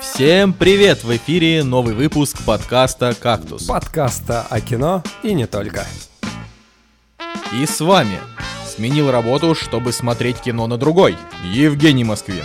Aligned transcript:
Всем 0.00 0.52
привет! 0.52 1.04
В 1.04 1.16
эфире 1.16 1.62
новый 1.62 1.94
выпуск 1.94 2.38
подкаста 2.44 3.14
«Кактус». 3.18 3.64
Подкаста 3.64 4.46
о 4.48 4.60
кино 4.60 5.02
и 5.22 5.32
не 5.32 5.46
только. 5.46 5.86
И 7.52 7.66
с 7.66 7.80
вами 7.80 8.18
сменил 8.66 9.10
работу, 9.10 9.54
чтобы 9.54 9.92
смотреть 9.92 10.40
кино 10.40 10.66
на 10.66 10.76
другой, 10.76 11.16
Евгений 11.44 12.04
Москвин. 12.04 12.44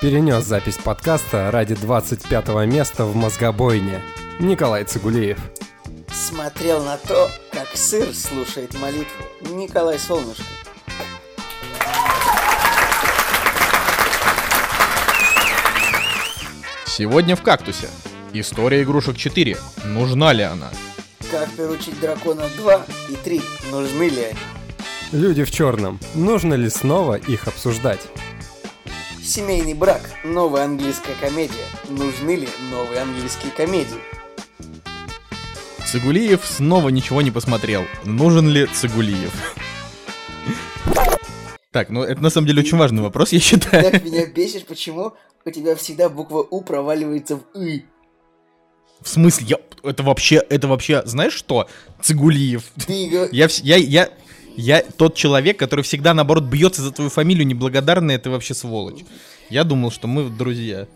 Перенес 0.00 0.44
запись 0.44 0.78
подкаста 0.78 1.50
ради 1.50 1.74
25 1.74 2.48
места 2.66 3.04
в 3.04 3.14
мозгобойне. 3.14 4.02
Николай 4.38 4.84
Цигулиев. 4.84 5.38
Смотрел 6.12 6.82
на 6.82 6.96
то, 6.96 7.30
как 7.52 7.68
сыр 7.76 8.14
слушает 8.14 8.74
молитву. 8.80 9.24
Николай 9.54 9.98
Солнышко. 9.98 10.44
Сегодня 17.00 17.34
в 17.34 17.40
«Кактусе». 17.40 17.88
История 18.34 18.82
игрушек 18.82 19.16
4. 19.16 19.56
Нужна 19.86 20.34
ли 20.34 20.42
она? 20.42 20.68
Как 21.30 21.48
приручить 21.52 21.98
дракона 21.98 22.42
2 22.58 22.86
и 23.08 23.14
3. 23.14 23.40
Нужны 23.70 24.02
ли 24.10 24.24
они? 24.24 24.38
Люди 25.10 25.44
в 25.44 25.50
черном. 25.50 25.98
Нужно 26.14 26.52
ли 26.52 26.68
снова 26.68 27.14
их 27.14 27.48
обсуждать? 27.48 28.00
Семейный 29.22 29.72
брак. 29.72 30.02
Новая 30.24 30.64
английская 30.64 31.14
комедия. 31.14 31.64
Нужны 31.88 32.36
ли 32.36 32.48
новые 32.70 33.00
английские 33.00 33.52
комедии? 33.52 33.96
Цигулиев 35.86 36.44
снова 36.44 36.90
ничего 36.90 37.22
не 37.22 37.30
посмотрел. 37.30 37.86
Нужен 38.04 38.46
ли 38.46 38.66
Цигулиев? 38.66 39.54
Так, 41.72 41.88
ну 41.88 42.02
это 42.02 42.20
на 42.20 42.28
самом 42.28 42.48
деле 42.48 42.60
очень 42.60 42.76
важный 42.76 43.00
вопрос, 43.00 43.32
я 43.32 43.40
считаю. 43.40 43.90
Так 43.90 44.04
меня 44.04 44.26
бесишь, 44.26 44.64
почему 44.64 45.14
у 45.44 45.50
тебя 45.50 45.74
всегда 45.76 46.08
буква 46.08 46.46
У 46.50 46.62
проваливается 46.62 47.36
в 47.36 47.58
И. 47.58 47.84
В 49.00 49.08
смысле, 49.08 49.46
я... 49.48 49.58
это 49.82 50.02
вообще, 50.02 50.36
это 50.36 50.68
вообще, 50.68 51.02
знаешь 51.06 51.32
что? 51.32 51.68
Цигулиев. 52.02 52.64
Ты 52.86 53.28
Я, 53.32 53.48
я, 53.62 53.76
я, 53.76 54.10
я 54.56 54.82
тот 54.82 55.14
человек, 55.14 55.58
который 55.58 55.82
всегда, 55.82 56.12
наоборот, 56.12 56.44
бьется 56.44 56.82
за 56.82 56.92
твою 56.92 57.08
фамилию, 57.10 57.46
неблагодарный, 57.46 58.14
это 58.14 58.30
вообще 58.30 58.54
сволочь. 58.54 59.04
Я 59.48 59.64
думал, 59.64 59.90
что 59.90 60.06
мы 60.06 60.28
друзья. 60.28 60.86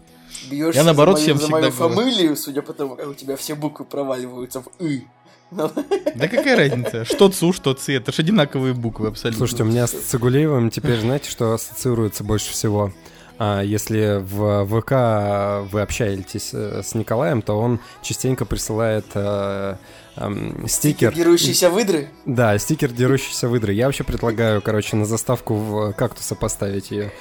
бьешься 0.51 0.81
Я, 0.81 0.85
наоборот, 0.85 1.19
за 1.19 1.25
мою, 1.25 1.37
всем 1.37 1.47
за 1.47 1.51
мою 1.51 1.71
всегда 1.71 1.87
говорю. 1.89 2.01
фамилию, 2.03 2.37
судя 2.37 2.63
по 2.63 2.73
тому, 2.75 2.97
как 2.97 3.09
у 3.09 3.15
тебя 3.15 3.37
все 3.37 3.55
буквы 3.55 3.87
проваливаются 3.87 4.61
в 4.61 4.69
И. 4.81 5.05
Ну, 5.51 5.71
Да 6.15 6.29
какая 6.29 6.57
разница? 6.57 7.05
Что 7.05 7.29
ЦУ, 7.31 7.53
что 7.53 7.75
ЦИ, 7.75 7.93
это 7.93 8.13
же 8.13 8.23
одинаковые 8.23 8.75
буквы 8.75 9.09
абсолютно. 9.09 9.39
Слушайте, 9.39 9.63
у 9.63 9.67
меня 9.67 9.87
с 9.87 9.93
Цигулиевым 9.93 10.71
теперь, 10.71 11.01
знаете, 11.01 11.31
что 11.31 11.53
ассоциируется 11.53 12.25
больше 12.25 12.51
всего? 12.53 12.93
А, 13.39 13.63
если 13.63 14.21
в 14.21 14.65
ВК 14.67 15.71
вы 15.73 15.81
общаетесь 15.81 16.51
э, 16.53 16.83
с 16.85 16.95
Николаем, 16.95 17.43
то 17.43 17.59
он 17.59 17.81
частенько 18.01 18.45
присылает 18.45 19.07
э, 19.15 19.77
эм, 20.17 20.69
стикер. 20.69 21.13
Дерущиеся 21.13 21.69
выдры. 21.69 22.11
Да, 22.27 22.57
стикер 22.59 22.93
дерущийся 22.93 23.49
выдры. 23.49 23.73
Я 23.73 23.87
вообще 23.87 24.05
предлагаю, 24.05 24.63
короче, 24.63 24.95
на 24.95 25.05
заставку 25.05 25.55
в 25.55 25.93
кактуса 25.95 26.37
поставить 26.37 26.93
ее. 26.93 27.13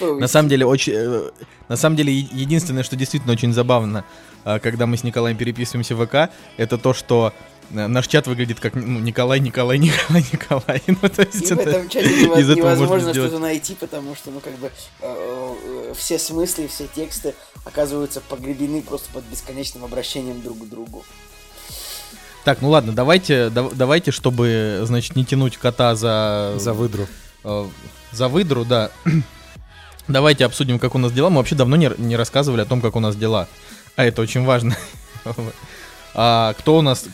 На 0.00 0.28
самом 0.28 0.48
деле, 0.48 0.64
очень, 0.64 0.92
э, 0.94 1.30
на 1.68 1.76
самом 1.76 1.96
деле, 1.96 2.12
единственное, 2.12 2.84
что 2.84 2.94
действительно 2.94 3.32
очень 3.32 3.52
забавно, 3.52 4.04
когда 4.44 4.86
мы 4.86 4.96
с 4.98 5.04
Николаем 5.04 5.38
переписываемся 5.38 5.96
в 5.96 6.06
ВК, 6.06 6.30
это 6.58 6.76
то, 6.76 6.92
что 6.92 7.32
наш 7.70 8.06
чат 8.06 8.26
выглядит 8.26 8.60
как 8.60 8.74
ну, 8.74 8.98
Николай, 9.00 9.40
Николай, 9.40 9.78
Николай, 9.80 10.24
Николай. 10.32 10.82
Ну, 10.86 10.96
то 11.08 11.22
есть 11.22 11.50
И 11.50 11.54
в 11.54 11.58
это- 11.58 11.70
этом 11.70 11.88
чате 11.88 12.06
нево- 12.08 12.40
из 12.40 12.48
невозможно 12.56 13.12
сделать. 13.12 13.30
что-то 13.30 13.42
найти, 13.42 13.74
потому 13.74 14.14
что, 14.14 14.30
ну, 14.30 14.40
как 14.40 14.54
бы, 14.58 14.70
э, 15.00 15.54
э, 15.90 15.94
все 15.96 16.18
смыслы, 16.18 16.68
все 16.68 16.86
тексты 16.86 17.34
оказываются 17.64 18.20
погребены 18.20 18.82
просто 18.82 19.08
под 19.12 19.24
бесконечным 19.24 19.84
обращением 19.84 20.40
друг 20.42 20.58
к 20.58 20.68
другу. 20.68 21.04
Так, 22.44 22.60
ну 22.60 22.68
ладно, 22.68 22.92
давайте, 22.92 23.48
дав- 23.48 23.72
давайте, 23.74 24.10
чтобы, 24.10 24.80
значит, 24.82 25.16
не 25.16 25.24
тянуть 25.24 25.56
кота 25.56 25.94
за... 25.94 26.54
За 26.58 26.74
выдру. 26.74 27.06
э, 27.44 27.66
за 28.12 28.28
выдру, 28.28 28.64
да. 28.64 28.90
Давайте 30.06 30.44
обсудим, 30.44 30.78
как 30.78 30.94
у 30.94 30.98
нас 30.98 31.12
дела. 31.12 31.30
Мы 31.30 31.38
вообще 31.38 31.54
давно 31.54 31.76
не, 31.76 31.90
не 31.96 32.14
рассказывали 32.16 32.60
о 32.60 32.66
том, 32.66 32.82
как 32.82 32.94
у 32.94 33.00
нас 33.00 33.16
дела. 33.16 33.48
А 33.96 34.04
это 34.04 34.20
очень 34.20 34.44
важно. 34.44 34.76
А 36.14 36.54
кто 36.54 36.78
у 36.78 36.80
нас... 36.80 37.06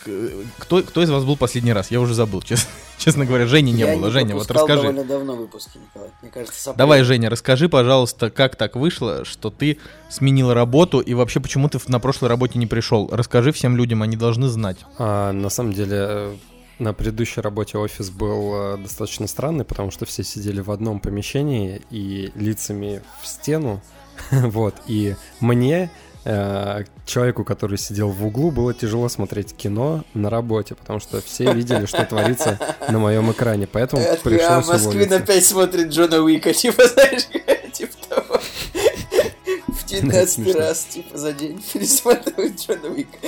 Кто, 0.58 0.82
кто 0.82 1.02
из 1.02 1.10
вас 1.10 1.24
был 1.24 1.36
последний 1.36 1.72
раз? 1.72 1.90
Я 1.90 2.00
уже 2.00 2.14
забыл, 2.14 2.42
честно, 2.42 2.68
честно 2.98 3.24
говоря. 3.24 3.46
Жени 3.46 3.72
не 3.72 3.80
Я 3.80 3.96
было. 3.96 4.10
Женя, 4.10 4.34
вот 4.34 4.50
расскажи. 4.50 4.82
довольно 4.82 5.04
давно 5.04 5.36
выпуски, 5.36 5.78
Николай. 5.78 6.10
Мне 6.20 6.30
кажется. 6.30 6.74
Давай, 6.74 7.02
Женя, 7.02 7.30
расскажи, 7.30 7.68
пожалуйста, 7.68 8.30
как 8.30 8.56
так 8.56 8.76
вышло, 8.76 9.24
что 9.24 9.50
ты 9.50 9.78
сменил 10.10 10.52
работу 10.52 11.00
и 11.00 11.14
вообще 11.14 11.40
почему 11.40 11.68
ты 11.68 11.78
на 11.86 11.98
прошлой 11.98 12.28
работе 12.28 12.58
не 12.58 12.66
пришел? 12.66 13.08
Расскажи 13.10 13.52
всем 13.52 13.76
людям, 13.76 14.02
они 14.02 14.16
должны 14.16 14.48
знать. 14.48 14.78
А, 14.98 15.32
на 15.32 15.48
самом 15.48 15.72
деле, 15.72 15.96
э, 15.98 16.36
на 16.78 16.92
предыдущей 16.92 17.40
работе 17.40 17.78
офис 17.78 18.10
был 18.10 18.74
э, 18.74 18.76
достаточно 18.78 19.26
странный, 19.26 19.64
потому 19.64 19.90
что 19.90 20.04
все 20.06 20.22
сидели 20.24 20.60
в 20.60 20.70
одном 20.70 21.00
помещении 21.00 21.82
и 21.90 22.32
лицами 22.34 23.02
в 23.22 23.26
стену. 23.26 23.80
Вот. 24.30 24.74
И 24.86 25.16
мне, 25.40 25.90
человеку, 26.24 27.44
который 27.44 27.78
сидел 27.78 28.10
в 28.10 28.24
углу, 28.26 28.50
было 28.50 28.74
тяжело 28.74 29.08
смотреть 29.08 29.54
кино 29.56 30.04
на 30.14 30.28
работе, 30.30 30.74
потому 30.74 31.00
что 31.00 31.20
все 31.22 31.52
видели, 31.52 31.86
что 31.86 32.04
творится 32.04 32.58
на 32.88 32.98
моем 32.98 33.30
экране. 33.32 33.66
Поэтому 33.66 34.02
Это, 34.02 34.20
пришлось 34.22 34.66
Москвин 34.68 34.90
уволиться. 34.92 35.16
опять 35.16 35.44
смотрит 35.44 35.88
Джона 35.88 36.20
Уика, 36.20 36.52
типа, 36.54 36.86
знаешь, 36.86 37.22
типа 37.72 37.92
того. 38.08 38.40
В 39.68 39.86
19 39.86 40.30
смешно. 40.32 40.60
раз, 40.60 40.84
типа, 40.84 41.16
за 41.18 41.32
день 41.32 41.62
пересматривает 41.72 42.60
Джона 42.60 42.88
Уика. 42.88 43.18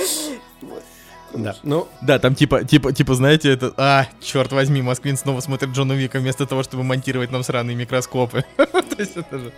Да. 1.33 1.55
Ну, 1.63 1.87
Да, 2.01 2.19
там 2.19 2.35
типа, 2.35 2.63
типа, 2.63 2.93
типа, 2.93 3.15
знаете, 3.15 3.51
это... 3.51 3.73
А, 3.77 4.07
черт 4.21 4.51
возьми, 4.51 4.81
Москвин 4.81 5.17
снова 5.17 5.39
смотрит 5.39 5.71
Джона 5.71 5.93
Вика 5.93 6.19
вместо 6.19 6.45
того, 6.45 6.63
чтобы 6.63 6.83
монтировать 6.83 7.31
нам 7.31 7.43
сраные 7.43 7.75
микроскопы. 7.75 8.45
То 8.57 8.95
есть 8.97 9.17
это 9.17 9.39
же... 9.39 9.51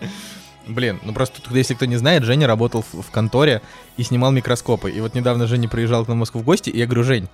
Блин, 0.66 0.98
ну 1.04 1.12
просто 1.12 1.40
если 1.56 1.74
кто 1.74 1.84
не 1.84 1.96
знает, 1.96 2.24
Женя 2.24 2.48
работал 2.48 2.82
в, 2.82 3.02
в 3.02 3.10
конторе 3.10 3.62
и 3.96 4.02
снимал 4.02 4.32
микроскопы. 4.32 4.90
И 4.90 5.00
вот 5.00 5.14
недавно 5.14 5.46
Женя 5.46 5.68
приезжал 5.68 6.04
к 6.04 6.08
нам 6.08 6.16
в 6.16 6.20
Москву 6.20 6.40
в 6.40 6.44
гости, 6.44 6.70
и 6.70 6.78
я 6.78 6.86
говорю, 6.86 7.04
Жень, 7.04 7.28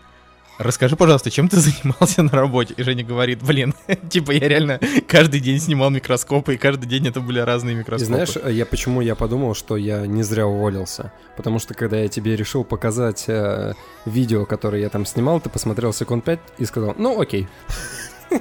расскажи, 0.59 0.97
пожалуйста, 0.97 1.31
чем 1.31 1.49
ты 1.49 1.57
занимался 1.61 2.23
на 2.23 2.31
работе? 2.31 2.75
И 2.77 2.83
Женя 2.83 3.05
говорит, 3.05 3.43
блин, 3.43 3.75
типа 4.11 4.33
я 4.33 4.49
реально 4.49 4.81
каждый 5.09 5.41
день 5.41 5.59
снимал 5.61 5.91
микроскопы, 5.91 6.55
и 6.55 6.57
каждый 6.59 6.87
день 6.87 7.07
это 7.09 7.21
были 7.21 7.39
разные 7.41 7.75
И 7.75 7.79
микроскопы. 7.79 8.07
знаешь, 8.07 8.37
я 8.55 8.67
почему 8.67 9.01
я 9.01 9.15
подумал, 9.15 9.55
что 9.55 9.77
я 9.77 10.07
не 10.07 10.23
зря 10.23 10.47
уволился? 10.47 11.13
Потому 11.37 11.59
что 11.59 11.75
когда 11.75 11.99
я 11.99 12.09
тебе 12.09 12.37
решил 12.37 12.65
показать 12.65 13.25
э, 13.29 13.75
видео, 14.07 14.45
которое 14.47 14.83
я 14.83 14.89
там 14.89 15.07
снимал, 15.07 15.41
ты 15.41 15.49
посмотрел 15.51 15.93
секунд 15.93 16.25
5 16.25 16.41
и 16.59 16.65
сказал, 16.65 16.95
ну 16.99 17.21
окей. 17.21 17.49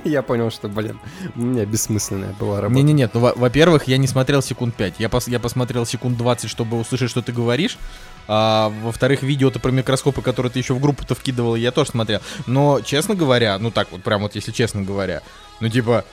Я 0.06 0.22
понял, 0.22 0.50
что, 0.52 0.70
блин, 0.70 1.02
у 1.36 1.42
меня 1.42 1.66
бессмысленная 1.66 2.34
была 2.40 2.62
работа. 2.62 2.76
Не-не-нет, 2.78 3.12
ну, 3.14 3.20
во- 3.20 3.34
во-первых, 3.36 3.90
я 3.90 3.98
не 3.98 4.08
смотрел 4.08 4.42
секунд 4.42 4.74
5. 4.76 4.96
Я, 5.00 5.08
пос- 5.10 5.30
я 5.30 5.38
посмотрел 5.38 5.86
секунд 5.86 6.18
20, 6.18 6.50
чтобы 6.50 6.80
услышать, 6.80 7.10
что 7.10 7.22
ты 7.22 7.34
говоришь. 7.34 7.78
А, 8.28 8.70
во-вторых, 8.84 9.24
видео-то 9.24 9.60
про 9.60 9.72
микроскопы, 9.72 10.22
которые 10.22 10.52
ты 10.52 10.60
еще 10.60 10.74
в 10.74 10.80
группу-то 10.80 11.16
вкидывал, 11.16 11.56
я 11.56 11.72
тоже 11.72 11.92
смотрел. 11.92 12.20
Но, 12.48 12.82
честно 12.82 13.16
говоря, 13.16 13.58
ну 13.60 13.72
так 13.72 13.92
вот, 13.92 14.04
прям 14.04 14.22
вот 14.22 14.36
если 14.36 14.52
честно 14.52 14.82
говоря, 14.82 15.22
ну 15.60 15.70
типа, 15.70 16.06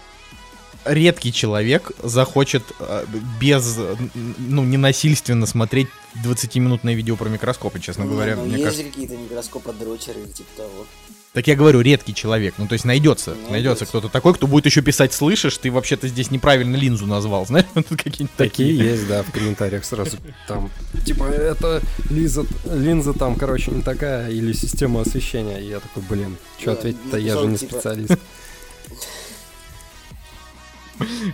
редкий 0.85 1.33
человек 1.33 1.93
захочет 2.03 2.63
э, 2.81 3.05
без, 3.41 3.79
ну, 4.15 4.65
ненасильственно 4.65 5.47
смотреть 5.47 5.89
20-минутное 6.25 6.95
видео 6.95 7.17
про 7.17 7.29
микроскопы, 7.29 7.81
честно 7.81 8.03
Не, 8.05 8.09
говоря. 8.11 8.37
ну, 8.37 8.45
мне 8.45 8.53
есть 8.53 8.65
кажется. 8.65 8.85
же 8.85 8.91
какие-то 8.91 9.17
микроскоподрочеры 9.17 10.21
или 10.21 10.29
типа 10.29 10.49
того. 10.57 10.87
Так 11.35 11.47
я 11.47 11.55
говорю, 11.55 11.81
редкий 11.83 12.15
человек. 12.15 12.55
Ну, 12.59 12.67
то 12.67 12.73
есть 12.73 12.85
найдется, 12.85 13.31
Найдется. 13.31 13.53
найдется 13.53 13.87
кто-то 13.87 14.09
такой, 14.09 14.35
кто 14.35 14.47
будет 14.47 14.67
еще 14.67 14.81
писать, 14.81 15.13
слышишь, 15.13 15.59
ты 15.59 15.71
вообще-то 15.71 16.09
здесь 16.09 16.31
неправильно 16.31 16.75
линзу 16.75 17.07
назвал, 17.07 17.47
знаешь, 17.47 17.67
тут 17.75 17.87
какие-нибудь 17.89 18.35
Такие 18.37 18.75
такие. 18.77 18.91
есть, 18.93 19.07
да, 19.07 19.23
в 19.23 19.31
комментариях 19.31 19.85
сразу 19.85 20.17
там, 20.47 20.71
типа, 21.05 21.25
это 21.25 21.83
линза, 22.09 22.45
линза 22.65 23.13
там, 23.13 23.37
короче, 23.37 23.71
не 23.71 23.83
такая, 23.83 24.31
или 24.31 24.53
система 24.53 25.03
освещения. 25.03 25.59
И 25.59 25.69
я 25.69 25.81
такой, 25.81 26.03
блин, 26.09 26.37
что 26.59 26.73
Да, 26.73 26.79
ответить-то, 26.79 27.17
я 27.19 27.37
же 27.39 27.47
не 27.47 27.57
типа, 27.59 27.75
специалист. 27.75 28.15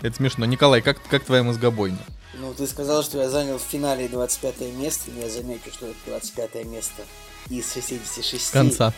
Это 0.02 0.16
смешно. 0.16 0.44
Николай, 0.44 0.82
как, 0.82 1.00
как 1.08 1.24
твоя 1.24 1.42
мозгобойня? 1.42 1.98
Ну, 2.38 2.52
ты 2.52 2.66
сказал, 2.66 3.02
что 3.02 3.18
я 3.22 3.30
занял 3.30 3.58
в 3.58 3.62
финале 3.62 4.08
25 4.08 4.60
место, 4.74 5.10
но 5.14 5.22
я 5.22 5.30
замечу, 5.30 5.70
что 5.72 5.86
это 5.86 5.96
25 6.06 6.64
место 6.66 7.02
из 7.48 7.72
66. 7.72 8.46
С 8.46 8.50
конца. 8.50 8.92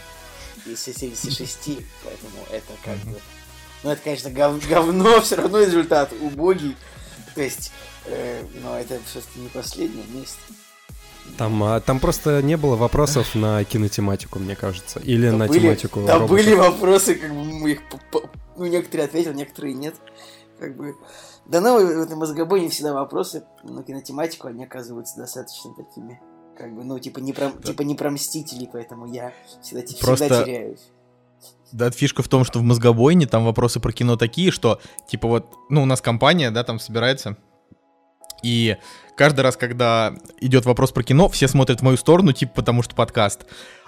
Из 0.67 0.83
66, 0.85 1.79
поэтому 2.05 2.33
это 2.51 2.73
как 2.85 2.97
бы... 3.11 3.19
Ну, 3.85 3.91
это, 3.91 4.03
конечно, 4.03 4.31
гов- 4.31 4.67
говно, 4.69 5.21
все 5.23 5.37
равно 5.37 5.61
результат 5.61 6.13
убогий. 6.21 6.77
То 7.35 7.43
есть, 7.43 7.71
э, 8.07 8.43
но 8.63 8.79
это 8.79 8.99
все-таки 9.07 9.39
не 9.39 9.49
последнее 9.49 10.05
место. 10.09 10.39
Там, 11.39 11.63
а, 11.65 11.81
там 11.81 12.01
просто 12.01 12.41
не 12.43 12.57
было 12.57 12.77
вопросов 12.77 13.35
на 13.35 13.63
кинотематику, 13.65 14.39
мне 14.39 14.57
кажется. 14.57 15.01
Или 15.01 15.29
Да 15.31 15.37
на 15.37 15.47
были, 15.47 15.61
тематику 15.61 16.01
да 16.07 16.15
роботов. 16.15 16.31
были 16.31 16.55
вопросы, 16.55 17.15
как 17.17 17.31
бы 17.31 17.45
мы 17.45 17.73
их... 17.73 17.81
Ну, 18.57 18.65
некоторые 18.67 19.07
ответил, 19.07 19.33
некоторые 19.35 19.75
нет. 19.75 19.95
как 20.59 20.77
бы... 20.77 20.95
Да 21.45 21.61
ну, 21.61 21.77
в 21.79 22.03
этом 22.03 22.19
мозгобойне 22.19 22.69
всегда 22.71 22.93
вопросы 22.95 23.45
на 23.63 23.83
кинотематику, 23.85 24.49
они 24.49 24.65
оказываются 24.65 25.17
достаточно 25.17 25.75
такими, 25.75 26.21
как 26.57 26.75
бы, 26.75 26.85
ну, 26.85 26.99
типа 26.99 27.19
не 27.21 27.33
про, 27.33 27.51
да. 27.51 27.63
типа 27.63 27.83
не 27.83 27.95
про 27.95 28.11
мстителей, 28.11 28.69
поэтому 28.73 29.07
я 29.13 29.33
всегда, 29.63 29.83
Просто... 30.01 30.27
всегда 30.27 30.45
теряюсь. 30.45 30.91
Да, 31.73 31.91
фишка 31.91 32.23
в 32.23 32.29
том, 32.29 32.45
что 32.45 32.59
в 32.59 32.63
мозгобойне 32.63 33.27
там 33.27 33.45
вопросы 33.45 33.81
про 33.81 33.93
кино 33.93 34.17
такие, 34.17 34.51
что, 34.51 34.81
типа, 35.09 35.29
вот, 35.29 35.53
ну, 35.69 35.83
у 35.83 35.87
нас 35.87 36.01
компания, 36.01 36.51
да, 36.51 36.65
там 36.65 36.79
собирается, 36.79 37.37
и 38.43 38.77
каждый 39.17 39.41
раз, 39.41 39.57
когда 39.57 40.15
идет 40.41 40.65
вопрос 40.65 40.93
про 40.93 41.03
кино, 41.03 41.29
все 41.29 41.49
смотрят 41.49 41.81
в 41.81 41.83
мою 41.83 41.97
сторону, 41.97 42.33
типа, 42.33 42.53
потому 42.55 42.83
что 42.83 42.95
подкаст 42.95 43.47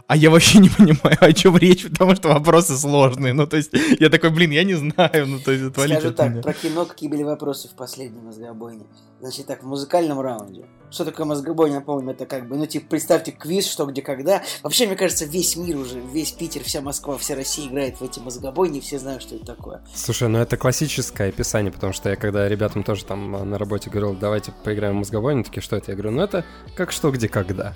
а 0.09 0.17
я 0.17 0.31
вообще 0.31 0.59
не 0.59 0.69
понимаю, 0.79 1.19
о 1.21 1.33
чем 1.33 1.57
речь, 1.57 1.89
потому 1.89 2.17
что 2.17 2.29
вопросы 2.29 2.77
сложные. 2.77 3.35
Ну, 3.35 3.47
то 3.47 3.57
есть, 3.57 3.71
я 4.01 4.09
такой, 4.09 4.31
блин, 4.31 4.51
я 4.51 4.65
не 4.65 4.75
знаю, 4.75 5.27
ну, 5.27 5.39
то 5.39 5.53
есть, 5.53 5.65
отвалить 5.65 5.99
Скажу 5.99 6.15
так, 6.15 6.31
меня. 6.31 6.43
про 6.43 6.53
кино 6.55 6.87
какие 6.87 7.09
были 7.09 7.23
вопросы 7.23 7.69
в 7.69 7.73
последнем 7.73 8.25
мозгобойне. 8.25 8.87
Значит, 9.21 9.47
так, 9.47 9.63
в 9.63 9.67
музыкальном 9.67 10.21
раунде. 10.21 10.65
Что 10.91 11.05
такое 11.05 11.27
мозгобойня, 11.27 11.77
напомню, 11.77 12.13
это 12.13 12.25
как 12.25 12.49
бы, 12.49 12.57
ну, 12.57 12.67
типа, 12.67 12.87
представьте 12.89 13.31
квиз, 13.31 13.67
что, 13.67 13.85
где, 13.85 14.01
когда. 14.01 14.43
Вообще, 14.63 14.87
мне 14.87 14.97
кажется, 14.97 15.27
весь 15.27 15.55
мир 15.57 15.77
уже, 15.77 16.01
весь 16.01 16.33
Питер, 16.33 16.63
вся 16.63 16.81
Москва, 16.81 17.19
вся 17.19 17.35
Россия 17.35 17.69
играет 17.69 18.01
в 18.01 18.03
эти 18.03 18.21
мозгобойни, 18.21 18.81
все 18.81 18.99
знают, 18.99 19.23
что 19.23 19.37
это 19.37 19.45
такое. 19.45 19.83
Слушай, 19.95 20.29
ну, 20.29 20.39
это 20.39 20.57
классическое 20.57 21.29
описание, 21.29 21.71
потому 21.71 21.93
что 21.93 22.09
я, 22.09 22.17
когда 22.17 22.49
ребятам 22.49 22.85
тоже 22.85 23.05
там 23.05 23.31
на 23.51 23.59
работе 23.59 23.91
говорил, 23.91 24.15
давайте 24.15 24.53
поиграем 24.65 24.95
в 24.95 24.99
мозгобойню, 24.99 25.45
такие, 25.45 25.63
что 25.63 25.77
это? 25.77 25.91
Я 25.91 25.97
говорю, 25.97 26.17
ну, 26.17 26.23
это 26.23 26.45
как 26.75 26.91
что, 26.91 27.11
где, 27.11 27.29
когда. 27.29 27.75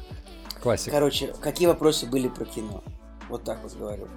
Классика. 0.62 0.92
Короче, 0.92 1.34
какие 1.40 1.66
вопросы 1.66 2.06
были 2.06 2.28
про 2.28 2.46
кино? 2.46 2.82
Вот 3.28 3.44
так 3.44 3.58
вот 3.62 3.74
говорю. 3.74 4.08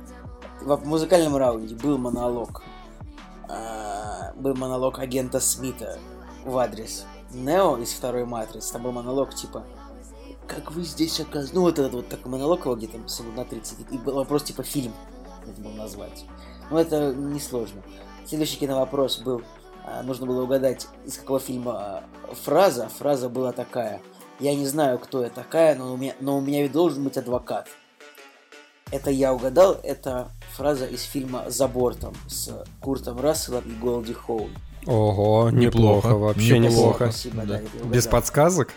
В 0.62 0.88
музыкальном 0.88 1.36
раунде 1.36 1.76
был 1.76 1.98
монолог. 1.98 2.64
А, 3.50 4.32
был 4.36 4.56
монолог 4.56 5.00
агента 5.00 5.40
Смита 5.40 6.00
в 6.46 6.58
адрес 6.58 7.06
Нео 7.32 7.78
из 7.78 7.92
второй 7.92 8.26
матрицы. 8.26 8.74
Там 8.74 8.84
был 8.84 8.92
монолог 8.92 9.34
типа 9.34 9.64
как 10.48 10.72
вы 10.72 10.84
здесь 10.84 11.20
оказались? 11.20 11.54
Ну, 11.54 11.62
вот 11.62 11.80
этот 11.80 11.94
вот 11.94 12.08
такой 12.08 12.32
монолог 12.32 12.66
его 12.66 12.76
где-то 12.76 13.00
секунд 13.08 13.36
на 13.36 13.46
30. 13.46 13.92
И 13.92 13.98
был 13.98 14.14
вопрос 14.14 14.44
типа 14.44 14.62
фильм, 14.62 14.94
надо 15.44 15.60
было 15.60 15.74
назвать. 15.74 16.24
Но 16.70 16.80
это 16.80 17.16
несложно. 17.16 17.82
Следующий 18.28 18.58
киновопрос 18.58 19.20
был, 19.20 19.42
а, 19.84 20.04
нужно 20.04 20.28
было 20.28 20.44
угадать, 20.44 20.88
из 21.04 21.18
какого 21.18 21.40
фильма 21.40 21.74
а, 21.74 22.04
фраза. 22.44 22.90
Фраза 22.90 23.28
была 23.28 23.54
такая– 23.54 24.02
я 24.40 24.54
не 24.54 24.66
знаю, 24.66 25.00
кто 25.00 25.24
я 25.24 25.30
такая, 25.30 25.76
но 25.76 25.94
у 25.94 25.98
меня, 25.98 26.14
но 26.20 26.38
у 26.38 26.42
меня 26.42 26.64
ведь 26.64 26.74
должен 26.74 27.04
быть 27.06 27.18
адвокат. 27.18 27.70
Это 28.92 29.10
я 29.10 29.34
угадал, 29.34 29.80
это 29.82 30.30
фраза 30.52 30.86
из 30.86 31.04
фильма 31.04 31.50
«За 31.50 31.68
бортом» 31.68 32.14
с 32.28 32.66
Куртом 32.82 33.20
Расселом 33.20 33.64
и 33.64 33.74
Голди 33.74 34.14
Хоун. 34.14 34.52
Ого, 34.86 35.50
неплохо, 35.50 36.08
неплохо 36.08 36.16
вообще 36.16 36.60
неплохо. 36.60 37.12
Спасибо, 37.12 37.44
да. 37.44 37.60
Да, 37.60 37.90
Без 37.90 38.08
подсказок? 38.08 38.74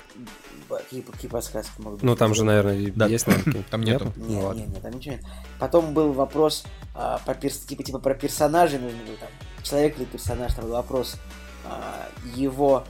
Какие, 0.68 1.00
какие 1.02 1.30
подсказки 1.30 1.80
могут 1.80 2.00
быть? 2.00 2.04
Ну, 2.04 2.16
там 2.16 2.34
же, 2.34 2.44
наверное, 2.44 2.92
да. 2.94 3.06
есть 3.06 3.26
Там 3.70 3.82
нету. 3.82 4.12
Нет, 4.16 4.42
ну, 4.42 4.52
нет, 4.52 4.68
нет, 4.68 4.82
там 4.82 4.92
ничего 4.92 5.14
нет. 5.14 5.24
Потом 5.58 5.92
был 5.92 6.12
вопрос 6.12 6.64
а, 6.94 7.20
по 7.24 7.34
перс... 7.34 7.58
типа, 7.58 7.82
типа 7.82 7.98
про 7.98 8.14
персонажей, 8.14 8.78
нужно 8.78 8.98
было 9.04 9.16
там, 9.16 9.28
человек 9.62 9.98
или 9.98 10.04
персонаж, 10.04 10.52
там 10.54 10.64
был 10.64 10.72
вопрос 10.72 11.16
а, 11.64 12.08
его 12.34 12.84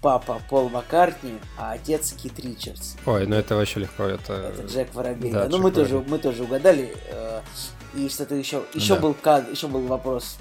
папа 0.00 0.40
Пол 0.48 0.68
Маккартни, 0.68 1.38
а 1.58 1.72
отец 1.72 2.12
Кит 2.12 2.38
Ричардс. 2.38 2.94
Ой, 3.06 3.26
ну 3.26 3.36
это 3.36 3.56
вообще 3.56 3.80
легко, 3.80 4.04
это... 4.04 4.32
Это 4.34 4.62
Джек 4.66 4.94
Воробей. 4.94 5.32
Да, 5.32 5.48
ну 5.48 5.58
мы 5.58 5.70
тоже, 5.70 5.98
мы 6.06 6.18
тоже 6.18 6.44
угадали. 6.44 6.94
Э, 7.10 7.40
и 7.94 8.08
что-то 8.08 8.34
еще, 8.34 8.62
еще 8.74 8.94
да. 8.94 9.00
был 9.00 9.14
кадр, 9.14 9.50
еще 9.50 9.66
был 9.66 9.80
вопрос 9.82 10.38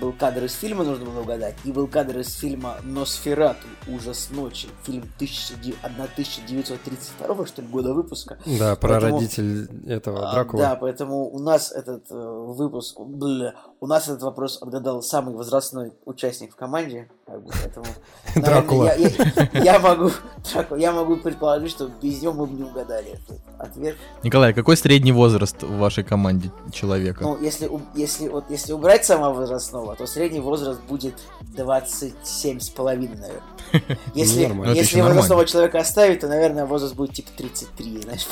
был 0.00 0.12
кадр 0.12 0.44
из 0.44 0.54
фильма, 0.54 0.84
нужно 0.84 1.06
было 1.06 1.20
угадать, 1.20 1.54
и 1.64 1.72
был 1.72 1.86
кадр 1.86 2.18
из 2.18 2.34
фильма 2.34 2.76
«Носферату. 2.82 3.66
Ужас 3.88 4.28
ночи». 4.30 4.68
Фильм 4.84 5.04
1932 5.16 7.46
что 7.46 7.62
ли, 7.62 7.68
года 7.68 7.94
выпуска. 7.94 8.38
Да, 8.58 8.76
про 8.76 8.88
поэтому, 8.88 9.18
родитель 9.18 9.68
этого 9.86 10.32
Дракула. 10.32 10.62
Да, 10.62 10.76
поэтому 10.76 11.30
у 11.30 11.38
нас 11.38 11.72
этот 11.72 12.10
э, 12.10 12.14
выпуск, 12.14 13.00
бля, 13.00 13.54
у 13.80 13.86
нас 13.86 14.08
этот 14.08 14.22
вопрос 14.22 14.58
отгадал 14.62 15.02
самый 15.02 15.34
возрастной 15.34 15.92
участник 16.04 16.52
в 16.52 16.56
команде. 16.56 17.08
Как 17.26 17.42
бы, 17.42 17.50
поэтому, 17.52 17.86
Дракула. 18.36 18.96
Я, 18.96 19.08
я, 19.52 19.62
я, 19.74 19.78
могу, 19.78 20.10
я 20.76 20.92
могу 20.92 21.16
предположить, 21.16 21.70
что 21.70 21.90
без 22.02 22.22
него 22.22 22.32
мы 22.32 22.46
бы 22.46 22.54
не 22.54 22.62
угадали 22.62 23.12
этот 23.12 23.38
ответ. 23.58 23.96
Николай, 24.22 24.54
какой 24.54 24.76
средний 24.76 25.12
возраст 25.12 25.62
в 25.62 25.78
вашей 25.78 26.04
команде 26.04 26.50
человека? 26.72 27.22
Ну, 27.22 27.38
если, 27.40 27.70
если, 27.94 28.28
вот, 28.28 28.44
если 28.48 28.72
убрать 28.72 29.04
самого 29.04 29.34
возраст 29.34 29.58
возрастного, 29.58 29.96
то 29.96 30.06
средний 30.06 30.40
возраст 30.40 30.80
будет 30.88 31.14
27 31.56 32.60
с 32.60 32.70
половиной, 32.70 33.16
наверное. 33.16 33.42
Если, 34.14 34.46
ну, 34.46 34.64
если 34.64 35.02
возрастного 35.02 35.44
человека 35.44 35.80
оставить, 35.80 36.20
то, 36.20 36.28
наверное, 36.28 36.64
возраст 36.64 36.94
будет 36.94 37.12
типа 37.12 37.28
33, 37.36 38.00
знаешь. 38.00 38.26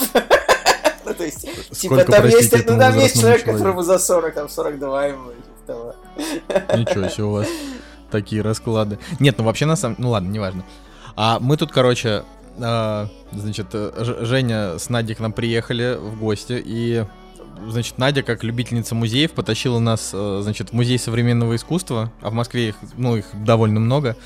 Ну, 1.06 1.14
то 1.14 1.25
есть, 1.25 1.47
типа, 1.70 2.05
там 2.05 2.26
есть, 2.26 2.53
ну, 2.53 2.79
там 2.79 2.99
есть 2.99 3.20
человек, 3.20 3.44
которому 3.44 3.82
за 3.82 3.99
40, 3.99 4.35
там 4.35 4.49
42 4.49 5.06
ему. 5.06 5.31
Ничего 5.69 7.08
себе 7.08 7.25
у 7.25 7.31
вас 7.31 7.47
такие 8.11 8.43
расклады. 8.43 8.99
Нет, 9.20 9.37
ну 9.38 9.44
вообще 9.44 9.67
на 9.67 9.76
самом... 9.76 9.97
Ну 9.99 10.11
ладно, 10.11 10.29
неважно. 10.29 10.64
А 11.17 11.38
мы 11.41 11.56
тут, 11.56 11.73
короче, 11.73 12.25
а, 12.61 13.08
значит, 13.32 13.67
Женя 13.73 14.79
с 14.79 14.88
Надей 14.88 15.14
к 15.14 15.20
нам 15.20 15.32
приехали 15.32 15.97
в 15.99 16.19
гости, 16.19 16.62
и 16.64 17.05
значит, 17.69 17.99
Надя, 17.99 18.23
как 18.23 18.44
любительница 18.44 18.94
музеев, 18.94 19.32
потащила 19.32 19.79
нас, 19.79 20.11
э, 20.12 20.41
значит, 20.43 20.70
в 20.70 20.73
музей 20.73 20.99
современного 20.99 21.56
искусства, 21.56 22.12
а 22.20 22.31
в 22.31 22.32
Москве 22.32 22.69
их, 22.69 22.76
ну, 22.97 23.17
их 23.17 23.26
довольно 23.32 23.81
много. 23.81 24.17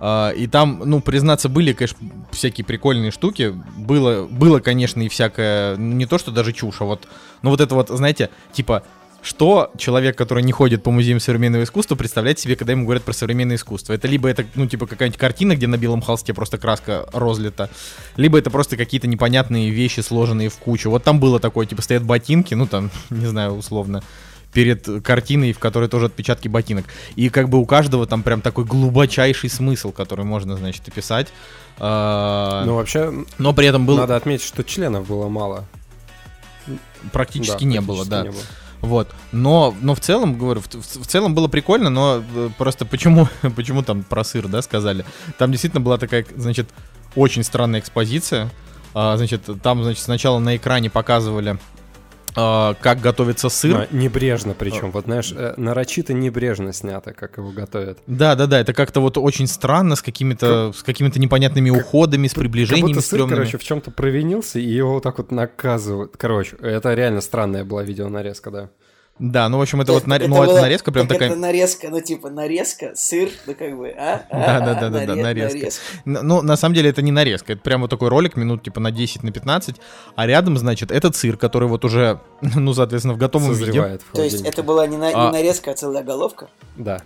А, 0.00 0.30
и 0.30 0.46
там, 0.46 0.82
ну, 0.84 1.00
признаться, 1.00 1.48
были, 1.48 1.74
конечно, 1.74 1.98
всякие 2.32 2.64
прикольные 2.64 3.10
штуки. 3.10 3.54
Было, 3.76 4.26
было, 4.26 4.58
конечно, 4.60 5.02
и 5.02 5.08
всякое, 5.08 5.76
не 5.76 6.06
то, 6.06 6.18
что 6.18 6.30
даже 6.30 6.52
чушь, 6.52 6.80
а 6.80 6.84
вот, 6.84 7.06
ну, 7.42 7.50
вот 7.50 7.60
это 7.60 7.74
вот, 7.74 7.90
знаете, 7.90 8.30
типа, 8.52 8.82
что 9.22 9.70
человек, 9.76 10.16
который 10.16 10.42
не 10.42 10.52
ходит 10.52 10.82
по 10.82 10.90
музеям 10.90 11.20
современного 11.20 11.64
искусства, 11.64 11.94
представляет 11.94 12.38
себе, 12.38 12.56
когда 12.56 12.72
ему 12.72 12.84
говорят 12.84 13.04
про 13.04 13.12
современное 13.12 13.56
искусство. 13.56 13.92
Это 13.92 14.08
либо 14.08 14.28
это, 14.28 14.46
ну, 14.54 14.66
типа, 14.66 14.86
какая-нибудь 14.86 15.20
картина, 15.20 15.54
где 15.54 15.66
на 15.66 15.76
белом 15.76 16.00
холсте 16.00 16.32
просто 16.32 16.56
краска 16.56 17.06
розлита, 17.12 17.68
либо 18.16 18.38
это 18.38 18.50
просто 18.50 18.78
какие-то 18.78 19.06
непонятные 19.06 19.68
вещи, 19.68 20.00
сложенные 20.00 20.48
в 20.48 20.56
кучу. 20.56 20.88
Вот 20.88 21.04
там 21.04 21.20
было 21.20 21.38
такое, 21.38 21.66
типа, 21.66 21.82
стоят 21.82 22.04
ботинки, 22.04 22.54
ну, 22.54 22.66
там, 22.66 22.90
не 23.10 23.26
знаю, 23.26 23.52
условно, 23.52 24.02
перед 24.52 24.86
картиной, 25.04 25.52
в 25.52 25.58
которой 25.58 25.88
тоже 25.88 26.06
отпечатки 26.06 26.48
ботинок. 26.48 26.86
И 27.16 27.28
как 27.28 27.48
бы 27.48 27.58
у 27.58 27.66
каждого 27.66 28.06
там 28.06 28.22
прям 28.22 28.40
такой 28.40 28.64
глубочайший 28.64 29.48
смысл, 29.50 29.92
который 29.92 30.24
можно, 30.24 30.56
значит, 30.56 30.86
описать. 30.88 31.28
Ну, 31.78 32.74
вообще, 32.74 33.24
но 33.38 33.54
при 33.54 33.66
этом 33.66 33.86
был... 33.86 33.96
Надо 33.96 34.16
отметить, 34.16 34.44
что 34.44 34.62
членов 34.64 35.06
было 35.06 35.28
мало. 35.28 35.64
Практически 37.12 37.64
да, 37.64 37.70
не 37.70 37.76
практически 37.76 37.86
было, 37.86 38.04
да. 38.04 38.22
Не 38.22 38.30
было. 38.30 38.42
Вот. 38.80 39.08
Но, 39.32 39.74
но 39.80 39.94
в 39.94 40.00
целом, 40.00 40.38
говорю, 40.38 40.60
в, 40.60 40.68
в, 40.68 41.02
в 41.02 41.06
целом 41.06 41.34
было 41.34 41.48
прикольно, 41.48 41.90
но 41.90 42.22
э, 42.34 42.50
просто 42.56 42.84
почему, 42.86 43.28
почему 43.56 43.82
там 43.82 44.02
про 44.02 44.24
сыр, 44.24 44.48
да, 44.48 44.62
сказали? 44.62 45.04
Там 45.38 45.50
действительно 45.50 45.80
была 45.80 45.98
такая, 45.98 46.24
значит, 46.36 46.68
очень 47.14 47.42
странная 47.44 47.80
экспозиция. 47.80 48.50
А, 48.94 49.16
значит, 49.16 49.42
там, 49.62 49.82
значит, 49.82 50.02
сначала 50.02 50.38
на 50.38 50.56
экране 50.56 50.90
показывали 50.90 51.58
как 52.34 53.00
готовится 53.00 53.48
сыр. 53.48 53.88
Но 53.90 53.98
небрежно 53.98 54.54
причем, 54.54 54.88
uh. 54.88 54.92
вот 54.92 55.04
знаешь, 55.04 55.32
э, 55.36 55.54
нарочито 55.56 56.12
небрежно 56.12 56.72
снято, 56.72 57.12
как 57.12 57.38
его 57.38 57.50
готовят. 57.50 57.98
Да, 58.06 58.34
да, 58.34 58.46
да, 58.46 58.60
это 58.60 58.72
как-то 58.72 59.00
вот 59.00 59.18
очень 59.18 59.46
странно, 59.46 59.96
с 59.96 60.02
какими-то, 60.02 60.68
как... 60.72 60.80
с 60.80 60.82
какими-то 60.82 61.18
непонятными 61.18 61.70
как... 61.70 61.80
уходами, 61.80 62.28
с 62.28 62.34
приближениями 62.34 62.92
как 62.92 62.96
будто 62.96 63.08
сыр, 63.08 63.28
короче, 63.28 63.58
в 63.58 63.64
чем-то 63.64 63.90
провинился, 63.90 64.58
и 64.58 64.68
его 64.68 64.94
вот 64.94 65.02
так 65.02 65.18
вот 65.18 65.30
наказывают. 65.30 66.16
Короче, 66.16 66.56
это 66.60 66.94
реально 66.94 67.20
странная 67.20 67.64
была 67.64 67.82
видеонарезка, 67.82 68.50
да. 68.50 68.70
Да, 69.20 69.50
ну, 69.50 69.58
в 69.58 69.60
общем, 69.60 69.82
это, 69.82 69.92
вот, 69.92 70.08
это, 70.08 70.28
ну, 70.28 70.42
это 70.42 70.62
нарезка 70.62 70.90
прям 70.90 71.06
такая... 71.06 71.28
Это 71.28 71.38
нарезка, 71.38 71.90
ну, 71.90 72.00
типа, 72.00 72.30
нарезка, 72.30 72.92
сыр, 72.96 73.28
ну, 73.46 73.54
как 73.54 73.76
бы, 73.76 73.90
а? 73.90 74.24
Да-да-да, 74.30 74.86
а, 75.02 75.06
да, 75.06 75.14
нарезка. 75.14 75.68
Ну, 76.06 76.40
на 76.40 76.56
самом 76.56 76.74
деле, 76.74 76.88
это 76.88 77.02
не 77.02 77.12
нарезка, 77.12 77.52
это 77.52 77.60
прям 77.60 77.82
вот 77.82 77.90
такой 77.90 78.08
ролик, 78.08 78.36
минут, 78.36 78.62
типа, 78.62 78.80
на 78.80 78.90
10, 78.90 79.22
на 79.22 79.30
15, 79.30 79.76
а 80.16 80.26
рядом, 80.26 80.56
значит, 80.56 80.90
этот 80.90 81.16
сыр, 81.16 81.36
который 81.36 81.68
вот 81.68 81.84
уже, 81.84 82.20
ну, 82.40 82.72
соответственно, 82.72 83.12
в 83.12 83.18
готовом 83.18 83.52
виде. 83.52 83.98
То 84.14 84.22
есть, 84.22 84.42
это 84.42 84.62
была 84.62 84.86
не 84.86 84.96
а... 84.96 85.30
нарезка, 85.30 85.72
а 85.72 85.74
целая 85.74 86.02
головка? 86.02 86.48
Да. 86.76 87.02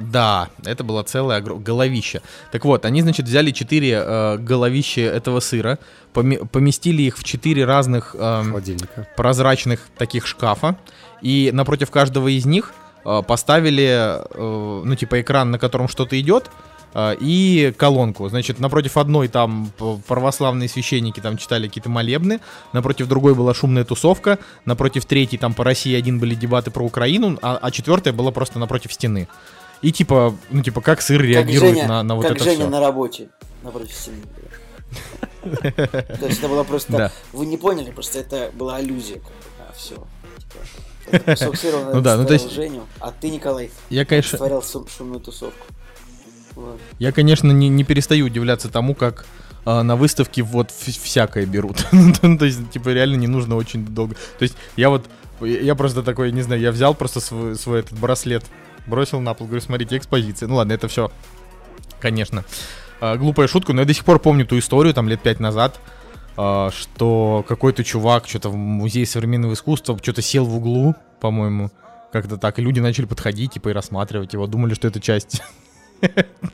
Да, 0.00 0.48
это 0.64 0.82
была 0.82 1.04
целая 1.04 1.42
головища. 1.42 2.22
Так 2.52 2.64
вот, 2.64 2.86
они, 2.86 3.02
значит, 3.02 3.26
взяли 3.26 3.50
четыре 3.50 4.02
э, 4.02 4.36
головища 4.38 5.02
этого 5.02 5.40
сыра, 5.40 5.78
поми- 6.14 6.46
поместили 6.46 7.02
их 7.02 7.18
в 7.18 7.24
четыре 7.24 7.66
разных 7.66 8.16
э, 8.18 8.42
прозрачных 9.16 9.88
таких 9.98 10.26
шкафа, 10.26 10.76
и 11.20 11.50
напротив 11.52 11.90
каждого 11.90 12.28
из 12.28 12.46
них 12.46 12.72
э, 13.04 13.22
поставили, 13.26 13.88
э, 13.90 14.82
ну, 14.84 14.94
типа, 14.94 15.20
экран, 15.20 15.50
на 15.50 15.58
котором 15.58 15.86
что-то 15.86 16.18
идет, 16.18 16.50
э, 16.94 17.16
и 17.20 17.74
колонку. 17.76 18.26
Значит, 18.30 18.58
напротив 18.58 18.96
одной 18.96 19.28
там 19.28 19.70
православные 20.08 20.70
священники 20.70 21.20
там 21.20 21.36
читали 21.36 21.68
какие-то 21.68 21.90
молебны, 21.90 22.40
напротив 22.72 23.06
другой 23.06 23.34
была 23.34 23.52
шумная 23.52 23.84
тусовка, 23.84 24.38
напротив 24.64 25.04
третьей 25.04 25.38
там 25.38 25.52
по 25.52 25.62
России 25.62 25.94
один 25.94 26.18
были 26.18 26.34
дебаты 26.34 26.70
про 26.70 26.82
Украину, 26.82 27.38
а, 27.42 27.58
а 27.60 27.70
четвертая 27.70 28.14
была 28.14 28.30
просто 28.30 28.58
напротив 28.58 28.94
стены. 28.94 29.28
И 29.82 29.92
типа, 29.92 30.36
ну 30.50 30.62
типа, 30.62 30.80
как 30.80 31.00
сыр 31.00 31.22
реагирует 31.22 31.74
Женя, 31.76 31.88
на, 31.88 32.02
на 32.02 32.14
вот 32.16 32.22
как 32.26 32.36
это 32.36 32.44
Женя 32.44 32.56
все. 32.60 32.68
на 32.68 32.80
работе, 32.80 33.28
напротив 33.62 33.94
семьи. 33.94 34.22
То 35.42 36.26
есть 36.26 36.38
это 36.38 36.48
было 36.48 36.64
просто... 36.64 37.10
Вы 37.32 37.46
не 37.46 37.56
поняли, 37.56 37.90
просто 37.90 38.18
это 38.18 38.50
была 38.54 38.76
аллюзия. 38.76 39.20
как 39.20 39.32
А, 39.68 39.72
все. 39.74 39.96
Он 41.10 41.94
Ну 41.94 42.00
да, 42.02 42.16
ну 42.16 42.26
то 42.26 42.34
есть- 42.34 42.52
Женю, 42.52 42.82
а 42.98 43.10
ты, 43.10 43.30
Николай, 43.30 43.70
Я, 43.88 44.04
конечно, 44.04 44.38
сум- 44.62 44.86
шумную 44.88 45.20
тусовку. 45.20 45.66
Я, 46.98 47.12
конечно, 47.12 47.50
не, 47.52 47.68
не 47.68 47.84
перестаю 47.84 48.26
удивляться 48.26 48.68
тому, 48.68 48.94
как 48.94 49.24
а, 49.64 49.82
на 49.82 49.96
выставке 49.96 50.42
вот 50.42 50.70
вс- 50.70 51.00
всякое 51.02 51.46
берут. 51.46 51.86
Ну, 51.92 52.38
То 52.38 52.44
есть, 52.44 52.70
типа, 52.70 52.90
реально 52.90 53.16
не 53.16 53.28
нужно 53.28 53.56
очень 53.56 53.84
долго. 53.86 54.14
То 54.38 54.42
есть, 54.42 54.56
я 54.76 54.90
вот, 54.90 55.06
я 55.40 55.74
просто 55.74 56.02
такой, 56.02 56.32
не 56.32 56.42
знаю, 56.42 56.60
я 56.60 56.70
взял 56.70 56.94
просто 56.94 57.20
свой, 57.20 57.56
свой 57.56 57.80
этот 57.80 57.98
браслет, 57.98 58.44
бросил 58.86 59.20
на 59.20 59.34
пол, 59.34 59.46
говорю, 59.46 59.62
смотрите, 59.62 59.96
экспозиция. 59.96 60.48
Ну 60.48 60.56
ладно, 60.56 60.72
это 60.72 60.88
все, 60.88 61.10
конечно, 62.00 62.44
а, 63.00 63.16
глупая 63.16 63.48
шутка, 63.48 63.72
но 63.72 63.82
я 63.82 63.86
до 63.86 63.94
сих 63.94 64.04
пор 64.04 64.18
помню 64.18 64.46
ту 64.46 64.58
историю, 64.58 64.94
там, 64.94 65.08
лет 65.08 65.20
пять 65.20 65.40
назад, 65.40 65.80
а, 66.36 66.70
что 66.70 67.44
какой-то 67.48 67.84
чувак 67.84 68.26
что-то 68.26 68.50
в 68.50 68.56
музее 68.56 69.06
современного 69.06 69.54
искусства 69.54 69.98
что-то 70.00 70.22
сел 70.22 70.44
в 70.44 70.56
углу, 70.56 70.94
по-моему, 71.20 71.70
как-то 72.12 72.36
так, 72.36 72.58
и 72.58 72.62
люди 72.62 72.80
начали 72.80 73.06
подходить, 73.06 73.52
типа, 73.54 73.70
и 73.70 73.72
рассматривать 73.72 74.32
его, 74.32 74.46
думали, 74.46 74.74
что 74.74 74.88
это 74.88 75.00
часть. 75.00 75.42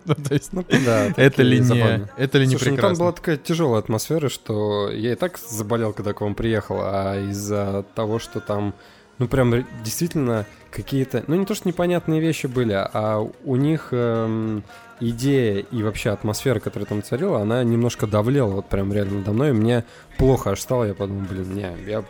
Ну, 0.07 0.15
то 0.15 0.35
есть, 0.35 0.53
Ну, 0.53 0.65
да, 0.85 1.07
это 1.17 1.43
ли 1.43 1.61
не, 1.61 2.09
это 2.17 2.39
ли 2.39 2.47
не 2.47 2.57
Слушай, 2.57 2.71
ну 2.73 2.77
там 2.77 2.95
была 2.95 3.13
прекрасно? 3.13 3.13
такая 3.13 3.37
тяжелая 3.37 3.79
атмосфера, 3.79 4.29
что 4.29 4.91
я 4.91 5.13
и 5.13 5.15
так 5.15 5.39
заболел, 5.39 5.93
когда 5.93 6.13
к 6.13 6.21
вам 6.21 6.35
приехал, 6.35 6.79
а 6.81 7.17
из-за 7.31 7.85
того, 7.95 8.19
что 8.19 8.41
там, 8.41 8.75
ну 9.19 9.29
прям 9.29 9.67
действительно 9.83 10.47
какие-то, 10.71 11.25
ну 11.27 11.37
не 11.37 11.47
то, 11.47 11.55
что 11.55 11.69
непонятные 11.69 12.21
вещи 12.21 12.47
были, 12.47 12.75
а 12.75 13.21
у 13.45 13.57
них 13.57 13.89
эм, 13.93 14.63
идея 15.01 15.61
и 15.61 15.83
вообще 15.83 16.11
атмосфера, 16.11 16.61
которая 16.61 16.87
там 16.87 17.03
царила, 17.03 17.41
она 17.41 17.65
немножко 17.65 18.07
давлела 18.07 18.53
вот 18.53 18.69
прям 18.69 18.93
реально 18.93 19.19
надо 19.19 19.33
мной, 19.33 19.51
и 19.51 19.53
мне 19.53 19.85
плохо 20.19 20.51
аж 20.51 20.61
стало, 20.61 20.85
я 20.85 20.95
подумал, 20.95 21.25
блин, 21.29 21.55
не, 21.55 21.77
я, 21.87 22.05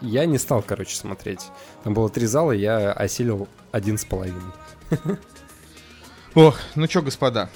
я 0.00 0.26
не 0.26 0.38
стал, 0.38 0.62
короче, 0.62 0.96
смотреть. 0.96 1.50
Там 1.84 1.94
было 1.94 2.08
три 2.08 2.26
зала, 2.26 2.52
я 2.52 2.92
осилил 2.92 3.48
один 3.70 3.98
с 3.98 4.04
половиной. 4.04 4.40
Ох, 6.34 6.58
ну 6.74 6.86
чё, 6.86 7.02
господа, 7.02 7.50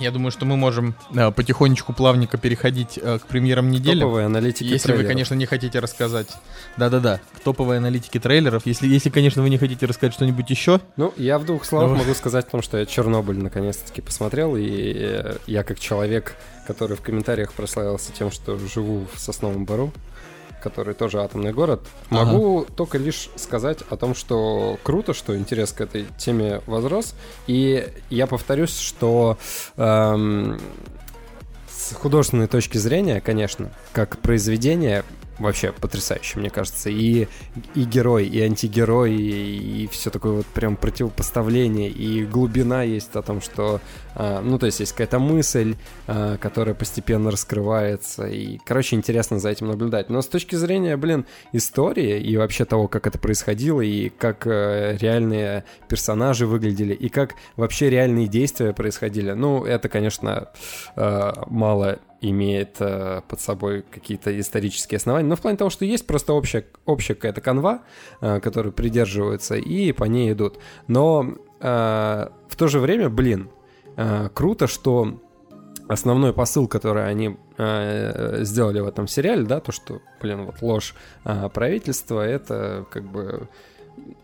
я 0.00 0.10
думаю, 0.10 0.30
что 0.30 0.44
мы 0.46 0.56
можем 0.56 0.94
э, 1.14 1.30
потихонечку, 1.30 1.92
плавненько 1.92 2.38
переходить 2.38 2.98
э, 3.00 3.18
к 3.18 3.26
премьерам 3.26 3.70
недели. 3.70 4.00
Топовые 4.00 4.26
аналитики 4.26 4.64
Если 4.64 4.88
вы, 4.92 4.98
трейлеров. 4.98 5.08
конечно, 5.08 5.34
не 5.34 5.46
хотите 5.46 5.78
рассказать. 5.78 6.28
Да-да-да, 6.76 7.20
к 7.36 7.40
топовой 7.40 7.76
аналитике 7.78 8.18
трейлеров. 8.20 8.64
Если, 8.66 8.88
если, 8.88 9.10
конечно, 9.10 9.42
вы 9.42 9.50
не 9.50 9.58
хотите 9.58 9.86
рассказать 9.86 10.14
что-нибудь 10.14 10.48
еще. 10.50 10.80
Ну, 10.96 11.12
я 11.16 11.38
в 11.38 11.44
двух 11.44 11.64
словах 11.64 11.90
Ну. 11.90 11.96
могу 11.96 12.14
сказать 12.14 12.46
о 12.48 12.50
том, 12.50 12.62
что 12.62 12.78
я 12.78 12.86
Чернобыль 12.86 13.38
наконец-таки 13.38 14.00
посмотрел, 14.00 14.56
и 14.56 14.66
э, 14.96 15.36
я 15.46 15.62
как 15.62 15.78
человек, 15.78 16.34
который 16.66 16.96
в 16.96 17.00
комментариях 17.02 17.52
прославился 17.52 18.12
тем, 18.12 18.30
что 18.30 18.58
живу 18.58 19.06
в 19.14 19.20
Сосновом 19.20 19.64
Бару, 19.64 19.92
который 20.60 20.94
тоже 20.94 21.22
атомный 21.22 21.52
город, 21.52 21.80
Ага. 22.10 22.24
могу 22.24 22.66
только 22.76 22.98
лишь 22.98 23.30
сказать 23.36 23.78
о 23.90 23.96
том, 23.96 24.14
что 24.14 24.78
круто, 24.82 25.14
что 25.14 25.36
интерес 25.36 25.72
к 25.72 25.80
этой 25.80 26.06
теме 26.18 26.60
возрос, 26.66 27.14
и 27.46 27.88
я 28.10 28.26
повторюсь, 28.26 28.78
что 28.78 29.38
эм, 29.76 30.60
с 31.70 31.94
художественной 31.94 32.46
точки 32.46 32.78
зрения, 32.78 33.20
конечно, 33.20 33.70
как 33.92 34.18
произведение 34.18 35.04
вообще 35.40 35.72
потрясающе, 35.72 36.38
мне 36.38 36.50
кажется. 36.50 36.90
И, 36.90 37.26
и 37.74 37.84
герой, 37.84 38.26
и 38.26 38.40
антигерой, 38.40 39.14
и, 39.14 39.88
все 39.90 40.10
такое 40.10 40.32
вот 40.32 40.46
прям 40.46 40.76
противопоставление, 40.76 41.88
и 41.88 42.24
глубина 42.24 42.82
есть 42.82 43.16
о 43.16 43.22
том, 43.22 43.40
что... 43.40 43.80
а, 44.14 44.40
ну, 44.40 44.58
то 44.58 44.66
есть 44.66 44.80
есть 44.80 44.92
какая-то 44.92 45.18
мысль, 45.18 45.76
а, 46.06 46.36
которая 46.36 46.74
постепенно 46.74 47.30
раскрывается, 47.30 48.26
и, 48.26 48.58
короче, 48.64 48.96
интересно 48.96 49.38
за 49.38 49.50
этим 49.50 49.68
наблюдать. 49.68 50.10
Но 50.10 50.22
с 50.22 50.28
точки 50.28 50.56
зрения, 50.56 50.96
блин, 50.96 51.26
истории 51.52 52.20
и 52.20 52.36
вообще 52.36 52.64
того, 52.64 52.86
как 52.88 53.06
это 53.06 53.18
происходило, 53.18 53.80
и 53.80 54.10
как 54.10 54.46
э, 54.46 54.96
реальные 55.00 55.64
персонажи 55.88 56.46
выглядели, 56.46 56.94
и 56.94 57.08
как 57.08 57.34
вообще 57.56 57.90
реальные 57.90 58.28
действия 58.28 58.72
происходили, 58.72 59.32
ну, 59.32 59.64
это, 59.64 59.88
конечно, 59.88 60.48
э, 60.96 61.32
мало 61.46 61.98
имеет 62.20 62.76
э, 62.80 63.22
под 63.28 63.40
собой 63.40 63.84
какие-то 63.90 64.38
исторические 64.38 64.96
основания, 64.96 65.28
но 65.28 65.36
в 65.36 65.40
плане 65.40 65.56
того, 65.56 65.70
что 65.70 65.84
есть 65.84 66.06
просто 66.06 66.32
общая, 66.32 66.66
общая 66.84 67.14
какая-то 67.14 67.40
канва, 67.40 67.82
э, 68.20 68.40
которой 68.40 68.72
придерживаются, 68.72 69.56
и 69.56 69.92
по 69.92 70.04
ней 70.04 70.32
идут. 70.32 70.58
Но 70.86 71.34
э, 71.60 72.28
в 72.48 72.56
то 72.56 72.68
же 72.68 72.78
время, 72.78 73.08
блин, 73.08 73.50
э, 73.96 74.28
круто, 74.34 74.66
что 74.66 75.20
основной 75.88 76.32
посыл, 76.32 76.68
который 76.68 77.08
они 77.08 77.36
э, 77.56 78.44
сделали 78.44 78.80
в 78.80 78.86
этом 78.86 79.08
сериале, 79.08 79.44
да, 79.44 79.60
то, 79.60 79.72
что, 79.72 80.00
блин, 80.20 80.44
вот 80.44 80.62
ложь 80.62 80.94
э, 81.24 81.48
правительства, 81.52 82.20
это 82.20 82.86
как 82.90 83.04
бы 83.04 83.48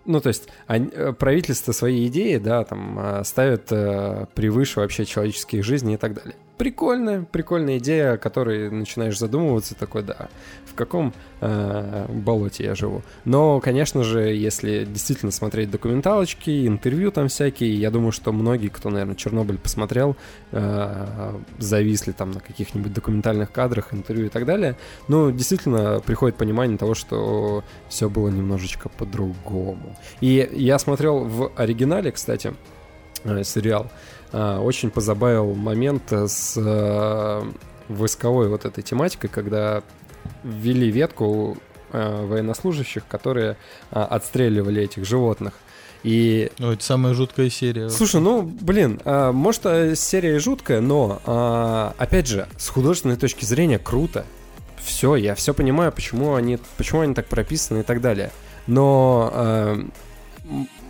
ну, 0.05 0.21
то 0.21 0.29
есть 0.29 0.49
они- 0.67 0.91
э, 0.93 1.13
правительство 1.13 1.73
свои 1.73 2.07
идеи, 2.07 2.37
да, 2.39 2.65
там, 2.65 2.99
э, 2.99 3.25
ставят 3.25 3.71
э, 3.71 4.27
превыше 4.35 4.81
вообще 4.81 5.05
человеческих 5.05 5.65
жизней 5.65 5.95
и 5.95 5.97
так 5.97 6.15
далее. 6.15 6.37
Прикольная, 6.59 7.23
прикольная 7.23 7.77
идея, 7.77 8.13
о 8.13 8.19
которой 8.19 8.71
начинаешь 8.71 9.19
задумываться, 9.19 9.75
такой, 9.75 10.03
да, 10.03 10.29
в 10.65 10.75
каком 10.75 11.13
э, 11.41 12.07
болоте 12.09 12.65
я 12.65 12.75
живу. 12.75 13.03
Но, 13.27 13.61
конечно 13.61 14.03
же, 14.03 14.21
если 14.35 14.87
действительно 14.87 15.33
смотреть 15.33 15.71
документалочки, 15.71 16.67
интервью 16.67 17.11
там 17.11 17.29
всякие, 17.29 17.75
я 17.75 17.91
думаю, 17.91 18.13
что 18.13 18.33
многие, 18.33 18.69
кто, 18.69 18.89
наверное, 18.89 19.17
Чернобыль 19.17 19.59
посмотрел, 19.59 20.17
э, 20.53 21.35
зависли 21.59 22.13
там 22.13 22.31
на 22.31 22.41
каких-нибудь 22.41 22.95
документальных 22.95 23.53
кадрах, 23.53 23.93
интервью 23.93 24.27
и 24.27 24.31
так 24.31 24.47
далее. 24.47 24.77
Ну, 25.09 25.31
действительно, 25.31 26.01
приходит 26.01 26.39
понимание 26.39 26.79
того, 26.79 26.95
что 26.95 27.65
все 27.91 28.09
было 28.09 28.29
немножечко 28.29 28.89
по-другому. 28.89 29.95
И 30.23 30.49
я 30.55 30.79
смотрел 30.79 31.19
в 31.19 31.53
оригинале, 31.55 32.13
кстати, 32.13 32.55
э, 33.25 33.45
сериал, 33.45 33.91
очень 34.37 34.91
позабавил 34.91 35.55
момент 35.55 36.13
с 36.13 36.55
э, 36.57 37.43
войсковой 37.89 38.49
вот 38.49 38.65
этой 38.65 38.83
тематикой, 38.83 39.31
когда 39.31 39.83
ввели 40.43 40.91
ветку 40.91 41.57
э, 41.93 42.27
военнослужащих, 42.27 43.07
которые 43.07 43.57
э, 43.91 44.01
отстреливали 44.01 44.83
этих 44.83 45.05
животных. 45.05 45.55
И 46.03 46.53
Ну, 46.59 46.73
это 46.73 46.85
самая 46.85 47.15
жуткая 47.15 47.51
серия. 47.51 47.89
Слушай, 47.91 48.21
ну, 48.21 48.43
блин, 48.43 49.01
а, 49.05 49.33
может, 49.33 49.63
а, 49.65 49.97
серия 49.97 50.37
и 50.37 50.39
жуткая, 50.39 50.81
но, 50.81 51.21
а, 51.25 51.95
опять 51.99 52.29
же, 52.29 52.47
с 52.59 52.69
художественной 52.69 53.17
точки 53.17 53.45
зрения 53.45 53.81
круто. 53.81 54.25
Все, 54.79 55.17
я 55.17 55.35
все 55.35 55.53
понимаю, 55.53 55.91
почему 55.91 56.35
они, 56.35 56.61
почему 56.77 57.01
они 57.01 57.13
так 57.13 57.27
прописаны 57.27 57.81
и 57.81 57.83
так 57.83 58.01
далее. 58.01 58.31
Но 58.69 59.31
а, 59.33 59.85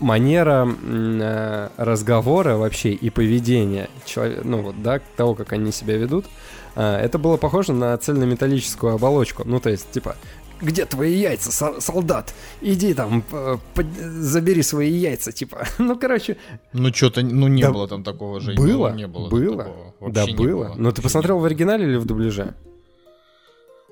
манера 0.01 0.69
а, 0.69 1.71
разговора 1.77 2.57
вообще 2.57 2.91
и 2.91 3.11
поведения 3.11 3.89
человека, 4.05 4.43
ну 4.45 4.63
вот, 4.63 4.83
да, 4.83 5.01
того, 5.17 5.35
как 5.35 5.53
они 5.53 5.73
себя 5.73 5.97
ведут, 5.97 6.27
а, 6.75 7.01
это 7.01 7.19
было 7.19 7.37
похоже 7.37 7.73
на 7.73 7.97
цельнометаллическую 7.97 8.95
оболочку. 8.95 9.43
Ну, 9.45 9.61
то 9.61 9.71
есть, 9.71 9.91
типа, 9.91 10.17
где 10.61 10.87
твои 10.87 11.15
яйца, 11.15 11.53
со- 11.53 11.81
солдат? 11.81 12.35
Иди 12.63 12.95
там, 12.95 13.23
п- 13.23 13.59
под- 13.75 13.87
забери 13.97 14.63
свои 14.63 14.91
яйца, 14.91 15.33
типа. 15.33 15.67
Ну, 15.79 15.97
короче, 15.99 16.37
Ну, 16.73 16.93
что-то, 16.93 17.23
ну, 17.23 17.49
не 17.49 17.63
Да 17.63 17.73
было 17.73 17.87
там 17.89 18.03
такого 18.03 18.41
же. 18.41 18.55
было, 18.55 18.93
Не 18.95 19.07
было. 19.07 19.29
было, 19.29 19.71
да 20.09 20.27
было. 20.27 20.37
было. 20.37 20.65
Но 20.69 20.75
ты 20.75 20.83
Вообще 20.97 21.03
посмотрел 21.03 21.39
в 21.41 21.45
оригинале 21.45 21.85
или 21.87 21.97
в 21.97 22.05
дубляже? 22.07 22.55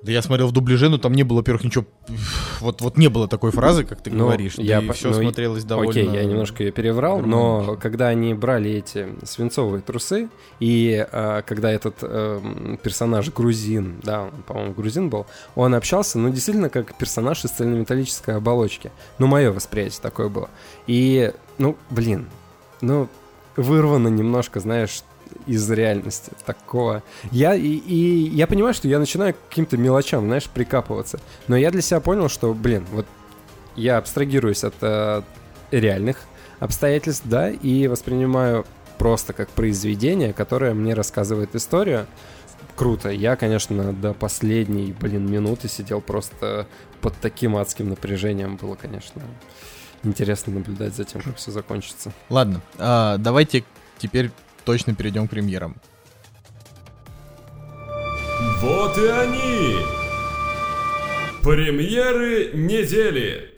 Да 0.04 0.12
я 0.12 0.20
смотрел 0.20 0.49
в 0.49 0.52
дубляже, 0.52 0.90
но 0.90 0.99
там 0.99 1.14
не 1.14 1.23
было, 1.23 1.38
во-первых, 1.38 1.64
ничего... 1.64 1.87
Вот, 2.61 2.82
вот 2.82 2.99
не 2.99 3.08
было 3.08 3.26
такой 3.26 3.52
фразы, 3.52 3.84
как 3.84 4.02
ты 4.02 4.11
Ну, 4.11 4.25
говоришь. 4.26 4.54
я 4.58 4.80
и 4.82 4.87
по- 4.87 4.92
все 4.92 5.08
ну, 5.08 5.14
смотрелось 5.14 5.64
довольно... 5.64 5.90
Окей, 5.90 6.06
я 6.11 6.25
немножко 6.25 6.62
ее 6.62 6.73
переврал, 6.73 7.20
но 7.20 7.78
когда 7.80 8.08
они 8.08 8.34
брали 8.34 8.70
эти 8.70 9.08
свинцовые 9.25 9.80
трусы, 9.80 10.28
и 10.61 11.06
а, 11.11 11.40
когда 11.40 11.70
этот 11.73 11.96
эм, 12.02 12.78
персонаж 12.82 13.32
грузин, 13.32 14.00
да, 14.02 14.25
он, 14.25 14.42
по-моему, 14.46 14.75
грузин 14.75 15.08
был, 15.08 15.25
он 15.54 15.75
общался, 15.75 16.18
ну, 16.18 16.28
действительно, 16.28 16.68
как 16.68 16.94
персонаж 16.99 17.42
из 17.46 17.52
цельнометаллической 17.52 18.37
оболочки. 18.37 18.92
Ну, 19.18 19.26
мое 19.26 19.52
восприятие 19.52 20.02
такое 20.02 20.28
было. 20.28 20.50
И, 20.87 21.32
ну, 21.56 21.78
блин, 21.88 22.26
ну, 22.82 23.08
вырвано 23.56 24.08
немножко, 24.08 24.61
знаешь, 24.61 25.02
из 25.46 25.70
реальности 25.70 26.32
такого. 26.46 27.02
Я, 27.30 27.54
и, 27.54 27.68
и 27.68 28.28
я 28.30 28.46
понимаю, 28.46 28.74
что 28.74 28.88
я 28.88 28.98
начинаю 28.98 29.34
к 29.34 29.48
каким-то 29.48 29.76
мелочам, 29.76 30.24
знаешь, 30.26 30.48
прикапываться. 30.48 31.20
Но 31.48 31.56
я 31.56 31.70
для 31.70 31.82
себя 31.82 32.00
понял, 32.00 32.28
что, 32.28 32.54
блин, 32.54 32.86
вот 32.92 33.06
я 33.76 33.98
абстрагируюсь 33.98 34.64
от 34.64 34.74
э, 34.80 35.22
реальных 35.70 36.18
обстоятельств, 36.60 37.24
да, 37.26 37.50
и 37.50 37.88
воспринимаю 37.88 38.64
просто 38.98 39.32
как 39.32 39.50
произведение, 39.50 40.32
которое 40.32 40.74
мне 40.74 40.94
рассказывает 40.94 41.54
историю. 41.54 42.06
Круто. 42.76 43.10
Я, 43.10 43.36
конечно, 43.36 43.92
до 43.92 44.14
последней, 44.14 44.92
блин, 44.92 45.30
минуты 45.30 45.68
сидел 45.68 46.00
просто 46.00 46.66
под 47.00 47.14
таким 47.20 47.56
адским 47.56 47.88
напряжением. 47.88 48.56
Было, 48.56 48.74
конечно, 48.74 49.22
интересно 50.02 50.54
наблюдать 50.54 50.94
за 50.94 51.04
тем, 51.04 51.20
как 51.20 51.36
все 51.36 51.50
закончится. 51.50 52.12
Ладно, 52.30 52.60
а, 52.78 53.18
давайте 53.18 53.64
теперь 53.98 54.30
точно 54.64 54.94
перейдем 54.94 55.28
к 55.28 55.30
премьерам. 55.30 55.76
Вот 58.61 58.97
и 58.99 59.06
они! 59.06 59.76
Премьеры 61.42 62.52
недели! 62.54 63.54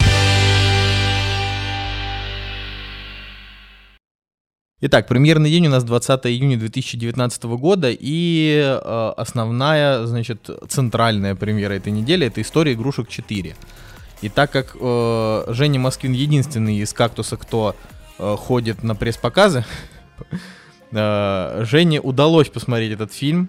Итак, 4.79 5.09
премьерный 5.09 5.51
день 5.51 5.69
у 5.69 5.71
нас 5.71 5.85
20 5.85 6.27
июня 6.27 6.59
2019 6.59 7.45
года, 7.45 7.89
и 7.91 8.61
э, 8.63 9.13
основная, 9.17 10.05
значит, 10.05 10.51
центральная 10.69 11.35
премьера 11.35 11.73
этой 11.73 11.93
недели— 11.93 12.27
это 12.29 12.43
«История 12.43 12.75
игрушек 12.75 13.09
4». 13.09 13.55
И 14.21 14.29
так 14.29 14.51
как 14.51 14.77
э, 14.79 15.45
Женя 15.49 15.81
Москвин 15.81 16.13
единственный 16.13 16.77
из 16.77 16.93
«Кактуса», 16.93 17.39
кто 17.39 17.75
э, 18.19 18.37
ходит 18.39 18.83
на 18.83 18.95
пресс-показы, 18.95 19.65
Жене 20.97 22.01
удалось 22.01 22.49
посмотреть 22.49 22.93
этот 22.93 23.13
фильм, 23.13 23.49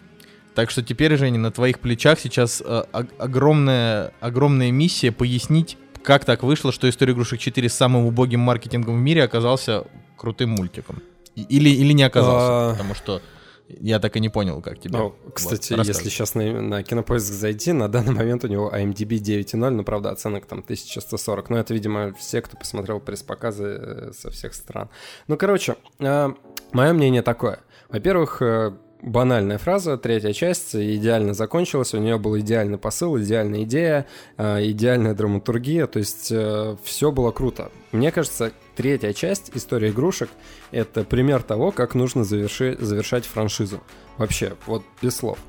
так 0.55 0.71
что 0.71 0.81
теперь, 0.81 1.15
Женя, 1.17 1.39
на 1.39 1.51
твоих 1.51 1.79
плечах 1.79 2.19
сейчас 2.19 2.63
э, 2.65 2.83
огромная, 2.91 4.11
огромная 4.19 4.71
миссия 4.71 5.11
пояснить, 5.11 5.77
как 6.01 6.25
так 6.25 6.41
вышло, 6.41 6.71
что 6.71 6.89
«История 6.89 7.13
игрушек 7.13 7.39
4» 7.39 7.69
с 7.69 7.73
самым 7.73 8.05
убогим 8.05 8.39
маркетингом 8.39 8.95
в 8.95 8.99
мире 8.99 9.23
оказался 9.23 9.83
крутым 10.15 10.51
мультиком. 10.51 11.03
Или, 11.35 11.69
или 11.69 11.93
не 11.93 12.03
оказался, 12.03 12.69
а... 12.69 12.71
потому 12.71 12.95
что 12.95 13.21
я 13.69 13.99
так 13.99 14.15
и 14.15 14.19
не 14.19 14.29
понял, 14.29 14.61
как 14.61 14.79
тебе. 14.79 14.97
Ну, 14.97 15.15
кстати, 15.33 15.73
вот, 15.73 15.85
если 15.85 16.09
сейчас 16.09 16.35
на, 16.35 16.61
на 16.61 16.83
Кинопоиск 16.83 17.25
зайти, 17.33 17.73
на 17.73 17.89
данный 17.89 18.13
момент 18.13 18.43
у 18.45 18.47
него 18.47 18.71
IMDb 18.73 19.17
9.0, 19.19 19.69
ну, 19.69 19.83
правда, 19.83 20.11
оценок 20.11 20.45
там 20.45 20.59
1140. 20.59 21.49
Но 21.49 21.57
это, 21.57 21.73
видимо, 21.73 22.13
все, 22.13 22.41
кто 22.41 22.57
посмотрел 22.57 22.99
пресс-показы 22.99 23.65
э, 23.65 24.11
со 24.13 24.31
всех 24.31 24.53
стран. 24.53 24.89
Ну, 25.27 25.37
короче, 25.37 25.75
э, 25.99 26.29
мое 26.71 26.93
мнение 26.93 27.21
такое. 27.21 27.59
Во-первых, 27.89 28.41
э, 28.41 28.71
банальная 29.01 29.57
фраза, 29.57 29.97
третья 29.97 30.33
часть 30.33 30.75
идеально 30.75 31.33
закончилась, 31.33 31.93
у 31.93 31.99
нее 31.99 32.17
был 32.17 32.37
идеальный 32.39 32.77
посыл, 32.77 33.19
идеальная 33.19 33.63
идея, 33.63 34.07
э, 34.37 34.65
идеальная 34.67 35.13
драматургия, 35.13 35.87
то 35.87 35.99
есть 35.99 36.31
э, 36.31 36.75
все 36.83 37.11
было 37.11 37.31
круто. 37.31 37.71
Мне 37.91 38.11
кажется, 38.11 38.51
третья 38.75 39.13
часть 39.13 39.51
«История 39.53 39.89
игрушек»— 39.89 40.29
это 40.71 41.03
пример 41.03 41.43
того, 41.43 41.71
как 41.71 41.95
нужно 41.95 42.23
заверши, 42.23 42.77
завершать 42.79 43.25
франшизу. 43.25 43.81
Вообще, 44.17 44.55
вот 44.65 44.83
без 45.01 45.15
слов. 45.15 45.39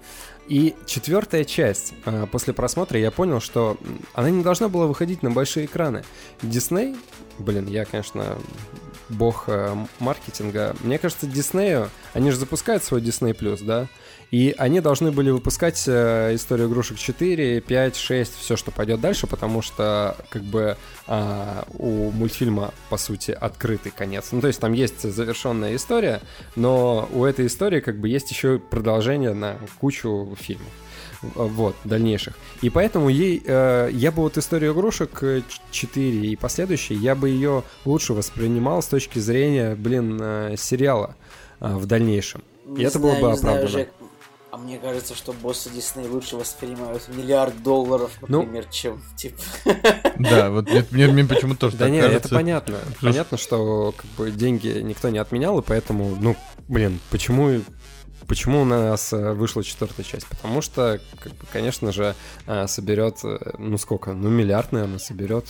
И 0.48 0.74
четвертая 0.86 1.44
часть. 1.44 1.94
Э, 2.06 2.26
после 2.30 2.54
просмотра 2.54 2.98
я 2.98 3.10
понял, 3.10 3.40
что 3.40 3.76
она 4.14 4.30
не 4.30 4.42
должна 4.42 4.68
была 4.68 4.86
выходить 4.86 5.22
на 5.22 5.30
большие 5.30 5.66
экраны. 5.66 6.04
Дисней, 6.42 6.96
блин, 7.38 7.66
я, 7.66 7.84
конечно, 7.84 8.38
бог 9.08 9.44
э, 9.46 9.74
маркетинга. 9.98 10.74
Мне 10.82 10.98
кажется, 10.98 11.26
Диснею, 11.26 11.90
они 12.12 12.30
же 12.30 12.36
запускают 12.36 12.84
свой 12.84 13.00
Disney+, 13.00 13.34
да? 13.64 13.86
И 14.30 14.54
они 14.58 14.80
должны 14.80 15.10
были 15.10 15.30
выпускать 15.30 15.84
э, 15.86 16.34
историю 16.34 16.68
игрушек 16.68 16.98
4, 16.98 17.62
5, 17.62 17.96
6, 17.96 18.38
все, 18.38 18.56
что 18.56 18.70
пойдет 18.70 19.00
дальше, 19.00 19.26
потому 19.26 19.62
что 19.62 20.16
как 20.28 20.42
бы 20.42 20.76
э, 21.06 21.62
у 21.78 22.10
мультфильма, 22.10 22.74
по 22.90 22.98
сути, 22.98 23.30
открытый 23.30 23.90
конец. 23.90 24.28
Ну, 24.32 24.40
то 24.42 24.48
есть 24.48 24.60
там 24.60 24.74
есть 24.74 25.02
завершенная 25.02 25.76
история, 25.76 26.20
но 26.56 27.08
у 27.12 27.24
этой 27.24 27.46
истории 27.46 27.80
как 27.80 27.98
бы 27.98 28.08
есть 28.08 28.30
еще 28.30 28.58
продолжение 28.58 29.32
на 29.32 29.56
кучу 29.80 30.36
фильмов 30.38 30.72
вот, 31.22 31.76
дальнейших. 31.84 32.34
И 32.62 32.70
поэтому 32.70 33.08
ей, 33.08 33.42
э, 33.44 33.90
я 33.92 34.12
бы 34.12 34.22
вот 34.22 34.38
историю 34.38 34.72
игрушек 34.72 35.22
4 35.70 36.26
и 36.26 36.36
последующие, 36.36 36.98
я 36.98 37.14
бы 37.14 37.28
ее 37.28 37.64
лучше 37.84 38.14
воспринимал 38.14 38.82
с 38.82 38.86
точки 38.86 39.18
зрения, 39.18 39.74
блин, 39.74 40.18
э, 40.20 40.54
сериала 40.56 41.16
э, 41.60 41.74
в 41.74 41.86
дальнейшем. 41.86 42.42
Не 42.66 42.84
и 42.84 42.86
знаю, 42.86 42.88
это 42.88 42.98
было 42.98 43.12
бы 43.12 43.32
оправдано. 43.32 43.68
Знаю, 43.68 43.88
а 44.50 44.56
мне 44.56 44.78
кажется, 44.78 45.14
что 45.14 45.32
боссы 45.32 45.68
Дисней 45.68 46.08
лучше 46.08 46.36
воспринимают 46.36 47.06
миллиард 47.08 47.62
долларов, 47.62 48.12
ну, 48.26 48.40
например, 48.40 48.64
ну, 48.66 48.72
чем 48.72 49.02
типа. 49.16 49.40
Да, 50.18 50.50
вот 50.50 50.68
мне, 50.90 51.06
мне 51.06 51.24
почему-то 51.24 51.60
тоже. 51.60 51.76
Да 51.76 51.90
нет, 51.90 52.10
это 52.10 52.28
понятно. 52.28 52.78
Понятно, 53.00 53.36
что 53.36 53.92
как 53.96 54.06
бы 54.12 54.30
деньги 54.30 54.80
никто 54.82 55.10
не 55.10 55.18
отменял, 55.18 55.58
и 55.58 55.62
поэтому, 55.62 56.16
ну, 56.18 56.34
блин, 56.66 56.98
почему 57.10 57.60
Почему 58.28 58.60
у 58.60 58.64
нас 58.66 59.14
э, 59.14 59.32
вышла 59.32 59.64
четвертая 59.64 60.04
часть? 60.04 60.26
Потому 60.26 60.60
что, 60.60 61.00
как 61.18 61.32
бы, 61.32 61.46
конечно 61.50 61.92
же, 61.92 62.14
э, 62.46 62.66
соберет, 62.66 63.20
э, 63.24 63.38
ну 63.58 63.78
сколько, 63.78 64.12
ну 64.12 64.28
миллиард, 64.28 64.70
наверное, 64.70 64.98
соберет, 64.98 65.46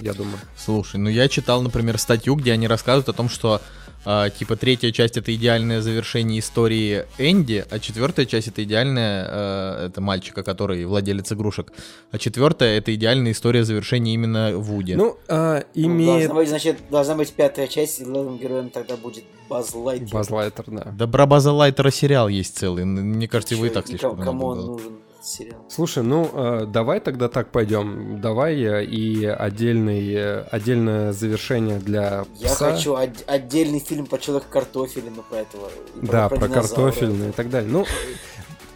я 0.00 0.14
думаю. 0.14 0.38
Слушай, 0.56 0.98
ну 0.98 1.10
я 1.10 1.28
читал, 1.28 1.60
например, 1.60 1.98
статью, 1.98 2.36
где 2.36 2.52
они 2.52 2.68
рассказывают 2.68 3.08
о 3.08 3.14
том, 3.14 3.28
что 3.28 3.60
а, 4.04 4.30
типа 4.30 4.56
третья 4.56 4.92
часть 4.92 5.16
это 5.16 5.34
идеальное 5.34 5.80
завершение 5.80 6.40
истории 6.40 7.04
Энди, 7.18 7.64
а 7.70 7.78
четвертая 7.78 8.26
часть 8.26 8.48
это 8.48 8.64
идеальная 8.64 9.26
а, 9.28 9.86
это 9.86 10.00
мальчика, 10.00 10.42
который 10.42 10.84
владелец 10.84 11.32
игрушек, 11.32 11.72
а 12.10 12.18
четвертая 12.18 12.78
это 12.78 12.94
идеальная 12.94 13.32
история 13.32 13.64
завершения 13.64 14.14
именно 14.14 14.56
Вуди. 14.56 14.94
Ну, 14.94 15.16
а, 15.28 15.64
имеет... 15.74 16.28
должна 16.28 16.34
быть, 16.34 16.48
значит, 16.48 16.76
должна 16.90 17.14
быть 17.14 17.32
пятая 17.32 17.66
часть, 17.66 18.00
и 18.00 18.04
главным 18.04 18.38
героем 18.38 18.70
тогда 18.70 18.96
будет 18.96 19.24
Баз 19.48 19.74
Лайтер. 19.74 20.08
Баз 20.12 20.30
Лайтер, 20.30 20.64
да. 20.68 20.84
Да 20.96 21.06
про 21.06 21.26
База 21.26 21.52
Лайтера 21.52 21.90
сериал 21.90 22.28
есть 22.28 22.56
целый, 22.56 22.84
мне 22.84 23.28
кажется, 23.28 23.54
его 23.54 23.66
и 23.66 23.70
так 23.70 23.86
слишком 23.86 24.20
Кому 24.20 24.46
он 24.46 24.66
нужен? 24.66 24.92
Сериал. 25.22 25.64
Слушай, 25.68 26.02
ну 26.02 26.30
э, 26.32 26.66
давай 26.66 27.00
тогда 27.00 27.28
так 27.28 27.50
пойдем. 27.50 28.20
Давай 28.20 28.56
и 28.84 29.24
отдельный, 29.24 30.12
э, 30.14 30.40
отдельное 30.50 31.12
завершение 31.12 31.78
для 31.78 32.24
Я 32.36 32.48
пса. 32.48 32.72
хочу 32.72 32.94
од- 32.94 33.24
отдельный 33.26 33.80
фильм 33.80 34.06
по 34.06 34.18
человек 34.18 34.48
картофелину 34.48 35.22
про 35.28 35.38
этого. 35.38 35.70
Да, 35.96 36.28
про, 36.28 36.38
про 36.38 36.48
картофельную 36.48 37.30
и 37.30 37.32
так 37.32 37.50
далее. 37.50 37.70
Ну, 37.70 37.86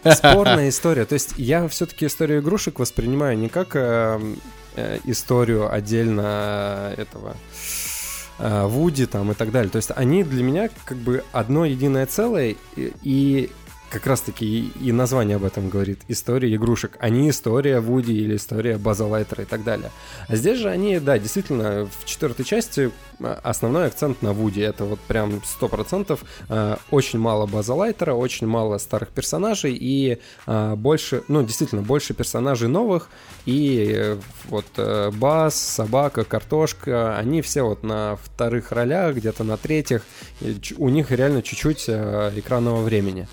спорная 0.13 0.69
история. 0.69 1.05
То 1.05 1.13
есть 1.13 1.33
я 1.37 1.67
все-таки 1.67 2.05
историю 2.05 2.41
игрушек 2.41 2.79
воспринимаю 2.79 3.37
не 3.37 3.49
как 3.49 3.75
э, 3.75 4.19
э, 4.75 4.99
историю 5.05 5.73
отдельно 5.73 6.93
этого 6.97 7.35
э, 8.39 8.65
Вуди 8.67 9.05
там 9.05 9.31
и 9.31 9.33
так 9.33 9.51
далее. 9.51 9.69
То 9.71 9.77
есть 9.77 9.91
они 9.95 10.23
для 10.23 10.43
меня 10.43 10.69
как 10.85 10.97
бы 10.97 11.23
одно 11.31 11.65
единое 11.65 12.05
целое, 12.05 12.55
и, 12.75 12.93
и 13.03 13.51
как 13.89 14.07
раз-таки 14.07 14.71
и, 14.81 14.91
название 14.91 15.37
об 15.37 15.43
этом 15.43 15.69
говорит. 15.69 16.01
История 16.07 16.53
игрушек, 16.53 16.97
а 16.99 17.09
история 17.09 17.79
Вуди 17.79 18.11
или 18.11 18.35
история 18.35 18.77
База 18.77 19.05
Лайтера 19.05 19.43
и 19.43 19.45
так 19.45 19.63
далее. 19.63 19.91
А 20.27 20.35
здесь 20.35 20.59
же 20.59 20.69
они, 20.69 20.99
да, 20.99 21.17
действительно, 21.17 21.87
в 21.87 22.05
четвертой 22.05 22.45
части 22.45 22.91
а, 23.19 23.39
основной 23.43 23.87
акцент 23.87 24.21
на 24.21 24.33
Вуди. 24.33 24.61
Это 24.61 24.85
вот 24.85 24.99
прям 25.01 25.41
сто 25.45 25.67
процентов. 25.67 26.23
А, 26.49 26.79
очень 26.91 27.19
мало 27.19 27.45
База 27.45 27.73
Лайтера, 27.73 28.13
очень 28.13 28.47
мало 28.47 28.77
старых 28.77 29.09
персонажей 29.09 29.77
и 29.79 30.19
а, 30.45 30.75
больше, 30.75 31.23
ну, 31.27 31.43
действительно, 31.43 31.81
больше 31.81 32.13
персонажей 32.13 32.67
новых. 32.67 33.09
И 33.45 33.93
э, 33.95 34.17
вот 34.45 34.65
э, 34.77 35.11
Баз, 35.11 35.55
Собака, 35.55 36.23
Картошка, 36.23 37.15
они 37.17 37.41
все 37.41 37.61
вот 37.61 37.83
на 37.83 38.17
вторых 38.17 38.71
ролях, 38.71 39.15
где-то 39.15 39.43
на 39.43 39.55
третьих. 39.57 40.01
У 40.77 40.89
них 40.89 41.11
реально 41.11 41.43
чуть-чуть 41.43 41.87
экранного 41.87 42.81
времени. 42.81 43.27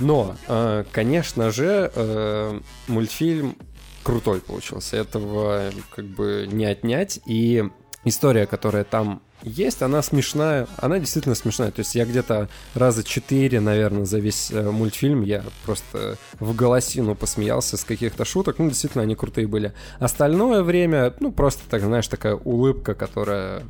Но, 0.00 0.36
э, 0.48 0.84
конечно 0.90 1.50
же, 1.50 1.90
э, 1.94 2.60
мультфильм 2.88 3.56
крутой 4.02 4.40
получился. 4.40 4.96
Этого 4.96 5.70
как 5.94 6.06
бы 6.06 6.48
не 6.50 6.64
отнять. 6.64 7.20
И 7.26 7.64
история, 8.04 8.46
которая 8.46 8.84
там 8.84 9.22
есть, 9.42 9.82
она 9.82 10.02
смешная, 10.02 10.66
она 10.76 10.98
действительно 10.98 11.34
смешная. 11.34 11.70
То 11.70 11.80
есть 11.80 11.94
я 11.94 12.04
где-то 12.04 12.48
раза 12.74 13.02
четыре, 13.04 13.60
наверное, 13.60 14.04
за 14.04 14.18
весь 14.18 14.50
э, 14.50 14.70
мультфильм 14.70 15.22
я 15.22 15.42
просто 15.64 16.18
в 16.38 16.54
голосину 16.54 17.14
посмеялся 17.14 17.76
с 17.76 17.84
каких-то 17.84 18.24
шуток. 18.24 18.58
Ну, 18.58 18.68
действительно, 18.68 19.02
они 19.02 19.14
крутые 19.14 19.46
были. 19.46 19.72
Остальное 19.98 20.62
время, 20.62 21.14
ну, 21.20 21.32
просто, 21.32 21.62
так 21.68 21.82
знаешь, 21.82 22.08
такая 22.08 22.34
улыбка, 22.34 22.94
которая 22.94 23.62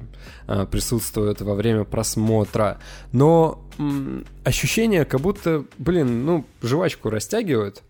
э, 0.48 0.66
присутствует 0.70 1.40
во 1.40 1.54
время 1.54 1.84
просмотра. 1.84 2.78
Но 3.12 3.64
м- 3.78 4.26
ощущение, 4.44 5.04
как 5.04 5.20
будто, 5.20 5.64
блин, 5.78 6.24
ну, 6.24 6.44
жвачку 6.62 7.10
растягивают. 7.10 7.82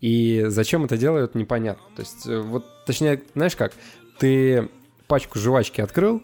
И 0.00 0.44
зачем 0.48 0.84
это 0.84 0.96
делают, 0.96 1.34
непонятно. 1.34 1.84
То 1.96 2.02
есть, 2.02 2.26
э, 2.26 2.38
вот, 2.38 2.64
точнее, 2.86 3.22
знаешь 3.34 3.56
как, 3.56 3.72
ты 4.18 4.68
пачку 5.06 5.38
жвачки 5.38 5.80
открыл, 5.80 6.22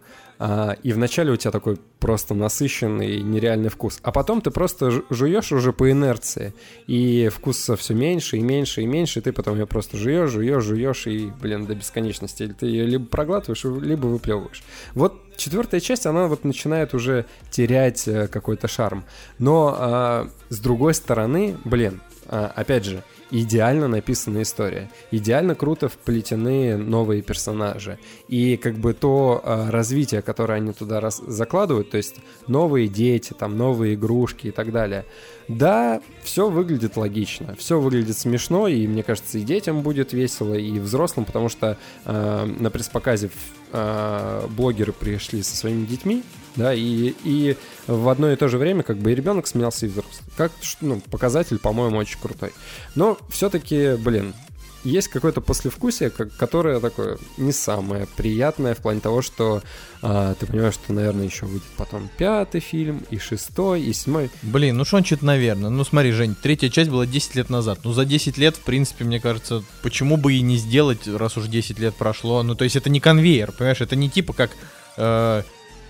и 0.83 0.93
вначале 0.93 1.31
у 1.31 1.37
тебя 1.37 1.51
такой 1.51 1.79
просто 1.99 2.35
насыщенный 2.35 3.21
нереальный 3.23 3.69
вкус, 3.69 4.01
а 4.03 4.11
потом 4.11 4.41
ты 4.41 4.51
просто 4.51 4.91
жуешь 5.09 5.53
уже 5.53 5.73
по 5.73 5.91
инерции, 5.91 6.53
и 6.87 7.29
вкуса 7.29 7.77
все 7.77 7.95
меньше 7.95 8.39
и 8.39 8.41
меньше 8.41 8.83
и 8.83 8.87
меньше, 8.87 9.21
и 9.21 9.23
ты 9.23 9.33
потом 9.33 9.59
ее 9.59 9.67
просто 9.67 9.97
жуешь, 9.97 10.31
жуешь, 10.31 10.65
жуешь, 10.65 11.07
и, 11.07 11.31
блин, 11.41 11.67
до 11.67 11.75
бесконечности. 11.75 12.43
Или 12.43 12.53
ты 12.53 12.67
ее 12.67 12.87
либо 12.87 13.07
проглатываешь, 13.07 13.65
либо 13.65 14.07
выплевываешь. 14.07 14.63
Вот 14.95 15.15
четвертая 15.37 15.81
часть, 15.81 16.07
она 16.07 16.27
вот 16.27 16.45
начинает 16.45 16.95
уже 16.95 17.27
терять 17.51 18.07
э, 18.09 18.29
какой-то 18.29 18.69
шарм. 18.69 19.05
Но 19.39 19.77
а, 19.79 20.29
с 20.49 20.59
другой 20.59 20.95
стороны, 20.95 21.57
блин, 21.65 22.01
а, 22.27 22.53
опять 22.55 22.85
же, 22.85 23.03
идеально 23.33 23.89
написана 23.89 24.43
история, 24.43 24.91
идеально 25.11 25.55
круто 25.55 25.89
вплетены 25.89 26.77
новые 26.77 27.23
персонажи. 27.23 27.99
И 28.29 28.57
как 28.57 28.75
бы 28.75 28.93
то 28.93 29.41
э, 29.43 29.71
развитие, 29.71 30.23
которое 30.23 30.55
они 30.55 30.73
туда 30.73 31.01
раз 31.01 31.23
закладывают, 31.27 31.91
то 31.91 31.97
есть 31.97 32.17
новые 32.47 32.89
дети, 32.89 33.33
там 33.33 33.57
новые 33.57 33.95
игрушки 33.95 34.49
и 34.49 34.51
так 34.51 34.71
далее. 34.71 35.07
Да, 35.49 36.01
все 36.23 36.49
выглядит 36.49 36.97
логично, 36.97 37.55
все 37.57 37.81
выглядит 37.81 38.17
смешно, 38.17 38.69
и 38.69 38.87
мне 38.87 39.03
кажется, 39.03 39.39
и 39.39 39.43
детям 39.43 39.83
будет 39.83 40.13
весело, 40.13 40.55
и 40.55 40.79
взрослым, 40.79 41.25
потому 41.25 41.49
что 41.49 41.77
э, 42.05 42.45
на 42.45 42.71
пресс-показе 42.71 43.31
э, 43.73 44.47
блогеры 44.51 44.93
пришли 44.93 45.43
со 45.43 45.57
своими 45.57 45.85
детьми, 45.85 46.23
да, 46.57 46.75
и, 46.75 47.15
и 47.25 47.57
в 47.87 48.09
одно 48.09 48.31
и 48.31 48.37
то 48.37 48.49
же 48.49 48.59
время 48.59 48.83
как 48.83 48.99
бы 48.99 49.13
и 49.13 49.15
ребенок 49.15 49.47
смеялся, 49.47 49.87
и 49.87 49.89
взрослый. 49.89 50.25
Как, 50.37 50.53
ну, 50.81 51.01
показатель, 51.11 51.59
по-моему, 51.59 51.97
очень 51.97 52.21
крутой. 52.21 52.53
Но 52.95 53.19
все-таки, 53.29 53.97
блин, 53.97 54.35
есть 54.85 55.09
какое-то 55.09 55.41
послевкусие, 55.41 56.11
которое 56.11 56.81
такое 56.81 57.19
не 57.37 57.53
самое 57.53 58.07
приятное 58.17 58.75
в 58.75 58.79
плане 58.79 59.01
того, 59.01 59.23
что 59.23 59.63
а, 60.03 60.35
ты 60.35 60.47
понимаешь, 60.47 60.75
что, 60.75 60.93
наверное, 60.93 61.25
еще 61.25 61.47
выйдет 61.47 61.69
потом 61.77 62.11
пятый 62.19 62.61
фильм, 62.61 63.05
и 63.11 63.19
шестой, 63.19 63.83
и 63.83 63.93
седьмой. 63.93 64.31
Блин, 64.43 64.77
ну 64.77 64.85
что-то, 64.85 65.25
наверное. 65.25 65.71
Ну 65.71 65.85
смотри, 65.85 66.11
Жень, 66.11 66.35
третья 66.35 66.69
часть 66.69 66.91
была 66.91 67.07
10 67.07 67.37
лет 67.37 67.51
назад. 67.51 67.81
Ну 67.85 67.93
за 67.93 68.05
10 68.05 68.37
лет, 68.39 68.57
в 68.57 68.61
принципе, 68.61 69.05
мне 69.05 69.21
кажется, 69.21 69.63
почему 69.83 70.17
бы 70.17 70.35
и 70.35 70.41
не 70.41 70.57
сделать, 70.57 71.07
раз 71.07 71.37
уж 71.37 71.47
10 71.47 71.79
лет 71.79 71.95
прошло. 71.95 72.43
Ну 72.43 72.55
то 72.55 72.65
есть 72.65 72.77
это 72.77 72.91
не 72.91 73.01
конвейер, 73.01 73.53
понимаешь, 73.53 73.81
это 73.81 73.97
не 73.97 74.11
типа 74.11 74.33
как... 74.33 74.51
Э, 74.97 75.43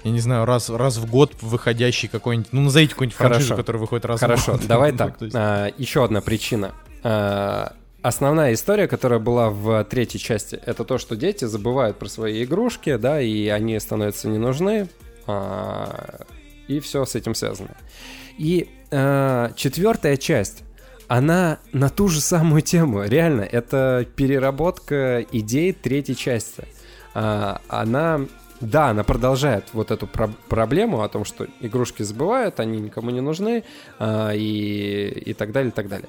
я 0.04 0.10
не 0.10 0.18
знаю, 0.18 0.46
раз, 0.46 0.68
раз 0.68 0.96
в 0.96 1.08
год 1.08 1.32
выходящий 1.42 2.08
какой-нибудь, 2.08 2.52
ну 2.52 2.62
назовите 2.62 2.92
какой-нибудь 2.92 3.16
франшизу, 3.16 3.54
который 3.54 3.76
выходит 3.76 4.04
раз 4.04 4.18
Хорошо, 4.18 4.42
в 4.42 4.46
год. 4.46 4.54
Хорошо, 4.54 4.68
давай 4.68 4.92
так. 4.96 5.16
А, 5.32 5.70
еще 5.78 6.04
одна 6.04 6.20
причина. 6.20 6.72
А, 7.04 7.72
основная 8.02 8.52
история, 8.52 8.88
которая 8.88 9.18
была 9.18 9.50
в 9.50 9.84
третьей 9.84 10.20
части, 10.20 10.60
это 10.66 10.84
то, 10.84 10.98
что 10.98 11.16
дети 11.16 11.44
забывают 11.44 11.98
про 11.98 12.08
свои 12.08 12.44
игрушки, 12.44 12.96
да, 12.96 13.20
и 13.20 13.48
они 13.48 13.78
становятся 13.78 14.28
не 14.28 14.38
нужны, 14.38 14.88
а, 15.26 16.26
и 16.68 16.80
все 16.80 17.04
с 17.04 17.14
этим 17.14 17.34
связано. 17.34 17.76
И 18.38 18.68
а, 18.90 19.52
четвертая 19.54 20.16
часть, 20.16 20.64
она 21.08 21.58
на 21.72 21.88
ту 21.88 22.08
же 22.08 22.20
самую 22.20 22.62
тему, 22.62 23.04
реально, 23.04 23.42
это 23.42 24.06
переработка 24.16 25.24
идей 25.32 25.72
третьей 25.72 26.16
части. 26.16 26.64
А, 27.14 27.60
она 27.68 28.26
да, 28.62 28.90
она 28.90 29.02
продолжает 29.02 29.64
вот 29.72 29.90
эту 29.90 30.06
про- 30.06 30.30
проблему 30.48 31.02
о 31.02 31.08
том, 31.08 31.24
что 31.24 31.48
игрушки 31.60 32.04
забывают, 32.04 32.60
они 32.60 32.78
никому 32.78 33.10
не 33.10 33.20
нужны, 33.20 33.64
а, 33.98 34.30
и, 34.30 35.08
и 35.08 35.34
так 35.34 35.50
далее, 35.50 35.70
и 35.70 35.74
так 35.74 35.88
далее. 35.88 36.08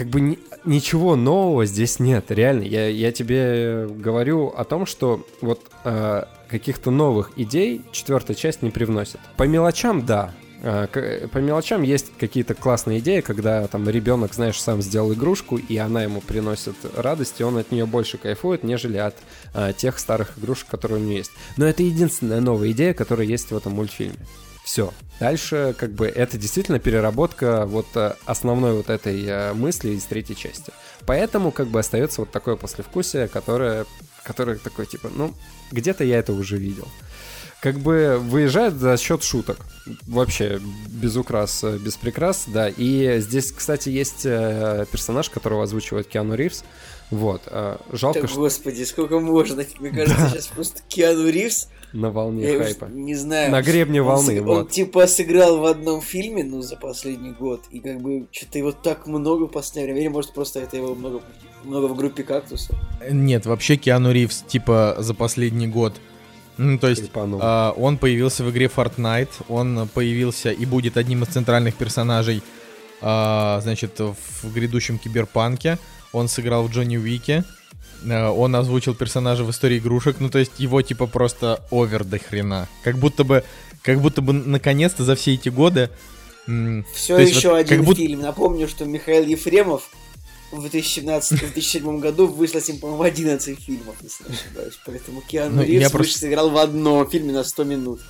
Как 0.00 0.08
бы 0.08 0.22
ни, 0.22 0.38
ничего 0.64 1.14
нового 1.14 1.66
здесь 1.66 1.98
нет, 2.00 2.30
реально. 2.30 2.62
Я, 2.62 2.88
я 2.88 3.12
тебе 3.12 3.86
говорю 3.86 4.46
о 4.46 4.64
том, 4.64 4.86
что 4.86 5.26
вот 5.42 5.60
а, 5.84 6.26
каких-то 6.48 6.90
новых 6.90 7.32
идей 7.36 7.82
четвертая 7.92 8.34
часть 8.34 8.62
не 8.62 8.70
привносит. 8.70 9.20
По 9.36 9.42
мелочам, 9.42 10.06
да, 10.06 10.32
а, 10.62 10.86
по 10.86 11.36
мелочам 11.36 11.82
есть 11.82 12.12
какие-то 12.18 12.54
классные 12.54 13.00
идеи, 13.00 13.20
когда 13.20 13.66
там 13.66 13.86
ребенок, 13.90 14.32
знаешь, 14.32 14.58
сам 14.58 14.80
сделал 14.80 15.12
игрушку, 15.12 15.58
и 15.58 15.76
она 15.76 16.02
ему 16.04 16.22
приносит 16.22 16.76
радость, 16.96 17.38
и 17.42 17.44
он 17.44 17.58
от 17.58 17.70
нее 17.70 17.84
больше 17.84 18.16
кайфует, 18.16 18.64
нежели 18.64 18.96
от 18.96 19.16
а, 19.52 19.74
тех 19.74 19.98
старых 19.98 20.38
игрушек, 20.38 20.68
которые 20.70 20.98
у 20.98 21.02
него 21.02 21.18
есть. 21.18 21.32
Но 21.58 21.66
это 21.66 21.82
единственная 21.82 22.40
новая 22.40 22.70
идея, 22.70 22.94
которая 22.94 23.26
есть 23.26 23.50
в 23.50 23.54
этом 23.54 23.74
мультфильме. 23.74 24.16
Все. 24.70 24.94
Дальше, 25.18 25.74
как 25.76 25.90
бы, 25.90 26.06
это 26.06 26.38
действительно 26.38 26.78
переработка 26.78 27.66
вот 27.66 27.88
а, 27.96 28.16
основной 28.24 28.74
вот 28.74 28.88
этой 28.88 29.26
а, 29.28 29.52
мысли 29.52 29.90
из 29.90 30.04
третьей 30.04 30.36
части. 30.36 30.72
Поэтому, 31.06 31.50
как 31.50 31.66
бы, 31.66 31.80
остается 31.80 32.20
вот 32.20 32.30
такое 32.30 32.54
послевкусие, 32.54 33.26
которое, 33.26 33.84
которое 34.22 34.58
такое, 34.58 34.86
типа, 34.86 35.10
ну, 35.12 35.34
где-то 35.72 36.04
я 36.04 36.18
это 36.18 36.32
уже 36.32 36.56
видел 36.56 36.86
как 37.60 37.78
бы 37.78 38.16
выезжает 38.18 38.74
за 38.74 38.96
счет 38.96 39.22
шуток. 39.22 39.58
Вообще, 40.06 40.58
без 40.88 41.14
украс, 41.16 41.62
без 41.62 41.96
прикрас, 41.96 42.44
да. 42.46 42.70
И 42.70 43.20
здесь, 43.20 43.52
кстати, 43.52 43.90
есть 43.90 44.24
э, 44.24 44.86
персонаж, 44.90 45.28
которого 45.28 45.64
озвучивает 45.64 46.06
Киану 46.06 46.36
Ривз. 46.36 46.64
Вот. 47.10 47.42
Э, 47.48 47.76
жалко, 47.92 48.22
да, 48.22 48.28
что... 48.28 48.36
господи, 48.38 48.82
сколько 48.84 49.20
можно? 49.20 49.62
Мне 49.78 49.90
кажется, 49.90 50.22
да. 50.22 50.30
сейчас 50.30 50.46
просто 50.46 50.80
Киану 50.88 51.28
Ривз 51.28 51.68
на 51.92 52.10
волне 52.10 52.52
я 52.52 52.58
хайпа. 52.58 52.86
Не 52.86 53.14
знаю. 53.14 53.50
На 53.50 53.62
гребне 53.62 54.02
волны, 54.02 54.40
он, 54.40 54.46
вот. 54.46 54.58
Он 54.58 54.66
типа 54.66 55.06
сыграл 55.06 55.58
в 55.58 55.64
одном 55.64 56.02
фильме, 56.02 56.44
ну, 56.44 56.62
за 56.62 56.76
последний 56.76 57.32
год, 57.32 57.62
и 57.70 57.80
как 57.80 58.00
бы 58.00 58.26
что-то 58.30 58.58
его 58.58 58.72
так 58.72 59.06
много 59.06 59.44
в 59.44 59.48
последнее 59.48 59.92
время, 59.92 60.00
или 60.06 60.08
может 60.08 60.32
просто 60.32 60.60
это 60.60 60.76
его 60.76 60.94
много, 60.94 61.20
много 61.64 61.86
в 61.86 61.96
группе 61.96 62.22
кактуса? 62.22 62.74
Нет, 63.10 63.46
вообще 63.46 63.76
Киану 63.76 64.12
Ривз, 64.12 64.44
типа, 64.46 64.96
за 64.98 65.14
последний 65.14 65.66
год 65.66 65.94
ну, 66.60 66.78
то 66.78 66.88
есть 66.88 67.10
э, 67.14 67.72
он 67.78 67.96
появился 67.96 68.44
в 68.44 68.50
игре 68.50 68.66
Fortnite, 68.66 69.30
он 69.48 69.88
появился 69.94 70.50
и 70.50 70.66
будет 70.66 70.98
одним 70.98 71.22
из 71.22 71.28
центральных 71.28 71.74
персонажей, 71.74 72.42
э, 73.00 73.58
значит, 73.62 73.98
в 73.98 74.52
грядущем 74.52 74.98
Киберпанке. 74.98 75.78
Он 76.12 76.28
сыграл 76.28 76.64
в 76.64 76.70
Джонни 76.70 76.98
Уике, 76.98 77.44
он 78.04 78.56
озвучил 78.56 78.94
персонажа 78.94 79.44
в 79.44 79.50
истории 79.50 79.78
игрушек, 79.78 80.16
ну, 80.20 80.30
то 80.30 80.38
есть 80.38 80.52
его, 80.58 80.82
типа, 80.82 81.06
просто 81.06 81.64
овер 81.70 82.04
до 82.04 82.18
хрена. 82.18 82.68
Как 82.82 82.98
будто 82.98 83.24
бы, 83.24 83.44
как 83.82 84.00
будто 84.00 84.22
бы, 84.22 84.32
наконец-то 84.32 85.04
за 85.04 85.14
все 85.14 85.34
эти 85.34 85.48
годы... 85.48 85.90
Все 86.94 87.18
еще 87.18 87.50
вот, 87.50 87.58
один 87.58 87.84
будто... 87.84 88.00
фильм. 88.00 88.22
Напомню, 88.22 88.66
что 88.66 88.84
Михаил 88.84 89.24
Ефремов 89.24 89.90
в 90.50 90.64
2017-2007 90.64 92.00
году 92.00 92.26
вышло 92.26 92.60
с 92.60 92.68
ним, 92.68 92.78
по-моему, 92.78 93.02
11 93.04 93.58
фильмов, 93.60 93.96
если 94.02 94.24
не 94.24 94.34
ошибаюсь. 94.34 94.80
Поэтому 94.84 95.20
Киану 95.20 95.56
ну, 95.56 95.62
Ривз 95.62 95.90
просто... 95.90 96.18
сыграл 96.18 96.50
в 96.50 96.56
одном 96.56 97.08
фильме 97.08 97.32
на 97.32 97.44
100 97.44 97.64
минут. 97.64 98.00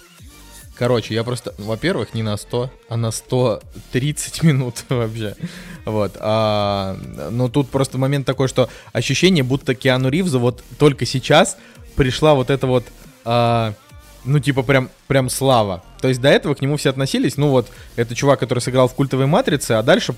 Короче, 0.81 1.13
я 1.13 1.25
просто, 1.25 1.53
во-первых, 1.59 2.15
не 2.15 2.23
на 2.23 2.39
100, 2.39 2.71
а 2.89 2.97
на 2.97 3.11
130 3.11 4.43
минут 4.45 4.77
вообще. 4.89 5.37
Вот. 5.85 6.17
А, 6.19 6.97
но 7.31 7.51
тут 7.51 7.69
просто 7.69 7.99
момент 7.99 8.25
такой, 8.25 8.49
что 8.49 8.71
ощущение, 8.95 9.45
будто 9.45 9.75
Киану 9.75 10.09
Ривзу 10.09 10.41
вот 10.41 10.65
только 10.79 11.05
сейчас 11.05 11.59
пришла 11.97 12.33
вот 12.33 12.49
эта 12.49 12.67
вот... 12.67 12.85
А, 13.27 13.75
ну, 14.25 14.39
типа, 14.39 14.63
прям, 14.63 14.89
прям 15.07 15.29
слава. 15.29 15.85
То 16.01 16.09
есть 16.09 16.23
до 16.23 16.31
этого 16.31 16.55
к 16.55 16.63
нему 16.63 16.79
все 16.79 16.89
относились, 16.89 17.37
ну 17.37 17.51
вот, 17.51 17.69
это 17.97 18.15
чувак, 18.15 18.41
который 18.41 18.61
сыграл 18.61 18.89
в 18.89 18.95
культовой 18.95 19.27
матрице, 19.27 19.73
а 19.73 19.83
дальше 19.83 20.15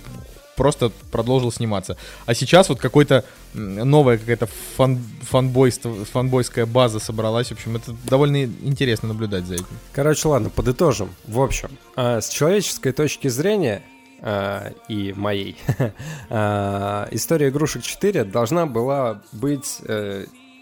просто 0.57 0.91
продолжил 1.11 1.51
сниматься. 1.53 1.97
А 2.27 2.35
сейчас 2.35 2.69
вот 2.69 2.79
какой-то 2.79 3.25
новая 3.55 4.19
какая-то 4.19 4.47
фан, 4.77 4.99
фанбойство, 5.23 6.05
фанбойская 6.05 6.67
база 6.67 6.99
собралась. 6.99 7.49
В 7.49 7.53
общем, 7.53 7.77
это 7.77 7.95
довольно 8.09 8.45
интересно 8.45 9.09
наблюдать 9.09 9.45
за 9.45 9.55
этим. 9.55 9.67
Короче, 9.93 10.29
ладно, 10.29 10.51
подытожим. 10.51 11.11
В 11.27 11.41
общем, 11.41 11.71
э, 11.97 12.21
с 12.21 12.29
человеческой 12.29 12.93
точки 12.93 13.29
зрения 13.29 13.83
э, 14.21 14.73
и 14.89 15.13
моей, 15.13 15.57
э, 16.29 17.09
история 17.11 17.49
игрушек 17.49 17.83
4 17.83 18.25
должна 18.25 18.67
была 18.67 19.23
быть 19.33 19.81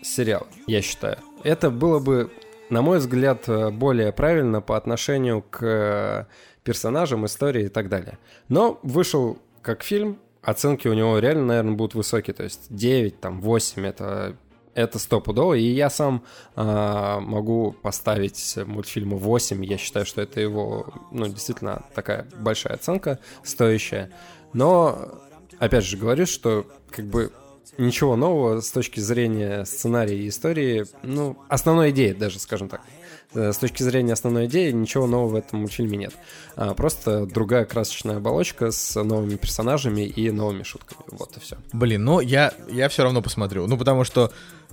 сериалом, 0.02 0.48
я 0.66 0.80
считаю. 0.82 1.18
Это 1.44 1.70
было 1.70 1.98
бы, 1.98 2.30
на 2.70 2.80
мой 2.80 2.98
взгляд, 2.98 3.44
более 3.72 4.12
правильно 4.12 4.62
по 4.62 4.76
отношению 4.76 5.42
к 5.42 6.26
персонажам, 6.64 7.26
истории 7.26 7.64
и 7.64 7.68
так 7.68 7.88
далее. 7.88 8.18
Но 8.48 8.78
вышел 8.82 9.38
как 9.62 9.82
фильм, 9.82 10.18
оценки 10.42 10.88
у 10.88 10.94
него 10.94 11.18
реально, 11.18 11.44
наверное, 11.44 11.74
будут 11.74 11.94
высокие. 11.94 12.34
То 12.34 12.44
есть 12.44 12.66
9, 12.70 13.20
там, 13.20 13.40
8 13.40 13.86
это 13.86 14.36
это 14.74 14.98
стопудово, 14.98 15.54
и 15.54 15.64
я 15.64 15.90
сам 15.90 16.22
э, 16.54 17.18
могу 17.20 17.72
поставить 17.72 18.56
мультфильму 18.66 19.16
8, 19.16 19.64
я 19.64 19.76
считаю, 19.76 20.06
что 20.06 20.22
это 20.22 20.40
его, 20.40 20.86
ну, 21.10 21.26
действительно 21.26 21.84
такая 21.92 22.28
большая 22.38 22.74
оценка, 22.74 23.18
стоящая, 23.42 24.10
но, 24.52 25.20
опять 25.58 25.84
же, 25.84 25.96
говорю, 25.96 26.24
что, 26.24 26.66
как 26.90 27.06
бы, 27.06 27.32
ничего 27.78 28.16
нового 28.16 28.60
с 28.60 28.70
точки 28.70 29.00
зрения 29.00 29.64
сценария 29.64 30.18
и 30.18 30.28
истории, 30.28 30.86
ну, 31.02 31.36
основной 31.48 31.90
идеи 31.90 32.12
даже, 32.12 32.38
скажем 32.38 32.68
так. 32.68 32.82
Э, 33.32 33.52
с 33.52 33.58
точки 33.58 33.82
зрения 33.82 34.14
основной 34.14 34.46
идеи 34.46 34.72
ничего 34.72 35.06
нового 35.06 35.30
в 35.30 35.34
этом 35.36 35.60
мультфильме 35.60 35.96
нет. 35.96 36.14
А, 36.56 36.74
просто 36.74 37.26
другая 37.26 37.64
красочная 37.64 38.16
оболочка 38.16 38.72
с 38.72 39.00
новыми 39.00 39.36
персонажами 39.36 40.02
и 40.02 40.30
новыми 40.30 40.64
шутками. 40.64 41.02
Вот 41.12 41.36
и 41.36 41.40
все. 41.40 41.56
Блин, 41.72 42.04
ну 42.04 42.20
я, 42.20 42.52
я 42.70 42.88
все 42.88 43.04
равно 43.04 43.22
посмотрю. 43.22 43.66
Ну 43.68 43.78
потому 43.78 44.04
что 44.04 44.32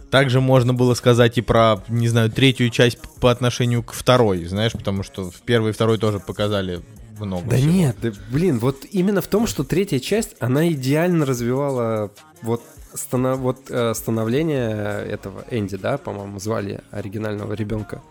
также 0.10 0.42
можно 0.42 0.74
было 0.74 0.96
сказать 0.96 1.38
и 1.38 1.42
про, 1.42 1.84
не 1.88 2.08
знаю, 2.08 2.32
третью 2.32 2.70
часть 2.70 2.98
по 3.20 3.30
отношению 3.30 3.84
к 3.84 3.94
второй, 3.94 4.46
знаешь, 4.46 4.72
потому 4.72 5.04
что 5.04 5.30
в 5.30 5.42
первой 5.42 5.72
и 5.72 5.74
второй 5.74 5.98
тоже 6.00 6.20
показали 6.20 6.82
много. 7.20 7.50
Да 7.50 7.58
всего. 7.58 7.72
нет, 7.72 7.98
да, 8.02 8.12
блин, 8.32 8.60
вот 8.60 8.86
именно 8.92 9.22
в 9.22 9.28
том, 9.28 9.48
что 9.48 9.64
третья 9.64 10.00
часть, 10.00 10.36
она 10.40 10.70
идеально 10.70 11.26
развивала 11.26 12.12
вот 12.42 12.64
станов, 12.94 13.40
вот 13.40 13.58
э, 13.70 13.94
становление 13.94 15.04
этого 15.06 15.44
Энди, 15.52 15.78
да, 15.78 15.98
по-моему, 15.98 16.40
звали 16.40 16.82
оригинального 16.92 17.54
ребенка 17.54 18.02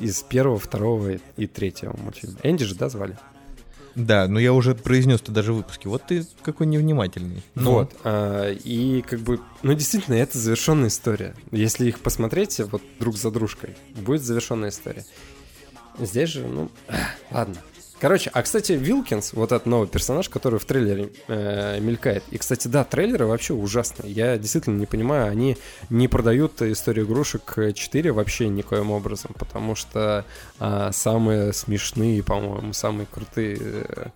из 0.00 0.22
первого, 0.22 0.58
второго 0.58 1.18
и 1.36 1.46
третьего 1.46 1.96
мультфильма. 1.96 2.38
Энди 2.42 2.64
же, 2.64 2.74
да, 2.74 2.88
звали? 2.88 3.16
Да, 3.94 4.28
но 4.28 4.38
я 4.38 4.52
уже 4.52 4.74
произнес 4.74 5.22
это 5.22 5.32
даже 5.32 5.54
в 5.54 5.56
выпуске. 5.56 5.88
Вот 5.88 6.02
ты 6.06 6.26
какой 6.42 6.66
невнимательный. 6.66 7.42
Ну, 7.54 7.72
Вот. 7.72 7.92
а, 8.04 8.52
и 8.52 9.00
как 9.00 9.20
бы, 9.20 9.40
ну 9.62 9.72
действительно, 9.72 10.16
это 10.16 10.36
завершенная 10.38 10.88
история. 10.88 11.34
Если 11.50 11.88
их 11.88 12.00
посмотреть 12.00 12.60
вот 12.60 12.82
друг 13.00 13.16
за 13.16 13.30
дружкой, 13.30 13.74
будет 13.94 14.22
завершенная 14.22 14.68
история. 14.68 15.04
Здесь 15.98 16.28
же, 16.28 16.46
ну, 16.46 16.70
ладно. 17.30 17.56
Короче, 18.06 18.30
а 18.32 18.42
кстати, 18.42 18.70
Вилкинс, 18.70 19.32
вот 19.32 19.50
этот 19.50 19.66
новый 19.66 19.88
персонаж, 19.88 20.28
который 20.28 20.60
в 20.60 20.64
трейлере 20.64 21.10
э, 21.26 21.80
мелькает. 21.80 22.22
И, 22.30 22.38
кстати, 22.38 22.68
да, 22.68 22.84
трейлеры 22.84 23.26
вообще 23.26 23.52
ужасные. 23.52 24.12
Я 24.12 24.38
действительно 24.38 24.78
не 24.78 24.86
понимаю, 24.86 25.28
они 25.28 25.56
не 25.90 26.06
продают 26.06 26.62
историю 26.62 27.04
игрушек 27.04 27.58
4 27.74 28.12
вообще 28.12 28.46
никоим 28.46 28.92
образом, 28.92 29.32
потому 29.36 29.74
что 29.74 30.24
а, 30.60 30.92
самые 30.92 31.52
смешные, 31.52 32.22
по-моему, 32.22 32.72
самые 32.74 33.08
крутые 33.10 33.58
э, 33.60 34.06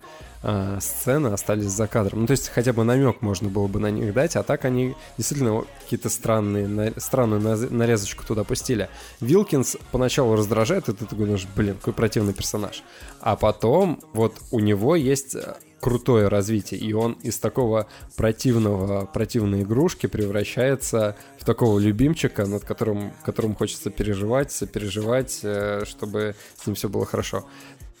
а, 0.43 0.79
сцены 0.79 1.27
остались 1.27 1.65
за 1.65 1.87
кадром. 1.87 2.21
Ну, 2.21 2.27
то 2.27 2.31
есть 2.31 2.49
хотя 2.49 2.73
бы 2.73 2.83
намек 2.83 3.21
можно 3.21 3.49
было 3.49 3.67
бы 3.67 3.79
на 3.79 3.91
них 3.91 4.13
дать, 4.13 4.35
а 4.35 4.43
так 4.43 4.65
они 4.65 4.95
действительно 5.17 5.65
какие-то 5.83 6.09
странные, 6.09 6.67
на- 6.67 6.99
странную 6.99 7.41
нарезочку 7.71 8.25
туда 8.25 8.43
пустили. 8.43 8.89
Вилкинс 9.19 9.77
поначалу 9.91 10.35
раздражает, 10.35 10.89
и 10.89 10.93
ты 10.93 11.05
такой 11.05 11.25
думаешь, 11.25 11.47
блин, 11.55 11.75
какой 11.75 11.93
противный 11.93 12.33
персонаж. 12.33 12.83
А 13.19 13.35
потом 13.35 14.01
вот 14.13 14.37
у 14.49 14.59
него 14.59 14.95
есть 14.95 15.35
э, 15.35 15.55
крутое 15.79 16.27
развитие, 16.27 16.79
и 16.79 16.93
он 16.93 17.13
из 17.21 17.37
такого 17.37 17.87
противного, 18.15 19.05
противной 19.05 19.61
игрушки 19.61 20.07
превращается 20.07 21.15
в 21.37 21.45
такого 21.45 21.77
любимчика, 21.77 22.47
над 22.47 22.63
которым, 22.63 23.13
которым 23.23 23.55
хочется 23.55 23.91
переживать, 23.91 24.51
сопереживать, 24.51 25.41
э, 25.43 25.83
чтобы 25.85 26.35
с 26.59 26.65
ним 26.65 26.75
все 26.75 26.89
было 26.89 27.05
хорошо. 27.05 27.45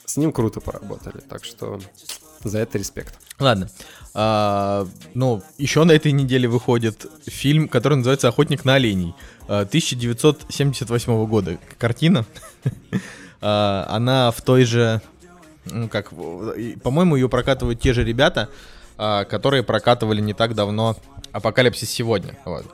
С 0.05 0.17
ним 0.17 0.31
круто 0.31 0.59
поработали, 0.59 1.21
так 1.29 1.45
что 1.45 1.79
за 2.49 2.59
это 2.59 2.77
респект. 2.77 3.19
Ладно. 3.39 3.69
А, 4.13 4.87
ну, 5.13 5.41
еще 5.57 5.83
на 5.83 5.93
этой 5.93 6.11
неделе 6.11 6.47
выходит 6.47 7.05
фильм, 7.25 7.67
который 7.67 7.95
называется 7.95 8.27
«Охотник 8.27 8.65
на 8.65 8.75
оленей». 8.75 9.15
А, 9.47 9.61
1978 9.61 11.25
года. 11.25 11.57
Картина. 11.77 12.25
А, 13.43 13.87
Она 13.89 14.29
в 14.29 14.39
той 14.43 14.65
же... 14.65 15.01
Ну, 15.65 15.89
как... 15.89 16.11
По-моему, 16.83 17.15
ее 17.15 17.27
прокатывают 17.27 17.79
те 17.79 17.91
же 17.91 18.03
ребята, 18.03 18.49
а, 18.99 19.25
которые 19.25 19.63
прокатывали 19.63 20.21
не 20.21 20.35
так 20.35 20.53
давно 20.53 20.95
«Апокалипсис 21.31 21.89
сегодня». 21.89 22.37
Вот. 22.45 22.67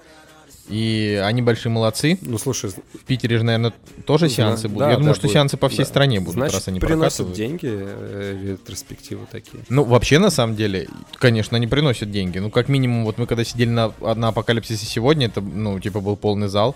И 0.70 1.22
они 1.24 1.42
большие 1.42 1.72
молодцы. 1.72 2.18
Ну, 2.22 2.38
слушай, 2.38 2.70
В 2.72 3.06
Питере 3.06 3.38
же, 3.38 3.44
наверное, 3.46 3.74
тоже 4.06 4.28
Да, 4.28 4.34
сеансы 4.34 4.68
будут. 4.68 4.80
да, 4.80 4.90
Я 4.90 4.96
думаю, 4.98 5.14
да, 5.14 5.16
что 5.16 5.24
будет. 5.28 5.34
сеансы 5.34 5.56
по 5.58 5.70
всей 5.70 5.80
Да. 5.80 5.86
стране 5.86 6.20
будут, 6.20 6.34
значит, 6.34 6.56
раз 6.56 6.68
они 6.68 6.80
приносят 6.80 7.32
деньги, 7.32 7.70
э, 7.72 8.38
ретроспективы 8.52 9.26
такие. 9.32 9.64
Ну, 9.70 9.84
вообще, 9.84 10.20
на 10.20 10.30
самом 10.30 10.56
деле, 10.58 10.88
конечно, 11.20 11.56
они 11.56 11.68
приносят 11.68 12.12
деньги. 12.12 12.40
Ну, 12.40 12.50
как 12.50 12.68
минимум, 12.68 13.06
вот 13.06 13.18
мы 13.18 13.28
когда 13.28 13.44
сидели 13.46 13.70
на, 13.70 13.94
на 14.02 14.28
апокалипсисе 14.30 14.86
сегодня, 14.86 15.28
это, 15.28 15.40
ну, 15.42 15.80
типа, 15.80 16.02
был 16.02 16.18
полный 16.18 16.50
зал. 16.50 16.76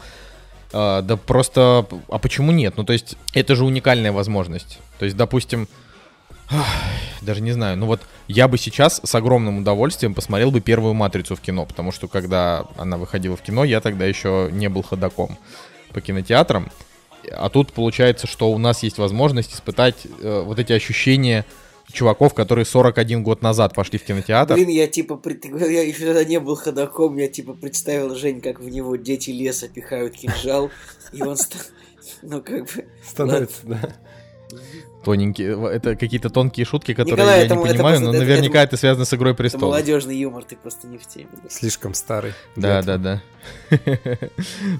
А, 0.74 1.02
да 1.02 1.18
просто, 1.18 1.86
а 2.08 2.18
почему 2.18 2.54
нет? 2.54 2.76
Ну, 2.78 2.86
то 2.86 2.94
есть, 2.94 3.18
это 3.34 3.56
же 3.56 3.66
уникальная 3.66 4.14
возможность. 4.14 4.80
То 5.00 5.06
есть, 5.06 5.18
допустим, 5.18 5.68
даже 7.22 7.42
не 7.42 7.52
знаю, 7.52 7.78
ну 7.78 7.86
вот 7.86 8.02
я 8.28 8.48
бы 8.48 8.58
сейчас 8.58 9.02
с 9.04 9.16
огромным 9.16 9.60
удовольствием 9.60 10.14
посмотрел 10.14 10.52
бы 10.52 10.62
первую 10.62 10.94
матрицу 10.94 11.36
в 11.36 11.42
кино, 11.42 11.66
потому 11.66 11.92
что 11.92 12.08
когда 12.08 12.66
она 12.78 12.98
выходила 12.98 13.38
в 13.38 13.42
кино, 13.42 13.64
я 13.64 13.82
тогда 13.82 14.06
еще 14.06 14.50
не 14.52 14.70
был 14.70 14.84
ходаком 14.84 15.38
по 15.94 16.02
кинотеатрам. 16.02 16.72
А 17.32 17.50
тут 17.50 17.72
получается, 17.74 18.26
что 18.26 18.52
у 18.52 18.58
нас 18.58 18.84
есть 18.84 18.98
возможность 18.98 19.54
испытать 19.54 20.08
э, 20.22 20.42
вот 20.44 20.58
эти 20.58 20.74
ощущения 20.74 21.46
чуваков, 21.92 22.34
которые 22.34 22.66
41 22.66 23.24
год 23.24 23.42
назад 23.42 23.76
пошли 23.76 24.00
в 24.00 24.04
кинотеатр. 24.04 24.56
Блин, 24.56 24.70
я 24.70 24.88
типа, 24.88 25.18
пред- 25.18 25.46
я 25.46 25.84
еще 25.84 26.06
тогда 26.06 26.24
не 26.24 26.40
был 26.40 26.56
ходаком, 26.56 27.18
я 27.18 27.28
типа 27.28 27.54
представил 27.54 28.16
Жень, 28.16 28.42
как 28.42 28.60
в 28.60 28.70
него 28.70 28.96
дети 28.96 29.30
леса 29.30 29.68
пихают 29.68 30.16
кинжал, 30.16 30.72
и 31.12 31.22
он 31.22 31.38
ну 32.22 32.42
как 32.42 32.66
бы... 32.66 32.86
Становится, 33.06 33.60
да. 33.64 33.96
Тоненькие, 35.04 35.56
в- 35.56 35.66
это 35.66 35.96
какие-то 35.96 36.30
тонкие 36.30 36.66
шутки, 36.66 36.94
которые 36.94 37.16
Николай, 37.16 37.40
я 37.40 37.46
это- 37.46 37.56
не 37.56 37.62
это 37.62 37.70
понимаю, 37.74 37.96
просто- 37.98 38.06
но 38.06 38.10
это- 38.12 38.20
наверняка 38.20 38.60
это- 38.60 38.68
это, 38.76 38.78
связано 38.78 39.06
с 39.06 39.14
Игрой 39.14 39.32
Это 39.32 39.38
престолов. 39.38 39.66
молодежный 39.74 40.16
юмор, 40.18 40.44
ты 40.44 40.56
просто 40.56 40.88
не 40.88 40.98
в 41.00 41.08
теме. 41.08 41.28
да. 41.32 41.50
Слишком 41.50 41.94
старый. 41.96 42.34
Да, 42.56 42.82
да, 42.84 42.98
да. 42.98 43.22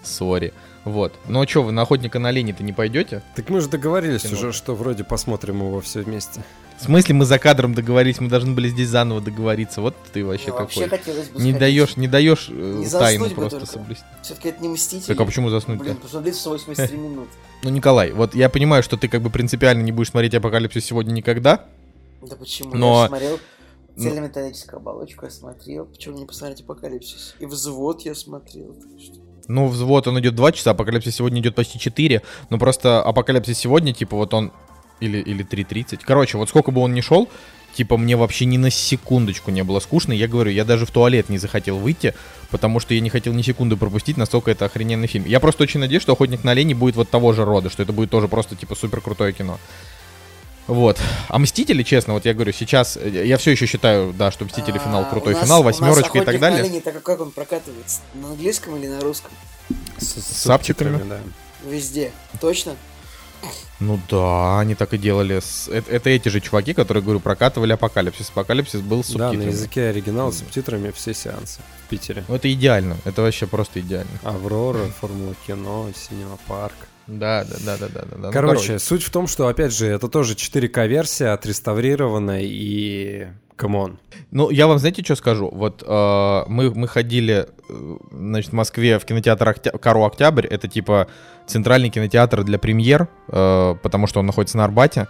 Сори. 0.04 0.54
Вот. 0.84 1.14
Ну 1.28 1.42
а 1.42 1.48
что, 1.48 1.62
вы 1.64 1.72
на 1.72 1.84
охотника 1.84 2.18
на 2.20 2.30
оленей-то 2.30 2.64
не 2.64 2.74
пойдете? 2.74 3.22
Так 3.36 3.50
мы 3.50 3.62
же 3.62 3.70
договорились 3.70 4.24
Кино. 4.24 4.34
уже, 4.34 4.52
что 4.52 4.74
вроде 4.76 5.04
посмотрим 5.04 5.58
его 5.60 5.80
все 5.82 6.02
вместе. 6.02 6.44
В 6.80 6.84
смысле, 6.86 7.14
мы 7.14 7.26
за 7.26 7.38
кадром 7.38 7.76
договорились, 7.76 8.20
мы 8.20 8.28
должны 8.28 8.54
были 8.56 8.68
здесь 8.68 8.90
заново 8.90 9.22
договориться. 9.22 9.82
Вот 9.82 9.96
ты 10.12 10.26
вообще 10.26 10.48
Ну, 10.50 10.56
вообще 10.58 10.82
какой. 10.86 10.98
хотелось 10.98 11.28
бы 11.28 11.36
Не 11.36 11.52
сходить. 11.52 11.60
даешь, 11.60 11.98
не 11.98 12.08
даешь 12.08 12.48
э, 12.50 12.54
Не 12.54 12.90
тайну 12.90 13.26
заснуть 13.26 13.36
просто 13.36 13.60
только. 13.60 13.72
соблюсти. 13.74 14.04
Все-таки 14.24 14.50
это 14.50 14.64
не 14.64 14.70
Мстители. 14.70 15.06
Так 15.14 15.20
а 15.22 15.26
почему 15.26 15.50
заснуть-то? 15.52 15.84
Блин, 15.84 15.98
посмотри 15.98 16.34
183 16.34 16.98
минут. 16.98 17.28
Ну, 17.62 17.70
Николай, 17.70 18.12
вот 18.12 18.34
я 18.34 18.50
понимаю, 18.50 18.82
что 18.82 18.98
ты 18.98 19.08
как 19.08 19.22
бы 19.22 19.30
принципиально 19.30 19.84
не 19.84 19.92
будешь 19.92 20.10
смотреть 20.10 20.34
Апокалипсис 20.34 20.84
сегодня 20.84 21.12
никогда. 21.12 21.66
Да 22.28 22.36
почему? 22.36 22.74
Но- 22.74 23.02
Я 23.04 23.08
смотрел 23.10 23.40
цельнометаллическую 23.98 24.78
оболочку, 24.80 25.26
я 25.26 25.32
смотрел. 25.32 25.86
Почему 25.86 26.18
не 26.18 26.26
посмотреть 26.26 26.62
Апокалипсис? 26.62 27.36
И 27.40 27.46
Взвод 27.46 28.02
я 28.02 28.16
смотрел. 28.16 28.74
так 28.74 29.00
что- 29.00 29.21
Ну, 29.48 29.68
взвод, 29.68 30.08
он 30.08 30.20
идет 30.20 30.36
2 30.36 30.52
часа, 30.52 30.72
Апокалипсис 30.72 31.16
сегодня 31.16 31.42
идет 31.42 31.56
почти 31.56 31.80
4. 31.80 32.22
Но 32.50 32.58
просто 32.58 33.02
Апокалипсис 33.02 33.58
сегодня, 33.58 33.94
типа, 33.94 34.16
вот 34.16 34.34
он... 34.34 34.52
Или, 35.00 35.18
или 35.18 35.44
3.30. 35.44 36.02
Короче, 36.04 36.38
вот 36.38 36.48
сколько 36.50 36.70
бы 36.70 36.80
он 36.82 36.94
ни 36.94 37.02
шел, 37.02 37.28
типа, 37.74 37.98
мне 37.98 38.16
вообще 38.16 38.46
ни 38.46 38.58
на 38.58 38.70
секундочку 38.70 39.50
не 39.50 39.64
было 39.64 39.80
скучно. 39.80 40.14
Я 40.14 40.28
говорю, 40.28 40.52
я 40.52 40.64
даже 40.64 40.86
в 40.86 40.92
туалет 40.92 41.30
не 41.30 41.40
захотел 41.40 41.78
выйти, 41.78 42.14
потому 42.52 42.80
что 42.80 42.94
я 42.94 43.00
не 43.00 43.10
хотел 43.10 43.34
ни 43.34 43.42
секунды 43.42 43.78
пропустить, 43.78 44.18
настолько 44.18 44.52
это 44.52 44.66
охрененный 44.66 45.08
фильм. 45.08 45.26
Я 45.26 45.40
просто 45.40 45.64
очень 45.64 45.80
надеюсь, 45.80 46.04
что 46.04 46.14
«Охотник 46.14 46.44
на 46.44 46.52
оленей» 46.52 46.76
будет 46.76 46.96
вот 46.96 47.10
того 47.10 47.34
же 47.34 47.46
рода, 47.46 47.72
что 47.72 47.82
это 47.82 47.94
будет 47.94 48.12
тоже 48.12 48.28
просто, 48.28 48.56
типа, 48.56 48.76
супер 48.76 49.02
крутое 49.02 49.34
кино. 49.34 49.58
Вот. 50.74 50.98
А 51.28 51.38
«Мстители», 51.38 51.84
честно, 51.84 52.14
вот 52.14 52.24
я 52.26 52.34
говорю, 52.34 52.54
сейчас... 52.54 52.96
э, 52.96 53.26
Я 53.26 53.38
все 53.38 53.52
еще 53.52 53.66
считаю, 53.66 54.14
да, 54.14 54.32
что 54.32 54.46
«Мстители» 54.46 54.78
финал 54.80 55.02
А, 55.02 55.06
крутой 55.06 55.34
у 55.34 55.38
нас- 55.38 55.46
финал, 55.46 55.62
у 55.62 55.64
нас 55.66 55.74
восьмерочка 55.80 56.02
и 56.18 56.22
«Охотник 56.22 56.26
так 56.26 56.40
далее. 56.40 56.60
оленей», 56.62 56.80
так 56.80 56.96
а 56.96 57.00
как 57.02 57.20
он 57.20 57.32
прокатывается? 57.32 58.00
На 58.14 58.30
английском 58.30 58.78
или 58.78 58.88
на 58.88 59.02
русском? 59.02 59.32
С, 59.98 60.14
С 60.14 60.38
сабтитрами? 60.44 61.04
да. 61.10 61.20
Везде. 61.70 62.12
Точно? 62.40 62.76
Ну 63.82 64.00
да, 64.10 64.60
они 64.60 64.76
так 64.76 64.94
и 64.94 64.98
делали. 64.98 65.42
Это, 65.72 65.92
это 65.92 66.10
эти 66.10 66.30
же 66.30 66.40
чуваки, 66.40 66.74
которые, 66.74 67.04
говорю, 67.04 67.20
прокатывали 67.20 67.74
Апокалипсис. 67.74 68.30
Апокалипсис 68.30 68.80
был 68.82 69.04
с 69.04 69.10
Да, 69.10 69.18
на 69.26 69.30
субтитрами. 69.32 69.52
языке 69.52 69.82
оригинала 69.90 70.32
с 70.32 70.38
субтитрами 70.40 70.92
все 70.92 71.14
сеансы 71.14 71.60
в 71.86 71.90
Питере. 71.90 72.24
Ну 72.28 72.36
это 72.36 72.52
идеально. 72.54 72.96
Это 73.06 73.24
вообще 73.24 73.46
просто 73.48 73.80
идеально. 73.82 74.12
Аврора, 74.24 74.86
Формула 75.02 75.36
кино, 75.48 75.90
Синема 75.96 76.38
Парк. 76.48 76.76
Да, 77.20 77.44
да, 77.44 77.58
да, 77.66 77.78
да, 77.78 77.88
да, 77.90 78.02
да. 78.10 78.18
Ну, 78.18 78.32
Короче, 78.32 78.80
суть 78.80 79.04
в 79.04 79.10
том, 79.12 79.28
что, 79.28 79.48
опять 79.48 79.74
же, 79.74 79.88
это 79.88 80.08
тоже 80.08 80.34
4К-версия, 80.36 81.34
отреставрированная 81.34 82.42
и... 82.44 83.28
Come 83.58 83.82
on. 83.82 84.00
Ну, 84.32 84.50
я 84.50 84.66
вам, 84.66 84.80
знаете, 84.80 85.04
что 85.04 85.16
скажу? 85.16 85.50
Вот 85.54 85.84
э, 85.86 86.44
мы, 86.48 86.74
мы 86.74 86.88
ходили, 86.88 87.48
э, 87.70 87.98
значит, 88.12 88.52
в 88.52 88.56
Москве 88.56 88.98
в 88.98 89.06
кинотеатр 89.06 89.50
Октя... 89.50 89.72
Кару 89.78 90.04
Октябрь. 90.04 90.48
Это 90.48 90.68
типа 90.68 91.08
центральный 91.46 91.90
кинотеатр 91.90 92.44
для 92.44 92.58
премьер, 92.58 93.08
э, 93.28 93.76
потому 93.84 94.08
что 94.08 94.20
он 94.20 94.26
находится 94.26 94.58
на 94.58 94.64
Арбате. 94.64 95.08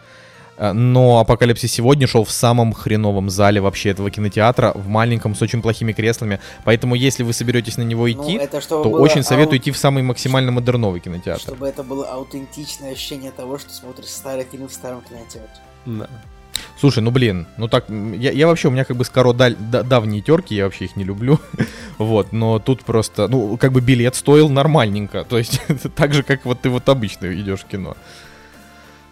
Э, 0.58 0.74
Но 0.74 1.20
Апокалипсис 1.20 1.72
сегодня 1.72 2.08
шел 2.08 2.24
в 2.24 2.32
самом 2.32 2.74
хреновом 2.74 3.30
зале 3.30 3.62
вообще 3.62 3.90
этого 3.90 4.12
кинотеатра, 4.12 4.72
в 4.76 4.88
маленьком, 4.88 5.36
с 5.36 5.42
очень 5.42 5.62
плохими 5.62 5.94
креслами. 5.94 6.40
Поэтому, 6.64 6.96
если 6.96 7.24
вы 7.24 7.34
соберетесь 7.34 7.78
на 7.78 7.84
него 7.84 8.12
идти, 8.12 8.38
ну, 8.38 8.40
это 8.44 8.62
то 8.68 8.82
очень 8.84 9.24
советую 9.24 9.56
ау- 9.56 9.58
идти 9.58 9.72
в 9.72 9.78
самый 9.78 10.04
максимально 10.04 10.52
модерновый 10.52 11.00
кинотеатр. 11.00 11.42
Чтобы 11.42 11.68
это 11.68 11.84
было 11.84 12.06
аутентичное 12.08 12.92
ощущение 12.92 13.32
того, 13.32 13.58
что 13.58 13.74
смотришь 13.74 14.08
старый 14.10 14.46
фильм 14.52 14.68
в 14.68 14.74
старом 14.74 15.02
кинотеатре. 15.02 15.50
Да. 15.86 16.08
Слушай, 16.80 17.02
ну 17.02 17.12
блин, 17.12 17.48
ну 17.58 17.68
так, 17.68 17.86
я, 17.90 18.32
я 18.32 18.46
вообще, 18.48 18.68
у 18.68 18.72
меня 18.72 18.84
как 18.84 18.98
бы 18.98 19.06
с 19.06 19.10
Каро 19.10 19.34
даль- 19.34 19.56
да- 19.58 19.84
давние 19.84 20.22
терки, 20.22 20.54
я 20.54 20.66
вообще 20.66 20.86
их 20.86 20.96
не 20.96 21.04
люблю, 21.04 21.40
вот, 21.98 22.34
но 22.34 22.60
тут 22.60 22.84
просто, 22.84 23.28
ну, 23.28 23.58
как 23.58 23.72
бы 23.72 23.82
билет 23.82 24.16
стоил 24.16 24.50
нормальненько, 24.50 25.24
то 25.24 25.38
есть 25.38 25.62
так 25.96 26.14
же, 26.14 26.24
как 26.24 26.46
вот 26.46 26.60
ты 26.62 26.70
вот 26.70 26.88
обычно 26.90 27.34
идешь 27.34 27.62
в 27.62 27.66
кино. 27.66 27.96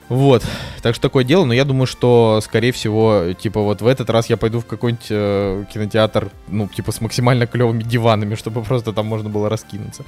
Вот, 0.10 0.44
так 0.82 0.96
что 0.96 1.04
такое 1.04 1.24
дело, 1.24 1.46
но 1.46 1.54
я 1.54 1.66
думаю, 1.66 1.86
что, 1.86 2.40
скорее 2.44 2.72
всего, 2.72 3.34
типа 3.40 3.62
вот 3.62 3.82
в 3.82 3.88
этот 3.88 4.10
раз 4.10 4.28
я 4.28 4.38
пойду 4.38 4.60
в 4.60 4.66
какой-нибудь 4.66 5.06
э, 5.12 5.66
кинотеатр, 5.72 6.32
ну, 6.48 6.68
типа 6.68 6.92
с 6.92 7.00
максимально 7.00 7.46
клевыми 7.46 7.84
диванами, 7.84 8.34
чтобы 8.34 8.64
просто 8.64 8.92
там 8.92 9.06
можно 9.06 9.30
было 9.30 9.50
раскинуться. 9.50 10.04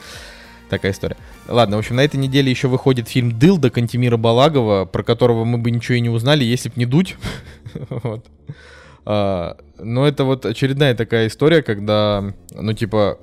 Такая 0.72 0.94
история. 0.94 1.18
Ладно, 1.48 1.76
в 1.76 1.80
общем, 1.80 1.98
на 1.98 2.04
этой 2.04 2.16
неделе 2.16 2.50
еще 2.50 2.68
выходит 2.68 3.10
фильм 3.10 3.38
«Дылда» 3.38 3.70
Кантемира 3.70 4.18
Балагова, 4.18 4.86
про 4.86 5.04
которого 5.04 5.44
мы 5.44 5.60
бы 5.60 5.70
ничего 5.70 5.98
и 5.98 6.00
не 6.00 6.10
узнали, 6.10 6.44
если 6.44 6.70
б 6.70 6.76
не 6.78 6.86
дуть. 6.86 7.16
А, 9.04 9.58
Но 9.80 10.08
это 10.08 10.26
вот 10.26 10.46
очередная 10.46 10.94
такая 10.94 11.26
история, 11.26 11.64
когда, 11.64 12.24
ну, 12.52 12.74
типа, 12.74 13.18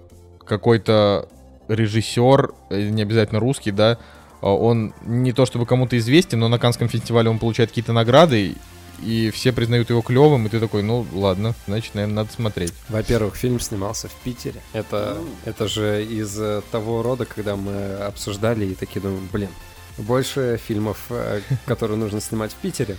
какой-то 0.44 1.28
режиссер, 1.68 2.50
э, 2.70 2.88
не 2.88 3.02
обязательно 3.02 3.38
русский, 3.38 3.70
да, 3.70 3.96
он 4.40 4.92
не 5.04 5.32
то 5.32 5.46
чтобы 5.46 5.66
кому-то 5.66 5.96
известен, 5.98 6.40
но 6.40 6.48
на 6.48 6.58
Канском 6.58 6.88
фестивале 6.88 7.30
он 7.30 7.38
получает 7.38 7.70
какие-то 7.70 7.92
награды, 7.92 8.54
и 9.02 9.30
все 9.30 9.52
признают 9.52 9.90
его 9.90 10.02
клевым, 10.02 10.46
и 10.46 10.48
ты 10.48 10.60
такой, 10.60 10.82
ну 10.82 11.06
ладно, 11.12 11.54
значит, 11.66 11.94
наверное, 11.94 12.16
надо 12.16 12.32
смотреть. 12.32 12.72
Во-первых, 12.88 13.36
фильм 13.36 13.60
снимался 13.60 14.08
в 14.08 14.14
Питере. 14.14 14.60
Это, 14.72 15.18
М. 15.18 15.28
это 15.44 15.68
же 15.68 16.04
из 16.04 16.38
э, 16.40 16.62
того 16.72 17.02
рода, 17.02 17.24
когда 17.24 17.56
мы 17.56 17.94
обсуждали 17.94 18.66
и 18.66 18.74
такие 18.74 19.00
думаем, 19.00 19.28
блин, 19.32 19.50
больше 19.98 20.60
фильмов, 20.64 20.98
э, 21.10 21.40
которые 21.66 21.96
нужно 21.96 22.20
снимать 22.20 22.52
в 22.52 22.56
Питере. 22.56 22.96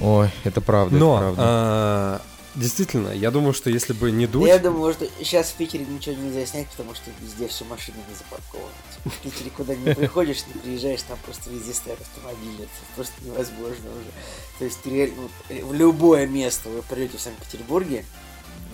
Ой, 0.00 0.30
это 0.44 0.60
правда, 0.60 0.96
Но, 0.96 1.14
это 1.14 1.22
правда. 1.22 2.22
Действительно, 2.56 3.10
я 3.10 3.30
думаю, 3.30 3.52
что 3.52 3.70
если 3.70 3.92
бы 3.92 4.10
не 4.10 4.26
дуть... 4.26 4.46
Я 4.46 4.58
думаю, 4.58 4.92
что 4.94 5.06
сейчас 5.18 5.50
в 5.50 5.54
Питере 5.54 5.84
ничего 5.84 6.14
нельзя 6.16 6.44
снять, 6.46 6.66
потому 6.68 6.94
что 6.94 7.10
везде 7.20 7.46
все 7.48 7.64
машины 7.64 7.98
не 8.08 8.14
запаркованы. 8.14 8.72
В 9.04 9.18
Питере 9.22 9.50
куда 9.50 9.74
не 9.74 9.94
приходишь, 9.94 10.44
не 10.52 10.60
приезжаешь, 10.60 11.02
там 11.02 11.18
просто 11.24 11.50
везде 11.50 11.72
стоят 11.72 12.00
автомобили. 12.00 12.64
Это 12.64 12.72
просто 12.94 13.14
невозможно 13.24 13.90
уже. 13.90 14.10
То 14.58 14.64
есть 14.64 14.84
реально 14.84 15.28
э, 15.48 15.62
в 15.62 15.72
любое 15.72 16.26
место 16.26 16.68
вы 16.68 16.82
придете 16.82 17.18
в 17.18 17.20
Санкт-Петербурге, 17.20 18.04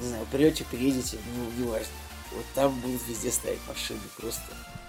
не 0.00 0.08
знаю, 0.08 0.26
придете, 0.30 0.64
приедете, 0.64 1.18
ну, 1.36 1.64
неважно. 1.64 1.92
Вот 2.32 2.44
там 2.54 2.80
будут 2.80 3.06
везде 3.08 3.30
стоять 3.30 3.58
машины, 3.68 4.00
просто 4.16 4.42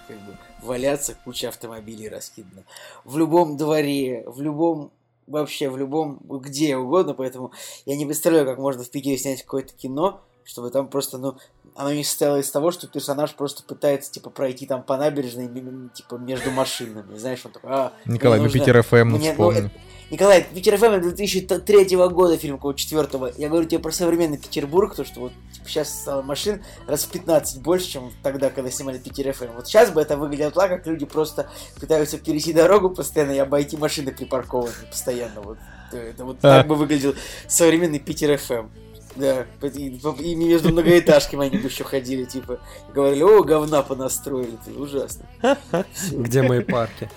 как 0.08 0.18
бы 0.24 0.36
валяться 0.62 1.14
куча 1.24 1.48
автомобилей 1.48 2.08
раскидана. 2.08 2.64
В 3.04 3.18
любом 3.18 3.56
дворе, 3.56 4.24
в 4.26 4.40
любом 4.40 4.92
вообще 5.26 5.68
в 5.68 5.76
любом, 5.76 6.18
где 6.28 6.76
угодно, 6.76 7.14
поэтому 7.14 7.52
я 7.86 7.96
не 7.96 8.06
представляю, 8.06 8.46
как 8.46 8.58
можно 8.58 8.82
в 8.84 8.90
Питере 8.90 9.16
снять 9.18 9.42
какое-то 9.42 9.72
кино, 9.74 10.20
чтобы 10.44 10.70
там 10.70 10.88
просто, 10.88 11.18
ну, 11.18 11.36
оно 11.74 11.92
не 11.92 12.04
состояло 12.04 12.38
из 12.38 12.50
того, 12.50 12.70
что 12.70 12.86
персонаж 12.86 13.34
просто 13.34 13.62
пытается, 13.64 14.12
типа, 14.12 14.30
пройти 14.30 14.66
там 14.66 14.82
по 14.82 14.96
набережной, 14.96 15.48
типа, 15.94 16.16
между 16.16 16.50
машинами, 16.50 17.16
знаешь, 17.16 17.44
он 17.44 17.52
такой, 17.52 17.70
а, 17.72 17.92
Николай, 18.04 18.38
ну 18.38 18.44
нужно- 18.44 18.58
Питер 18.60 18.82
ФМ, 18.82 18.96
ну 19.10 19.16
мне- 19.18 19.34
ну, 19.36 19.50
вспомни. 19.50 19.70
Николай, 20.10 20.46
Питер 20.54 20.76
ФМ 20.76 21.00
2003 21.00 21.96
года 21.96 22.36
фильм, 22.36 22.56
какого 22.56 22.74
четвертого. 22.74 23.32
Я 23.36 23.48
говорю 23.48 23.66
тебе 23.66 23.78
про 23.80 23.90
современный 23.90 24.36
Петербург, 24.36 24.94
то 24.94 25.04
что 25.04 25.20
вот 25.20 25.32
типа, 25.52 25.68
сейчас 25.68 26.02
стало 26.02 26.22
машин 26.22 26.62
раз 26.86 27.04
в 27.04 27.10
15 27.10 27.62
больше, 27.62 27.88
чем 27.88 28.12
тогда, 28.22 28.50
когда 28.50 28.70
снимали 28.70 28.98
Питер 28.98 29.32
ФМ. 29.32 29.56
Вот 29.56 29.66
сейчас 29.66 29.90
бы 29.90 30.00
это 30.00 30.16
выглядело 30.16 30.50
так, 30.50 30.68
как 30.68 30.86
люди 30.86 31.06
просто 31.06 31.50
пытаются 31.80 32.18
перейти 32.18 32.52
дорогу 32.52 32.90
постоянно 32.90 33.32
и 33.32 33.38
обойти 33.38 33.76
машины 33.76 34.12
припаркованные 34.12 34.86
постоянно. 34.90 35.40
Вот. 35.40 35.58
Это 35.92 36.24
вот 36.24 36.38
А. 36.42 36.58
так 36.58 36.66
бы 36.66 36.74
выглядел 36.74 37.14
современный 37.48 37.98
Питер 37.98 38.36
ФМ. 38.36 38.68
Да, 39.16 39.46
и, 39.62 40.00
и 40.20 40.34
между 40.34 40.70
многоэтажками 40.70 41.46
они 41.46 41.58
бы 41.58 41.68
еще 41.68 41.84
ходили, 41.84 42.24
типа, 42.24 42.58
говорили, 42.92 43.22
о, 43.22 43.44
говна 43.44 43.82
понастроили, 43.82 44.54
это 44.54 44.76
ужасно. 44.76 45.24
Где 46.10 46.42
мои 46.42 46.60
парки? 46.60 47.08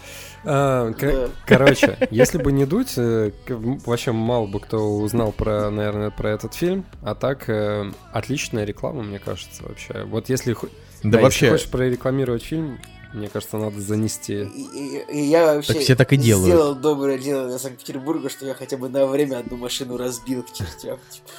А, 0.45 0.91
Да. 0.99 1.29
Короче, 1.45 1.97
если 2.11 2.37
бы 2.37 2.51
не 2.51 2.65
дуть, 2.65 2.93
э, 2.97 3.31
вообще 3.47 4.11
мало 4.11 4.47
бы 4.47 4.59
кто 4.59 4.77
узнал 4.97 5.31
про, 5.31 5.69
наверное, 5.69 6.09
про 6.11 6.31
этот 6.31 6.53
фильм. 6.53 6.85
А 7.01 7.15
так, 7.15 7.49
э, 7.49 7.91
отличная 8.13 8.63
реклама, 8.65 9.03
мне 9.03 9.19
кажется, 9.19 9.63
вообще. 9.63 10.03
Вот 10.05 10.29
если, 10.29 10.53
Да 10.53 10.59
да, 10.61 10.67
если 11.03 11.21
вообще, 11.23 11.49
хочешь 11.51 11.69
прорекламировать 11.69 12.43
фильм, 12.43 12.79
мне 13.13 13.29
кажется, 13.29 13.57
надо 13.57 13.79
занести. 13.81 14.43
И, 14.43 14.45
и- 14.45 15.05
и 15.11 15.21
я 15.29 15.55
вообще 15.55 15.73
Так 15.73 15.81
все 15.81 15.95
так 15.95 16.11
и 16.13 16.17
делают. 16.17 16.47
сделал 16.47 16.75
доброе 16.75 17.17
дело 17.17 17.47
для 17.47 17.57
Санкт-Петербурга, 17.57 18.29
что 18.29 18.45
я 18.45 18.53
хотя 18.53 18.77
бы 18.77 18.89
на 18.89 19.05
время 19.07 19.37
одну 19.39 19.57
машину 19.57 19.97
разбил 19.97 20.43
к 20.43 20.51
чертям. 20.53 20.99
типа. 21.09 21.29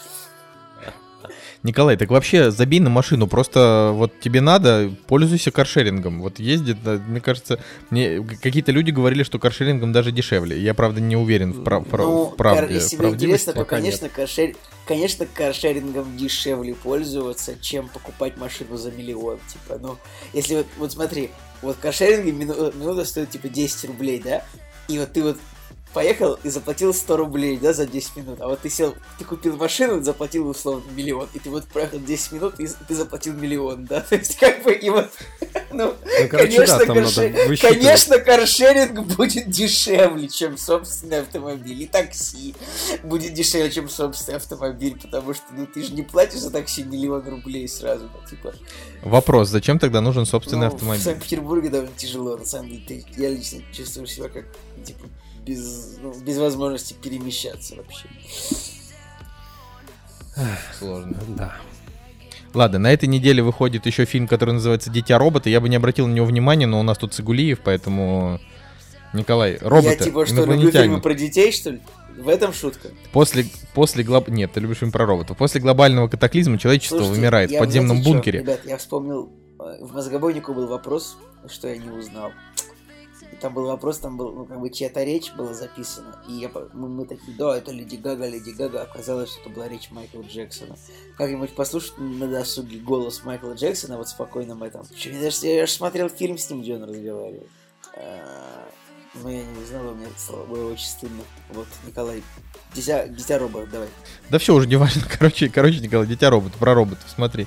Николай, 1.65 1.97
так 1.97 2.11
вообще 2.11 2.51
забей 2.51 2.79
на 2.81 2.89
машину, 2.89 3.27
просто 3.27 3.91
вот 3.95 4.21
тебе 4.21 4.41
надо, 4.41 4.93
пользуйся 5.09 5.51
каршерингом. 5.51 6.23
Вот 6.23 6.39
ездит, 6.39 6.77
мне 6.85 7.21
кажется, 7.21 7.59
мне 7.91 8.23
какие-то 8.23 8.71
люди 8.71 8.91
говорили, 8.93 9.25
что 9.25 9.39
каршерингом 9.39 9.93
даже 9.93 10.13
дешевле. 10.13 10.61
Я, 10.61 10.73
правда, 10.75 11.01
не 11.01 11.17
уверен 11.17 11.53
в, 11.53 11.65
прав- 11.65 11.85
Ну, 11.91 12.27
в 12.27 12.37
правде. 12.37 12.75
если 12.75 12.97
тебе 12.97 13.09
интересно, 13.09 13.53
то, 13.55 13.65
конечно, 13.65 14.09
каршер... 14.09 14.55
конечно, 14.87 15.27
каршерингом 15.27 16.17
дешевле 16.17 16.75
пользоваться, 16.75 17.55
чем 17.61 17.89
покупать 17.89 18.37
машину 18.37 18.77
за 18.77 18.93
миллион. 18.93 19.39
Типа, 19.53 19.79
ну, 19.81 19.97
если 20.33 20.57
вот, 20.57 20.67
вот 20.79 20.93
смотри, 20.93 21.31
вот 21.61 21.77
каршеринге 21.77 22.31
мину- 22.31 22.77
минута 22.79 23.05
стоит 23.05 23.31
типа 23.31 23.49
10 23.49 23.85
рублей, 23.87 24.21
да? 24.25 24.45
И 24.87 24.99
вот 24.99 25.13
ты 25.13 25.23
вот 25.23 25.39
поехал 25.93 26.39
и 26.43 26.49
заплатил 26.49 26.93
100 26.95 27.17
рублей, 27.17 27.57
да, 27.57 27.73
за 27.73 27.87
10 27.87 28.17
минут. 28.17 28.41
А 28.41 28.49
вот 28.49 28.61
ты 28.61 28.71
сел, 28.71 28.95
ты 29.19 29.25
купил 29.25 29.57
машину, 29.57 30.03
заплатил 30.03 30.49
условно 30.49 30.85
миллион. 30.95 31.29
И 31.35 31.39
ты 31.39 31.51
вот 31.51 31.65
проехал 31.67 31.99
10 31.99 32.33
минут, 32.33 32.61
и 32.61 32.69
ты 32.87 32.95
заплатил 32.95 33.35
миллион, 33.35 33.85
да? 33.87 34.01
То 34.09 34.17
есть 34.17 34.37
как 34.39 34.63
бы 34.63 34.73
и 34.73 34.91
вот, 34.91 35.11
ну, 35.73 35.95
Ну, 36.21 36.29
короче, 36.29 36.67
да, 36.67 36.79
там 36.79 36.89
надо 36.89 37.01
карше- 37.09 37.57
конечно, 37.61 38.19
каршеринг 38.19 39.01
будет 39.17 39.51
дешевле, 39.51 40.29
чем 40.29 40.59
собственный 40.59 41.21
автомобиль. 41.21 41.83
И 41.83 41.87
такси 41.87 42.55
будет 43.03 43.35
дешевле, 43.35 43.71
чем 43.71 43.89
собственный 43.89 44.37
автомобиль, 44.39 44.99
потому 45.01 45.35
что 45.35 45.45
ну 45.53 45.67
ты 45.67 45.83
же 45.83 45.93
не 45.95 46.03
платишь 46.03 46.41
за 46.41 46.51
такси 46.51 46.83
миллион 46.85 47.27
рублей 47.29 47.69
сразу. 47.69 48.05
ну, 48.13 48.29
типа, 48.29 48.55
Вопрос, 49.03 49.49
зачем 49.49 49.79
тогда 49.79 50.01
нужен 50.01 50.27
собственный 50.27 50.67
ну, 50.67 50.73
В 50.73 50.75
автомобиль? 50.75 51.03
Санкт-Петербурге 51.03 51.71
довольно 51.71 51.95
тяжело, 51.97 52.37
на 52.37 52.45
самом 52.45 52.69
деле. 52.71 52.83
Ты- 52.87 53.05
я 53.17 53.31
лично 53.31 53.61
чувствую 53.73 54.07
себя 54.07 54.29
как 54.29 54.45
типа 54.85 55.07
без, 55.49 55.99
ну, 56.01 56.15
без 56.21 56.39
возможности 56.39 56.95
перемещаться 56.95 57.77
вообще. 57.77 58.09
Сложно. 60.79 61.17
Да. 61.37 61.55
Ладно, 62.55 62.79
на 62.79 62.93
этой 62.93 63.09
неделе 63.09 63.43
выходит 63.43 63.87
еще 63.87 64.05
фильм, 64.05 64.27
который 64.27 64.55
называется 64.55 64.91
«Дитя 64.91 65.19
робота». 65.19 65.51
Я 65.51 65.61
бы 65.61 65.69
не 65.69 65.77
обратил 65.77 66.07
на 66.07 66.13
него 66.13 66.27
внимания, 66.27 66.67
но 66.67 66.81
у 66.81 66.83
нас 66.83 66.99
тут 66.99 67.15
Цигулиев, 67.15 67.61
поэтому... 67.63 68.41
Николай, 69.15 69.57
роботы, 69.63 69.97
я 70.01 70.05
типа 70.05 70.27
что, 70.27 70.45
люблю 70.45 70.71
фильмы 70.71 71.01
про 71.01 71.15
детей, 71.15 71.51
что 71.51 71.71
ли? 71.71 71.81
В 72.19 72.29
этом 72.29 72.53
шутка. 72.53 72.89
После, 73.13 73.47
после 73.75 74.05
глоб... 74.05 74.29
Нет, 74.29 74.53
ты 74.53 74.61
любишь 74.61 74.79
фильм 74.79 74.93
про 74.93 75.07
роботов. 75.07 75.37
После 75.39 75.63
глобального 75.63 76.09
катаклизма 76.09 76.59
человечество 76.59 76.99
Слушайте, 76.99 77.17
вымирает 77.17 77.51
в 77.51 77.59
подземном 77.59 77.97
знаете, 77.97 78.11
бункере. 78.11 78.39
Ребят, 78.41 78.61
я 78.67 78.77
вспомнил, 78.77 79.31
э, 79.61 79.83
в 79.83 79.95
мозгобойнику 79.95 80.53
был 80.53 80.67
вопрос, 80.67 81.17
что 81.49 81.69
я 81.69 81.79
не 81.79 81.89
узнал. 81.89 82.33
Там 83.41 83.55
был 83.55 83.67
вопрос, 83.67 83.99
там 83.99 84.17
был, 84.17 84.33
ну, 84.33 84.45
как 84.47 84.61
бы 84.61 84.69
чья-то 84.71 85.05
речь 85.05 85.33
была 85.33 85.55
записана. 85.55 86.17
И 86.29 86.33
я, 86.33 86.51
мы, 86.73 86.89
мы 86.89 87.05
такие, 87.07 87.37
да, 87.37 87.57
это 87.57 87.71
Леди 87.71 87.97
Гага, 87.97 88.27
Леди 88.27 88.51
Гага. 88.51 88.83
Оказалось, 88.83 89.31
что 89.31 89.41
это 89.43 89.51
была 89.51 89.69
речь 89.69 89.91
Майкла 89.91 90.23
Джексона. 90.23 90.77
Как-нибудь 91.17 91.55
послушать 91.55 91.99
на 91.99 92.27
досуге 92.27 92.79
голос 92.79 93.23
Майкла 93.25 93.53
Джексона 93.55 93.97
вот 93.97 94.09
в 94.09 94.11
спокойном 94.11 94.63
этом. 94.65 94.85
Чё, 94.97 95.11
я, 95.11 95.21
даже, 95.21 95.47
я 95.47 95.67
же 95.67 95.73
смотрел 95.73 96.09
фильм 96.09 96.37
с 96.37 96.51
ним, 96.51 96.63
где 96.63 96.75
он 96.75 96.83
разговаривал. 96.85 97.47
А, 97.97 98.69
Но 99.23 99.31
я 99.31 99.45
не 99.45 99.63
узнал, 99.63 99.95
мне 99.95 100.07
было 100.49 100.73
очень 100.73 100.87
стыдно. 100.87 101.23
Вот, 101.51 101.67
Николай, 101.87 102.23
дитя, 102.75 103.07
дитя 103.07 103.39
робот, 103.39 103.71
давай. 103.71 103.89
Да 104.31 104.39
все 104.39 104.55
уже 104.55 104.67
не 104.67 104.77
важно. 104.77 105.03
Короче, 105.19 105.49
короче, 105.49 105.79
Николай, 105.81 106.07
дитя 106.07 106.31
роботов, 106.31 106.59
про 106.59 106.75
роботов, 106.75 107.05
смотри. 107.15 107.47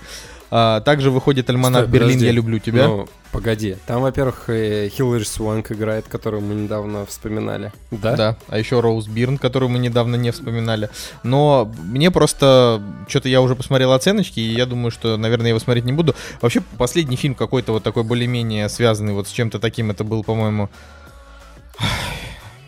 А, 0.50 0.82
также 0.82 1.12
выходит 1.12 1.50
альманах 1.50 1.84
Стой, 1.84 1.92
Берлин, 1.92 2.10
подожди. 2.10 2.26
я 2.26 2.32
люблю 2.32 2.60
тебя. 2.60 2.88
Ну, 2.88 3.10
погоди. 3.32 3.78
Там, 3.86 4.02
во-первых, 4.02 4.50
э, 4.50 4.90
Хиллари 4.90 5.24
Суанк 5.24 5.72
играет, 5.72 6.08
которую 6.08 6.42
мы 6.42 6.54
недавно 6.54 7.06
вспоминали. 7.06 7.72
Да? 7.92 8.16
Да, 8.16 8.38
а 8.48 8.58
еще 8.58 8.80
Роуз 8.80 9.08
Бирн, 9.08 9.38
которую 9.38 9.70
мы 9.70 9.80
недавно 9.80 10.16
не 10.16 10.32
вспоминали. 10.32 10.90
Но 11.24 11.72
мне 11.84 12.12
просто 12.12 12.82
что-то 13.08 13.30
я 13.30 13.42
уже 13.42 13.56
посмотрел 13.56 13.94
оценочки, 13.94 14.40
и 14.40 14.54
я 14.54 14.66
думаю, 14.66 14.92
что, 14.92 15.18
наверное, 15.18 15.48
я 15.48 15.50
его 15.50 15.60
смотреть 15.60 15.86
не 15.86 15.94
буду. 15.94 16.16
Вообще, 16.42 16.62
последний 16.78 17.16
фильм 17.16 17.36
какой-то 17.36 17.72
вот 17.72 17.84
такой 17.84 18.04
более-менее 18.04 18.70
связанный 18.70 19.14
вот 19.14 19.28
с 19.28 19.32
чем-то 19.32 19.60
таким, 19.60 19.92
это 19.92 20.04
был, 20.04 20.24
по-моему, 20.24 20.70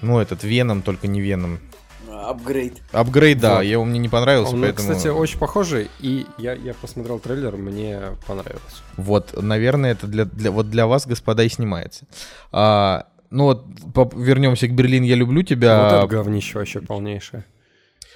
ну, 0.02 0.20
этот 0.20 0.44
Веном, 0.44 0.82
только 0.82 1.08
не 1.08 1.22
Веном. 1.22 1.60
Апгрейд. 2.30 2.82
Апгрейд, 2.92 3.40
да, 3.40 3.56
Вот. 3.56 3.62
я, 3.62 3.80
он 3.80 3.90
мне 3.90 4.00
не 4.00 4.10
понравился, 4.10 4.54
Он, 4.54 4.62
поэтому... 4.62 4.90
кстати, 4.90 5.08
очень 5.08 5.40
похожий, 5.40 5.90
и 6.00 6.26
я, 6.38 6.54
я 6.54 6.74
посмотрел 6.74 7.20
трейлер, 7.20 7.56
мне 7.58 8.00
понравилось. 8.28 8.82
Вот, 8.98 9.42
наверное, 9.42 9.92
это 9.92 10.08
для, 10.08 10.26
для, 10.26 10.52
вот 10.52 10.70
для 10.70 10.88
вас, 10.88 11.06
господа, 11.08 11.44
и 11.44 11.50
снимается. 11.50 12.06
А, 12.52 13.08
ну 13.30 13.46
вот, 13.46 13.66
поп- 13.94 14.16
вернемся 14.16 14.68
к 14.68 14.72
Берлин, 14.74 15.04
я 15.04 15.16
люблю 15.16 15.44
тебя. 15.44 15.84
вот 15.84 15.94
это 15.94 16.08
говнище 16.08 16.60
вообще 16.60 16.82
полнейшее. 16.82 17.46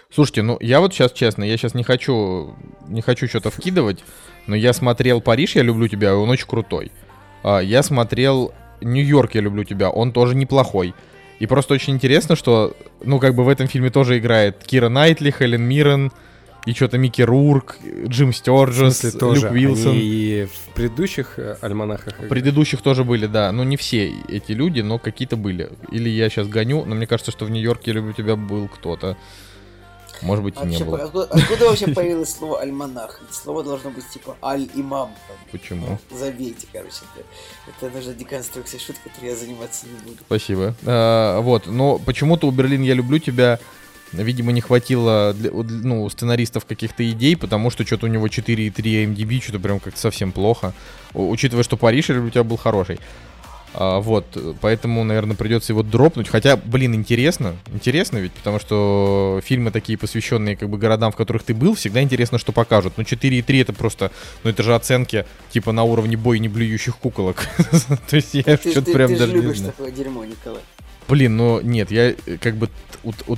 Слушайте, 0.10 0.41
ну 0.41 0.58
я 0.62 0.80
вот 0.80 0.93
сейчас 0.93 1.12
честно, 1.12 1.43
я 1.43 1.58
сейчас 1.58 1.74
не 1.74 1.84
хочу, 1.84 2.56
не 2.88 3.02
хочу 3.02 3.28
что-то 3.28 3.50
вкидывать, 3.52 4.04
но 4.46 4.56
я 4.56 4.71
смотрел 4.73 5.19
Париж, 5.19 5.56
я 5.56 5.63
люблю 5.63 5.88
тебя, 5.88 6.15
он 6.15 6.29
очень 6.29 6.48
крутой. 6.48 6.92
А, 7.44 7.60
я 7.60 7.84
смотрел 7.84 8.54
Нью-Йорк, 8.81 9.36
я 9.36 9.42
люблю 9.42 9.63
тебя, 9.63 9.90
он 9.90 10.12
тоже 10.13 10.36
неплохой. 10.36 10.94
И 11.40 11.46
просто 11.46 11.73
очень 11.73 11.94
интересно, 11.94 12.35
что, 12.35 12.75
ну 13.04 13.19
как 13.19 13.35
бы 13.35 13.44
в 13.44 13.50
этом 13.50 13.67
фильме 13.67 13.90
тоже 13.90 14.17
играет 14.17 14.63
Кира 14.63 14.90
Найтли, 14.90 15.31
Хелен 15.31 15.62
Миррен, 15.62 16.12
и 16.67 16.73
что-то 16.73 16.98
Микки 16.98 17.21
Рурк, 17.21 17.77
Джим 18.08 18.33
Стерджес, 18.33 18.98
смысле, 18.98 19.19
тоже. 19.19 19.42
Люк 19.44 19.52
Уилсон. 19.54 19.92
Они 19.94 20.02
и 20.02 20.46
в 20.46 20.73
предыдущих 20.73 21.40
э, 21.40 21.56
альманахах 21.62 22.19
В 22.19 22.27
предыдущих 22.27 22.81
тоже 22.81 23.06
были, 23.06 23.25
да. 23.25 23.54
Ну, 23.54 23.63
не 23.63 23.77
все 23.77 24.12
эти 24.27 24.52
люди, 24.52 24.81
но 24.81 25.00
какие-то 25.00 25.38
были. 25.38 25.69
Или 25.92 26.10
я 26.10 26.29
сейчас 26.29 26.50
гоню, 26.50 26.83
но 26.83 26.94
мне 26.94 27.08
кажется, 27.08 27.31
что 27.31 27.46
в 27.46 27.52
Нью-Йорке 27.52 27.92
«Я 27.92 27.96
люблю 27.96 28.12
тебя» 28.12 28.35
был 28.35 28.67
кто-то. 28.67 29.15
Может 30.22 30.44
быть, 30.44 30.56
и 30.56 30.60
не 30.60 30.78
Вообще, 30.78 30.84
был. 30.84 30.96
откуда, 30.96 31.26
откуда 31.26 31.65
вообще 31.65 31.88
появилось 31.88 32.34
слово 32.34 32.62
альманах? 32.62 33.22
Ведь 33.22 33.34
слово 33.34 33.63
должно 33.63 33.92
быть 33.92 34.08
типа 34.10 34.38
аль-имам. 34.42 35.12
Почему? 35.52 36.00
Ну, 36.10 36.18
забейте, 36.18 36.68
короче. 36.72 37.02
Это, 37.15 37.88
это 37.88 37.96
нужна 37.96 38.13
деконструкция 38.13 38.80
шут, 38.80 38.98
которой 39.04 39.30
я 39.30 39.36
заниматься 39.36 39.86
не 39.86 40.00
буду. 40.00 40.18
Спасибо. 40.26 40.76
А, 40.86 41.40
вот, 41.42 41.68
но 41.68 42.00
почему-то 42.00 42.48
у 42.48 42.52
Берлин 42.52 42.82
«Я 42.82 42.94
люблю 42.94 43.20
тебя» 43.20 43.60
Видимо, 44.13 44.54
не 44.54 44.62
хватило 44.62 45.34
для, 45.34 45.52
ну, 45.52 46.04
у 46.04 46.10
сценаристов 46.10 46.65
каких-то 46.65 47.10
идей, 47.10 47.36
потому 47.36 47.70
что 47.70 47.86
что-то 47.86 48.06
у 48.06 48.10
него 48.10 48.28
4,3 48.28 48.72
MDB, 49.13 49.42
что-то 49.42 49.60
прям 49.60 49.80
как-то 49.80 50.00
совсем 50.00 50.32
плохо. 50.32 50.74
Учитывая, 51.13 51.63
что 51.63 51.76
Париж 51.76 52.10
у 52.10 52.30
тебя 52.30 52.44
был 52.44 52.58
хороший. 52.58 53.00
А, 53.74 54.00
вот, 54.00 54.26
поэтому, 54.62 55.04
наверное, 55.04 55.36
придется 55.36 55.74
его 55.74 55.84
дропнуть. 55.84 56.30
Хотя, 56.30 56.58
блин, 56.58 56.96
интересно. 56.96 57.56
Интересно 57.72 58.18
ведь, 58.18 58.32
потому 58.34 58.60
что 58.60 59.40
фильмы 59.44 59.72
такие, 59.72 59.98
посвященные 59.98 60.56
как 60.56 60.70
бы 60.70 60.78
городам, 60.78 61.12
в 61.12 61.15
которых 61.15 61.44
ты 61.44 61.54
был, 61.54 61.76
всегда 61.76 62.02
интересно, 62.02 62.38
что 62.38 62.52
покажут. 62.52 62.94
Ну, 62.98 63.04
4,3 63.04 63.62
это 63.62 63.74
просто, 63.74 64.12
ну, 64.44 64.50
это 64.50 64.63
же 64.63 64.74
оценки 64.74 65.26
типа 65.52 65.72
на 65.72 65.84
уровне 65.84 66.18
бой 66.18 66.40
не 66.40 66.48
блюющих 66.48 66.98
куколок. 66.98 67.48
То 68.10 68.15
есть 68.15 68.34
я 68.34 68.58
что-то 68.58 68.92
прям 68.92 69.15
даже 69.15 69.34
не 69.34 69.54
знаю. 69.54 69.74
дерьмо, 69.96 70.26
Николай. 70.26 70.62
Блин, 71.08 71.38
ну 71.38 71.62
нет, 71.62 71.90
я 71.90 72.15
как 72.42 72.56
бы 72.56 72.70
у, 73.04 73.13
у, 73.28 73.38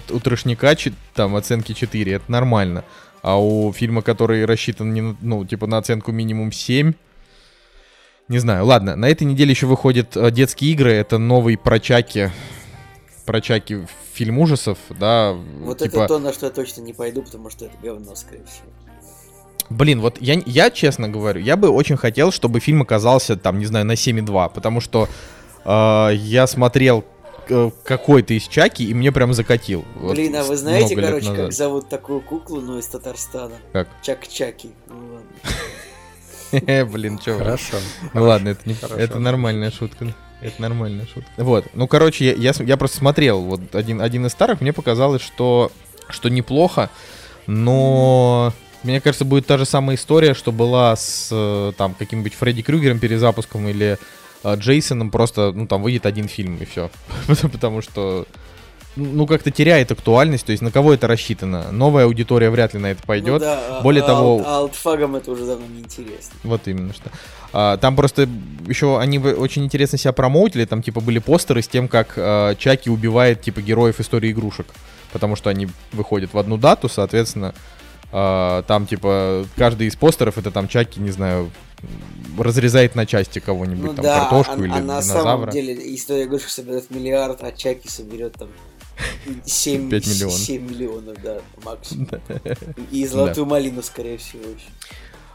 там 1.13 1.35
оценки 1.35 1.73
4, 1.73 2.13
это 2.13 2.31
нормально. 2.31 2.83
А 3.21 3.39
у 3.39 3.71
фильма, 3.73 4.01
который 4.01 4.45
рассчитан, 4.45 4.93
не, 4.93 5.15
ну, 5.21 5.45
типа 5.45 5.67
на 5.67 5.77
оценку 5.77 6.11
минимум 6.11 6.51
7, 6.51 6.93
не 8.29 8.37
знаю. 8.39 8.65
Ладно, 8.65 8.95
на 8.95 9.09
этой 9.09 9.23
неделе 9.23 9.51
еще 9.51 9.65
выходят 9.65 10.15
э, 10.15 10.31
детские 10.31 10.71
игры. 10.71 10.93
Это 10.93 11.17
новый 11.17 11.57
прочаки. 11.57 12.31
Прочаки 13.25 13.85
фильм 14.13 14.37
ужасов, 14.39 14.77
да. 14.89 15.33
Вот 15.61 15.79
типа, 15.79 15.97
это 15.97 16.07
то, 16.07 16.19
на 16.19 16.31
что 16.31 16.45
я 16.45 16.51
точно 16.51 16.81
не 16.81 16.93
пойду, 16.93 17.23
потому 17.23 17.49
что 17.49 17.65
это 17.65 17.75
говно, 17.81 18.15
скорее 18.15 18.45
всего. 18.45 18.67
Блин, 19.69 20.01
вот 20.01 20.17
я, 20.19 20.41
я 20.45 20.71
честно 20.71 21.09
говорю, 21.09 21.41
я 21.41 21.55
бы 21.55 21.69
очень 21.69 21.95
хотел, 21.97 22.31
чтобы 22.31 22.59
фильм 22.59 22.81
оказался 22.81 23.35
там, 23.35 23.59
не 23.59 23.65
знаю, 23.65 23.85
на 23.85 23.93
7,2, 23.93 24.51
потому 24.53 24.81
что 24.81 25.07
э, 25.63 26.09
я 26.15 26.47
смотрел 26.47 27.05
э, 27.49 27.69
какой-то 27.83 28.33
из 28.33 28.47
Чаки, 28.47 28.83
и 28.83 28.93
мне 28.93 29.11
прям 29.11 29.33
закатил. 29.33 29.85
Вот 29.95 30.13
Блин, 30.15 30.35
а 30.35 30.43
вы 30.43 30.55
знаете, 30.55 30.95
короче, 30.95 31.29
назад. 31.29 31.45
как 31.45 31.53
зовут 31.53 31.89
такую 31.89 32.21
куклу, 32.21 32.61
ну, 32.61 32.79
из 32.79 32.87
Татарстана? 32.87 33.55
Как? 33.71 33.87
Чак-Чаки. 34.01 34.71
Ну, 34.87 34.95
ладно. 34.95 35.27
Блин, 36.91 37.19
вы. 37.25 37.37
Хорошо. 37.37 37.77
Ну 38.13 38.23
ладно, 38.23 38.57
это, 38.97 39.19
нормальная 39.19 39.71
шутка. 39.71 40.13
Это 40.41 40.61
нормальная 40.61 41.05
шутка. 41.05 41.29
Вот, 41.37 41.65
ну 41.73 41.87
короче, 41.87 42.25
я, 42.25 42.33
я, 42.33 42.53
я 42.65 42.77
просто 42.77 42.97
смотрел 42.97 43.41
вот 43.41 43.75
один, 43.75 44.01
один 44.01 44.25
из 44.25 44.31
старых, 44.31 44.61
мне 44.61 44.71
показалось, 44.71 45.21
что, 45.21 45.71
что 46.09 46.29
неплохо, 46.29 46.89
но 47.45 48.53
мне 48.83 49.01
кажется, 49.01 49.25
будет 49.25 49.45
та 49.47 49.57
же 49.57 49.65
самая 49.65 49.97
история, 49.97 50.33
что 50.33 50.51
была 50.51 50.95
с 50.95 51.29
э, 51.31 51.73
там 51.77 51.93
каким-нибудь 51.93 52.33
Фредди 52.35 52.61
Крюгером 52.61 52.99
перезапуском 52.99 53.67
или 53.67 53.97
э, 54.43 54.55
Джейсоном, 54.55 55.11
просто, 55.11 55.51
ну 55.51 55.67
там 55.67 55.81
выйдет 55.81 56.05
один 56.05 56.29
фильм 56.29 56.55
и 56.57 56.65
все. 56.65 56.89
Потому 57.27 57.81
что 57.81 58.25
ну, 58.95 59.25
как-то 59.27 59.51
теряет 59.51 59.91
актуальность, 59.91 60.45
то 60.45 60.51
есть 60.51 60.61
на 60.61 60.71
кого 60.71 60.93
это 60.93 61.07
рассчитано? 61.07 61.71
Новая 61.71 62.05
аудитория 62.05 62.49
вряд 62.49 62.73
ли 62.73 62.79
на 62.79 62.87
это 62.91 63.01
пойдет. 63.03 63.33
Ну 63.33 63.39
да, 63.39 63.79
Более 63.81 64.03
а 64.03 64.07
того- 64.07 64.43
а 64.45 64.57
алтфагам 64.57 65.15
это 65.15 65.31
уже 65.31 65.45
давно 65.45 65.65
не 65.67 65.81
интересно. 65.81 66.33
Вот 66.43 66.67
именно 66.67 66.93
что. 66.93 67.09
А, 67.53 67.77
там 67.77 67.95
просто 67.95 68.27
еще 68.67 68.99
они 68.99 69.17
очень 69.19 69.63
интересно 69.65 69.97
себя 69.97 70.11
промоутили, 70.13 70.65
там 70.65 70.81
типа 70.83 71.01
были 71.01 71.19
постеры 71.19 71.61
с 71.61 71.67
тем, 71.67 71.87
как 71.87 72.13
а, 72.17 72.55
Чаки 72.55 72.89
убивает 72.89 73.41
типа 73.41 73.61
героев 73.61 73.99
истории 73.99 74.31
игрушек, 74.31 74.67
потому 75.13 75.35
что 75.35 75.49
они 75.49 75.67
выходят 75.91 76.33
в 76.33 76.37
одну 76.37 76.57
дату, 76.57 76.89
соответственно, 76.89 77.55
а, 78.11 78.63
там 78.63 78.85
типа 78.85 79.45
каждый 79.55 79.87
из 79.87 79.95
постеров 79.95 80.37
это 80.37 80.51
там 80.51 80.67
Чаки, 80.67 80.99
не 80.99 81.11
знаю, 81.11 81.49
разрезает 82.37 82.95
на 82.95 83.05
части 83.05 83.39
кого-нибудь, 83.39 83.91
Ну 83.91 83.93
там 83.95 84.03
да, 84.05 84.19
картошку 84.19 84.53
а, 84.61 84.65
или 84.65 84.71
а 84.71 84.75
на 84.75 84.79
динозавра. 85.01 85.23
самом 85.23 85.49
деле 85.49 85.95
история 85.95 86.25
игрушек 86.25 86.49
соберет 86.49 86.89
миллиард, 86.91 87.41
а 87.43 87.51
Чаки 87.51 87.87
соберет 87.87 88.33
там 88.33 88.49
7, 89.45 89.89
Пять 89.89 90.07
миллионов. 90.07 90.37
7 90.37 90.69
миллионов, 90.69 91.17
да, 91.23 91.37
максимум. 91.63 92.09
И 92.91 93.05
золотую 93.05 93.45
малину, 93.45 93.81
скорее 93.81 94.17
всего, 94.17 94.43
еще. 94.43 94.69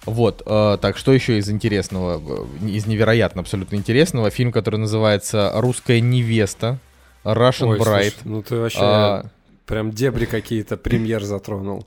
Вот, 0.06 0.42
э, 0.44 0.78
так, 0.80 0.98
что 0.98 1.12
еще 1.12 1.38
из 1.38 1.48
интересного, 1.48 2.20
э, 2.62 2.66
из 2.68 2.86
невероятно 2.86 3.40
абсолютно 3.40 3.76
интересного, 3.76 4.30
фильм, 4.30 4.52
который 4.52 4.76
называется 4.76 5.50
«Русская 5.54 6.00
невеста», 6.00 6.78
Russian 7.24 7.68
Ой, 7.68 7.78
Bride. 7.78 8.10
слушай, 8.10 8.14
ну 8.24 8.42
ты 8.42 8.56
вообще 8.56 8.78
А, 8.82 9.26
прям 9.64 9.92
дебри 9.92 10.26
какие-то 10.26 10.76
премьер 10.76 11.24
затронул. 11.24 11.86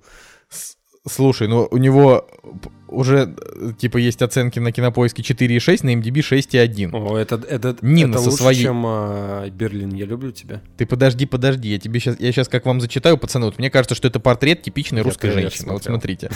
Слушай, 1.09 1.47
ну 1.47 1.67
у 1.69 1.77
него 1.77 2.27
уже 2.87 3.35
э, 3.55 3.71
типа 3.77 3.97
есть 3.97 4.21
оценки 4.21 4.59
на 4.59 4.71
кинопоиске 4.71 5.21
4,6, 5.21 5.85
на 5.85 5.95
MDB 5.95 6.19
6,1. 6.19 6.89
О, 6.93 7.17
это, 7.17 7.35
это, 7.35 7.75
Нина 7.81 8.11
это 8.15 8.23
со 8.23 8.29
лучше, 8.29 8.43
своей- 8.43 8.63
чем 8.63 8.83
а, 8.85 9.49
Берлин, 9.49 9.93
я 9.93 10.05
люблю 10.05 10.31
тебя. 10.31 10.61
Ты 10.77 10.85
подожди, 10.85 11.25
подожди, 11.25 11.69
я 11.69 11.79
тебе 11.79 11.99
сейчас, 11.99 12.19
я 12.19 12.31
сейчас 12.31 12.47
как 12.47 12.65
вам 12.65 12.81
зачитаю, 12.81 13.17
пацаны, 13.17 13.45
вот 13.45 13.57
мне 13.59 13.69
кажется, 13.69 13.95
что 13.95 14.07
это 14.07 14.19
портрет 14.19 14.61
типичной 14.61 14.99
Я 14.99 15.03
русской 15.03 15.31
трейлер 15.31 15.49
женщины. 15.51 15.73
Вот 15.73 15.83
смотрите. 15.83 16.29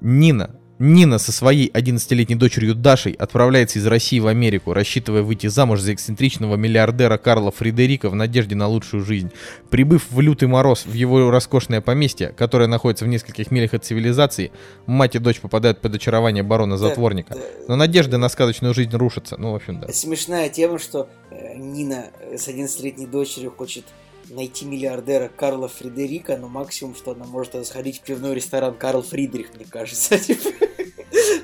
Нина. 0.00 0.56
Нина 0.78 1.18
со 1.18 1.32
своей 1.32 1.70
11-летней 1.70 2.36
дочерью 2.36 2.76
Дашей 2.76 3.12
отправляется 3.12 3.80
из 3.80 3.86
России 3.86 4.20
в 4.20 4.28
Америку, 4.28 4.72
рассчитывая 4.72 5.22
выйти 5.22 5.48
замуж 5.48 5.80
за 5.80 5.92
эксцентричного 5.92 6.54
миллиардера 6.54 7.18
Карла 7.18 7.50
Фредерика 7.50 8.08
в 8.08 8.14
надежде 8.14 8.54
на 8.54 8.68
лучшую 8.68 9.04
жизнь. 9.04 9.32
Прибыв 9.70 10.06
в 10.10 10.20
лютый 10.20 10.46
мороз 10.46 10.86
в 10.86 10.92
его 10.92 11.32
роскошное 11.32 11.80
поместье, 11.80 12.28
которое 12.28 12.68
находится 12.68 13.04
в 13.04 13.08
нескольких 13.08 13.50
милях 13.50 13.74
от 13.74 13.84
цивилизации, 13.84 14.52
мать 14.86 15.16
и 15.16 15.18
дочь 15.18 15.40
попадают 15.40 15.80
под 15.80 15.96
очарование 15.96 16.44
барона-затворника. 16.44 17.36
Но 17.66 17.74
надежды 17.74 18.16
на 18.16 18.28
сказочную 18.28 18.72
жизнь 18.72 18.94
рушатся. 18.96 19.36
Ну, 19.36 19.52
в 19.52 19.56
общем, 19.56 19.80
да. 19.80 19.92
Смешная 19.92 20.48
тема, 20.48 20.78
что 20.78 21.08
э, 21.30 21.56
Нина 21.56 22.06
с 22.36 22.46
11-летней 22.46 23.06
дочерью 23.06 23.50
хочет 23.50 23.84
найти 24.30 24.64
миллиардера 24.64 25.28
Карла 25.34 25.68
Фредерика, 25.68 26.36
но 26.36 26.48
максимум, 26.48 26.94
что 26.94 27.12
она 27.12 27.24
может 27.24 27.54
это 27.54 27.64
сходить 27.64 27.98
в 27.98 28.02
пивной 28.02 28.34
ресторан 28.34 28.74
Карл 28.74 29.02
Фридрих, 29.02 29.54
мне 29.54 29.64
кажется. 29.68 30.18
Типа, 30.18 30.48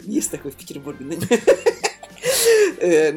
Есть 0.05 0.30
такой 0.30 0.51
в 0.51 0.57
Петербурге. 0.57 1.18
Э, 2.78 3.12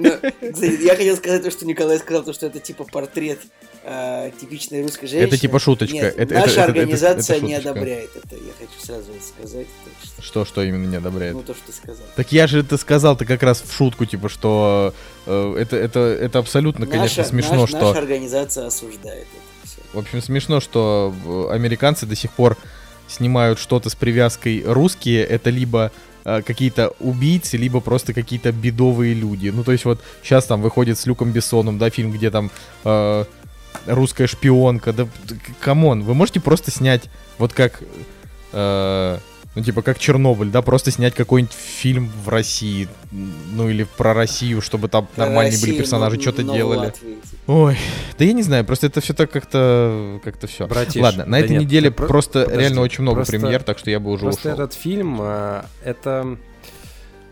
Я 0.81 0.95
хотел 0.95 1.17
сказать 1.17 1.43
то, 1.43 1.51
что 1.51 1.65
Николай 1.65 1.97
сказал, 1.99 2.23
то, 2.23 2.31
что 2.33 2.45
это 2.47 2.59
типа 2.59 2.83
портрет 2.85 3.39
э, 3.83 4.31
типичной 4.39 4.81
русской 4.83 5.07
женщины. 5.07 5.27
Это 5.27 5.37
типа 5.37 5.59
шуточка. 5.59 5.93
Нет, 5.95 6.13
Это- 6.17 6.33
наша 6.35 6.43
это- 6.43 6.51
это- 6.51 6.61
это- 6.61 6.63
организация 6.63 7.37
это 7.37 7.45
не 7.45 7.53
одобряет 7.55 8.09
это. 8.15 8.35
Я 8.35 8.51
хочу 8.57 8.85
сразу 8.85 9.11
это 9.11 9.23
сказать. 9.23 9.67
что- 10.03 10.21
Что, 10.21 10.45
что 10.45 10.61
именно 10.63 10.85
не 10.89 10.95
одобряет? 10.97 11.33
Ну, 11.33 11.43
то, 11.43 11.53
что 11.53 11.63
ты 11.67 11.73
сказал. 11.73 12.05
Так 12.15 12.31
я 12.31 12.47
же 12.47 12.59
это 12.59 12.77
сказал-то 12.77 13.25
как 13.25 13.43
раз 13.43 13.61
в 13.61 13.71
шутку, 13.73 14.05
типа, 14.05 14.29
что 14.29 14.93
э, 15.25 15.55
это, 15.59 15.75
это, 15.75 15.99
это 15.99 16.39
абсолютно, 16.39 16.85
конечно, 16.87 17.23
смешно, 17.23 17.61
наш- 17.61 17.69
что... 17.69 17.79
Наша 17.79 17.99
организация 17.99 18.67
осуждает 18.67 19.27
это. 19.33 19.56
В 19.93 19.99
общем, 19.99 20.21
смешно, 20.21 20.59
что 20.59 21.13
э, 21.25 21.53
американцы 21.53 22.05
до 22.05 22.15
сих 22.15 22.31
пор 22.31 22.57
снимают 23.07 23.59
что-то 23.59 23.89
с 23.89 23.95
привязкой 23.95 24.63
русские, 24.65 25.23
это 25.23 25.49
либо 25.49 25.91
э, 26.25 26.41
какие-то 26.41 26.93
убийцы, 26.99 27.57
либо 27.57 27.79
просто 27.79 28.13
какие-то 28.13 28.51
бедовые 28.51 29.13
люди. 29.13 29.49
Ну, 29.49 29.63
то 29.63 29.71
есть 29.71 29.85
вот 29.85 30.01
сейчас 30.23 30.45
там 30.45 30.61
выходит 30.61 30.97
с 30.97 31.05
Люком 31.05 31.31
Бессоном, 31.31 31.77
да, 31.77 31.89
фильм, 31.89 32.11
где 32.11 32.29
там 32.29 32.51
э, 32.83 33.25
русская 33.85 34.27
шпионка, 34.27 34.93
да, 34.93 35.07
come 35.59 35.84
on, 35.84 36.03
вы 36.03 36.13
можете 36.13 36.39
просто 36.39 36.71
снять 36.71 37.09
вот 37.37 37.53
как... 37.53 37.81
э, 38.51 39.19
ну, 39.57 39.63
типа, 39.63 39.81
как 39.81 39.97
Чернобыль, 39.97 40.49
да, 40.49 40.61
просто 40.61 40.91
снять 40.91 41.15
какой-нибудь 41.15 41.51
фильм 41.55 42.11
в 42.23 42.29
России, 42.29 42.87
ну, 43.11 43.67
или 43.67 43.87
про 43.97 44.13
Россию, 44.13 44.61
чтобы 44.61 44.87
там 44.87 45.07
Про 45.07 45.25
нормальные 45.25 45.53
были 45.57 45.61
Россию, 45.71 45.77
персонажи, 45.77 46.15
но- 46.17 46.21
что-то 46.21 46.43
в 46.43 46.53
делали. 46.53 46.77
Латвии. 46.77 47.17
Ой, 47.47 47.75
да 48.19 48.25
я 48.25 48.33
не 48.33 48.43
знаю, 48.43 48.65
просто 48.65 48.85
это 48.85 49.01
все 49.01 49.15
так 49.15 49.31
как-то, 49.31 50.19
как-то 50.23 50.45
все. 50.45 50.67
Братиш, 50.67 51.01
Ладно, 51.01 51.25
на 51.25 51.31
да 51.31 51.39
этой 51.39 51.53
нет, 51.53 51.61
неделе 51.63 51.89
про- 51.89 52.05
просто 52.05 52.41
подожди, 52.43 52.61
реально 52.61 52.81
очень 52.81 53.01
много 53.01 53.15
просто- 53.21 53.31
премьер, 53.39 53.63
так 53.63 53.79
что 53.79 53.89
я 53.89 53.99
бы 53.99 54.11
уже 54.11 54.25
Просто 54.25 54.49
ушел. 54.53 54.63
этот 54.63 54.73
фильм, 54.75 55.17
а, 55.21 55.65
это... 55.83 56.37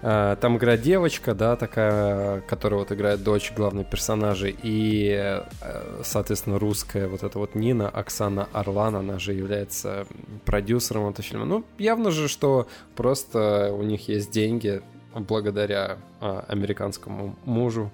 а, 0.08 0.36
Там 0.36 0.58
играет 0.58 0.84
девочка, 0.84 1.34
да, 1.34 1.56
такая, 1.56 2.41
которая 2.41 2.80
вот 2.80 2.91
играет 2.91 3.24
дочь 3.24 3.51
главной 3.56 3.84
персонажа, 3.84 4.49
и, 4.49 5.10
э, 5.10 6.01
соответственно, 6.03 6.60
русская 6.60 7.08
вот 7.08 7.24
эта 7.24 7.39
вот 7.39 7.56
Нина, 7.56 7.89
Оксана 7.89 8.47
Орлан, 8.53 8.95
она 8.97 9.18
же 9.18 9.34
является 9.34 10.06
продюсером 10.45 11.10
этого 11.10 11.24
фильма. 11.28 11.45
Ну, 11.45 11.66
явно 11.80 12.12
же, 12.12 12.28
что 12.28 12.68
просто 12.95 13.74
у 13.74 13.82
них 13.82 14.08
есть 14.08 14.30
деньги 14.30 14.84
благодаря 15.16 15.97
а, 16.22 16.45
американскому 16.49 17.36
мужу, 17.43 17.89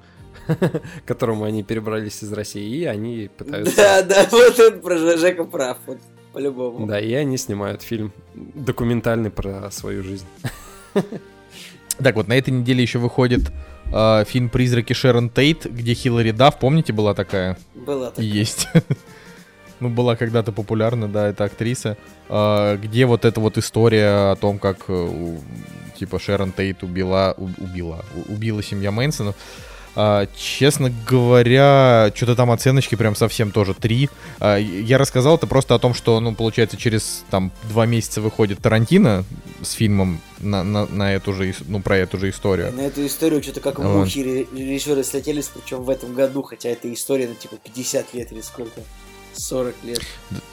к 0.47 0.57
которому 1.05 1.45
они 1.45 1.63
перебрались 1.63 2.23
из 2.23 2.33
России, 2.33 2.81
и 2.81 2.83
они 2.83 3.29
пытаются... 3.37 3.73
Да, 3.77 4.03
да, 4.03 4.27
вот 4.29 4.59
он 4.59 4.81
про 4.81 4.97
Жека 5.15 5.45
прав, 5.45 5.77
вот, 5.85 5.99
по-любому. 6.33 6.87
Да, 6.87 6.99
и 6.99 7.13
они 7.13 7.37
снимают 7.37 7.83
фильм 7.83 8.11
документальный 8.33 9.31
про 9.31 9.71
свою 9.71 10.03
жизнь. 10.03 10.27
Так 12.03 12.15
вот, 12.15 12.27
на 12.27 12.33
этой 12.33 12.49
неделе 12.51 12.81
еще 12.81 12.99
выходит 12.99 13.51
э, 13.91 14.23
фильм 14.25 14.49
«Призраки 14.49 14.93
Шерон 14.93 15.29
Тейт», 15.29 15.65
где 15.65 15.93
Хиллари 15.93 16.31
Дафф, 16.31 16.57
помните, 16.59 16.93
была 16.93 17.13
такая? 17.13 17.57
Была 17.75 18.09
такая. 18.09 18.25
есть. 18.25 18.67
Ну, 19.79 19.89
была 19.89 20.15
когда-то 20.15 20.51
популярна, 20.51 21.07
да, 21.07 21.29
эта 21.29 21.43
актриса. 21.45 21.97
Э, 22.29 22.77
где 22.77 23.07
вот 23.07 23.25
эта 23.25 23.39
вот 23.39 23.57
история 23.57 24.31
о 24.31 24.35
том, 24.35 24.59
как, 24.59 24.85
э, 24.89 24.93
у- 24.93 25.39
типа, 25.97 26.19
Шерон 26.19 26.51
Тейт 26.51 26.83
убила, 26.83 27.33
у- 27.35 27.49
убила, 27.57 28.05
у- 28.15 28.31
убила 28.33 28.61
семья 28.61 28.91
Мэнсонов. 28.91 29.35
А, 29.95 30.27
честно 30.37 30.91
говоря, 31.09 32.11
что-то 32.15 32.35
там 32.35 32.51
оценочки 32.51 32.95
прям 32.95 33.15
совсем 33.15 33.51
тоже 33.51 33.73
три. 33.73 34.09
А, 34.39 34.57
я 34.57 34.97
рассказал 34.97 35.35
это 35.35 35.47
просто 35.47 35.75
о 35.75 35.79
том, 35.79 35.93
что, 35.93 36.19
ну, 36.19 36.33
получается, 36.33 36.77
через 36.77 37.23
там 37.29 37.51
два 37.69 37.85
месяца 37.85 38.21
выходит 38.21 38.59
Тарантино 38.59 39.25
с 39.61 39.71
фильмом 39.73 40.21
на, 40.39 40.63
на, 40.63 40.85
на 40.85 41.13
эту 41.13 41.33
же, 41.33 41.53
ну, 41.67 41.81
про 41.81 41.97
эту 41.97 42.17
же 42.17 42.29
историю. 42.29 42.71
На 42.73 42.81
эту 42.81 43.05
историю 43.05 43.43
что-то 43.43 43.59
как 43.59 43.79
Вот. 43.79 43.87
мухи 43.87 44.19
ре- 44.19 44.47
режиссеры 44.57 45.03
слетелись, 45.03 45.49
причем 45.53 45.83
в 45.83 45.89
этом 45.89 46.13
году, 46.13 46.41
хотя 46.43 46.69
эта 46.69 46.91
история, 46.93 47.27
ну, 47.27 47.35
типа, 47.35 47.57
50 47.63 48.13
лет 48.13 48.31
или 48.31 48.41
сколько? 48.41 48.81
40 49.33 49.75
лет. 49.83 50.01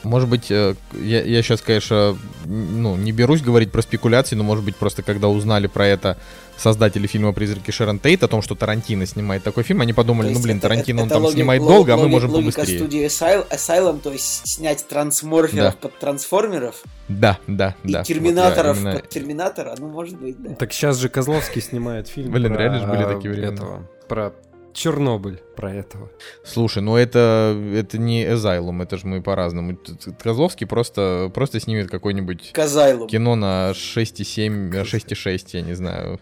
Может 0.02 0.28
быть, 0.28 0.50
э, 0.50 0.74
я, 0.94 1.22
я 1.22 1.42
сейчас, 1.42 1.60
конечно, 1.60 2.16
ну, 2.46 2.96
не 2.96 3.12
берусь 3.12 3.42
говорить 3.42 3.70
про 3.72 3.82
спекуляции, 3.82 4.36
но, 4.36 4.44
может 4.44 4.64
быть, 4.64 4.76
просто 4.76 5.02
когда 5.02 5.28
узнали 5.28 5.66
про 5.66 5.86
это 5.86 6.16
создатели 6.56 7.06
фильма 7.06 7.32
«Призраки 7.32 7.70
Шерон 7.70 8.00
Тейт», 8.00 8.22
о 8.24 8.28
том, 8.28 8.42
что 8.42 8.56
Тарантино 8.56 9.06
снимает 9.06 9.44
такой 9.44 9.62
фильм, 9.62 9.80
они 9.80 9.92
подумали, 9.92 10.30
ну, 10.30 10.40
блин, 10.40 10.56
это- 10.56 10.62
Тарантино, 10.68 11.02
он 11.02 11.06
это 11.06 11.14
там 11.14 11.24
логи- 11.24 11.34
снимает 11.34 11.62
ло- 11.62 11.68
долго, 11.68 11.94
а 11.94 11.96
мы 11.96 12.02
логи- 12.04 12.10
можем 12.12 12.30
логика 12.32 12.52
побыстрее. 12.56 12.78
студии 12.78 13.06
Asylum, 13.06 13.48
Asylum, 13.48 14.00
то 14.00 14.12
есть 14.12 14.46
снять 14.48 14.86
трансморферов 14.88 15.74
Да. 15.74 15.78
под 15.80 15.98
трансформеров 16.00 16.82
Да, 17.08 17.38
да, 17.46 17.76
и 17.84 17.92
да. 17.92 17.98
Вот 18.00 18.06
терминаторов 18.08 18.76
именно- 18.80 18.92
под 18.96 19.08
терминатора, 19.08 19.74
ну, 19.78 19.88
может 19.88 20.18
быть, 20.18 20.42
да. 20.42 20.54
Так 20.56 20.72
сейчас 20.72 20.96
же 20.98 21.08
Козловский 21.08 21.62
снимает 21.62 22.08
фильм 22.08 22.32
Блин, 22.32 22.56
реально 22.56 22.80
же 22.80 22.86
были 22.86 23.04
такие 23.04 23.30
времена. 23.32 23.52
этого, 23.54 23.88
про 24.08 24.32
Чернобыль, 24.78 25.40
про 25.56 25.74
этого. 25.74 26.08
Слушай, 26.44 26.82
ну 26.82 26.96
это, 26.96 27.56
это 27.74 27.98
не 27.98 28.24
Asylum, 28.24 28.80
это 28.82 28.96
же 28.96 29.06
мы 29.08 29.20
по-разному. 29.22 29.76
Козловский 30.22 30.66
просто, 30.68 31.30
просто 31.34 31.58
снимет 31.58 31.90
какое-нибудь 31.90 32.52
Казайлум. 32.52 33.08
кино 33.08 33.34
на 33.34 33.72
6,7, 33.74 34.72
э, 34.72 34.84
6,6, 34.84 35.48
я 35.54 35.62
не 35.62 35.74
знаю. 35.74 36.20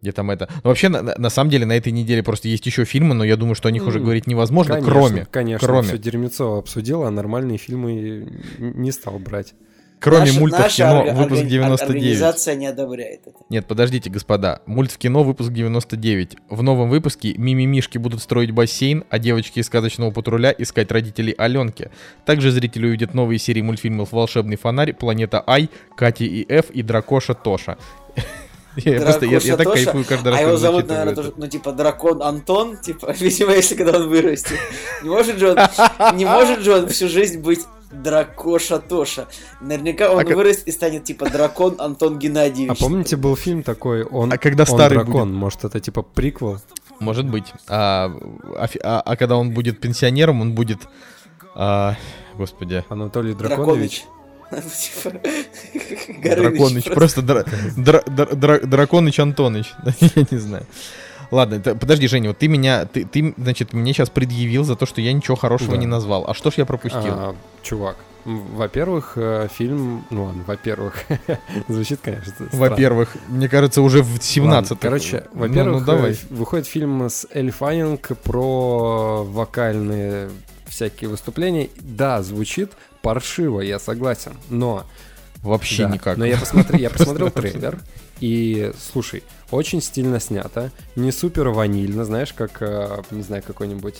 Где 0.00 0.12
там 0.12 0.30
это. 0.30 0.48
Ну, 0.64 0.70
вообще, 0.70 0.88
на, 0.88 1.02
на- 1.02 1.30
самом 1.30 1.50
деле, 1.50 1.66
на 1.66 1.76
этой 1.76 1.92
неделе 1.92 2.22
просто 2.22 2.48
есть 2.48 2.64
еще 2.64 2.84
фильмы, 2.84 3.14
но 3.14 3.24
я 3.24 3.36
думаю, 3.36 3.54
что 3.54 3.68
о 3.68 3.72
них 3.72 3.86
уже 3.86 3.98
говорить 4.00 4.26
невозможно, 4.26 4.74
Конечно, 4.74 4.92
кроме, 4.92 5.26
конечно, 5.26 5.66
кроме. 5.66 5.88
все 5.88 5.98
дерьмецо 5.98 6.56
обсудил, 6.58 7.02
а 7.04 7.10
нормальные 7.10 7.58
фильмы 7.58 8.26
не 8.58 8.90
стал 8.92 9.18
брать. 9.18 9.54
Кроме 10.00 10.26
Наша- 10.26 10.40
мультов 10.40 10.60
наша 10.60 10.76
кино, 10.76 11.04
выпуск 11.14 11.42
органи- 11.42 11.48
99. 11.48 11.90
Организация 11.90 12.54
не 12.54 12.66
одобряет 12.66 13.20
это. 13.26 13.36
Нет, 13.48 13.66
подождите, 13.66 14.10
господа. 14.10 14.60
Мульт 14.66 14.90
в 14.92 14.98
кино, 14.98 15.22
выпуск 15.22 15.50
99. 15.52 16.36
В 16.50 16.62
новом 16.62 16.88
выпуске 16.90 17.34
мимимишки 17.36 17.98
будут 17.98 18.20
строить 18.22 18.50
бассейн, 18.50 19.04
а 19.10 19.18
девочки 19.18 19.58
из 19.60 19.66
сказочного 19.66 20.10
патруля 20.10 20.54
искать 20.56 20.90
родителей 20.92 21.32
Аленки. 21.36 21.90
Также 22.24 22.50
зрители 22.50 22.86
увидят 22.86 23.14
новые 23.14 23.38
серии 23.38 23.62
мультфильмов 23.62 24.12
«Волшебный 24.12 24.56
фонарь», 24.56 24.92
«Планета 24.92 25.42
Ай», 25.46 25.70
«Катя 25.96 26.24
и 26.24 26.46
Ф» 26.52 26.70
и 26.70 26.82
«Дракоша 26.82 27.34
Тоша». 27.34 27.78
Я 28.76 29.00
просто, 29.00 29.24
я, 29.24 29.38
я 29.38 29.56
так 29.56 29.72
кайфую 29.72 30.04
каждый 30.04 30.28
раз, 30.32 30.38
А 30.38 30.42
его 30.42 30.56
зовут, 30.58 30.86
наверное, 30.88 31.14
это. 31.14 31.22
тоже, 31.22 31.34
ну, 31.38 31.46
типа, 31.46 31.72
дракон 31.72 32.22
Антон, 32.22 32.76
типа, 32.76 33.10
видимо, 33.18 33.54
если 33.54 33.74
когда 33.74 33.98
он 33.98 34.08
вырастет. 34.10 34.58
Не 35.02 35.08
может 35.08 35.38
же 35.38 35.52
он, 35.52 35.58
не 36.18 36.26
может 36.26 36.60
же 36.60 36.74
он 36.74 36.88
всю 36.88 37.08
жизнь 37.08 37.40
быть 37.40 37.60
Дракоша 37.92 38.78
Тоша. 38.78 39.28
Наверняка 39.60 40.10
он 40.10 40.20
А 40.20 40.24
как- 40.24 40.36
вырастет 40.36 40.66
и 40.68 40.72
станет, 40.72 41.04
типа, 41.04 41.30
дракон 41.30 41.76
Антон 41.78 42.18
Геннадьевич. 42.18 42.70
А 42.70 42.74
помните, 42.74 43.16
был 43.16 43.36
фильм 43.36 43.62
такой, 43.62 44.02
он, 44.04 44.32
А 44.32 44.38
когда 44.38 44.62
он 44.64 44.66
старый 44.66 44.98
дракон, 45.04 45.32
может 45.32 45.64
это 45.64 45.78
типа 45.80 46.02
приквел? 46.02 46.58
Может 46.98 47.26
быть. 47.26 47.52
А, 47.68 48.10
а, 48.56 48.68
а- 48.82 49.00
а 49.00 49.16
когда 49.16 49.36
он 49.36 49.52
будет 49.52 49.80
пенсионером, 49.80 50.40
он 50.40 50.52
будет... 50.54 50.78
а, 51.54 51.94
господи. 52.36 52.84
Анатолий 52.88 53.34
Драконович? 53.34 54.04
Драконыч. 56.22 56.84
Просто 56.84 57.20
дра- 57.20 57.44
дра- 57.76 58.04
дра- 58.06 58.34
дра- 58.34 58.66
Драконыч 58.66 59.18
Антоныч. 59.20 59.72
Я 60.00 60.26
не 60.30 60.38
знаю. 60.38 60.66
Ладно, 61.30 61.54
это- 61.56 61.74
подожди, 61.74 62.06
Женя, 62.08 62.28
вот 62.28 62.38
ты 62.38 62.48
меня, 62.48 62.84
ты, 62.86 63.04
ты, 63.04 63.34
значит, 63.36 63.72
мне 63.72 63.92
сейчас 63.92 64.10
предъявил 64.10 64.64
за 64.64 64.76
то, 64.76 64.86
что 64.86 65.00
я 65.00 65.12
ничего 65.12 65.36
хорошего 65.36 65.72
Да. 65.74 65.78
не 65.78 65.86
назвал. 65.86 66.24
А 66.28 66.34
что 66.34 66.50
ж 66.50 66.54
я 66.56 66.66
пропустил? 66.66 67.00
А, 67.04 67.36
чувак, 67.62 67.96
во-первых, 68.24 69.12
э, 69.16 69.48
фильм, 69.52 70.04
ну 70.10 70.24
ладно, 70.24 70.44
во-первых, 70.46 71.04
звучит, 71.68 72.00
конечно. 72.02 72.32
Во-первых, 72.52 73.16
мне 73.28 73.48
кажется, 73.48 73.82
уже 73.82 74.02
в 74.02 74.18
17 74.22 74.70
Ладно, 74.72 74.76
Короче, 74.82 75.24
Ну, 75.32 75.40
во-первых, 75.40 75.80
ну, 75.80 75.86
давай. 75.86 76.12
э, 76.12 76.16
выходит 76.30 76.66
фильм 76.66 77.02
с 77.08 77.26
Эль 77.32 77.50
Фаннинг 77.50 78.08
про 78.24 79.24
вокальные 79.24 80.30
всякие 80.66 81.08
выступления. 81.10 81.68
Да, 81.80 82.22
звучит 82.22 82.72
паршиво, 83.02 83.60
я 83.60 83.78
согласен, 83.78 84.32
но... 84.48 84.84
Вообще 85.46 85.86
да, 85.86 85.94
никак. 85.94 86.16
Но 86.16 86.24
я 86.24 86.38
посмотрел, 86.38 86.80
я 86.80 86.90
посмотрел 86.90 87.30
трейлер, 87.32 87.78
и, 88.20 88.72
слушай, 88.78 89.22
очень 89.50 89.80
стильно 89.80 90.18
снято, 90.20 90.72
не 90.96 91.12
супер 91.12 91.50
ванильно, 91.50 92.04
знаешь, 92.04 92.32
как, 92.32 92.60
э, 92.60 93.02
не 93.10 93.22
знаю, 93.22 93.42
какой-нибудь 93.46 93.96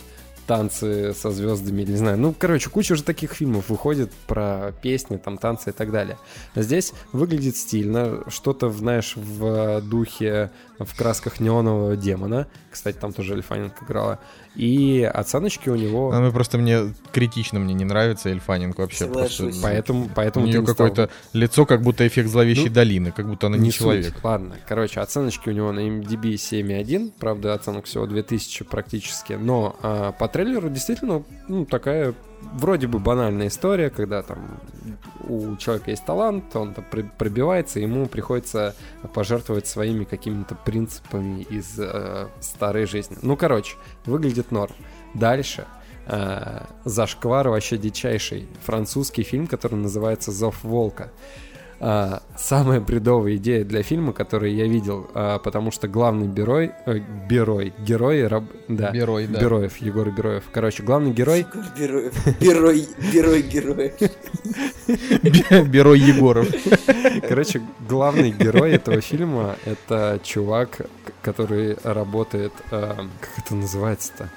танцы 0.47 1.13
со 1.13 1.29
звездами, 1.31 1.83
или 1.83 1.91
не 1.91 1.97
знаю. 1.97 2.17
Ну, 2.17 2.33
короче, 2.37 2.69
куча 2.69 2.93
уже 2.93 3.03
таких 3.03 3.33
фильмов 3.33 3.69
выходит 3.69 4.11
про 4.27 4.73
песни, 4.81 5.17
там, 5.17 5.37
танцы 5.37 5.69
и 5.69 5.73
так 5.73 5.91
далее. 5.91 6.17
А 6.55 6.61
здесь 6.61 6.93
выглядит 7.11 7.57
стильно, 7.57 8.23
что-то, 8.29 8.69
знаешь, 8.71 9.13
в 9.15 9.81
духе, 9.81 10.51
в 10.79 10.95
красках 10.95 11.39
неонового 11.39 11.95
демона. 11.95 12.47
Кстати, 12.71 12.97
там 12.97 13.11
тоже 13.13 13.33
Эльфанинг 13.33 13.73
играла. 13.81 14.19
И 14.55 15.01
оценочки 15.03 15.69
у 15.69 15.75
него... 15.75 16.11
Она 16.11 16.29
просто 16.31 16.57
мне 16.57 16.93
критично 17.11 17.59
мне 17.59 17.73
не 17.73 17.85
нравится 17.85 18.29
Эльфанинг 18.29 18.77
вообще. 18.77 18.99
Соглашусь. 19.05 19.37
Просто, 19.39 19.61
Поэтому, 19.63 20.05
у 20.05 20.09
поэтому 20.09 20.45
ты 20.45 20.51
нее 20.51 20.61
не 20.61 20.65
стал- 20.67 20.75
какое-то 20.89 21.09
лицо, 21.33 21.65
как 21.65 21.81
будто 21.81 22.05
эффект 22.07 22.29
зловещей 22.29 22.67
Ну, 22.69 22.73
долины, 22.73 23.11
как 23.11 23.27
будто 23.27 23.47
она 23.47 23.57
не, 23.57 23.71
суть. 23.71 23.79
человек. 23.79 24.13
Ладно, 24.23 24.55
короче, 24.67 24.99
оценочки 24.99 25.49
у 25.49 25.53
него 25.53 25.71
на 25.71 25.79
MDB 25.79 26.33
7,1, 26.35 27.13
правда, 27.19 27.53
оценок 27.53 27.85
всего 27.85 28.05
2000 28.05 28.65
практически, 28.65 29.33
но 29.33 29.75
а, 29.81 30.11
по 30.11 30.27
трейлеру 30.27 30.69
действительно, 30.69 31.23
ну, 31.47 31.65
такая 31.65 32.13
вроде 32.41 32.87
бы 32.87 32.99
банальная 32.99 33.47
история, 33.47 33.89
когда 33.89 34.21
там 34.21 34.59
у 35.27 35.55
человека 35.57 35.91
есть 35.91 36.05
талант, 36.05 36.55
он 36.55 36.73
там 36.73 36.85
пробивается, 37.17 37.79
ему 37.79 38.05
приходится 38.07 38.75
пожертвовать 39.13 39.67
своими 39.67 40.03
какими-то 40.03 40.55
принципами 40.55 41.41
из 41.41 41.77
э, 41.79 42.27
старой 42.39 42.85
жизни. 42.85 43.17
Ну, 43.21 43.35
короче, 43.35 43.75
выглядит 44.05 44.51
норм. 44.51 44.73
Дальше. 45.13 45.65
э, 46.07 46.65
Зашквар 46.85 47.49
вообще 47.49 47.77
дичайший. 47.77 48.47
Французский 48.63 49.23
фильм, 49.23 49.47
который 49.47 49.75
называется 49.75 50.31
«Зов 50.31 50.63
волка». 50.63 51.11
А, 51.79 52.23
самая 52.35 52.79
бредовая 52.81 53.35
идея 53.35 53.63
для 53.63 53.83
фильма, 53.83 54.11
который 54.11 54.51
я 54.53 54.65
видел, 54.67 55.07
а, 55.13 55.37
потому 55.37 55.69
что 55.71 55.87
главный 55.87 56.27
герой, 56.27 56.71
э, 56.87 56.99
герой, 57.29 57.71
герой, 57.79 58.25
раб- 58.25 58.51
да, 58.67 58.89
Берой, 58.91 59.27
да. 59.27 59.39
Бероев, 59.39 59.77
Егор 59.77 60.09
Бероев. 60.09 60.43
Короче, 60.51 60.81
главный 60.81 61.11
герой, 61.13 61.45
Герой, 61.77 62.11
герой, 62.39 62.87
герой, 63.13 63.41
герой. 63.43 63.93
Берой 65.67 65.99
Егоров. 65.99 66.47
короче, 67.27 67.61
главный 67.87 68.31
герой 68.31 68.71
этого 68.73 69.01
фильма 69.01 69.55
это 69.65 70.19
чувак, 70.23 70.81
который 71.21 71.77
работает, 71.83 72.53
а, 72.71 72.95
как 73.21 73.45
это 73.45 73.55
называется-то, 73.55 74.29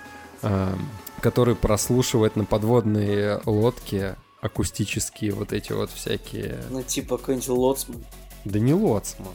А, 0.43 0.75
который 1.21 1.55
прослушивает 1.55 2.37
на 2.37 2.45
подводной 2.45 3.41
лодке 3.45 4.17
акустические 4.41 5.33
вот 5.33 5.53
эти 5.53 5.73
вот 5.73 5.91
всякие, 5.91 6.59
Ну, 6.71 6.83
типа, 6.83 7.19
какой-нибудь 7.19 7.49
лоцман. 7.49 8.05
да 8.45 8.59
не 8.59 8.73
лоцман, 8.75 9.29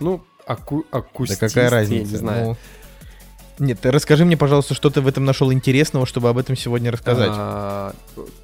ну 0.00 0.22
аку, 0.46 0.84
Да 0.90 0.98
акустист, 0.98 1.40
какая 1.40 1.64
я 1.64 1.70
разница? 1.70 2.10
не 2.12 2.16
знаю. 2.18 2.56
Ну, 3.58 3.66
Нет, 3.66 3.78
ты 3.80 3.90
расскажи 3.92 4.24
мне, 4.24 4.36
пожалуйста, 4.36 4.74
что 4.74 4.90
ты 4.90 5.00
в 5.00 5.06
этом 5.06 5.24
нашел 5.24 5.52
интересного, 5.52 6.06
чтобы 6.06 6.28
об 6.28 6.38
этом 6.38 6.56
сегодня 6.56 6.90
рассказать. 6.90 7.30
А, 7.32 7.94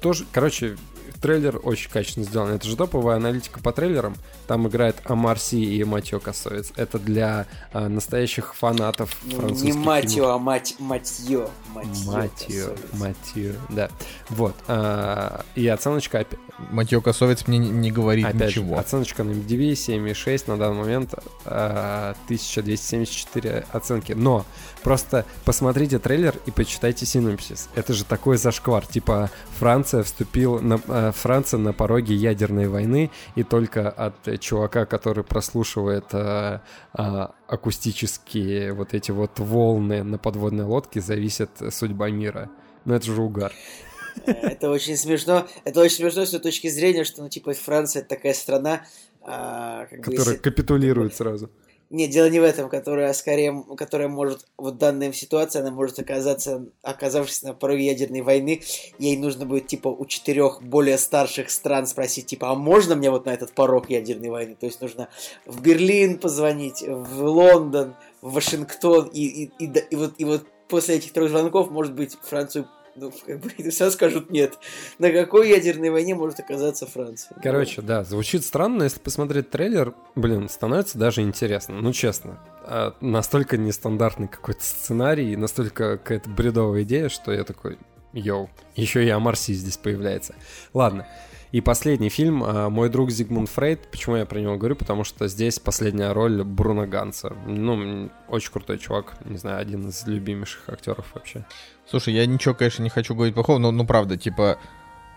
тоже, 0.01 0.25
короче, 0.31 0.77
трейлер 1.21 1.59
очень 1.63 1.89
качественно 1.89 2.25
сделан. 2.25 2.49
Это 2.51 2.67
же 2.67 2.75
топовая 2.75 3.17
аналитика 3.17 3.59
по 3.59 3.71
трейлерам. 3.71 4.15
Там 4.47 4.67
играет 4.67 4.95
Амар 5.05 5.39
Си 5.39 5.63
и 5.63 5.83
Матьё 5.83 6.19
Косовец. 6.19 6.71
Это 6.75 6.97
для 6.99 7.45
а, 7.71 7.87
настоящих 7.89 8.55
фанатов 8.55 9.15
Ну, 9.23 9.37
французских 9.37 9.75
не. 9.75 9.79
Матьё, 9.79 10.29
а 10.29 10.37
мать, 10.39 10.75
матьё. 10.79 11.49
Матьё. 11.73 12.11
Матью, 12.11 12.65
красавец. 12.65 12.79
Матью, 12.93 13.55
да. 13.69 13.89
Вот. 14.29 14.55
а, 14.67 15.43
и 15.55 15.67
оценочка 15.67 16.25
Матьё 16.71 17.01
Косовец 17.01 17.47
мне 17.47 17.57
не, 17.57 17.69
не 17.69 17.91
говорит 17.91 18.25
опять 18.25 18.51
же, 18.51 18.61
ничего. 18.61 18.77
оценочка 18.79 19.23
на 19.23 19.31
MDB 19.31 19.71
7,6 19.73 20.43
на 20.47 20.57
данный 20.57 20.77
момент 20.79 21.13
а, 21.45 22.15
1274 22.25 23.65
оценки. 23.71 24.13
Но 24.13 24.45
просто 24.83 25.25
посмотрите 25.45 25.99
трейлер 25.99 26.35
и 26.45 26.51
почитайте 26.51 27.05
синопсис. 27.05 27.69
Это 27.75 27.93
же 27.93 28.05
такой 28.05 28.37
зашквар. 28.37 28.85
Типа 28.85 29.29
Франция 29.57 30.03
вступила 30.03 30.59
на, 30.59 30.79
а, 30.87 31.11
Франция 31.11 31.59
на 31.59 31.73
пороге 31.73 32.15
ядерной 32.15 32.67
войны 32.67 33.11
и 33.35 33.43
только 33.43 33.89
от 33.89 34.27
э, 34.27 34.37
чувака, 34.37 34.85
который 34.85 35.23
прослушивает 35.23 36.05
а, 36.13 36.61
а, 36.93 37.33
акустические 37.47 38.73
вот 38.73 38.93
эти 38.93 39.11
вот 39.11 39.39
волны 39.39 40.03
на 40.03 40.17
подводной 40.17 40.65
лодке, 40.65 41.01
зависит 41.01 41.49
судьба 41.71 42.09
мира. 42.09 42.49
Ну 42.85 42.93
это 42.95 43.05
же 43.05 43.21
угар. 43.21 43.51
Это 44.25 44.69
очень 44.69 44.97
смешно. 44.97 45.47
Это 45.65 45.81
очень 45.81 45.97
смешно 45.97 46.25
с 46.25 46.31
той 46.31 46.39
точки 46.39 46.67
зрения, 46.67 47.03
что, 47.03 47.21
ну, 47.23 47.29
типа, 47.29 47.53
Франция 47.53 48.03
такая 48.03 48.33
страна, 48.33 48.81
а, 49.21 49.85
как 49.85 49.99
бы, 49.99 50.03
Которая 50.05 50.35
если- 50.35 50.41
капитулирует 50.41 51.15
сразу. 51.15 51.49
Нет, 51.91 52.11
дело 52.11 52.29
не 52.29 52.39
в 52.39 52.43
этом, 52.43 52.69
которая 52.69 53.11
скорее, 53.13 53.65
которая 53.75 54.07
может, 54.09 54.45
вот 54.57 54.77
данная 54.77 55.11
ситуация, 55.11 55.63
она 55.63 55.71
может 55.71 55.97
оказаться, 55.97 56.67
оказавшись 56.83 57.41
на 57.41 57.55
пороге 57.55 57.87
ядерной 57.87 58.21
войны, 58.21 58.61
ей 58.99 59.17
нужно 59.17 59.47
будет, 59.47 59.65
типа, 59.65 59.87
у 59.87 60.05
четырех 60.05 60.61
более 60.61 60.99
старших 60.99 61.49
стран 61.49 61.87
спросить, 61.87 62.27
типа, 62.27 62.51
а 62.51 62.55
можно 62.55 62.95
мне 62.95 63.09
вот 63.09 63.25
на 63.25 63.31
этот 63.31 63.53
порог 63.53 63.89
ядерной 63.89 64.29
войны? 64.29 64.55
То 64.59 64.67
есть 64.67 64.81
нужно 64.81 65.09
в 65.47 65.61
Берлин 65.61 66.19
позвонить, 66.19 66.83
в 66.85 67.23
Лондон, 67.23 67.95
в 68.21 68.33
Вашингтон, 68.33 69.07
и, 69.07 69.45
и, 69.45 69.51
и, 69.57 69.71
и, 69.89 69.95
вот, 69.95 70.13
и 70.19 70.25
вот 70.25 70.45
после 70.67 70.95
этих 70.95 71.11
трех 71.11 71.29
звонков, 71.29 71.71
может 71.71 71.95
быть, 71.95 72.15
Францию 72.21 72.67
ну, 72.99 73.13
как 73.25 73.39
бы 73.39 73.49
все 73.69 73.89
скажут 73.91 74.29
нет. 74.29 74.57
На 74.97 75.11
какой 75.11 75.49
ядерной 75.49 75.89
войне 75.89 76.15
может 76.15 76.39
оказаться 76.39 76.85
Франция? 76.85 77.37
Короче, 77.41 77.81
да, 77.81 78.03
звучит 78.03 78.43
странно, 78.43 78.83
если 78.83 78.99
посмотреть 78.99 79.49
трейлер, 79.49 79.93
блин, 80.15 80.49
становится 80.49 80.97
даже 80.97 81.21
интересно, 81.21 81.81
ну 81.81 81.93
честно. 81.93 82.39
А 82.63 82.95
настолько 83.01 83.57
нестандартный 83.57 84.27
какой-то 84.27 84.63
сценарий, 84.63 85.35
настолько 85.35 85.97
какая-то 85.97 86.29
бредовая 86.29 86.83
идея, 86.83 87.09
что 87.09 87.31
я 87.31 87.43
такой, 87.43 87.77
йоу, 88.13 88.49
еще 88.75 89.05
и 89.05 89.09
Амарси 89.09 89.53
здесь 89.53 89.77
появляется. 89.77 90.35
Ладно, 90.73 91.07
и 91.51 91.61
последний 91.61 92.09
фильм 92.09 92.43
а, 92.43 92.69
«Мой 92.69 92.89
друг 92.89 93.09
Зигмунд 93.09 93.49
Фрейд». 93.49 93.89
Почему 93.91 94.15
я 94.17 94.25
про 94.25 94.39
него 94.39 94.57
говорю? 94.57 94.75
Потому 94.75 95.03
что 95.03 95.27
здесь 95.27 95.59
последняя 95.59 96.11
роль 96.13 96.43
Бруно 96.43 96.85
Ганса. 96.85 97.35
Ну, 97.47 98.09
очень 98.27 98.51
крутой 98.51 98.77
чувак. 98.77 99.15
Не 99.25 99.37
знаю, 99.37 99.59
один 99.59 99.89
из 99.89 100.05
любимейших 100.05 100.69
актеров 100.69 101.05
вообще. 101.13 101.45
Слушай, 101.89 102.13
я 102.13 102.25
ничего, 102.27 102.53
конечно, 102.53 102.83
не 102.83 102.89
хочу 102.89 103.15
говорить 103.15 103.33
плохого, 103.33 103.57
но, 103.57 103.71
ну, 103.71 103.85
правда, 103.85 104.15
типа, 104.15 104.59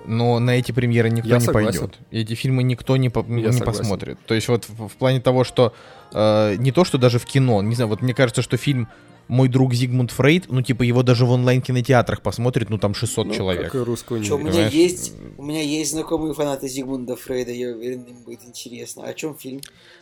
но 0.06 0.38
на 0.38 0.52
эти 0.58 0.72
премьеры 0.72 1.10
никто 1.10 1.28
Я 1.28 1.36
не 1.36 1.44
согласен. 1.44 1.80
пойдет. 1.80 1.98
Эти 2.10 2.34
фильмы 2.34 2.62
никто 2.62 2.96
не, 2.96 3.10
по- 3.10 3.22
не 3.22 3.42
согласен. 3.52 3.64
посмотрит. 3.80 4.18
То 4.26 4.34
есть 4.34 4.48
вот 4.48 4.68
в, 4.68 4.88
в 4.88 4.92
плане 4.96 5.20
того, 5.20 5.44
что 5.44 5.74
э, 6.12 6.56
не 6.56 6.72
то, 6.72 6.84
что 6.84 6.98
даже 6.98 7.18
в 7.18 7.26
кино, 7.26 7.62
не 7.62 7.74
знаю, 7.74 7.88
вот 7.88 8.00
мне 8.00 8.14
кажется, 8.14 8.42
что 8.42 8.56
фильм 8.56 8.88
«Мой 9.28 9.48
друг 9.48 9.74
Зигмунд 9.74 10.10
Фрейд», 10.10 10.50
ну, 10.50 10.62
типа, 10.62 10.82
его 10.82 11.02
даже 11.02 11.24
в 11.24 11.30
онлайн-кинотеатрах 11.30 12.20
посмотрит, 12.20 12.70
ну, 12.70 12.78
там 12.78 12.94
600 12.94 13.26
Ну, 13.26 13.34
человек. 13.34 13.72
Как 13.72 13.74
и 13.76 13.78
русскую 13.78 14.22
Чё, 14.22 14.36
у 14.36 14.38
не 14.38 14.50
меня 14.50 14.68
есть, 14.68 15.12
у 15.38 15.42
меня 15.42 15.62
есть 15.62 15.92
знакомые 15.92 16.34
фанаты 16.34 16.68
Зигмунда 16.68 17.16
Фрейда, 17.16 17.52
я 17.52 17.70
уверен, 17.70 18.02
им 18.02 18.16
будет 18.24 18.44
интересно. 18.44 19.04
О 19.04 19.14
чем 19.14 19.36
фильм? 19.36 19.60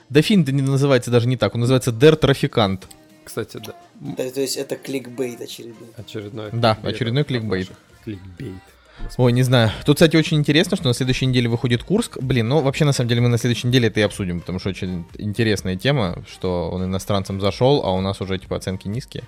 Да 0.09 0.23
фильм-то 0.23 0.53
не 0.53 0.62
называется 0.62 1.11
даже 1.11 1.29
не 1.29 1.37
так, 1.37 1.55
он 1.55 1.61
называется 1.61 1.93
«Дер 1.93 2.16
Трафикант». 2.16 2.89
Кстати, 3.25 3.59
да. 3.59 3.75
То, 4.16 4.31
то 4.31 4.41
есть 4.41 4.57
это 4.57 4.77
кликбейт 4.77 5.41
очередной. 5.41 5.89
Очередной 5.97 6.51
Да, 6.53 6.75
кликбейт 6.75 6.95
очередной 6.95 7.25
кликбейт. 7.25 7.71
Кликбейт. 8.05 8.55
Ой, 9.16 9.32
не 9.32 9.43
знаю. 9.43 9.70
Тут, 9.84 9.97
кстати, 9.97 10.16
очень 10.16 10.36
интересно, 10.36 10.76
что 10.76 10.86
на 10.86 10.95
следующей 10.95 11.26
неделе 11.26 11.49
выходит 11.49 11.82
Курск. 11.82 12.18
Блин, 12.20 12.49
ну 12.49 12.61
вообще, 12.61 12.84
на 12.84 12.93
самом 12.93 13.09
деле, 13.09 13.22
мы 13.22 13.28
на 13.28 13.38
следующей 13.38 13.68
неделе 13.68 13.88
это 13.88 14.01
и 14.01 14.03
обсудим, 14.03 14.41
потому 14.41 14.59
что 14.59 14.68
очень 14.70 15.05
интересная 15.18 15.76
тема, 15.76 16.22
что 16.30 16.70
он 16.70 16.84
иностранцам 16.84 17.41
зашел, 17.41 17.82
а 17.84 17.93
у 17.93 18.01
нас 18.01 18.20
уже, 18.20 18.38
типа, 18.38 18.57
оценки 18.57 18.88
низкие. 18.88 19.24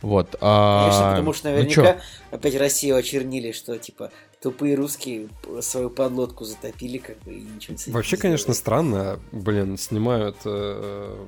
Вот. 0.00 0.34
а, 0.40 0.88
Конечно, 0.88 1.10
потому 1.10 1.32
что 1.32 1.48
ну 1.48 1.54
наверняка 1.54 1.92
чё? 1.94 2.00
опять 2.32 2.56
Россию 2.56 2.96
очернили, 2.96 3.52
что 3.52 3.78
типа 3.78 4.10
тупые 4.42 4.74
русские 4.74 5.28
свою 5.60 5.90
подлодку 5.90 6.44
затопили, 6.44 6.98
как 6.98 7.20
бы, 7.20 7.34
и 7.34 7.40
ничего 7.42 7.76
с 7.76 7.82
этим 7.82 7.92
Вообще, 7.92 8.16
не 8.16 8.22
конечно, 8.22 8.52
странно. 8.52 9.20
Блин, 9.30 9.78
снимают... 9.78 10.38
э, 10.44 11.26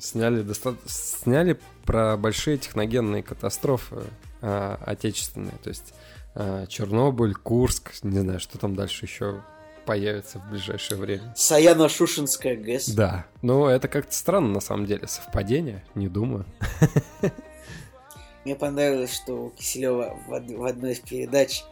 сняли, 0.00 0.40
доста- 0.42 0.76
сняли 0.86 1.58
про 1.84 2.16
большие 2.16 2.56
техногенные 2.56 3.22
катастрофы 3.22 4.04
э, 4.40 4.76
отечественные. 4.86 5.54
То 5.62 5.68
есть 5.68 5.92
Чернобыль, 6.34 7.34
Курск, 7.34 7.92
не 8.02 8.20
знаю, 8.20 8.40
что 8.40 8.58
там 8.58 8.74
дальше 8.74 9.04
еще 9.04 9.42
появится 9.84 10.38
в 10.38 10.50
ближайшее 10.50 10.98
время. 10.98 11.34
Саяно-Шушенская 11.36 12.56
ГЭС. 12.56 12.88
Да, 12.90 13.26
но 13.42 13.68
это 13.68 13.88
как-то 13.88 14.14
странно 14.14 14.48
на 14.48 14.60
самом 14.60 14.86
деле. 14.86 15.06
Совпадение? 15.06 15.84
Не 15.94 16.08
думаю. 16.08 16.46
Мне 18.44 18.56
понравилось, 18.56 19.14
что 19.14 19.46
у 19.46 19.50
Киселева 19.50 20.16
в 20.26 20.64
одной 20.64 20.92
из 20.92 21.00
передач 21.00 21.64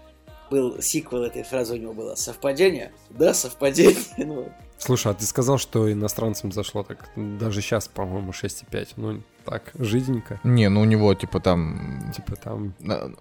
был 0.50 0.82
сиквел 0.82 1.22
этой 1.24 1.44
фразы, 1.44 1.74
у 1.74 1.76
него 1.76 1.92
было 1.92 2.16
«Совпадение?» 2.16 2.92
Да, 3.10 3.32
совпадение. 3.34 3.96
Ну, 4.18 4.52
Слушай, 4.78 5.12
а 5.12 5.14
ты 5.14 5.24
сказал, 5.24 5.58
что 5.58 5.92
иностранцам 5.92 6.52
зашло 6.52 6.82
так 6.82 7.08
даже 7.14 7.60
сейчас, 7.60 7.86
по-моему, 7.86 8.32
6,5. 8.32 8.88
Ну, 8.96 9.22
так, 9.50 9.72
жиденько. 9.78 10.38
Не, 10.44 10.68
ну 10.68 10.82
у 10.82 10.84
него, 10.84 11.12
типа, 11.14 11.40
там... 11.40 12.12
Типа 12.14 12.36
там... 12.36 12.72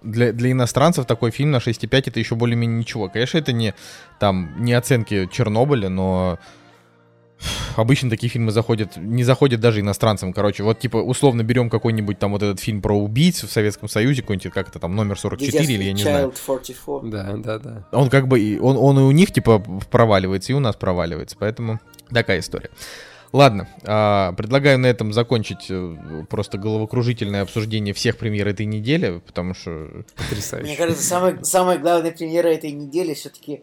Для, 0.02 0.32
для 0.32 0.52
иностранцев 0.52 1.04
такой 1.04 1.32
фильм 1.32 1.50
на 1.50 1.56
6,5 1.56 2.04
это 2.06 2.20
еще 2.20 2.36
более-менее 2.36 2.78
ничего. 2.78 3.08
Конечно, 3.08 3.38
это 3.38 3.52
не, 3.52 3.74
там, 4.20 4.54
не 4.62 4.72
оценки 4.74 5.28
Чернобыля, 5.32 5.88
но 5.88 6.38
обычно 7.74 8.10
такие 8.10 8.30
фильмы 8.30 8.52
заходят, 8.52 8.96
не 8.96 9.24
заходят 9.24 9.60
даже 9.60 9.80
иностранцам. 9.80 10.32
Короче, 10.32 10.62
вот 10.62 10.78
типа 10.78 10.98
условно 10.98 11.42
берем 11.42 11.68
какой-нибудь 11.68 12.20
там 12.20 12.30
вот 12.30 12.44
этот 12.44 12.60
фильм 12.60 12.80
про 12.80 12.96
убийц 12.96 13.42
в 13.42 13.50
Советском 13.50 13.88
Союзе, 13.88 14.22
какой-нибудь, 14.22 14.52
как 14.52 14.68
это 14.68 14.78
там, 14.78 14.94
номер 14.94 15.18
44 15.18 15.64
или 15.64 15.82
я 15.82 15.92
не 15.92 16.02
знаю. 16.02 16.28
Child 16.28 16.36
44. 16.46 17.10
Да, 17.10 17.36
да, 17.38 17.58
да. 17.58 17.86
Он 17.90 18.08
как 18.08 18.28
бы, 18.28 18.56
он, 18.62 18.76
он 18.76 19.00
и 19.00 19.02
у 19.02 19.10
них 19.10 19.32
типа 19.32 19.58
проваливается, 19.90 20.52
и 20.52 20.54
у 20.54 20.60
нас 20.60 20.76
проваливается, 20.76 21.36
поэтому 21.36 21.80
такая 22.12 22.38
история. 22.38 22.70
Ладно, 23.32 23.68
а, 23.84 24.32
предлагаю 24.32 24.78
на 24.78 24.86
этом 24.86 25.12
закончить 25.12 25.66
э, 25.70 26.24
просто 26.28 26.58
головокружительное 26.58 27.42
обсуждение 27.42 27.94
всех 27.94 28.18
премьер 28.18 28.48
этой 28.48 28.66
недели, 28.66 29.22
потому 29.24 29.54
что 29.54 30.04
Потрясающе. 30.16 30.66
Мне 30.66 30.76
кажется, 30.76 31.04
самая, 31.04 31.42
самая 31.44 31.78
главная 31.78 32.10
премьера 32.10 32.48
этой 32.48 32.72
недели 32.72 33.14
все-таки 33.14 33.62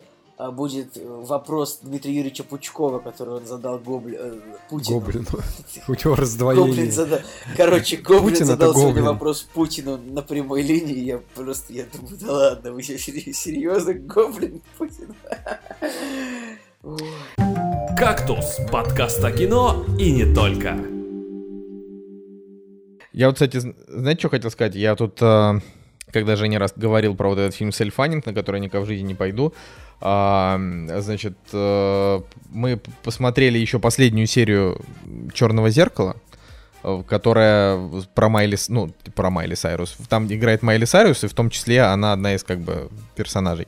будет 0.52 0.96
э, 0.98 1.02
вопрос 1.04 1.80
Дмитрия 1.82 2.14
Юрьевича 2.14 2.44
Пучкова, 2.44 3.00
который 3.00 3.36
он 3.36 3.46
задал 3.46 3.80
Гобли... 3.80 4.18
э, 4.20 4.40
Путину. 4.70 5.00
Гоблину. 5.00 5.26
У 5.88 5.92
него 5.92 5.98
Гоблин 6.04 6.16
раздвоение. 6.16 6.92
задал... 6.92 7.20
Короче, 7.56 7.98
Гоблин 7.98 8.30
Путин 8.30 8.46
задал 8.46 8.74
сегодня 8.74 8.94
Гоблин. 8.94 9.06
вопрос 9.06 9.42
Путину 9.42 9.98
на 9.98 10.22
прямой 10.22 10.62
линии. 10.62 11.00
Я 11.00 11.20
просто, 11.34 11.74
я 11.74 11.86
думаю, 11.92 12.18
да 12.22 12.32
ладно, 12.32 12.72
вы 12.72 12.84
сейчас 12.84 13.02
серьезно, 13.02 13.94
Гоблин 13.96 14.62
Путин. 14.78 15.16
«Кактус»— 17.98 18.60
подкаст 18.72 19.24
о 19.24 19.32
кино 19.32 19.86
и 20.00 20.12
не 20.12 20.34
только. 20.34 20.78
Я 23.12 23.28
вот, 23.28 23.34
кстати, 23.34 23.58
зн- 23.58 23.76
знаете, 23.88 24.20
что 24.20 24.30
хотел 24.30 24.52
сказать? 24.52 24.76
Я 24.76 24.96
тут, 24.96 25.18
э, 25.22 25.60
когда 26.12 26.36
Женя 26.36 26.60
раз 26.60 26.74
говорил 26.76 27.16
про 27.16 27.30
вот 27.30 27.40
этот 27.40 27.56
фильм 27.56 27.72
«Сельфанинг», 27.72 28.26
на 28.26 28.34
который 28.34 28.58
я 28.58 28.66
никогда 28.66 28.86
в 28.86 28.88
жизни 28.88 29.08
не 29.08 29.16
пойду, 29.16 29.54
а, 30.00 30.60
значит, 31.00 31.38
э, 31.52 32.20
мы 32.52 32.80
посмотрели 33.04 33.58
еще 33.58 33.80
последнюю 33.80 34.28
серию 34.28 34.80
«Черного 35.34 35.70
зеркала», 35.72 36.16
э, 36.84 37.04
которая 37.08 37.80
про 38.14 38.30
Майли, 38.30 38.58
ну, 38.70 38.94
про 39.16 39.30
Майли 39.32 39.56
Сайрус. 39.56 39.98
Там 40.08 40.28
играет 40.32 40.62
Майли 40.62 40.86
Сайрус, 40.86 41.24
и 41.24 41.28
в 41.28 41.34
том 41.34 41.50
числе 41.50 41.82
она 41.82 42.14
одна 42.14 42.36
из, 42.36 42.44
как 42.44 42.60
бы, 42.60 42.90
персонажей. 43.16 43.68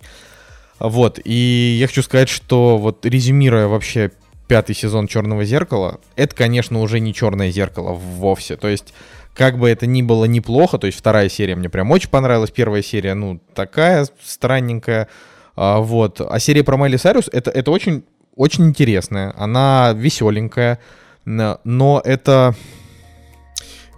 Вот, 0.80 1.20
и 1.24 1.78
я 1.80 1.88
хочу 1.88 2.02
сказать, 2.02 2.30
что 2.30 2.78
вот 2.78 3.06
резюмируя 3.06 3.68
вообще 3.68 4.12
пятый 4.48 4.74
сезон 4.74 5.08
Черного 5.08 5.46
зеркала, 5.46 6.00
это, 6.16 6.36
конечно, 6.36 6.82
уже 6.82 7.00
не 7.00 7.14
черное 7.14 7.52
зеркало 7.52 7.92
вовсе. 7.92 8.56
То 8.56 8.68
есть, 8.68 8.94
как 9.36 9.60
бы 9.60 9.70
это 9.70 9.86
ни 9.86 10.02
было 10.02 10.26
неплохо, 10.26 10.78
то 10.78 10.88
есть 10.88 10.98
вторая 10.98 11.30
серия 11.30 11.56
мне 11.56 11.70
прям 11.70 11.92
очень 11.92 12.10
понравилась, 12.10 12.52
первая 12.52 12.82
серия, 12.82 13.14
ну, 13.14 13.40
такая 13.54 14.08
странненькая. 14.24 15.08
А, 15.56 15.80
вот. 15.80 16.22
А 16.22 16.40
серия 16.40 16.64
про 16.64 16.78
Майли 16.78 16.98
Сайрус, 16.98 17.30
это, 17.32 17.52
это 17.52 17.70
очень, 17.72 18.04
очень 18.36 18.66
интересная. 18.66 19.34
Она 19.38 19.94
веселенькая, 19.96 20.80
но 21.26 22.02
это... 22.04 22.56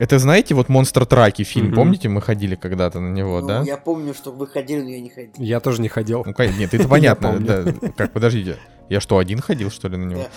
Это, 0.02 0.18
знаете, 0.18 0.56
вот 0.56 0.68
«Монстр 0.68 1.06
Траки» 1.06 1.44
фильм, 1.44 1.68
Мгм. 1.68 1.76
помните, 1.76 2.10
мы 2.10 2.22
ходили 2.24 2.56
когда-то 2.56 3.00
на 3.00 3.10
него, 3.14 3.40
Ну, 3.40 3.48
да? 3.48 3.62
Я 3.62 3.78
помню, 3.78 4.16
что 4.16 4.32
вы 4.32 4.48
ходили, 4.48 4.82
но 4.82 4.90
я 4.90 5.00
не 5.00 5.10
ходил. 5.12 5.32
Я 5.38 5.60
тоже 5.60 5.80
не 5.80 5.90
ходил. 5.90 6.26
Ну, 6.26 6.34
нет, 6.58 6.74
это 6.74 6.88
понятно. 6.90 7.38
да. 7.40 7.64
Как, 7.96 8.12
подождите, 8.12 8.58
я 8.90 9.00
что, 9.00 9.20
один 9.20 9.42
ходил, 9.42 9.70
что 9.70 9.90
ли, 9.90 9.98
на 9.98 10.06
него? 10.06 10.22
Да. 10.22 10.28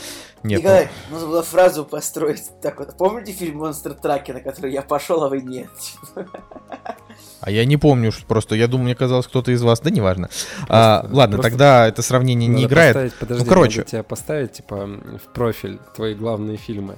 Нет, 0.42 0.60
ну, 0.62 0.68
Николай, 0.68 0.88
нужно 1.10 1.28
было 1.28 1.42
фразу 1.42 1.86
построить 1.86 2.42
так 2.60 2.78
вот. 2.78 2.94
Помните 2.98 3.32
фильм 3.32 3.56
«Монстр 3.60 3.94
Траки», 3.94 4.32
на 4.32 4.40
который 4.40 4.70
я 4.70 4.82
пошел, 4.82 5.24
а 5.24 5.30
вы 5.30 5.40
нет? 5.40 5.70
а 7.40 7.50
я 7.50 7.64
не 7.64 7.78
помню, 7.78 8.12
что 8.12 8.26
просто, 8.26 8.54
я 8.56 8.66
думаю, 8.68 8.84
мне 8.84 8.94
казалось, 8.94 9.26
кто-то 9.26 9.50
из 9.50 9.62
вас, 9.62 9.80
да, 9.80 9.88
неважно. 9.88 10.28
А, 10.68 11.00
Просто- 11.00 11.16
ладно, 11.16 11.36
просто 11.36 11.50
тогда 11.50 11.88
это 11.88 12.02
сравнение 12.02 12.48
не 12.50 12.64
играет. 12.66 12.94
поставить- 12.94 13.14
подожди, 13.14 13.44
Ну, 13.44 13.48
короче. 13.48 13.78
надо 13.78 13.90
тебя 13.90 14.02
поставить, 14.02 14.52
типа, 14.52 14.86
в 15.24 15.32
профиль 15.32 15.78
твои 15.96 16.14
главные 16.14 16.58
фильмы. 16.58 16.96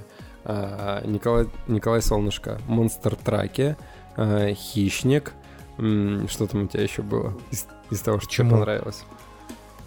А, 0.49 1.03
Николай, 1.05 1.49
Николай 1.67 2.01
Солнышко, 2.01 2.61
Монстр 2.69 3.17
Траки, 3.17 3.77
а, 4.17 4.55
Хищник. 4.55 5.33
Что 5.77 6.47
там 6.47 6.63
у 6.63 6.67
тебя 6.69 6.83
еще 6.85 7.03
было 7.03 7.35
из, 7.51 7.67
из 7.91 8.01
того, 8.01 8.19
что 8.21 8.31
тебе 8.31 8.45
Почему? 8.45 8.51
понравилось? 8.59 9.05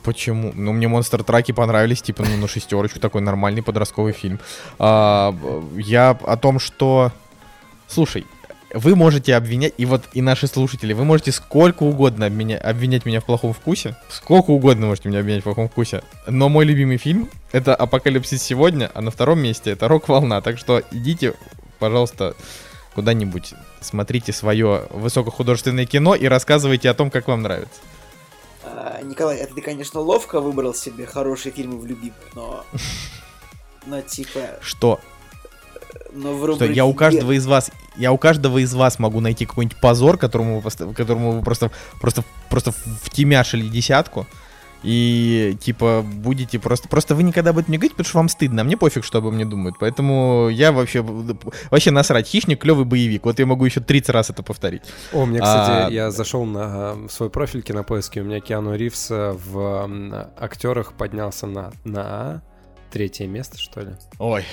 Почему? 0.04 0.52
Ну, 0.54 0.72
мне 0.72 0.88
монстр 0.88 1.24
траки 1.24 1.52
понравились, 1.52 2.02
типа, 2.02 2.24
ну, 2.24 2.38
на 2.38 2.48
шестерочку, 2.48 3.00
такой 3.00 3.22
нормальный 3.22 3.64
подростковый 3.64 4.14
фильм. 4.14 4.40
А, 4.78 5.36
я 5.76 6.12
о 6.12 6.38
том, 6.38 6.60
что... 6.60 7.12
Слушай, 7.88 8.26
вы 8.74 8.96
можете 8.96 9.36
обвинять, 9.36 9.74
и 9.78 9.86
вот 9.86 10.04
и 10.14 10.22
наши 10.22 10.48
слушатели, 10.48 10.94
вы 10.94 11.04
можете 11.04 11.32
сколько 11.32 11.84
угодно 11.84 12.26
обменя- 12.26 12.58
обвинять 12.58 13.06
меня 13.06 13.20
в 13.20 13.26
плохом 13.26 13.54
вкусе, 13.54 13.96
сколько 14.10 14.52
угодно 14.52 14.88
можете 14.88 15.10
меня 15.10 15.20
обвинять 15.20 15.42
в 15.42 15.44
плохом 15.44 15.70
вкусе, 15.70 16.04
но 16.28 16.50
мой 16.50 16.66
любимый 16.66 16.98
фильм 16.98 17.30
это 17.52 17.76
«Апокалипсис 17.76 18.42
сегодня», 18.42 18.92
а 18.94 19.02
на 19.02 19.12
втором 19.12 19.40
месте 19.40 19.72
это 19.72 19.88
«Рок-волна», 19.88 20.42
так 20.42 20.58
что 20.58 20.84
идите, 20.92 21.34
пожалуйста, 21.80 22.36
куда-нибудь, 22.94 23.54
смотрите 23.82 24.34
свое 24.34 24.88
высокохудожественное 24.92 25.86
кино 25.86 26.16
и 26.16 26.28
рассказывайте 26.28 26.90
о 26.90 26.94
том, 26.94 27.10
как 27.10 27.28
вам 27.28 27.42
нравится. 27.42 27.80
А, 28.64 29.02
Николай, 29.02 29.38
это 29.38 29.56
ты, 29.56 29.62
конечно, 29.62 30.00
ловко 30.00 30.42
выбрал 30.42 30.74
себе 30.74 31.06
хорошие 31.06 31.52
фильмы 31.54 31.80
в 31.80 31.86
любимых, 31.86 32.20
но... 32.36 32.66
Но 33.86 34.02
типа... 34.02 34.42
Что? 34.62 35.00
Но 36.12 36.34
в 36.34 36.38
Что 36.38 36.48
рубрике 36.48 36.74
я 36.74 36.86
у 36.86 36.94
каждого 36.94 37.32
из 37.32 37.46
вас, 37.46 37.72
я 37.96 38.12
у 38.12 38.18
каждого 38.18 38.58
из 38.60 38.74
вас 38.74 39.00
могу 39.00 39.20
найти 39.20 39.46
какой-нибудь 39.46 39.80
позор, 39.80 40.18
которому 40.18 40.60
вы, 40.60 40.94
которому 40.94 41.32
вы 41.34 41.42
просто, 41.42 41.72
просто, 42.00 42.24
просто 42.50 42.72
втемяшили 43.04 43.68
десятку. 43.68 44.28
И 44.82 45.58
типа 45.60 46.06
будете 46.06 46.58
просто. 46.58 46.88
Просто 46.88 47.14
вы 47.14 47.24
никогда 47.24 47.50
об 47.50 47.58
этом 47.58 47.72
не 47.72 47.78
говорите, 47.78 47.96
потому 47.96 48.08
что 48.08 48.18
вам 48.18 48.30
стыдно. 48.30 48.62
А 48.62 48.64
мне 48.64 48.78
пофиг, 48.78 49.04
что 49.04 49.18
обо 49.18 49.30
мне 49.30 49.46
думают. 49.46 49.76
Поэтому 49.78 50.48
я 50.50 50.72
вообще. 50.72 51.02
Вообще 51.02 51.92
насрать. 51.92 52.28
Хищник 52.28 52.62
клевый 52.62 52.86
боевик. 52.86 53.26
Вот 53.26 53.40
я 53.40 53.46
могу 53.46 53.66
еще 53.66 53.82
30 53.82 54.10
раз 54.10 54.30
это 54.30 54.42
повторить. 54.42 54.84
О, 55.12 55.24
у 55.24 55.26
меня, 55.26 55.42
кстати, 55.42 55.88
А, 55.88 55.90
я 55.90 56.12
зашел 56.12 56.46
на 56.46 56.96
э, 56.96 57.08
свой 57.10 57.30
профиль 57.30 57.62
кинопоиски, 57.62 58.20
у 58.20 58.24
меня 58.24 58.40
Киану 58.40 58.74
Ривз 58.76 59.12
э, 59.12 59.32
в 59.34 59.90
актерах 60.40 60.94
поднялся 60.94 61.46
на, 61.46 61.74
на 61.84 62.42
третье 62.90 63.28
место, 63.28 63.58
что 63.58 63.82
ли? 63.82 63.92
Ой, 64.18 64.46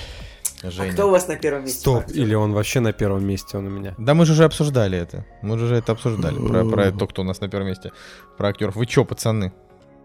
А 0.63 0.71
Женя. 0.71 0.91
кто 0.91 1.07
у 1.07 1.11
вас 1.11 1.27
на 1.27 1.35
первом 1.35 1.63
месте? 1.63 1.79
Стоп, 1.79 2.03
Макс? 2.03 2.13
или 2.13 2.33
он 2.33 2.53
вообще 2.53 2.79
на 2.79 2.91
первом 2.91 3.25
месте, 3.25 3.57
он 3.57 3.67
у 3.67 3.69
меня. 3.69 3.93
Да 3.97 4.13
мы 4.13 4.25
же 4.25 4.33
уже 4.33 4.43
обсуждали 4.43 4.97
это. 4.97 5.25
Мы 5.43 5.57
же 5.57 5.65
уже 5.65 5.75
это 5.75 5.91
обсуждали. 5.91 6.35
Про, 6.35 6.65
про 6.65 6.91
то, 6.91 7.07
кто 7.07 7.21
у 7.21 7.25
нас 7.25 7.41
на 7.41 7.47
первом 7.47 7.67
месте. 7.67 7.91
Про 8.37 8.49
актеров. 8.49 8.75
Вы 8.75 8.85
чё, 8.87 9.05
пацаны? 9.05 9.53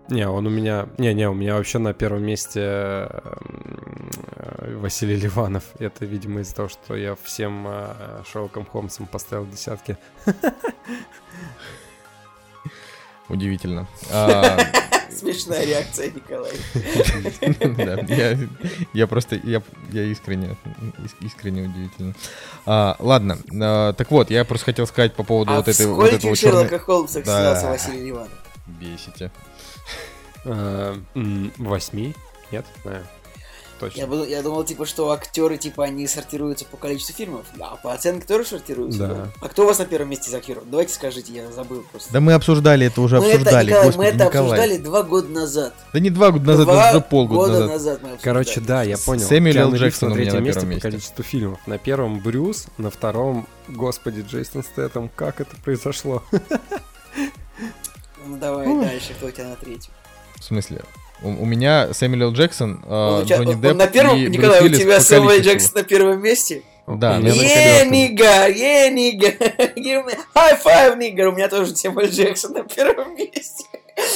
Не, 0.09 0.29
он 0.29 0.47
у 0.47 0.51
меня... 0.51 0.89
Не-не, 0.99 1.29
у 1.29 1.35
меня 1.35 1.55
вообще 1.55 1.79
на 1.79 1.95
первом 1.95 2.25
месте 2.25 2.61
э, 2.61 3.09
Василий 4.77 5.17
Ливанов. 5.17 5.65
Это, 5.79 6.05
видимо, 6.05 6.41
из-за 6.41 6.55
того, 6.55 6.69
что 6.69 6.97
я 6.97 7.17
всем 7.23 7.67
э, 7.69 8.23
Шерлоком 8.31 8.67
Холмсом 8.67 9.07
поставил 9.07 9.47
десятки. 9.47 9.97
Удивительно. 13.29 13.87
Смешная 15.19 15.65
реакция, 15.65 16.11
Николай. 16.11 16.53
Да, 18.07 18.47
я, 18.95 19.07
просто, 19.07 19.37
я, 19.43 19.63
я 19.93 20.05
искренне, 20.05 20.57
ис- 20.99 21.15
искренне 21.27 21.63
удивительно. 21.69 22.15
А, 22.67 22.97
ладно, 22.99 23.39
а, 23.61 23.93
так 23.93 24.11
вот, 24.11 24.31
я 24.31 24.45
просто 24.45 24.67
хотел 24.67 24.87
сказать 24.87 25.15
по 25.15 25.23
поводу 25.25 25.53
А 25.53 25.57
вот 25.57 25.69
этой 25.69 25.87
вот 25.87 26.07
этого 26.07 26.35
скольких. 26.35 26.39
Шерлока 26.41 26.79
Холмсах 26.79 27.25
Да. 27.25 27.41
снялся 27.41 27.69
Василий 27.69 28.07
Ливанов? 28.07 28.31
Бесите. 28.67 29.31
Восьми? 31.59 32.15
Нет? 32.51 32.67
Знаю. 33.91 33.93
Я, 33.97 34.07
Точно. 34.07 34.17
был- 34.17 34.25
я 34.25 34.43
думал, 34.43 34.65
типа, 34.65 34.87
что 34.87 35.11
актеры, 35.11 35.57
типа, 35.59 35.85
они 35.85 36.07
сортируются 36.07 36.65
по 36.65 36.77
количеству 36.77 37.15
фильмов. 37.15 37.47
А 37.61 37.77
по 37.77 37.93
оценке 37.93 38.27
тоже 38.27 38.45
сортируются? 38.47 38.99
Да. 39.07 39.29
А 39.41 39.49
кто 39.49 39.65
у 39.65 39.67
вас 39.67 39.79
на 39.79 39.87
первом 39.87 40.11
месте 40.11 40.31
из 40.31 40.35
актеров? 40.35 40.65
Давайте 40.71 40.95
скажите, 40.95 41.33
я 41.33 41.51
забыл 41.51 41.85
просто. 41.91 42.13
Да 42.13 42.21
мы 42.21 42.33
обсуждали 42.35 42.87
это 42.87 43.01
уже, 43.01 43.19
мы 43.21 43.27
это, 43.27 43.37
обсуждали, 43.39 43.67
Николай, 43.67 43.87
господи, 43.87 43.99
мы 44.07 44.15
это 44.15 44.25
Николай. 44.25 44.43
обсуждали 44.53 44.77
два 44.79 45.03
года 45.03 45.29
назад. 45.29 45.75
Да 45.93 46.01
не 46.01 46.11
два 46.11 46.31
года 46.31 46.45
назад, 46.47 46.65
два 46.67 46.89
это 46.89 46.99
уже 46.99 47.07
полгода 47.07 47.39
года 47.39 47.53
назад. 47.53 47.73
назад 47.73 48.03
мы 48.03 48.09
обсуждали. 48.13 48.23
Короче, 48.23 48.61
да, 48.61 48.83
я 48.85 48.99
понял. 48.99 49.27
Сэмюэл 49.27 49.69
Л. 49.69 49.75
Джексон 49.75 50.13
у 50.13 50.15
меня 50.15 50.25
третьем 50.31 50.41
на 50.43 50.47
месте 50.47 50.61
первом 50.61 50.69
по 50.71 50.75
месте. 50.75 50.89
количеству 50.89 51.23
фильмов. 51.25 51.61
На 51.67 51.79
первом 51.79 52.21
Брюс, 52.21 52.67
на 52.79 52.91
втором, 52.91 53.49
господи, 53.69 54.25
Джейсон 54.29 54.63
Стэттем. 54.65 55.09
Как 55.15 55.41
это 55.41 55.57
произошло? 55.65 56.23
Ну 58.27 58.37
давай 58.37 58.67
дальше, 58.81 59.15
кто 59.15 59.27
у 59.27 59.31
тебя 59.31 59.49
на 59.49 59.57
третьем? 59.57 59.93
В 60.39 60.45
смысле? 60.45 60.83
У, 61.25 61.29
у 61.43 61.47
меня 61.47 61.93
Сэмюэл. 61.93 62.33
Джексон, 62.33 62.83
а, 62.87 63.17
Он 63.19 63.23
у 63.23 63.25
тебя- 63.27 63.37
Джонни 63.39 63.55
он 63.55 63.61
Депп 63.61 63.77
на 63.77 63.87
первом, 63.87 64.17
и 64.17 64.27
Брюс 64.27 64.37
Николай, 64.37 64.61
у 64.61 64.63
Уиллис 64.65 64.79
тебя 64.79 65.01
Сэмюэл. 65.01 65.41
Джексон 65.43 65.71
на 65.75 65.83
первом 65.85 66.23
месте? 66.23 66.63
Да, 66.87 67.17
У 67.17 67.21
ну, 67.21 67.29
Е, 67.29 67.87
нига, 67.89 68.49
е, 68.49 68.91
нига. 68.91 69.29
Give 69.77 70.05
me 70.05 70.19
high 70.35 70.59
five, 70.65 70.97
нига. 70.99 71.29
У 71.29 71.33
меня 71.33 71.49
тоже 71.49 71.75
Сэмюэл 71.77 72.09
Джексон 72.11 72.53
на 72.55 72.65
первом 72.65 73.15
месте. 73.17 73.65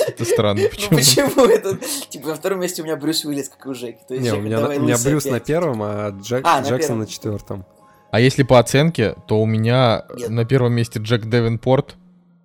это 0.09 0.25
странно, 0.25 0.63
Ну 0.63 0.69
почему? 0.69 0.97
почему 0.99 1.45
это? 1.47 1.79
Типа 2.09 2.29
на 2.29 2.35
втором 2.35 2.61
месте 2.61 2.83
у 2.83 2.85
меня 2.85 2.97
Брюс 2.97 3.25
Уиллис, 3.25 3.49
как 3.49 3.65
у 3.67 3.75
Жеки. 3.75 3.99
То 4.09 4.15
есть 4.15 4.25
Не, 4.27 4.33
у 4.33 4.41
меня, 4.41 4.59
у 4.67 4.81
меня 4.81 4.97
Брюс 4.99 5.27
на 5.27 5.39
первом, 5.39 5.83
а 5.83 6.11
Джек- 6.11 6.41
А, 6.45 6.61
на 6.61 6.65
Джексон 6.65 6.79
первом. 6.81 6.99
на 7.01 7.07
четвертом. 7.07 7.65
А 8.11 8.21
если 8.21 8.43
по 8.43 8.59
оценке, 8.59 9.15
то 9.29 9.41
у 9.41 9.47
меня 9.47 10.05
Нет. 10.17 10.31
на 10.31 10.45
первом 10.45 10.73
месте 10.73 10.99
Джек 10.99 11.27
Девинпорт, 11.27 11.97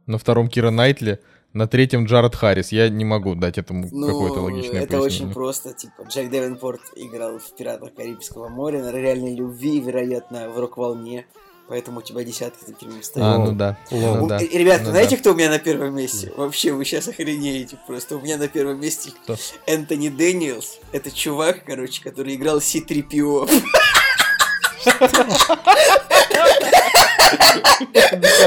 на 0.05 0.17
втором 0.17 0.49
Кира 0.49 0.69
Найтли, 0.69 1.19
на 1.53 1.67
третьем 1.67 2.05
Джаред 2.05 2.35
Харрис. 2.35 2.71
Я 2.71 2.89
не 2.89 3.03
могу 3.05 3.35
дать 3.35 3.57
этому 3.57 3.87
Ну, 3.91 4.07
какое-то 4.07 4.41
логичное 4.41 4.81
это 4.83 4.97
пояснение. 4.97 5.25
очень 5.25 5.33
просто, 5.33 5.73
типа, 5.73 6.03
Джек 6.09 6.29
Девенпорт 6.29 6.81
играл 6.95 7.39
в 7.39 7.55
«Пиратах 7.55 7.93
Карибского 7.93 8.47
моря», 8.49 8.81
на 8.83 8.91
«Реальной 8.91 9.35
любви», 9.35 9.79
вероятно, 9.81 10.49
в 10.49 10.57
«Рок-волне», 10.59 11.25
поэтому 11.67 11.99
у 11.99 12.01
тебя 12.01 12.23
десятки 12.23 12.63
таким 12.65 12.95
не 12.95 13.03
стоит. 13.03 13.23
А, 13.23 13.37
ну 13.37 13.51
да. 13.53 13.77
Lol. 13.91 14.15
Ну 14.15 14.27
да. 14.27 14.39
Ребята, 14.39 14.85
Ну 14.85 14.89
знаете, 14.91 15.15
да. 15.15 15.21
кто 15.21 15.31
у 15.31 15.35
меня 15.35 15.49
на 15.49 15.59
первом 15.59 15.95
месте? 15.95 16.31
Вообще, 16.37 16.71
вы 16.73 16.85
сейчас 16.85 17.07
охренеете 17.07 17.77
просто. 17.87 18.15
У 18.17 18.21
меня 18.21 18.37
на 18.37 18.47
первом 18.47 18.79
месте 18.79 19.11
Кто? 19.23 19.35
Энтони 19.65 20.09
Дэниелс. 20.09 20.79
Это 20.91 21.11
чувак, 21.11 21.63
короче, 21.65 22.01
который 22.03 22.35
играл 22.35 22.59
C-3PO. 22.61 23.49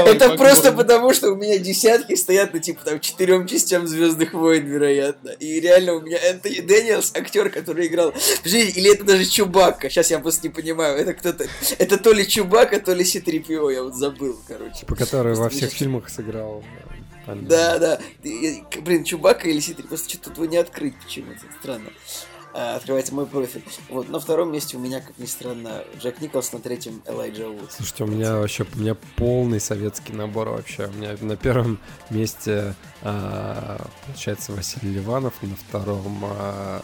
Это 0.05 0.35
просто 0.37 0.71
потому, 0.71 1.13
что 1.13 1.31
у 1.31 1.35
меня 1.35 1.57
десятки 1.57 2.15
стоят 2.15 2.53
на 2.53 2.59
типа 2.59 2.83
там 2.83 2.99
четырем 2.99 3.47
частям 3.47 3.87
Звездных 3.87 4.33
войн, 4.33 4.65
вероятно. 4.65 5.29
И 5.29 5.59
реально 5.59 5.93
у 5.93 6.01
меня 6.01 6.17
Энтони 6.17 6.61
Дэниелс, 6.61 7.13
актер, 7.15 7.49
который 7.49 7.87
играл. 7.87 8.13
Подождите, 8.37 8.79
или 8.79 8.93
это 8.93 9.03
даже 9.03 9.25
Чубакка? 9.25 9.89
Сейчас 9.89 10.11
я 10.11 10.19
просто 10.19 10.47
не 10.47 10.53
понимаю. 10.53 10.97
Это 10.97 11.13
кто-то. 11.13 11.47
Это 11.77 11.97
то 11.97 12.11
ли 12.11 12.27
Чубака, 12.27 12.79
то 12.79 12.93
ли 12.93 13.03
C-3PO, 13.03 13.73
я 13.73 13.83
вот 13.83 13.95
забыл, 13.95 14.39
короче. 14.47 14.79
Типа, 14.81 14.95
который 14.95 15.35
во 15.35 15.49
всех 15.49 15.71
фильмах 15.71 16.09
сыграл. 16.09 16.63
Да, 17.27 17.79
да. 17.79 17.99
Блин, 18.23 19.03
Чубака 19.03 19.49
или 19.49 19.59
Си-3, 19.59 19.87
просто 19.87 20.09
что-то 20.09 20.45
не 20.45 20.57
открыть 20.57 20.93
почему-то. 21.03 21.41
Странно. 21.59 21.89
А, 22.57 22.77
открывается 22.77 23.13
мой 23.13 23.25
профиль. 23.25 23.61
Вот, 23.89 24.07
на 24.07 24.17
втором 24.17 24.49
месте 24.49 24.77
у 24.77 24.79
меня, 24.79 25.01
как 25.01 25.17
ни 25.17 25.25
странно, 25.25 25.83
Джек 25.99 26.21
Николс, 26.21 26.53
на 26.53 26.61
третьем 26.61 27.01
Элайджа 27.05 27.49
Вуд. 27.49 27.69
Слушайте, 27.69 28.05
у 28.05 28.07
меня 28.07 28.37
вообще 28.37 28.65
у 28.73 28.79
меня 28.79 28.95
полный 29.17 29.59
советский 29.59 30.13
набор 30.13 30.47
вообще. 30.47 30.87
У 30.87 30.93
меня 30.93 31.17
на 31.19 31.35
первом 31.35 31.79
месте 32.09 32.73
а, 33.01 33.85
получается 34.05 34.53
Василий 34.53 34.93
Ливанов, 34.93 35.33
на 35.41 35.55
втором 35.57 36.23
а, 36.23 36.81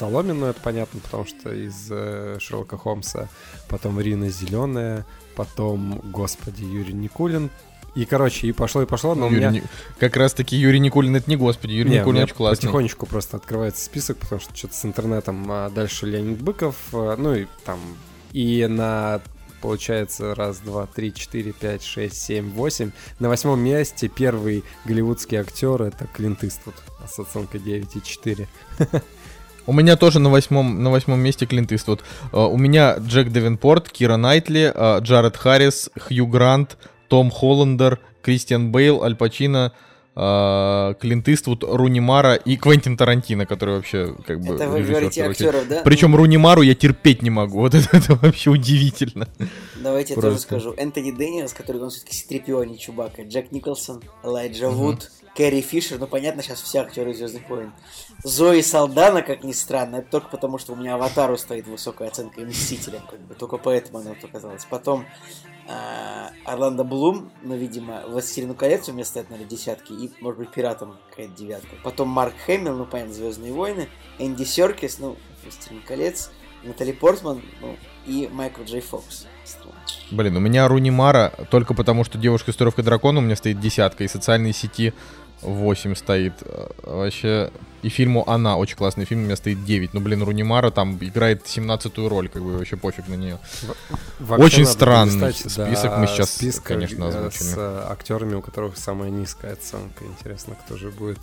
ну 0.00 0.46
это 0.46 0.60
понятно, 0.60 1.00
потому 1.00 1.24
что 1.24 1.50
из 1.50 1.88
э, 1.90 2.36
Шерлока 2.38 2.76
Холмса, 2.76 3.30
потом 3.70 3.98
Рина 3.98 4.28
Зеленая, 4.28 5.06
потом, 5.34 6.02
господи, 6.12 6.62
Юрий 6.62 6.92
Никулин. 6.92 7.50
И, 7.96 8.04
короче, 8.04 8.46
и 8.46 8.52
пошло, 8.52 8.82
и 8.82 8.86
пошло, 8.86 9.14
но 9.14 9.26
у 9.26 9.30
Юрий 9.30 9.38
меня... 9.40 9.50
Ни- 9.50 9.62
Как 9.98 10.16
раз 10.16 10.34
таки 10.34 10.54
Юрий 10.56 10.78
Никулин, 10.78 11.16
это 11.16 11.28
не 11.30 11.36
господи, 11.36 11.72
Юрий 11.72 11.90
Не, 11.90 11.96
у 11.96 12.00
Никулин 12.00 12.22
очень 12.24 12.34
классный. 12.34 12.60
потихонечку 12.66 13.06
просто 13.06 13.38
открывается 13.38 13.84
список, 13.84 14.18
потому 14.18 14.40
что 14.40 14.54
что-то 14.54 14.74
с 14.74 14.84
интернетом. 14.84 15.46
А 15.50 15.70
дальше 15.70 16.06
Леонид 16.06 16.40
Быков, 16.42 16.76
а, 16.92 17.16
ну 17.16 17.34
и 17.34 17.46
там... 17.64 17.80
И 18.32 18.66
на, 18.66 19.20
получается, 19.62 20.34
раз, 20.34 20.58
два, 20.58 20.86
три, 20.86 21.14
четыре, 21.14 21.52
пять, 21.52 21.82
шесть, 21.82 22.20
семь, 22.20 22.50
восемь. 22.50 22.90
На 23.18 23.28
восьмом 23.30 23.60
месте 23.60 24.08
первый 24.08 24.62
голливудский 24.84 25.38
актер— 25.38 25.80
это 25.84 26.06
Клинт 26.14 26.44
Иствуд 26.44 26.74
с 27.10 27.18
оценкой 27.18 27.60
9,4. 27.60 28.46
У 29.68 29.72
меня 29.72 29.96
тоже 29.96 30.20
на 30.20 30.28
восьмом, 30.30 30.82
на 30.84 30.90
восьмом 30.90 31.18
месте 31.20 31.44
Клинт 31.46 31.72
Иствуд. 31.72 32.04
А, 32.30 32.46
У 32.46 32.56
меня 32.58 32.96
Джек 32.98 33.30
Девинпорт, 33.32 33.88
Кира 33.88 34.16
Найтли, 34.16 34.70
а, 34.74 34.98
Джаред 35.00 35.36
Харрис, 35.36 35.90
Хью 35.98 36.26
Грант, 36.26 36.76
Том 37.08 37.30
Холландер, 37.30 38.00
Кристиан 38.22 38.72
Бейл, 38.72 39.02
Аль 39.02 39.16
Пачино, 39.16 39.72
а, 40.18 40.94
Клинт 40.94 41.28
Иствуд, 41.28 41.62
Руни 41.62 42.00
Мара 42.00 42.36
и 42.36 42.56
Квентин 42.56 42.96
Тарантино, 42.96 43.44
который 43.44 43.76
вообще 43.76 44.14
как 44.26 44.40
бы 44.40 44.54
Это 44.54 44.66
вы 44.68 44.82
говорите 44.82 45.22
актеров, 45.22 45.68
да? 45.68 45.82
Причем 45.84 46.16
Руни 46.16 46.38
Мару 46.38 46.62
я 46.62 46.74
терпеть 46.74 47.20
не 47.20 47.28
могу. 47.28 47.60
Вот 47.60 47.74
это, 47.74 47.94
это 47.96 48.14
вообще 48.14 48.50
удивительно. 48.50 49.28
Давайте 49.76 50.14
я 50.14 50.20
тоже 50.20 50.38
скажу. 50.38 50.72
Энтони 50.78 51.10
Дэниелс, 51.12 51.52
который 51.52 51.82
он 51.82 51.90
все-таки 51.90 52.14
C-3PO, 52.14 52.62
а 52.62 52.64
не 52.64 52.78
Чубака. 52.78 53.22
Джек 53.24 53.52
Николсон, 53.52 54.02
Элайджа 54.24 54.70
Мгм. 54.70 54.76
Вуд, 54.76 55.10
Кэрри 55.36 55.60
Фишер. 55.60 55.98
Ну, 55.98 56.06
понятно, 56.06 56.42
сейчас 56.42 56.62
все 56.62 56.80
актеры 56.80 57.12
Звездных 57.14 57.48
войн. 57.48 57.72
Зои 58.24 58.62
Салдана, 58.62 59.22
как 59.22 59.44
ни 59.44 59.52
странно, 59.52 59.96
это 59.96 60.10
только 60.10 60.28
потому, 60.28 60.58
что 60.58 60.72
у 60.72 60.76
меня 60.76 60.94
Аватару 60.94 61.36
стоит 61.36 61.66
высокая 61.66 62.08
оценка 62.08 62.40
и 62.40 62.44
Мстителям, 62.44 63.02
как 63.08 63.20
бы. 63.20 63.34
Только 63.34 63.58
поэтому 63.58 63.98
она 63.98 64.10
вот 64.10 64.24
оказалась. 64.24 64.64
Потом 64.64 65.04
а, 65.68 66.30
Орландо 66.44 66.84
Блум, 66.84 67.30
ну, 67.42 67.56
видимо, 67.56 68.02
Властелину 68.06 68.54
колец 68.54 68.88
у 68.88 68.92
меня 68.92 69.04
стоят, 69.04 69.30
наверное, 69.30 69.50
десятки, 69.50 69.92
и, 69.92 70.10
может 70.20 70.38
быть, 70.38 70.50
Пиратом 70.50 70.96
какая-то 71.10 71.34
девятка. 71.34 71.76
Потом 71.84 72.08
Марк 72.08 72.34
Хэмилл, 72.46 72.74
ну, 72.74 72.86
понятно, 72.86 73.12
Звездные 73.12 73.52
войны, 73.52 73.88
Энди 74.18 74.44
Серкис, 74.44 74.98
ну, 74.98 75.16
Властелин 75.42 75.82
колец, 75.82 76.30
Натали 76.62 76.92
Портман 76.92 77.42
ну, 77.60 77.76
и 78.06 78.28
Майкл 78.32 78.62
Джей 78.62 78.80
Фокс. 78.80 79.26
Блин, 80.10 80.36
у 80.36 80.40
меня 80.40 80.66
Руни 80.68 80.90
Мара 80.90 81.32
только 81.50 81.74
потому, 81.74 82.04
что 82.04 82.18
девушка 82.18 82.52
с 82.52 82.56
дракона 82.56 83.20
у 83.20 83.22
меня 83.22 83.36
стоит 83.36 83.60
десятка, 83.60 84.04
и 84.04 84.08
социальные 84.08 84.52
сети 84.52 84.92
8 85.42 85.94
стоит. 85.94 86.32
Э, 86.42 86.68
Вообще, 86.82 87.50
и 87.82 87.88
фильму 87.88 88.28
«Она», 88.28 88.56
очень 88.56 88.76
классный 88.76 89.04
фильм, 89.04 89.20
у 89.22 89.24
меня 89.24 89.36
стоит 89.36 89.64
9. 89.64 89.94
Ну, 89.94 90.00
блин, 90.00 90.22
Руни 90.22 90.42
Мара 90.42 90.70
там 90.70 90.96
играет 91.00 91.44
17-ю 91.44 92.08
роль, 92.08 92.28
как 92.28 92.42
бы 92.42 92.56
вообще 92.58 92.76
пофиг 92.76 93.06
на 93.08 93.14
нее. 93.14 93.38
Вообще 94.18 94.44
Очень 94.44 94.66
странный 94.66 95.20
долистать 95.20 95.52
список 95.52 95.90
до 95.90 95.96
мы 95.98 96.06
сейчас, 96.06 96.30
списка, 96.30 96.74
конечно, 96.74 97.04
э, 97.04 97.08
озвучили. 97.08 97.42
С 97.48 97.54
э, 97.56 97.84
актерами, 97.88 98.34
у 98.34 98.42
которых 98.42 98.76
самая 98.76 99.10
низкая 99.10 99.52
оценка. 99.52 100.04
Интересно, 100.04 100.56
кто 100.64 100.76
же 100.76 100.90
будет 100.90 101.18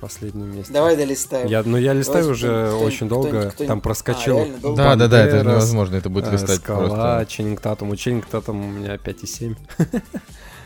последнем 0.00 0.54
месте. 0.54 0.70
Давай 0.72 0.96
долистаем. 0.96 1.46
Я, 1.46 1.62
ну, 1.64 1.78
я 1.78 1.94
листаю 1.94 2.24
Давайте 2.24 2.30
уже 2.44 2.66
кто-нибудь- 2.66 2.86
очень 2.86 3.08
долго, 3.08 3.28
кто-нибудь- 3.28 3.54
кто-нибудь- 3.54 3.68
там 3.68 3.78
А, 3.78 3.80
проскочил. 3.80 4.46
долго? 4.60 4.76
Да, 4.76 4.96
да, 4.96 5.08
да, 5.08 5.24
это 5.24 5.40
невозможно, 5.46 5.96
это 5.96 6.10
будет 6.10 6.26
э, 6.28 6.32
листать 6.32 6.58
Скала, 6.58 6.88
просто. 6.88 7.26
Ченнинг 7.30 7.60
Татум. 7.60 7.88
У 7.90 7.96
Ченнинг 7.96 8.26
Татум 8.26 8.62
у 8.66 8.70
меня 8.70 8.96
5,7. 8.96 9.56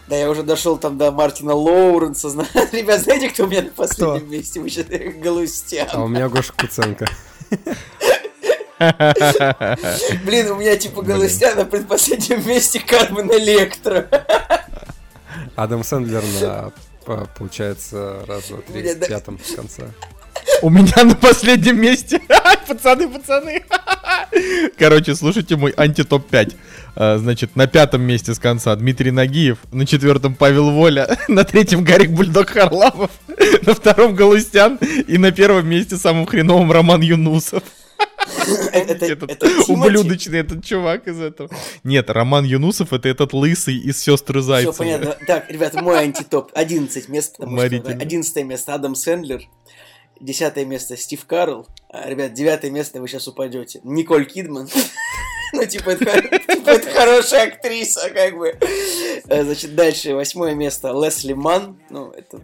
Да, 0.09 0.17
я 0.17 0.31
уже 0.31 0.43
дошел 0.43 0.79
там 0.79 0.97
до 0.97 1.11
Мартина 1.13 1.55
Лоуренса. 1.55 2.29
Ребят, 2.73 3.03
знаете, 3.03 3.29
кто 3.29 3.45
у 3.45 3.47
меня 3.47 3.63
на 3.63 3.71
последнем 3.71 4.31
месте? 4.31 4.59
Вы 4.61 4.71
сейчас 4.71 4.87
Галустян. 5.23 5.89
А 5.93 6.03
у 6.03 6.09
меня 6.09 6.29
Гоша 6.29 6.53
Куценко. 6.55 7.07
Блин, 10.25 10.51
у 10.53 10.57
меня 10.57 10.77
типа. 10.77 11.03
Галустян 11.03 11.57
на 11.57 11.65
предпоследнем 11.65 12.47
месте 12.47 12.81
Кармен 12.81 13.31
Электро. 13.33 14.09
Адам 15.57 15.83
Сэндлер 15.85 16.23
на, 16.41 16.73
по- 17.05 17.29
получается, 17.37 18.25
раз, 18.27 18.45
два, 18.49 18.59
три, 18.59 18.95
пятом 18.95 19.39
с 19.45 19.55
конца. 19.55 19.83
У 20.62 20.70
меня 20.70 21.05
на 21.05 21.14
последнем 21.14 21.80
месте. 21.80 22.20
Пацаны, 22.68 23.09
пацаны. 23.09 23.64
Короче, 24.78 25.14
слушайте 25.14 25.57
мой 25.57 25.72
антитоп 25.76 26.26
5. 26.28 26.57
А, 26.97 27.18
Значит, 27.18 27.57
на 27.57 27.66
пятом 27.66 28.03
месте 28.03 28.34
с 28.34 28.39
конца 28.39 28.74
Дмитрий 28.76 29.11
Нагиев, 29.11 29.59
на 29.72 29.86
четвертом 29.86 30.34
Павел 30.34 30.70
Воля, 30.70 31.18
на 31.28 31.45
третьем 31.45 31.84
Гарик 31.84 32.11
Бульдог 32.11 32.51
Харламов, 32.51 33.11
на 33.66 33.74
втором 33.74 34.14
Галустян 34.14 34.76
и 35.07 35.16
на 35.18 35.30
первом 35.32 35.68
месте 35.68 35.97
самым 35.97 36.26
хреновым 36.26 36.72
Роман 36.72 37.01
Юнусов. 37.01 37.62
Это 38.72 39.07
Этот 39.07 39.30
это 39.30 39.49
ублюдочный 39.68 40.41
этот 40.41 40.64
чувак 40.64 41.09
из 41.09 41.20
этого. 41.20 41.51
Нет, 41.84 42.11
Роман 42.11 42.45
Юнусов 42.45 42.93
это 42.93 43.09
этот 43.09 43.32
лысый 43.32 43.76
из 43.76 44.01
сестры 44.01 44.41
Все 44.41 44.49
Зайцева. 44.49 44.72
понятно. 44.72 45.16
Так, 45.26 45.51
ребята, 45.51 45.82
мой 45.82 45.99
антитоп. 45.99 46.51
11 46.55 47.09
мест, 47.09 47.36
потому 47.36 47.59
что 47.59 47.66
11 47.66 48.45
место 48.45 48.74
Адам 48.74 48.95
Сэндлер. 48.95 49.43
Десятое 50.21 50.64
место 50.64 50.97
Стив 50.97 51.25
Карл. 51.27 51.66
А, 51.89 52.09
ребят, 52.09 52.33
девятое 52.33 52.71
место 52.71 53.01
вы 53.01 53.09
сейчас 53.09 53.29
упадете. 53.29 53.81
Николь 53.85 54.27
Кидман. 54.27 54.69
Ну, 55.51 55.64
типа, 55.64 55.95
типа, 55.95 56.11
это 56.11 56.91
хорошая 56.91 57.49
актриса, 57.49 58.11
как 58.11 58.37
бы. 58.37 58.59
Э, 59.29 59.45
Значит, 59.45 59.75
дальше 59.75 60.14
восьмое 60.14 60.55
место 60.55 60.93
Лесли 60.93 61.33
Ман. 61.33 61.81
Ну, 61.89 62.11
это 62.11 62.43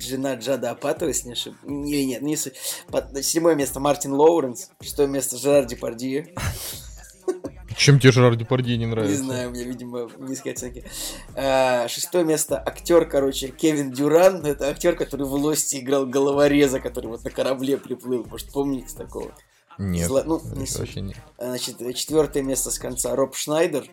жена 0.00 0.34
Джада 0.34 0.70
Апатова, 0.70 1.08
если 1.08 1.26
не 1.26 1.32
ошибаюсь. 1.34 1.60
Не, 1.64 2.06
нет, 2.06 2.22
не 2.22 2.36
Седьмое 2.36 3.54
место 3.54 3.80
Мартин 3.80 4.14
Лоуренс. 4.14 4.70
Шестое 4.80 5.08
место 5.08 5.36
Жерар 5.36 5.66
Депардье. 5.66 6.34
Чем 7.76 8.00
тебе 8.00 8.10
Жерар 8.12 8.36
Депардье 8.36 8.76
не 8.76 8.84
Не 8.84 8.90
нравится? 8.90 9.16
знаю, 9.22 9.50
у 9.50 9.52
меня, 9.52 9.64
видимо, 9.64 10.08
низкие 10.18 10.54
оценки. 10.54 10.84
А, 11.34 11.86
Шестое 11.88 12.24
место 12.24 12.58
актер, 12.64 13.04
короче, 13.06 13.48
Кевин 13.48 13.92
Дюран. 13.92 14.44
Это 14.46 14.68
актер, 14.68 14.96
который 14.96 15.26
в 15.26 15.34
Лости 15.34 15.76
играл 15.80 16.06
головореза, 16.06 16.80
который 16.80 17.06
вот 17.08 17.22
на 17.24 17.30
корабле 17.30 17.76
приплыл. 17.76 18.24
Может, 18.28 18.50
помните 18.52 18.96
такого? 18.96 19.30
Нет, 19.78 20.08
Зла- 20.10 20.22
ну, 20.24 20.40
не 20.54 20.66
вообще 20.78 21.00
нет. 21.02 21.16
А, 21.38 21.46
Значит, 21.48 21.76
четвертое 21.96 22.42
место 22.42 22.70
с 22.70 22.78
конца 22.78 23.14
Роб 23.14 23.36
Шнайдер. 23.36 23.84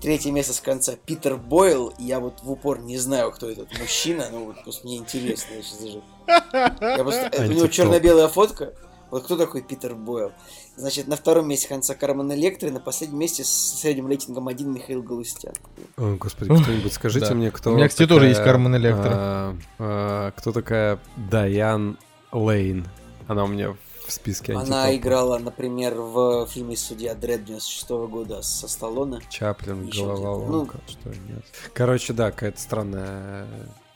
Третье 0.00 0.30
место 0.32 0.54
с 0.54 0.60
конца 0.60 0.94
Питер 0.96 1.36
Бойл. 1.36 1.92
Я 1.98 2.20
вот 2.20 2.40
в 2.42 2.50
упор 2.50 2.80
не 2.80 2.96
знаю, 2.96 3.32
кто 3.32 3.50
этот 3.50 3.78
мужчина, 3.78 4.28
но 4.32 4.46
вот 4.46 4.64
просто 4.64 4.86
мне 4.86 4.96
интересно. 4.96 5.52
Я 5.54 5.62
сейчас 5.62 5.78
даже... 5.78 6.02
Я 6.80 7.04
просто... 7.04 7.30
У 7.38 7.52
него 7.52 7.66
черно-белая 7.66 8.28
фотка. 8.28 8.72
Вот 9.10 9.24
кто 9.24 9.36
такой 9.36 9.60
Питер 9.60 9.94
Бойл? 9.94 10.32
Значит, 10.80 11.08
на 11.08 11.16
втором 11.16 11.46
месте 11.46 11.68
конца 11.68 11.94
Кармен 11.94 12.32
Электро, 12.32 12.70
на 12.70 12.80
последнем 12.80 13.18
месте 13.18 13.44
с 13.44 13.48
средним 13.80 14.08
рейтингом 14.08 14.48
один 14.48 14.72
Михаил 14.72 15.02
Галустян. 15.02 15.52
О, 15.98 16.16
господи, 16.16 16.50
кто-нибудь 16.62 16.92
скажите 16.92 17.26
Да. 17.26 17.34
мне, 17.34 17.50
кто 17.50 17.72
У 17.72 17.76
меня, 17.76 17.88
кстати, 17.88 18.08
такая, 18.08 18.18
тоже 18.18 18.28
есть 18.30 18.42
Кармен 18.42 18.76
Электро. 18.76 19.10
а, 19.12 19.56
а, 19.78 20.30
кто 20.32 20.52
такая 20.52 20.98
Дайан 21.16 21.98
Лейн? 22.32 22.86
Она 23.28 23.44
у 23.44 23.46
меня 23.46 23.76
в 24.08 24.12
списке 24.12 24.54
Она 24.54 24.96
играла, 24.96 25.38
например, 25.38 25.94
в 26.00 26.46
фильме 26.46 26.76
«Судья 26.76 27.14
Дред» 27.14 27.44
96 27.44 27.90
года 28.08 28.40
со 28.42 28.66
Сталлоне. 28.66 29.20
Чаплин, 29.28 29.84
Ещё 29.84 30.06
головоломка, 30.06 30.78
что 30.88 31.10
нет. 31.10 31.44
Короче, 31.74 32.14
да, 32.14 32.30
какая-то 32.30 32.58
странная 32.60 33.46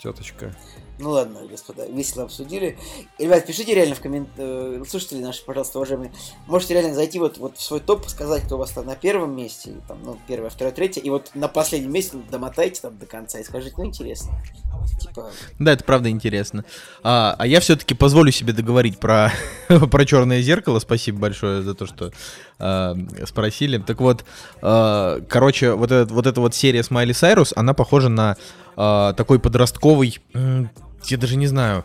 теточка. 0.03 0.55
Ну 0.99 1.11
ладно, 1.11 1.41
господа, 1.51 1.87
весело 1.87 2.25
обсудили. 2.25 2.79
Ребят, 3.19 3.47
пишите 3.47 3.75
реально 3.75 3.97
в 3.97 4.01
комментариях, 4.01 4.89
слушатели 4.89 5.21
наши, 5.21 5.45
пожалуйста, 5.45 5.79
уважаемые, 5.79 6.13
можете 6.47 6.75
реально 6.75 6.95
зайти 6.95 7.19
вот, 7.19 7.39
вот 7.39 7.57
в 7.57 7.63
свой 7.63 7.81
топ, 7.81 8.09
сказать, 8.09 8.45
кто 8.45 8.55
у 8.55 8.59
вас 8.59 8.71
там 8.71 8.87
на 8.87 8.95
первом 8.95 9.37
месте, 9.37 9.71
и 9.71 9.89
там, 9.89 9.99
ну, 10.05 10.19
первое, 10.29 10.51
второе, 10.51 10.73
третье, 10.73 11.01
и 11.01 11.11
вот 11.11 11.33
на 11.35 11.49
последнем 11.49 11.93
месте 11.93 12.17
домотайте 12.31 12.81
там 12.81 12.97
до 12.97 13.07
конца 13.07 13.41
и 13.41 13.45
скажите, 13.45 13.75
ну, 13.77 13.87
интересно. 13.87 14.33
Типа, 15.01 15.31
Да, 15.59 15.73
это 15.73 15.85
правда 15.85 16.11
интересно. 16.11 16.65
А, 17.03 17.35
а 17.39 17.47
я 17.47 17.61
все-таки 17.61 17.95
позволю 17.95 18.31
себе 18.31 18.53
договорить 18.53 18.99
про, 18.99 19.33
про 19.69 20.05
черное 20.05 20.43
зеркало. 20.43 20.79
Спасибо 20.79 21.19
большое 21.19 21.63
за 21.63 21.75
то, 21.75 21.87
что 21.87 22.13
а, 22.59 22.95
спросили. 23.27 23.79
Так 23.79 24.01
вот, 24.01 24.25
а, 24.63 25.21
короче, 25.29 25.73
вот, 25.73 25.91
этот, 25.91 26.11
вот 26.11 26.27
эта 26.27 26.41
вот 26.41 26.55
серия 26.55 26.83
Смайли 26.83 27.13
Сайрус, 27.13 27.53
она 27.57 27.75
похожа 27.75 28.09
на 28.09 28.37
а, 28.77 29.13
такой 29.15 29.39
подростковый. 29.39 30.19
Я 31.11 31.19
даже 31.19 31.37
не 31.37 31.47
знаю. 31.47 31.85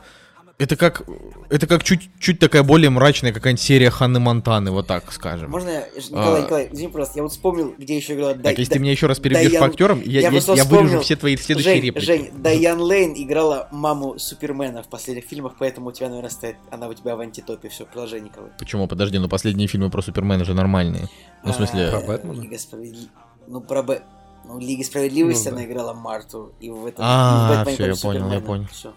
Это 0.57 0.75
как, 0.75 1.03
это 1.49 1.67
как 1.67 1.85
чуть-чуть 1.85 2.37
такая 2.37 2.63
более 2.63 2.89
мрачная 2.89 3.31
какая-нибудь 3.31 3.61
серия 3.61 3.89
Ханны 3.89 4.19
Монтаны, 4.19 4.71
вот 4.71 4.87
так 4.87 5.09
скажем. 5.13 5.49
можно 5.49 5.69
я, 5.69 5.87
Николай, 5.95 6.41
А. 6.41 6.43
Николай, 6.43 6.69
извини, 6.69 6.89
просто, 6.89 7.13
я 7.19 7.23
вот 7.23 7.31
вспомнил, 7.31 7.73
где 7.77 7.95
еще 7.95 8.13
играла 8.15 8.33
Так, 8.35 8.57
если 8.59 8.73
ты 8.73 8.79
меня 8.79 8.91
еще 8.91 9.07
раз 9.07 9.19
перебьешь 9.19 9.53
Дайан- 9.53 9.59
по 9.61 9.65
актерам, 9.67 10.01
я, 10.01 10.19
я 10.19 10.29
я, 10.29 10.55
я 10.55 10.63
вырежу 10.65 10.99
все 10.99 11.15
твои 11.15 11.37
следующие 11.37 11.75
Жень, 11.75 11.83
реплики. 11.85 12.03
Жень, 12.05 12.29
Дайан 12.33 12.81
Лейн 12.81 13.13
играла 13.15 13.69
маму 13.71 14.19
Супермена 14.19 14.83
в 14.83 14.89
последних 14.89 15.23
фильмах, 15.23 15.53
поэтому 15.57 15.87
у 15.87 15.91
тебя, 15.93 16.09
наверное, 16.09 16.29
стоит, 16.29 16.57
она 16.71 16.89
у 16.89 16.93
тебя 16.93 17.15
в 17.15 17.21
антитопе, 17.21 17.69
все, 17.69 17.85
продолжай, 17.85 18.19
Николай. 18.19 18.51
Почему? 18.59 18.85
Подожди, 18.85 19.17
ну 19.17 19.29
последние 19.29 19.69
фильмы 19.69 19.89
про 19.89 20.01
Супермена 20.01 20.43
же 20.43 20.53
нормальные. 20.53 21.07
Ну, 21.45 21.53
в 21.53 21.55
смысле... 21.55 21.87
А, 21.87 21.91
Про 21.91 22.01
Бэтмена? 22.01 22.41
Лига 22.41 22.57
Справедли- 22.57 23.07
Ну, 23.47 23.61
про 23.61 23.81
Б... 23.81 24.01
Ну, 24.43 24.59
Лиги 24.59 24.83
Справедливости 24.83 25.45
Ну, 25.47 25.51
да. 25.55 25.61
она 25.61 25.65
играла 25.71 25.93
Марту, 25.93 26.51
и 26.59 26.69
в 26.69 26.85
этом... 26.85 27.05
А, 27.07 27.49
и 27.53 27.55
в 27.55 27.59
Бэтмене 27.59 27.93
всё, 27.93 28.11
я 28.11 28.19
понял, 28.19 28.33
я 28.33 28.41
понял. 28.41 28.67
Всё. 28.73 28.93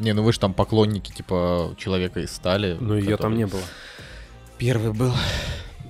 Не, 0.00 0.12
ну 0.14 0.22
вы 0.22 0.32
же 0.32 0.40
там 0.40 0.52
поклонники, 0.54 1.12
типа, 1.12 1.74
Человека 1.78 2.20
из 2.20 2.32
стали. 2.32 2.76
Ну, 2.80 2.94
ее 2.96 3.16
там 3.16 3.16
который- 3.16 3.36
не 3.36 3.46
было. 3.46 3.62
Первый 4.58 4.92
был. 4.92 5.12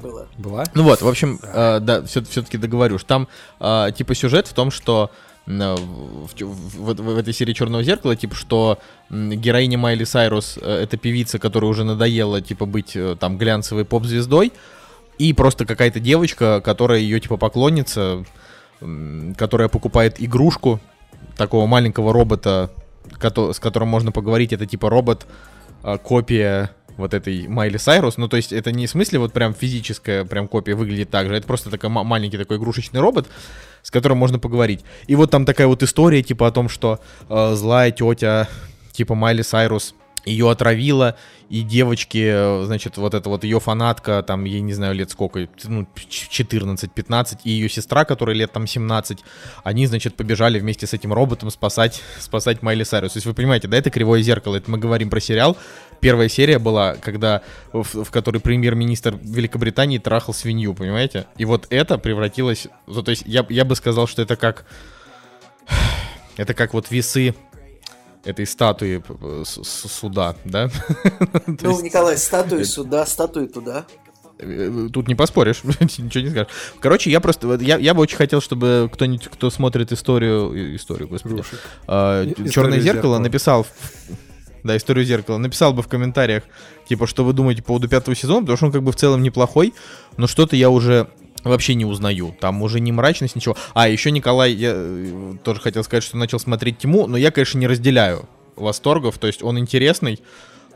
Было. 0.02 0.28
Была? 0.38 0.64
Ну 0.74 0.82
вот, 0.84 1.02
в 1.02 1.08
общем, 1.08 1.38
э, 1.42 1.78
да, 1.80 2.02
все, 2.04 2.20
таки 2.42 2.56
договорю. 2.58 2.98
что 2.98 3.06
Там, 3.06 3.28
э, 3.60 3.88
типа, 3.96 4.14
сюжет 4.14 4.46
в 4.46 4.52
том, 4.54 4.70
что 4.70 5.10
э, 5.46 5.74
в, 5.76 6.28
в- 6.40 6.92
в- 6.94 7.02
в 7.14 7.18
этой 7.18 7.32
серии 7.34 7.52
Черного 7.52 7.82
зеркала, 7.82 8.16
типа, 8.16 8.34
что 8.34 8.78
героиня 9.10 9.78
Майли 9.78 10.04
Сайрус 10.04 10.58
э, 10.60 10.82
это 10.84 10.96
певица, 10.96 11.38
которая 11.38 11.70
уже 11.70 11.84
надоела, 11.84 12.40
типа, 12.40 12.66
быть 12.66 12.96
э, 12.96 13.16
там 13.18 13.36
глянцевой 13.38 13.84
поп-звездой, 13.84 14.52
и 15.18 15.32
просто 15.34 15.66
какая-то 15.66 16.00
девочка, 16.00 16.60
которая 16.62 17.00
ее, 17.00 17.20
типа, 17.20 17.36
поклонница, 17.36 18.24
которая 19.36 19.68
покупает 19.68 20.16
игрушку 20.22 20.80
такого 21.36 21.66
маленького 21.66 22.12
робота, 22.12 22.70
с 23.18 23.58
которым 23.58 23.88
можно 23.88 24.12
поговорить, 24.12 24.52
это 24.52 24.66
типа 24.66 24.90
робот, 24.90 25.26
а, 25.82 25.98
копия 25.98 26.70
вот 26.96 27.14
этой 27.14 27.48
Майли 27.48 27.78
Сайрус. 27.78 28.16
Ну, 28.16 28.28
то 28.28 28.36
есть 28.36 28.52
это 28.52 28.72
не 28.72 28.86
в 28.86 28.90
смысле 28.90 29.18
вот 29.18 29.32
прям 29.32 29.54
физическая 29.54 30.24
прям 30.24 30.48
копия 30.48 30.74
выглядит 30.74 31.10
так 31.10 31.28
же. 31.28 31.34
Это 31.34 31.46
просто 31.46 31.70
такой 31.70 31.90
ма- 31.90 32.04
маленький 32.04 32.38
такой 32.38 32.58
игрушечный 32.58 33.00
робот, 33.00 33.26
с 33.82 33.90
которым 33.90 34.18
можно 34.18 34.38
поговорить. 34.38 34.84
И 35.06 35.16
вот 35.16 35.30
там 35.30 35.44
такая 35.44 35.66
вот 35.66 35.82
история 35.82 36.22
типа 36.22 36.46
о 36.46 36.52
том, 36.52 36.68
что 36.68 37.00
э, 37.28 37.54
злая 37.54 37.90
тетя 37.90 38.48
типа 38.92 39.14
Майли 39.14 39.42
Сайрус 39.42 39.94
ее 40.24 40.50
отравила, 40.50 41.16
и 41.48 41.62
девочки, 41.62 42.30
э, 42.32 42.64
значит, 42.64 42.96
вот 42.96 43.14
эта 43.14 43.28
вот 43.28 43.42
ее 43.42 43.58
фанатка, 43.58 44.22
там, 44.22 44.44
ей 44.44 44.60
не 44.60 44.72
знаю, 44.72 44.94
лет 44.94 45.10
сколько, 45.10 45.48
ну, 45.64 45.86
ч- 46.08 46.44
14-15, 46.44 47.38
и 47.44 47.50
ее 47.50 47.68
сестра, 47.68 48.04
которой 48.04 48.36
лет 48.36 48.52
там 48.52 48.66
17, 48.66 49.18
они, 49.64 49.86
значит, 49.86 50.14
побежали 50.14 50.60
вместе 50.60 50.86
с 50.86 50.94
этим 50.94 51.12
роботом 51.12 51.50
спасать, 51.50 52.02
спасать 52.20 52.62
Майли 52.62 52.84
Сайрус. 52.84 53.12
То 53.12 53.16
есть 53.16 53.26
вы 53.26 53.34
понимаете, 53.34 53.66
да, 53.66 53.76
это 53.76 53.90
кривое 53.90 54.22
зеркало, 54.22 54.56
это 54.56 54.70
мы 54.70 54.78
говорим 54.78 55.10
про 55.10 55.20
сериал. 55.20 55.56
Первая 56.00 56.28
серия 56.28 56.58
была, 56.58 56.94
когда, 56.94 57.42
в, 57.72 58.04
в 58.04 58.10
которой 58.10 58.38
премьер-министр 58.38 59.18
Великобритании 59.20 59.98
трахал 59.98 60.34
свинью, 60.34 60.74
понимаете? 60.74 61.26
И 61.36 61.44
вот 61.44 61.66
это 61.70 61.98
превратилось, 61.98 62.68
ну, 62.86 63.02
то 63.02 63.10
есть 63.10 63.24
я, 63.26 63.44
я 63.48 63.64
бы 63.64 63.74
сказал, 63.74 64.06
что 64.06 64.22
это 64.22 64.36
как, 64.36 64.64
это 66.36 66.54
как 66.54 66.74
вот 66.74 66.90
весы 66.90 67.34
этой 68.24 68.46
статуи 68.46 69.02
э, 69.08 69.42
суда, 69.44 70.36
да? 70.44 70.68
Ну, 71.46 71.80
Николай, 71.82 72.16
статуи 72.16 72.60
это- 72.60 72.68
сюда, 72.68 73.06
статуи 73.06 73.46
туда. 73.46 73.86
Э, 74.38 74.88
Тут 74.92 75.08
не 75.08 75.14
поспоришь, 75.14 75.62
ничего 75.80 76.24
не 76.24 76.30
скажешь. 76.30 76.48
Короче, 76.80 77.10
я 77.10 77.20
просто, 77.20 77.54
я, 77.60 77.78
я 77.78 77.94
бы 77.94 78.02
очень 78.02 78.16
хотел, 78.16 78.40
чтобы 78.40 78.90
кто-нибудь, 78.92 79.28
кто 79.28 79.50
смотрит 79.50 79.92
историю, 79.92 80.76
историю, 80.76 81.08
господи, 81.08 81.42
а, 81.86 82.24
И- 82.24 82.50
Черное 82.50 82.80
зеркало 82.80 83.18
написал, 83.18 83.66
да, 84.64 84.76
историю 84.76 85.04
зеркала, 85.06 85.38
написал 85.38 85.72
бы 85.72 85.82
в 85.82 85.88
комментариях, 85.88 86.42
типа, 86.88 87.06
что 87.06 87.24
вы 87.24 87.32
думаете 87.32 87.62
по 87.62 87.68
поводу 87.68 87.88
пятого 87.88 88.14
сезона, 88.14 88.40
потому 88.42 88.56
что 88.56 88.66
он 88.66 88.72
как 88.72 88.82
бы 88.82 88.92
в 88.92 88.96
целом 88.96 89.22
неплохой, 89.22 89.72
но 90.18 90.26
что-то 90.26 90.56
я 90.56 90.68
уже 90.70 91.08
вообще 91.44 91.74
не 91.74 91.84
узнаю. 91.84 92.34
Там 92.40 92.62
уже 92.62 92.80
не 92.80 92.92
мрачность, 92.92 93.36
ничего. 93.36 93.56
А, 93.74 93.88
еще 93.88 94.10
Николай, 94.10 94.52
я 94.52 94.72
э, 94.74 95.34
тоже 95.42 95.60
хотел 95.60 95.84
сказать, 95.84 96.04
что 96.04 96.16
начал 96.16 96.38
смотреть 96.38 96.78
Тьму, 96.78 97.06
но 97.06 97.16
я, 97.16 97.30
конечно, 97.30 97.58
не 97.58 97.66
разделяю 97.66 98.28
восторгов, 98.56 99.18
то 99.18 99.26
есть 99.26 99.42
он 99.42 99.58
интересный, 99.58 100.20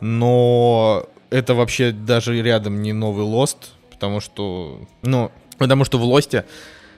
но 0.00 1.06
это 1.30 1.54
вообще 1.54 1.92
даже 1.92 2.40
рядом 2.40 2.82
не 2.82 2.92
новый 2.92 3.24
Лост, 3.24 3.72
потому 3.90 4.20
что, 4.20 4.80
ну, 5.02 5.30
потому 5.58 5.84
что 5.84 5.98
в 5.98 6.04
Лосте 6.04 6.44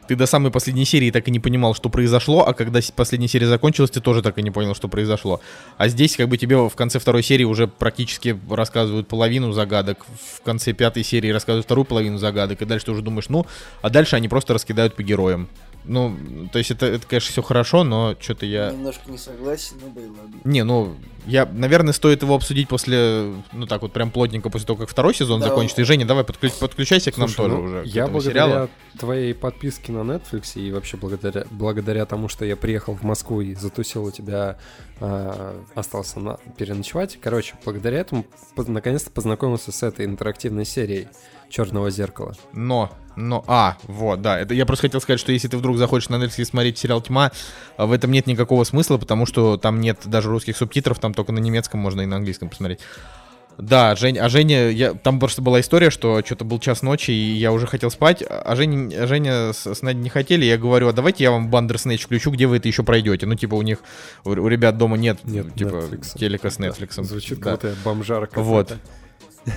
ты 0.08 0.16
до 0.16 0.26
самой 0.26 0.50
последней 0.50 0.84
серии 0.84 1.10
так 1.10 1.28
и 1.28 1.30
не 1.30 1.40
понимал, 1.40 1.74
что 1.74 1.88
произошло, 1.88 2.46
а 2.46 2.54
когда 2.54 2.80
последняя 2.94 3.28
серия 3.28 3.46
закончилась, 3.46 3.90
ты 3.90 4.00
тоже 4.00 4.22
так 4.22 4.38
и 4.38 4.42
не 4.42 4.50
понял, 4.50 4.74
что 4.74 4.88
произошло. 4.88 5.40
А 5.76 5.88
здесь 5.88 6.16
как 6.16 6.28
бы 6.28 6.36
тебе 6.38 6.56
в 6.56 6.74
конце 6.74 6.98
второй 6.98 7.22
серии 7.22 7.44
уже 7.44 7.66
практически 7.66 8.38
рассказывают 8.50 9.08
половину 9.08 9.52
загадок, 9.52 10.06
в 10.36 10.42
конце 10.42 10.72
пятой 10.72 11.04
серии 11.04 11.30
рассказывают 11.30 11.66
вторую 11.66 11.84
половину 11.84 12.18
загадок, 12.18 12.62
и 12.62 12.64
дальше 12.64 12.86
ты 12.86 12.92
уже 12.92 13.02
думаешь, 13.02 13.28
ну, 13.28 13.46
а 13.82 13.90
дальше 13.90 14.16
они 14.16 14.28
просто 14.28 14.54
раскидают 14.54 14.94
по 14.94 15.02
героям. 15.02 15.48
Ну, 15.88 16.48
то 16.52 16.58
есть 16.58 16.70
это, 16.70 16.86
это 16.86 17.06
конечно, 17.06 17.30
все 17.32 17.42
хорошо, 17.42 17.84
но 17.84 18.16
что-то 18.18 18.44
я... 18.46 18.70
Немножко 18.72 19.10
не 19.10 19.18
согласен, 19.18 19.76
ну 19.80 19.92
да 19.94 20.00
и 20.00 20.06
ладно. 20.06 20.40
Не, 20.44 20.64
ну, 20.64 20.96
я, 21.26 21.46
наверное, 21.46 21.92
стоит 21.92 22.22
его 22.22 22.34
обсудить 22.34 22.68
после, 22.68 23.32
ну 23.52 23.66
так 23.66 23.82
вот, 23.82 23.92
прям 23.92 24.10
плотненько 24.10 24.50
после 24.50 24.66
того, 24.66 24.78
как 24.80 24.88
второй 24.88 25.14
сезон 25.14 25.40
Да. 25.40 25.48
закончится. 25.48 25.82
И, 25.82 25.84
Женя, 25.84 26.04
давай 26.06 26.24
подключ- 26.24 26.58
подключайся 26.58 27.12
к 27.12 27.18
нам 27.18 27.28
Слушай, 27.28 27.36
тоже 27.50 27.54
ну, 27.54 27.62
уже. 27.62 27.82
Я 27.86 28.06
благодаря 28.08 28.46
сериалу. 28.46 28.68
твоей 28.98 29.34
подписке 29.34 29.92
на 29.92 29.98
Netflix 30.00 30.52
и 30.60 30.72
вообще 30.72 30.96
благодаря, 30.96 31.44
благодаря 31.50 32.04
тому, 32.06 32.28
что 32.28 32.44
я 32.44 32.56
приехал 32.56 32.94
в 32.94 33.02
Москву 33.02 33.40
и 33.40 33.54
затусил 33.54 34.04
у 34.04 34.10
тебя, 34.10 34.58
а, 35.00 35.62
остался 35.74 36.20
на, 36.20 36.38
переночевать. 36.56 37.18
Короче, 37.20 37.54
благодаря 37.64 37.98
этому 38.00 38.26
поз- 38.54 38.68
наконец-то 38.68 39.10
познакомился 39.10 39.72
с 39.72 39.82
этой 39.82 40.04
интерактивной 40.06 40.64
серией 40.64 41.08
Черного 41.56 41.90
зеркала. 41.90 42.34
Но, 42.52 42.92
но, 43.16 43.42
а, 43.46 43.76
вот, 43.84 44.20
да, 44.20 44.38
это 44.38 44.52
я 44.52 44.66
просто 44.66 44.82
хотел 44.88 45.00
сказать, 45.00 45.18
что 45.20 45.32
если 45.32 45.48
ты 45.48 45.56
вдруг 45.56 45.78
захочешь 45.78 46.10
на 46.10 46.16
Netflix 46.16 46.44
смотреть 46.44 46.76
сериал 46.76 47.00
«Тьма», 47.00 47.32
а 47.78 47.86
в 47.86 47.92
этом 47.92 48.10
нет 48.12 48.26
никакого 48.26 48.64
смысла, 48.64 48.98
потому 48.98 49.24
что 49.26 49.56
там 49.56 49.80
нет 49.80 50.00
даже 50.04 50.28
русских 50.28 50.56
субтитров, 50.56 50.98
там 50.98 51.14
только 51.14 51.32
на 51.32 51.38
немецком 51.38 51.80
можно 51.80 52.02
и 52.02 52.06
на 52.06 52.16
английском 52.16 52.50
посмотреть. 52.50 52.80
Да, 53.58 53.96
Жень, 53.96 54.18
а 54.18 54.28
Женя, 54.28 54.68
я, 54.68 54.92
там 54.92 55.18
просто 55.18 55.40
была 55.40 55.60
история, 55.60 55.88
что 55.88 56.20
что-то 56.22 56.44
был 56.44 56.58
час 56.60 56.82
ночи, 56.82 57.10
и 57.10 57.32
я 57.38 57.52
уже 57.52 57.66
хотел 57.66 57.90
спать, 57.90 58.22
а 58.28 58.54
Женя, 58.54 59.04
а 59.04 59.06
Женя 59.06 59.54
с, 59.54 59.66
с 59.66 59.80
Надей 59.80 60.02
не 60.02 60.10
хотели, 60.10 60.44
я 60.44 60.58
говорю, 60.58 60.88
а 60.88 60.92
давайте 60.92 61.24
я 61.24 61.30
вам 61.30 61.48
Бандерснэч 61.48 62.02
включу, 62.04 62.30
где 62.32 62.46
вы 62.46 62.58
это 62.58 62.68
еще 62.68 62.82
пройдете. 62.82 63.24
Ну, 63.24 63.34
типа, 63.34 63.54
у 63.54 63.62
них, 63.62 63.78
у, 64.26 64.30
у 64.32 64.48
ребят 64.48 64.76
дома 64.76 64.98
нет, 64.98 65.20
Нет 65.24 65.54
типа, 65.54 65.68
Netflix. 65.70 66.18
телека 66.18 66.50
с 66.50 66.58
Да, 66.58 66.66
Netflix. 66.66 67.02
Звучит, 67.02 67.38
Да. 67.38 67.44
как 67.44 67.52
будто 67.54 67.68
я 67.68 67.74
бомжара 67.82 68.28
Вот. 68.34 68.68
какой-то. 68.68 68.76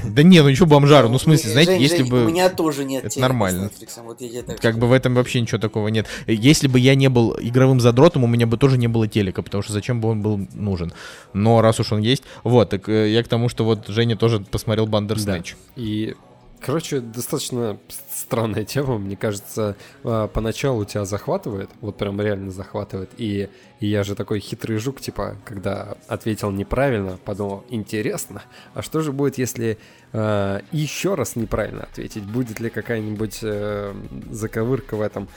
Да 0.05 0.23
не, 0.23 0.41
ну 0.41 0.49
ничего 0.49 0.67
бомжару, 0.67 1.09
ну 1.09 1.17
в 1.17 1.21
смысле, 1.21 1.51
знаете, 1.51 1.71
Жень, 1.73 1.81
если 1.81 1.97
Жень, 1.99 2.09
бы... 2.09 2.25
У 2.25 2.29
меня 2.29 2.49
тоже 2.49 2.85
нет 2.85 3.05
это 3.05 3.19
нормально. 3.19 3.71
вот 4.03 4.21
я 4.21 4.43
Как 4.43 4.77
бы 4.77 4.87
в 4.87 4.91
этом 4.91 5.15
вообще 5.15 5.41
ничего 5.41 5.57
такого 5.59 5.87
нет. 5.87 6.05
Если 6.27 6.67
бы 6.67 6.79
я 6.79 6.95
не 6.95 7.09
был 7.09 7.35
игровым 7.39 7.79
задротом, 7.79 8.23
у 8.23 8.27
меня 8.27 8.45
бы 8.45 8.57
тоже 8.57 8.77
не 8.77 8.87
было 8.87 9.07
телека, 9.07 9.41
потому 9.41 9.63
что 9.63 9.73
зачем 9.73 9.99
бы 9.99 10.09
он 10.09 10.21
был 10.21 10.47
нужен. 10.53 10.93
Но 11.33 11.61
раз 11.61 11.79
уж 11.79 11.91
он 11.91 12.01
есть, 12.01 12.23
вот, 12.43 12.69
так 12.69 12.87
э, 12.87 13.11
я 13.11 13.23
к 13.23 13.27
тому, 13.27 13.49
что 13.49 13.65
вот 13.65 13.87
Женя 13.87 14.15
тоже 14.15 14.39
посмотрел 14.39 14.85
Бандерснэч. 14.85 15.55
И, 15.75 16.15
короче, 16.61 16.99
достаточно 16.99 17.77
странная 18.13 18.65
тема, 18.65 18.97
мне 18.97 19.15
кажется, 19.15 19.75
а, 20.03 20.27
поначалу 20.27 20.85
тебя 20.85 21.05
захватывает, 21.05 21.69
вот 21.81 21.97
прям 21.97 22.19
реально 22.21 22.51
захватывает, 22.51 23.11
и, 23.17 23.49
и 23.79 23.87
я 23.87 24.03
же 24.03 24.15
такой 24.15 24.39
хитрый 24.39 24.77
жук, 24.77 25.01
типа, 25.01 25.37
когда 25.45 25.97
ответил 26.07 26.51
неправильно, 26.51 27.17
подумал, 27.23 27.65
интересно, 27.69 28.43
а 28.73 28.81
что 28.81 29.01
же 29.01 29.11
будет, 29.11 29.37
если 29.37 29.77
а, 30.13 30.61
еще 30.71 31.15
раз 31.15 31.35
неправильно 31.35 31.83
ответить, 31.83 32.23
будет 32.23 32.59
ли 32.59 32.69
какая-нибудь 32.69 33.39
э, 33.41 33.93
заковырка 34.31 34.95
в 34.95 35.01
этом, 35.01 35.27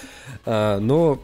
А, 0.45 0.79
но 0.79 1.21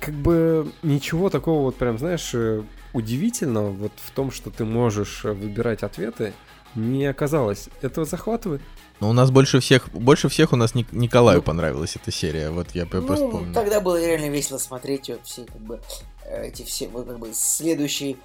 как 0.00 0.14
бы 0.14 0.70
ничего 0.82 1.30
такого 1.30 1.62
вот 1.62 1.76
прям, 1.76 1.98
знаешь, 1.98 2.30
э, 2.34 2.62
удивительного 2.92 3.70
вот 3.70 3.92
в 3.96 4.10
том, 4.10 4.30
что 4.30 4.50
ты 4.50 4.64
можешь 4.64 5.24
э, 5.24 5.32
выбирать 5.32 5.82
ответы, 5.82 6.34
не 6.74 7.06
оказалось. 7.06 7.68
Это 7.80 8.04
захватывает. 8.04 8.60
Но 9.00 9.10
у 9.10 9.12
нас 9.12 9.30
больше 9.30 9.60
всех, 9.60 9.88
больше 9.92 10.28
всех 10.28 10.52
у 10.52 10.56
нас 10.56 10.74
Ник- 10.74 10.92
Николаю 10.92 11.38
Ну. 11.38 11.42
понравилась 11.42 11.96
эта 11.96 12.10
серия, 12.12 12.50
вот 12.50 12.68
я 12.74 12.86
п- 12.86 13.00
Ну, 13.00 13.06
просто 13.06 13.26
помню. 13.28 13.52
тогда 13.52 13.80
было 13.80 14.00
реально 14.04 14.30
весело 14.30 14.58
смотреть 14.58 15.08
вот 15.08 15.20
все 15.24 15.44
как 15.44 15.60
бы 15.60 15.80
э, 16.24 16.46
эти 16.48 16.62
все 16.62 16.88
вот 16.88 17.06
как 17.06 17.18
бы 17.18 17.30
следующий 17.32 18.16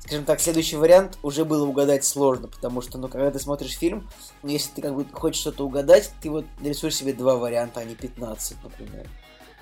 скажем 0.00 0.24
так, 0.24 0.40
следующий 0.40 0.76
вариант 0.76 1.18
уже 1.24 1.44
было 1.44 1.66
угадать 1.66 2.04
сложно, 2.04 2.46
потому 2.46 2.80
что, 2.80 2.96
ну, 2.96 3.08
когда 3.08 3.28
ты 3.32 3.40
смотришь 3.40 3.76
фильм, 3.76 4.08
ну, 4.44 4.50
если 4.50 4.70
ты 4.70 4.80
как 4.80 4.94
бы 4.94 5.04
хочешь 5.12 5.40
что-то 5.40 5.66
угадать, 5.66 6.12
ты 6.22 6.30
вот 6.30 6.44
рисуешь 6.62 6.94
себе 6.94 7.12
два 7.12 7.34
варианта, 7.36 7.80
а 7.80 7.84
не 7.84 7.96
15, 7.96 8.56
например. 8.62 9.08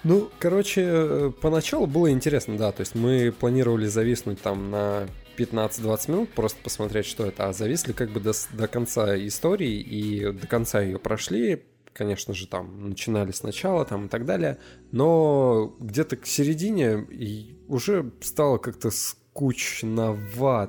Ну, 0.02 0.28
короче, 0.38 0.82
э, 0.84 1.32
поначалу 1.40 1.86
было 1.86 2.10
интересно, 2.10 2.58
да. 2.58 2.72
То 2.72 2.80
есть 2.82 2.94
мы 2.94 3.32
планировали 3.32 3.86
зависнуть 3.86 4.38
там 4.42 4.70
на 4.70 5.08
15-20 5.36 6.10
минут, 6.10 6.30
просто 6.30 6.58
посмотреть, 6.62 7.06
что 7.06 7.26
это. 7.26 7.48
А 7.48 7.52
зависли 7.52 7.92
как 7.92 8.10
бы 8.10 8.20
до, 8.20 8.32
до 8.52 8.68
конца 8.68 9.16
истории 9.16 9.80
и 9.80 10.32
до 10.32 10.46
конца 10.46 10.80
ее 10.80 10.98
прошли. 10.98 11.64
Конечно 11.92 12.34
же, 12.34 12.46
там 12.48 12.88
начинали 12.88 13.30
сначала 13.32 13.84
там 13.84 14.06
и 14.06 14.08
так 14.08 14.24
далее. 14.24 14.58
Но 14.90 15.74
где-то 15.78 16.16
к 16.16 16.26
середине 16.26 17.06
уже 17.68 18.10
стало 18.20 18.58
как-то 18.58 18.90
скучновато. 18.90 20.68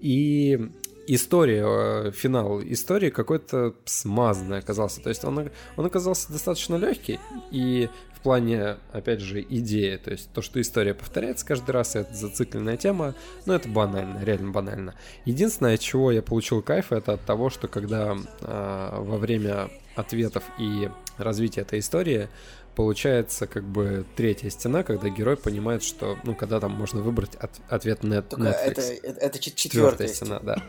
И 0.00 0.70
история, 1.06 1.64
э, 1.66 2.10
финал 2.12 2.60
истории 2.62 3.10
какой-то 3.10 3.74
смазанный 3.84 4.58
оказался. 4.58 5.00
То 5.00 5.08
есть 5.08 5.24
он, 5.24 5.50
он 5.76 5.86
оказался 5.86 6.32
достаточно 6.32 6.76
легкий 6.76 7.18
и 7.50 7.88
плане, 8.26 8.76
опять 8.92 9.20
же, 9.20 9.40
идеи. 9.40 9.96
То 9.98 10.10
есть 10.10 10.30
то, 10.32 10.42
что 10.42 10.60
история 10.60 10.94
повторяется 10.94 11.46
каждый 11.46 11.70
раз, 11.70 11.94
это 11.94 12.12
зацикленная 12.12 12.76
тема, 12.76 13.14
но 13.44 13.54
это 13.54 13.68
банально, 13.68 14.18
реально 14.24 14.50
банально. 14.50 14.94
Единственное, 15.24 15.74
от 15.74 15.80
чего 15.80 16.10
я 16.10 16.22
получил 16.22 16.60
кайф, 16.60 16.90
это 16.90 17.12
от 17.12 17.24
того, 17.24 17.50
что 17.50 17.68
когда 17.68 18.16
а, 18.42 19.00
во 19.00 19.16
время 19.16 19.70
ответов 19.94 20.42
и 20.58 20.90
развития 21.18 21.60
этой 21.60 21.78
истории 21.78 22.28
получается 22.74 23.46
как 23.46 23.62
бы 23.62 24.04
третья 24.16 24.50
стена, 24.50 24.82
когда 24.82 25.08
герой 25.08 25.36
понимает, 25.36 25.84
что, 25.84 26.18
ну, 26.24 26.34
когда 26.34 26.58
там 26.58 26.72
можно 26.72 27.02
выбрать 27.02 27.36
от- 27.36 27.60
ответ 27.68 28.02
на 28.02 28.22
Только 28.22 28.44
Netflix. 28.48 28.70
это, 28.72 28.80
это, 28.82 29.20
это 29.20 29.38
чет- 29.38 29.54
Четвертая 29.54 30.08
четвертая 30.08 30.08
стена, 30.08 30.40
да. 30.40 30.62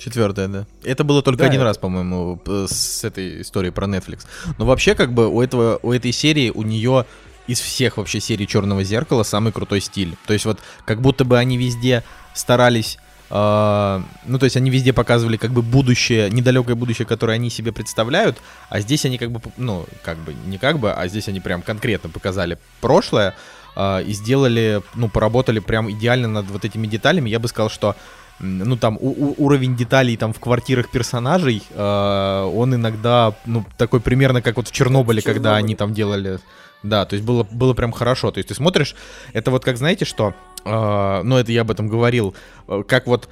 Четвертая, 0.00 0.48
да. 0.48 0.66
Это 0.82 1.04
было 1.04 1.22
только 1.22 1.40
Да, 1.40 1.46
один 1.46 1.60
это- 1.60 1.66
раз, 1.66 1.78
по-моему, 1.78 2.40
с 2.66 3.04
этой 3.04 3.42
историей 3.42 3.70
про 3.70 3.86
Netflix. 3.86 4.20
Но 4.58 4.64
вообще, 4.64 4.94
как 4.94 5.12
бы, 5.12 5.28
у 5.28 5.42
этого, 5.42 5.78
у 5.82 5.92
этой 5.92 6.10
серии, 6.12 6.50
у 6.50 6.62
нее 6.62 7.04
из 7.46 7.60
всех 7.60 7.98
вообще 7.98 8.18
серий 8.20 8.46
Черного 8.46 8.82
зеркала 8.84 9.24
самый 9.24 9.52
крутой 9.52 9.80
стиль. 9.80 10.16
То 10.26 10.32
есть 10.32 10.44
вот, 10.46 10.58
как 10.86 11.00
будто 11.02 11.24
бы 11.24 11.38
они 11.38 11.56
везде 11.58 12.02
старались. 12.34 12.98
э, 13.32 14.02
ну, 14.26 14.38
то 14.40 14.44
есть 14.44 14.56
они 14.56 14.70
везде 14.70 14.92
показывали 14.92 15.36
как 15.36 15.52
бы 15.52 15.62
будущее, 15.62 16.30
недалекое 16.30 16.74
будущее, 16.74 17.06
которое 17.06 17.34
они 17.34 17.48
себе 17.48 17.70
представляют, 17.70 18.38
а 18.70 18.80
здесь 18.80 19.04
они 19.04 19.18
как 19.18 19.30
бы, 19.30 19.40
ну, 19.56 19.86
как 20.02 20.18
бы, 20.18 20.34
не 20.46 20.58
как 20.58 20.80
бы, 20.80 20.92
а 20.92 21.06
здесь 21.06 21.28
они 21.28 21.38
прям 21.38 21.62
конкретно 21.62 22.10
показали 22.10 22.58
прошлое 22.80 23.36
э, 23.76 24.02
и 24.02 24.12
сделали, 24.14 24.82
ну, 24.96 25.08
поработали 25.08 25.60
прям 25.60 25.88
идеально 25.92 26.26
над 26.26 26.46
вот 26.50 26.64
этими 26.64 26.88
деталями. 26.88 27.30
Я 27.30 27.38
бы 27.38 27.46
сказал, 27.46 27.70
что 27.70 27.94
ну 28.40 28.76
там 28.76 28.96
у- 29.00 29.10
у- 29.30 29.34
уровень 29.38 29.76
деталей 29.76 30.16
там 30.16 30.32
в 30.32 30.40
квартирах 30.40 30.90
персонажей, 30.90 31.62
э, 31.70 32.52
он 32.54 32.74
иногда, 32.74 33.34
ну 33.46 33.64
такой 33.76 34.00
примерно 34.00 34.42
как 34.42 34.56
вот 34.56 34.68
в 34.68 34.72
Чернобыле, 34.72 35.20
в 35.20 35.24
когда 35.24 35.56
они 35.56 35.74
там 35.74 35.92
делали, 35.94 36.38
да, 36.82 37.04
то 37.04 37.14
есть 37.14 37.24
было 37.26 37.46
было 37.50 37.74
прям 37.74 37.92
хорошо, 37.92 38.30
то 38.30 38.38
есть 38.38 38.48
ты 38.48 38.54
смотришь, 38.54 38.94
это 39.32 39.50
вот 39.50 39.64
как 39.64 39.76
знаете 39.76 40.04
что, 40.04 40.34
э, 40.64 41.20
ну 41.22 41.36
это 41.36 41.52
я 41.52 41.60
об 41.62 41.70
этом 41.70 41.88
говорил, 41.88 42.34
э, 42.68 42.82
как 42.86 43.06
вот 43.06 43.28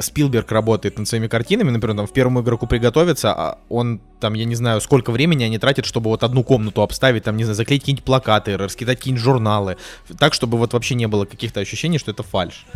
Спилберг 0.00 0.50
работает 0.50 0.98
над 0.98 1.06
своими 1.06 1.28
картинами, 1.28 1.70
например, 1.70 1.96
там 1.96 2.06
в 2.08 2.12
первому 2.12 2.40
игроку 2.40 2.66
приготовиться, 2.66 3.32
а 3.32 3.58
он 3.68 4.00
там, 4.18 4.34
я 4.34 4.44
не 4.44 4.56
знаю, 4.56 4.80
сколько 4.80 5.12
времени 5.12 5.44
они 5.44 5.56
тратят, 5.58 5.86
чтобы 5.86 6.10
вот 6.10 6.24
одну 6.24 6.42
комнату 6.42 6.82
обставить, 6.82 7.22
там, 7.22 7.36
не 7.36 7.44
знаю, 7.44 7.54
заклеить 7.54 7.82
какие-нибудь 7.82 8.04
плакаты, 8.04 8.56
раскидать 8.56 8.98
какие-нибудь 8.98 9.22
журналы, 9.22 9.76
так, 10.18 10.34
чтобы 10.34 10.58
вот 10.58 10.72
вообще 10.72 10.96
не 10.96 11.06
было 11.06 11.26
каких-то 11.26 11.60
ощущений, 11.60 11.98
что 11.98 12.10
это 12.10 12.24
фальш. 12.24 12.66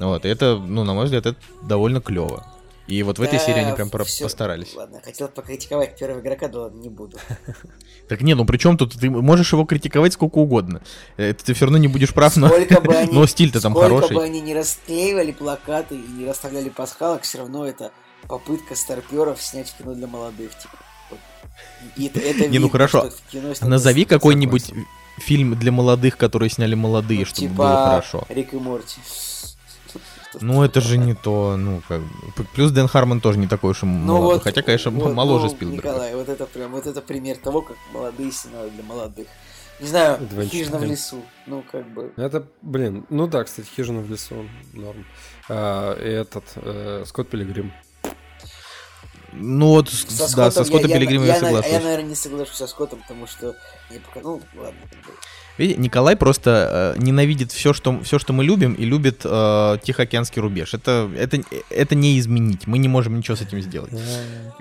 Вот, 0.00 0.24
и 0.24 0.28
это, 0.28 0.56
ну, 0.56 0.84
на 0.84 0.94
мой 0.94 1.04
взгляд, 1.06 1.26
это 1.26 1.38
довольно 1.62 2.00
клево. 2.00 2.46
И 2.86 3.02
вот 3.02 3.18
в 3.18 3.22
этой 3.22 3.38
Да, 3.38 3.44
серии 3.44 3.58
они 3.60 3.74
прям 3.74 3.90
всё. 4.06 4.24
постарались. 4.24 4.74
Ладно, 4.74 5.02
хотел 5.04 5.28
покритиковать 5.28 5.98
первого 5.98 6.20
игрока, 6.20 6.48
да 6.48 6.60
ладно, 6.60 6.80
не 6.80 6.88
буду. 6.88 7.18
Так 8.08 8.22
не, 8.22 8.32
ну 8.32 8.46
при 8.46 8.56
чем 8.56 8.78
тут? 8.78 8.98
Ты 8.98 9.10
можешь 9.10 9.52
его 9.52 9.66
критиковать 9.66 10.14
сколько 10.14 10.38
угодно. 10.38 10.80
Это 11.18 11.44
ты 11.44 11.52
все 11.52 11.66
равно 11.66 11.76
не 11.76 11.88
будешь 11.88 12.14
прав, 12.14 12.34
но, 12.36 12.48
Сколько 12.48 13.06
но 13.12 13.26
стиль-то 13.26 13.60
там 13.60 13.72
сколько 13.74 13.88
хороший. 13.96 14.14
бы 14.16 14.22
они 14.24 14.40
не 14.40 14.54
расклеивали 14.54 15.32
плакаты 15.32 15.96
и 15.96 16.08
не 16.12 16.26
расставляли 16.26 16.70
пасхалок, 16.70 17.22
все 17.24 17.38
равно 17.38 17.66
это 17.66 17.92
попытка 18.26 18.74
старперов 18.74 19.42
снять 19.42 19.74
кино 19.76 19.92
для 19.92 20.06
молодых, 20.06 20.52
типа. 20.56 20.78
И 21.96 22.06
это, 22.06 22.20
это 22.20 22.46
Не, 22.48 22.58
ну 22.58 22.70
хорошо. 22.70 23.10
Назови 23.60 24.06
какой-нибудь 24.06 24.72
фильм 25.18 25.58
для 25.58 25.72
молодых, 25.72 26.16
которые 26.16 26.48
сняли 26.48 26.74
молодые, 26.74 27.20
ну, 27.20 27.26
чтобы 27.26 27.40
типа 27.48 27.54
было 27.54 27.74
хорошо. 27.90 28.24
Рик 28.30 28.54
и 28.54 28.56
Морти. 28.56 28.98
Ну, 30.40 30.62
это 30.62 30.80
же 30.80 30.98
не 30.98 31.14
то, 31.14 31.56
ну, 31.56 31.82
как 31.88 32.02
Плюс 32.54 32.70
Дэн 32.70 32.88
Хармон 32.88 33.20
тоже 33.20 33.38
не 33.38 33.46
такой 33.46 33.70
уж 33.70 33.82
и 33.82 33.86
молодой. 33.86 34.34
вот, 34.34 34.42
Хотя, 34.42 34.62
конечно, 34.62 34.90
вот, 34.90 35.14
моложе 35.14 35.46
ну, 35.46 35.50
Спилберга. 35.50 35.88
Николай, 35.88 36.14
вот 36.14 36.28
это 36.28 36.46
прям, 36.46 36.72
вот 36.72 36.86
это 36.86 37.00
пример 37.00 37.36
того, 37.38 37.62
как 37.62 37.76
молодые 37.92 38.30
снимают 38.32 38.74
для 38.74 38.82
молодых. 38.84 39.26
Не 39.80 39.86
знаю, 39.86 40.14
Адвенчер, 40.16 40.50
хижина 40.50 40.78
в 40.78 40.84
лесу. 40.84 41.22
Ну, 41.46 41.64
как 41.70 41.88
бы. 41.92 42.12
Это, 42.16 42.46
блин, 42.62 43.06
ну 43.10 43.26
да, 43.26 43.44
кстати, 43.44 43.68
хижина 43.74 44.00
в 44.00 44.10
лесу, 44.10 44.46
норм. 44.72 45.06
А, 45.48 45.94
и 45.94 46.08
этот, 46.08 46.44
э, 46.56 47.04
Скотт 47.06 47.28
Пилигрим. 47.28 47.72
Ну, 49.32 49.68
вот, 49.68 49.88
Со 49.88 50.06
да, 50.36 50.50
со 50.50 50.64
Скоттом 50.64 50.64
Скоттом 50.64 50.90
я- 50.90 50.94
я- 50.96 51.00
Пилигримом 51.00 51.26
я, 51.26 51.34
я 51.34 51.40
на- 51.40 51.46
соглашусь. 51.46 51.72
Я, 51.72 51.80
наверное, 51.80 52.08
не 52.08 52.14
соглашусь 52.14 52.56
со 52.56 52.66
Скоттом, 52.66 53.00
потому 53.00 53.26
что 53.26 53.54
мне 53.90 54.00
пока... 54.00 54.20
Ну, 54.20 54.40
ладно. 54.56 54.80
Видите, 55.58 55.80
Николай 55.80 56.16
просто 56.16 56.94
э, 56.96 57.02
ненавидит 57.02 57.50
все, 57.50 57.72
что, 57.72 58.00
все, 58.02 58.20
что 58.20 58.32
мы 58.32 58.44
любим, 58.44 58.74
и 58.74 58.84
любит 58.84 59.22
э, 59.24 59.78
Тихоокеанский 59.82 60.40
рубеж. 60.40 60.72
Это, 60.72 61.10
это, 61.16 61.40
это 61.68 61.94
не 61.96 62.18
изменить. 62.20 62.68
Мы 62.68 62.78
не 62.78 62.86
можем 62.86 63.16
ничего 63.16 63.36
с 63.36 63.42
этим 63.42 63.60
сделать. 63.60 63.92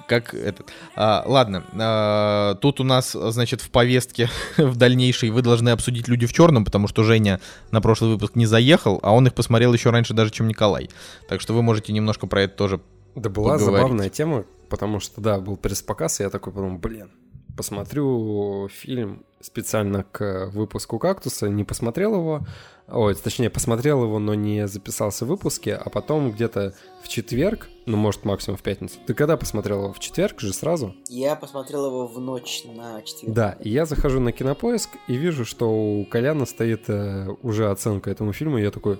Как 0.08 0.34
этот. 0.34 0.68
А, 0.96 1.24
ладно, 1.28 1.64
а, 1.74 2.56
тут 2.56 2.80
у 2.80 2.84
нас, 2.84 3.12
значит, 3.12 3.62
в 3.62 3.70
повестке 3.70 4.30
в 4.58 4.76
дальнейшей 4.76 5.30
вы 5.30 5.44
должны 5.44 5.70
обсудить 5.70 6.08
люди 6.08 6.26
в 6.26 6.34
черном, 6.34 6.66
потому 6.66 6.88
что 6.88 7.04
Женя 7.04 7.40
на 7.70 7.80
прошлый 7.80 8.10
выпуск 8.10 8.36
не 8.36 8.48
заехал, 8.48 9.00
а 9.04 9.14
он 9.14 9.28
их 9.28 9.36
посмотрел 9.36 9.74
еще 9.74 9.92
раньше 9.92 10.16
даже, 10.16 10.32
чем 10.32 10.48
Николай. 10.48 10.90
Так 11.30 11.42
что 11.42 11.54
вы 11.54 11.62
можете 11.62 11.94
немножко 11.94 12.26
про 12.26 12.42
это 12.44 12.56
тоже. 12.56 12.82
Да 13.16 13.30
была 13.30 13.54
поговорить. 13.54 13.82
забавная 13.82 14.10
тема, 14.10 14.46
потому 14.68 15.00
что, 15.00 15.22
да, 15.22 15.40
был 15.40 15.58
пресс-показ, 15.58 16.22
и 16.22 16.24
я 16.24 16.32
такой 16.32 16.54
подумал, 16.54 16.78
блин, 16.78 17.10
посмотрю 17.58 18.70
фильм 18.70 19.26
специально 19.42 20.04
к 20.04 20.50
выпуску 20.54 20.98
«Кактуса», 21.00 21.50
не 21.50 21.64
посмотрел 21.64 22.16
его, 22.16 22.46
ой, 22.88 23.14
точнее, 23.16 23.50
посмотрел 23.50 24.04
его, 24.04 24.20
но 24.20 24.34
не 24.34 24.68
записался 24.68 25.26
в 25.26 25.28
выпуске, 25.28 25.76
а 25.76 25.90
потом 25.90 26.32
где-то 26.32 26.74
в 27.04 27.08
четверг, 27.08 27.68
ну, 27.86 27.98
может, 27.98 28.26
максимум 28.26 28.58
в 28.58 28.62
пятницу. 28.62 28.98
Ты 29.06 29.14
когда 29.14 29.38
посмотрел 29.38 29.84
его? 29.84 29.94
В 29.94 30.00
четверг 30.00 30.40
же 30.40 30.54
сразу? 30.54 30.96
Я 31.10 31.36
посмотрел 31.36 31.86
его 31.88 32.08
в 32.08 32.20
ночь 32.20 32.64
на 32.66 33.02
четверг. 33.02 33.34
Да, 33.34 33.58
и 33.60 33.70
я 33.70 33.86
захожу 33.86 34.20
на 34.20 34.32
кинопоиск 34.32 34.90
и 35.08 35.16
вижу, 35.16 35.46
что 35.46 35.70
у 35.70 36.06
Коляна 36.06 36.46
стоит 36.46 36.90
э, 36.90 37.28
уже 37.42 37.70
оценка 37.70 38.10
этому 38.10 38.34
фильму, 38.34 38.58
и 38.58 38.64
я 38.64 38.72
такой, 38.72 39.00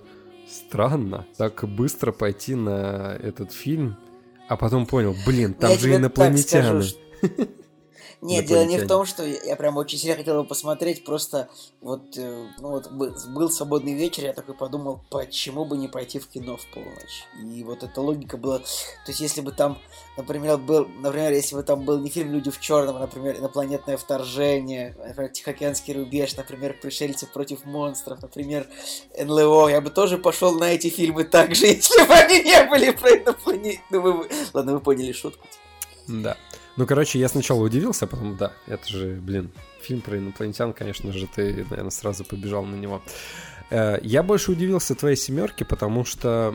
странно, 0.50 1.26
так 1.38 1.64
быстро 1.68 2.12
пойти 2.12 2.56
на 2.56 3.18
этот 3.22 3.52
фильм, 3.52 3.98
а 4.48 4.56
потом 4.56 4.86
понял, 4.86 5.16
блин, 5.26 5.54
там 5.54 5.72
Я 5.72 5.78
же 5.78 5.96
инопланетяне. 5.96 6.84
скажу, 6.84 6.96
Нет, 8.22 8.46
дело 8.46 8.66
не 8.66 8.80
в 8.80 8.88
том, 8.88 9.06
что 9.06 9.24
я, 9.24 9.56
прям 9.56 9.78
очень 9.78 10.00
сильно 10.00 10.16
хотел 10.16 10.36
его 10.36 10.44
посмотреть, 10.44 11.06
просто 11.06 11.50
вот, 11.82 12.18
э, 12.18 12.48
ну 12.60 12.70
вот 12.70 12.92
бы- 12.92 13.16
был 13.28 13.50
свободный 13.52 13.94
вечер, 13.94 14.24
я 14.24 14.34
такой 14.34 14.56
подумал, 14.56 15.02
почему 15.12 15.66
бы 15.66 15.78
не 15.78 15.88
пойти 15.88 16.18
в 16.18 16.28
кино 16.28 16.58
в 16.58 16.66
полночь. 16.74 17.26
И 17.40 17.64
вот 17.64 17.84
эта 17.84 18.02
логика 18.02 18.38
была, 18.38 18.58
то 18.58 18.66
есть 19.08 19.20
если 19.20 19.42
бы 19.42 19.52
там, 19.52 19.78
например, 20.18 20.58
был, 20.58 20.88
например, 21.00 21.32
если 21.32 21.56
бы 21.56 21.62
там 21.62 21.86
был 21.86 22.00
не 22.00 22.10
фильм 22.10 22.32
«Люди 22.32 22.50
в 22.50 22.60
черном», 22.60 22.96
а, 22.96 23.00
например, 23.02 23.38
«Инопланетное 23.38 23.98
вторжение», 23.98 24.96
например, 24.98 25.32
«Тихоокеанский 25.32 25.94
рубеж», 25.94 26.36
например, 26.36 26.76
«Пришельцы 26.82 27.28
против 27.28 27.66
монстров», 27.66 28.20
например, 28.24 28.68
НЛО, 29.16 29.70
я 29.70 29.80
бы 29.80 29.92
тоже 29.92 30.18
пошел 30.18 30.58
на 30.58 30.72
эти 30.72 30.90
фильмы 30.90 31.24
так 31.24 31.54
же, 31.54 31.66
если 31.68 32.04
бы 32.08 32.14
они 32.14 32.42
не 32.42 32.64
были 32.64 32.90
про 32.92 33.16
инопланет... 33.16 33.80
Ну, 33.92 34.02
вы... 34.02 34.30
Ладно, 34.54 34.74
вы 34.74 34.80
поняли 34.80 35.12
шутку. 35.12 35.48
Да. 36.08 36.36
Ну, 36.78 36.86
короче, 36.86 37.20
я 37.20 37.28
сначала 37.28 37.62
удивился, 37.64 38.06
а 38.06 38.08
потом, 38.08 38.38
да, 38.38 38.54
это 38.68 38.88
же, 38.88 39.16
блин, 39.22 39.52
фильм 39.82 40.02
про 40.02 40.18
инопланетян, 40.18 40.74
конечно 40.74 41.12
же, 41.12 41.28
ты, 41.28 41.66
наверное, 41.70 41.90
сразу 41.90 42.24
побежал 42.24 42.66
на 42.66 42.76
него. 42.76 43.02
Э, 43.72 43.98
Я 44.04 44.22
больше 44.24 44.52
удивился 44.52 44.94
твоей 44.96 45.16
семерке, 45.18 45.66
потому 45.66 46.06
что, 46.06 46.54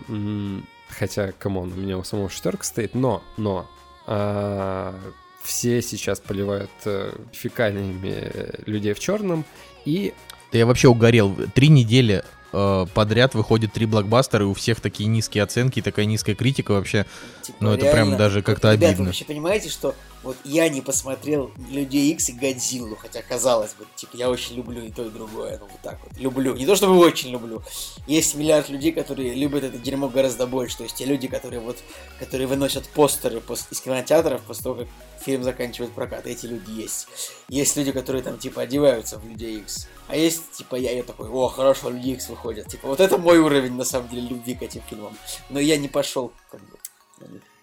хотя, 0.88 1.32
come 1.32 1.55
on, 1.55 1.72
у 1.72 1.76
меня 1.76 1.98
у 1.98 2.04
самого 2.04 2.30
шестерка 2.30 2.62
стоит, 2.64 2.94
но, 2.94 3.22
но, 3.36 3.68
а, 4.06 4.94
все 5.42 5.82
сейчас 5.82 6.20
поливают 6.20 6.70
э, 6.84 7.12
фекалиями 7.32 8.12
э, 8.32 8.62
людей 8.66 8.92
в 8.94 9.00
черном, 9.00 9.44
и 9.84 10.14
Да 10.52 10.58
я 10.58 10.66
вообще 10.66 10.86
угорел. 10.88 11.34
Три 11.54 11.68
недели 11.68 12.22
подряд 12.52 13.34
выходит 13.34 13.72
три 13.72 13.86
блокбастера, 13.86 14.42
и 14.44 14.46
у 14.46 14.52
всех 14.52 14.80
такие 14.82 15.08
низкие 15.08 15.42
оценки, 15.42 15.78
и 15.78 15.82
такая 15.82 16.04
низкая 16.04 16.34
критика 16.34 16.72
вообще. 16.72 17.06
Типа, 17.40 17.56
Ну, 17.60 17.70
это 17.72 17.86
прям 17.86 17.94
реально. 18.08 18.16
даже 18.18 18.42
как-то 18.42 18.72
Ребята, 18.72 18.80
вы 18.84 18.88
обидно. 18.90 19.04
вообще 19.06 19.24
понимаете, 19.24 19.70
что 19.70 19.94
вот 20.22 20.36
я 20.44 20.68
не 20.68 20.80
посмотрел 20.80 21.50
Людей 21.70 22.12
Икс 22.12 22.28
и 22.28 22.32
Годзиллу, 22.32 22.96
хотя 22.96 23.22
казалось 23.22 23.74
бы, 23.74 23.86
типа, 23.96 24.16
я 24.16 24.30
очень 24.30 24.56
люблю 24.56 24.82
и 24.82 24.90
то, 24.90 25.04
и 25.04 25.10
другое, 25.10 25.58
ну, 25.58 25.66
вот 25.66 25.80
так 25.82 25.98
вот, 26.02 26.16
люблю. 26.16 26.54
Не 26.54 26.66
то, 26.66 26.76
чтобы 26.76 26.98
очень 26.98 27.30
люблю. 27.30 27.62
Есть 28.06 28.34
миллиард 28.34 28.68
людей, 28.68 28.92
которые 28.92 29.34
любят 29.34 29.64
это 29.64 29.78
дерьмо 29.78 30.08
гораздо 30.08 30.46
больше, 30.46 30.78
то 30.78 30.82
есть 30.84 30.96
те 30.96 31.04
люди, 31.04 31.28
которые 31.28 31.60
вот, 31.60 31.78
которые 32.18 32.46
выносят 32.46 32.88
постеры 32.88 33.38
пос- 33.38 33.66
из 33.70 33.80
кинотеатров 33.80 34.42
после 34.42 34.62
того, 34.62 34.74
как 34.76 34.88
фильм 35.22 35.42
заканчивает 35.42 35.92
прокат, 35.92 36.26
эти 36.26 36.46
люди 36.46 36.70
есть. 36.70 37.08
Есть 37.48 37.76
люди, 37.76 37.92
которые 37.92 38.22
там, 38.22 38.38
типа, 38.38 38.62
одеваются 38.62 39.18
в 39.18 39.26
Людей 39.26 39.58
Икс. 39.58 39.88
А 40.08 40.16
есть, 40.16 40.52
типа, 40.52 40.76
я, 40.76 40.92
я 40.92 41.02
такой, 41.02 41.28
о, 41.28 41.48
хорошо, 41.48 41.90
Люди 41.90 42.10
Икс 42.10 42.28
выходят. 42.28 42.68
Типа, 42.68 42.88
вот 42.88 43.00
это 43.00 43.18
мой 43.18 43.38
уровень, 43.38 43.74
на 43.74 43.84
самом 43.84 44.08
деле, 44.08 44.28
любви 44.28 44.54
к 44.54 44.62
этим 44.62 44.82
фильмам. 44.88 45.16
Но 45.50 45.60
я 45.60 45.76
не 45.76 45.88
пошел, 45.88 46.32
как 46.50 46.60
бы. 46.60 46.78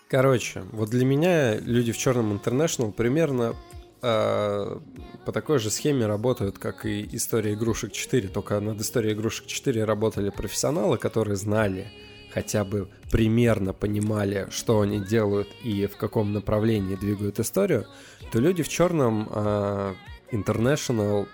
Короче, 0.10 0.64
вот 0.72 0.90
для 0.90 1.06
меня 1.06 1.60
люди 1.60 1.92
в 1.92 1.98
черном 1.98 2.34
International 2.34 2.92
примерно 2.92 3.56
э, 4.02 4.80
по 5.24 5.32
такой 5.32 5.60
же 5.60 5.70
схеме 5.70 6.08
работают, 6.08 6.58
как 6.58 6.88
и 6.88 7.08
история 7.16 7.54
игрушек 7.54 7.92
4. 7.92 8.28
Только 8.30 8.60
над 8.60 8.82
историей 8.82 9.14
игрушек 9.14 9.46
4 9.46 9.84
работали 9.84 10.32
профессионалы, 10.32 10.98
которые 10.98 11.36
знали, 11.36 11.92
хотя 12.34 12.66
бы 12.66 12.90
примерно 13.12 13.72
понимали, 13.72 14.48
что 14.50 14.82
они 14.82 15.00
делают 15.00 15.48
и 15.64 15.86
в 15.86 15.96
каком 15.96 16.34
направлении 16.34 16.96
двигают 16.96 17.40
историю, 17.40 17.86
то 18.32 18.40
люди 18.40 18.64
в 18.64 18.68
черном 18.68 19.30
э, 19.32 19.94
International 20.32 21.28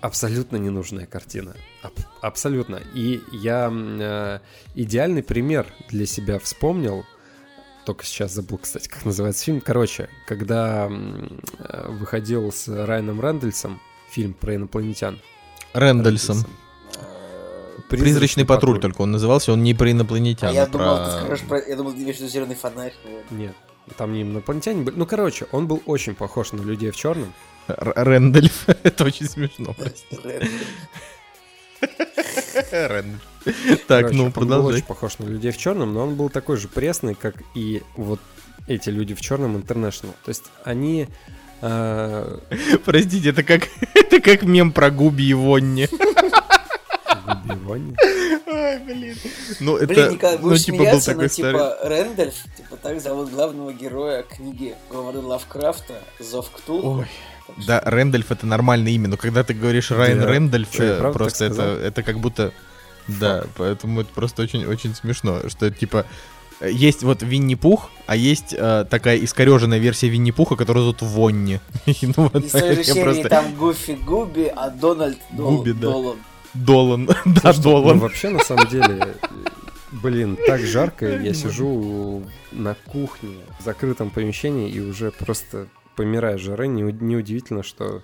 абсолютно 0.00 0.58
ненужная 0.58 1.06
картина. 1.06 1.56
Аб- 1.82 2.06
абсолютно. 2.20 2.80
И 2.94 3.20
я 3.32 3.68
э, 3.72 4.38
идеальный 4.76 5.24
пример 5.24 5.66
для 5.90 6.06
себя 6.06 6.38
вспомнил. 6.38 7.04
Только 7.86 8.04
сейчас 8.04 8.32
забыл, 8.32 8.58
кстати, 8.58 8.88
как 8.88 9.04
называется 9.04 9.44
фильм. 9.44 9.60
Короче, 9.60 10.08
когда 10.26 10.88
э, 10.90 11.90
выходил 11.92 12.50
с 12.50 12.66
Райаном 12.66 13.20
Рэндальсом 13.20 13.80
фильм 14.10 14.34
про 14.34 14.56
инопланетян. 14.56 15.20
Рэндальсом. 15.72 16.38
Э, 16.96 17.80
Призрачный, 17.88 18.44
патруль, 18.44 18.80
только 18.80 19.02
он 19.02 19.12
назывался, 19.12 19.52
он 19.52 19.62
не 19.62 19.72
про 19.72 19.92
инопланетян, 19.92 20.50
А 20.50 20.52
я 20.52 20.64
а 20.64 20.66
думал, 20.66 20.96
ты 20.96 21.02
про... 21.04 21.20
скажешь 21.26 21.46
про... 21.46 21.58
Я 21.64 21.76
думал, 21.76 21.92
ты 21.92 21.98
имеешь 22.02 22.16
в 22.16 22.20
виду 22.20 22.28
зеленый 22.30 22.56
фонарь. 22.56 22.92
Нет, 23.30 23.54
там 23.96 24.12
не 24.12 24.22
инопланетяне 24.22 24.82
были. 24.82 24.96
Ну, 24.96 25.06
короче, 25.06 25.46
он 25.52 25.68
был 25.68 25.80
очень 25.86 26.16
похож 26.16 26.50
на 26.50 26.62
людей 26.62 26.90
в 26.90 26.96
черном. 26.96 27.32
Р- 27.68 27.92
Рэндальф. 27.94 28.68
Это 28.82 29.04
очень 29.04 29.28
смешно, 29.28 29.76
Рэндальф. 32.72 33.22
Так, 33.86 34.00
Короче, 34.00 34.16
ну, 34.16 34.24
он 34.24 34.30
был 34.30 34.40
продолжай. 34.40 34.74
очень 34.74 34.86
похож 34.86 35.18
на 35.18 35.24
людей 35.26 35.52
в 35.52 35.56
черном, 35.56 35.94
но 35.94 36.02
он 36.02 36.16
был 36.16 36.28
такой 36.30 36.56
же 36.56 36.66
пресный, 36.66 37.14
как 37.14 37.36
и 37.54 37.82
вот 37.96 38.20
эти 38.66 38.88
люди 38.90 39.14
в 39.14 39.20
черном 39.20 39.56
International. 39.56 40.14
То 40.24 40.28
есть 40.30 40.44
они 40.64 41.06
э, 41.60 42.38
Простите, 42.84 43.30
это 43.30 43.42
как, 43.42 43.68
это 43.94 44.20
как 44.20 44.42
мем 44.42 44.72
про 44.72 44.90
Губи 44.90 45.24
и 45.24 45.34
Вонни. 45.34 45.88
Губи 47.26 47.94
Ай, 48.48 48.78
блин. 48.78 49.16
Ну, 49.60 49.76
это, 49.76 49.86
Блин, 49.86 50.10
Николай, 50.12 50.38
ну, 50.38 50.56
типа, 50.56 50.78
был 50.78 50.78
смеяться, 50.80 51.10
такой 51.10 51.24
но 51.24 51.28
старый... 51.28 51.52
типа 51.52 51.78
Рэндальф, 51.82 52.34
типа 52.56 52.76
так 52.76 53.00
зовут 53.00 53.30
главного 53.30 53.72
героя 53.72 54.22
книги 54.22 54.74
Говарда 54.90 55.20
Лавкрафта 55.20 55.94
«Зов 56.20 56.50
Ктулху». 56.50 57.00
Ой. 57.00 57.06
Да, 57.66 57.80
Рэндальф 57.84 58.30
это 58.32 58.46
нормальное 58.46 58.92
имя, 58.92 59.08
но 59.08 59.16
когда 59.16 59.42
ты 59.44 59.54
говоришь 59.54 59.90
Райан 59.90 60.20
Да. 60.20 60.26
Рэндальф, 60.26 60.68
правда 60.70 61.10
просто 61.12 61.44
это, 61.46 61.62
это 61.62 62.02
как 62.02 62.18
будто... 62.18 62.52
Да, 63.08 63.44
поэтому 63.56 64.00
это 64.00 64.10
просто 64.12 64.42
очень-очень 64.42 64.94
смешно, 64.94 65.48
что 65.48 65.70
типа 65.70 66.06
э, 66.60 66.70
есть 66.72 67.04
вот 67.04 67.22
Винни-Пух, 67.22 67.88
а 68.06 68.16
есть 68.16 68.52
э, 68.52 68.84
такая 68.90 69.16
искореженная 69.18 69.78
версия 69.78 70.08
Винни-Пуха, 70.08 70.56
которая 70.56 70.82
зовут 70.82 71.02
Вонни. 71.02 71.60
И, 71.86 71.94
ну, 72.16 72.28
вот 72.32 72.42
я 72.52 72.82
серии 72.82 73.02
просто- 73.04 73.28
там 73.28 73.54
Гуфи 73.54 73.92
Губи, 74.04 74.52
а 74.54 74.70
Дональд 74.70 75.18
Дол- 75.30 75.58
Губи, 75.58 75.72
да. 75.72 75.80
Долан. 75.88 76.16
Долан, 76.54 77.06
да, 77.06 77.14
Слушайте, 77.24 77.56
ну, 77.56 77.62
Долан. 77.62 77.98
вообще, 78.00 78.28
на 78.30 78.40
самом 78.40 78.66
деле, 78.68 79.14
блин, 79.92 80.36
так 80.46 80.60
жарко, 80.62 81.06
я 81.06 81.32
сижу 81.34 82.24
на 82.50 82.74
кухне 82.74 83.36
в 83.60 83.64
закрытом 83.64 84.10
помещении 84.10 84.68
и 84.68 84.80
уже 84.80 85.12
просто 85.12 85.68
помираю 85.96 86.38
жары. 86.38 86.68
Не- 86.68 86.92
Неудивительно, 86.92 87.62
что 87.62 88.02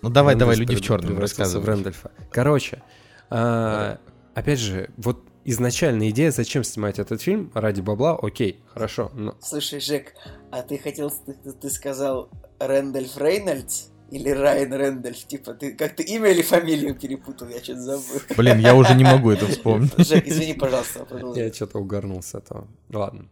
Ну 0.00 0.08
давай, 0.08 0.34
давай, 0.34 0.56
Рэндальф 0.56 0.70
люди 0.70 0.80
в 0.80 0.84
черном, 0.84 1.18
рассказывай. 1.18 1.64
Рэндальфа. 1.66 2.10
Короче, 2.30 2.82
а, 3.30 3.98
опять 4.34 4.58
же, 4.58 4.90
вот 4.96 5.22
изначальная 5.44 6.10
идея, 6.10 6.30
зачем 6.30 6.64
снимать 6.64 6.98
этот 6.98 7.20
фильм, 7.20 7.50
ради 7.54 7.80
бабла, 7.80 8.18
окей, 8.20 8.60
хорошо, 8.72 9.10
но... 9.14 9.36
Слушай, 9.40 9.80
Жек, 9.80 10.14
а 10.50 10.62
ты 10.62 10.78
хотел, 10.78 11.10
ты, 11.10 11.34
ты 11.52 11.70
сказал 11.70 12.30
Рэндальф 12.58 13.16
Рейнольдс? 13.18 13.88
Или 14.10 14.28
Райан 14.28 14.74
Рэндальф, 14.74 15.26
типа, 15.26 15.54
ты 15.54 15.72
как-то 15.72 16.02
имя 16.02 16.28
или 16.30 16.42
фамилию 16.42 16.94
перепутал, 16.94 17.48
я 17.48 17.62
что-то 17.62 17.80
забыл. 17.80 18.20
Блин, 18.36 18.58
я 18.58 18.74
уже 18.74 18.94
не 18.94 19.04
могу 19.04 19.30
это 19.30 19.46
вспомнить. 19.46 19.96
Жек, 19.96 20.26
извини, 20.26 20.52
пожалуйста, 20.52 21.06
продолжай. 21.06 21.44
Я 21.46 21.52
что-то 21.52 21.78
угорнул 21.78 22.22
с 22.22 22.34
этого. 22.34 22.68
Ладно. 22.90 23.24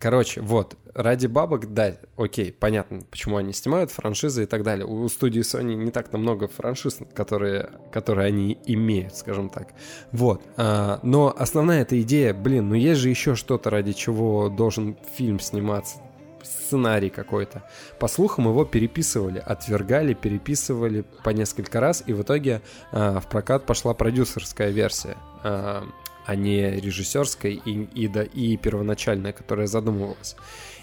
Э, 0.00 0.02
Короче, 0.02 0.40
вот, 0.40 0.76
ради 0.94 1.26
бабок, 1.26 1.72
да, 1.72 1.96
окей, 2.16 2.52
понятно, 2.52 3.00
почему 3.10 3.36
они 3.36 3.52
снимают 3.52 3.90
франшизы 3.90 4.44
и 4.44 4.46
так 4.46 4.62
далее. 4.62 4.86
У 4.86 5.06
студии 5.08 5.42
Sony 5.42 5.74
не 5.74 5.90
так-то 5.90 6.16
много 6.16 6.48
франшиз, 6.48 6.98
которые, 7.14 7.68
которые 7.92 8.28
они 8.28 8.58
имеют, 8.64 9.14
скажем 9.14 9.50
так. 9.50 9.68
Вот, 10.12 10.42
а, 10.56 11.00
но 11.02 11.34
основная 11.36 11.82
эта 11.82 12.00
идея, 12.00 12.32
блин, 12.32 12.70
ну 12.70 12.74
есть 12.74 13.00
же 13.00 13.10
еще 13.10 13.34
что-то, 13.34 13.70
ради 13.70 13.92
чего 13.92 14.48
должен 14.48 14.96
фильм 15.16 15.38
сниматься 15.38 15.98
сценарий 16.42 17.10
какой-то. 17.10 17.62
По 17.98 18.08
слухам, 18.08 18.48
его 18.48 18.64
переписывали, 18.64 19.42
отвергали, 19.44 20.14
переписывали 20.14 21.04
по 21.22 21.30
несколько 21.30 21.80
раз, 21.80 22.02
и 22.06 22.14
в 22.14 22.22
итоге 22.22 22.62
а, 22.92 23.20
в 23.20 23.28
прокат 23.28 23.66
пошла 23.66 23.92
продюсерская 23.92 24.70
версия. 24.70 25.16
А, 25.42 25.84
а 26.26 26.34
не 26.36 26.70
режиссерской 26.70 27.60
и, 27.64 27.88
и, 27.94 28.08
да, 28.08 28.22
и 28.22 28.56
первоначальная, 28.56 29.32
которая 29.32 29.66
задумывалась. 29.66 30.36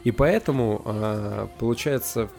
И 0.04 0.12
поэтому, 0.12 0.82
а, 0.86 1.50
получается, 1.60 2.30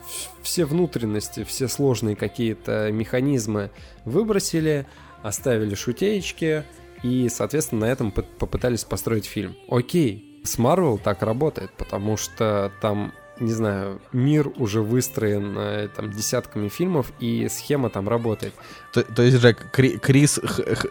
все 0.41 0.65
внутренности, 0.65 1.43
все 1.43 1.67
сложные 1.67 2.15
какие-то 2.15 2.91
механизмы 2.91 3.71
выбросили, 4.05 4.87
оставили 5.21 5.75
шутеечки, 5.75 6.63
и, 7.03 7.29
соответственно, 7.29 7.81
на 7.81 7.91
этом 7.91 8.11
попытались 8.11 8.83
построить 8.83 9.25
фильм. 9.25 9.55
Окей, 9.69 10.41
с 10.43 10.57
Marvel 10.57 10.99
так 11.01 11.21
работает, 11.21 11.71
потому 11.77 12.17
что 12.17 12.71
там 12.81 13.13
не 13.39 13.53
знаю, 13.53 13.99
мир 14.11 14.51
уже 14.57 14.81
выстроен 14.81 15.57
э, 15.57 15.87
там 15.95 16.11
десятками 16.11 16.69
фильмов, 16.69 17.11
и 17.19 17.47
схема 17.49 17.89
там 17.89 18.07
работает. 18.09 18.53
То, 18.93 19.03
то 19.03 19.21
есть, 19.21 19.37
Джек, 19.37 19.71
Кри, 19.71 19.97
Крис 19.97 20.39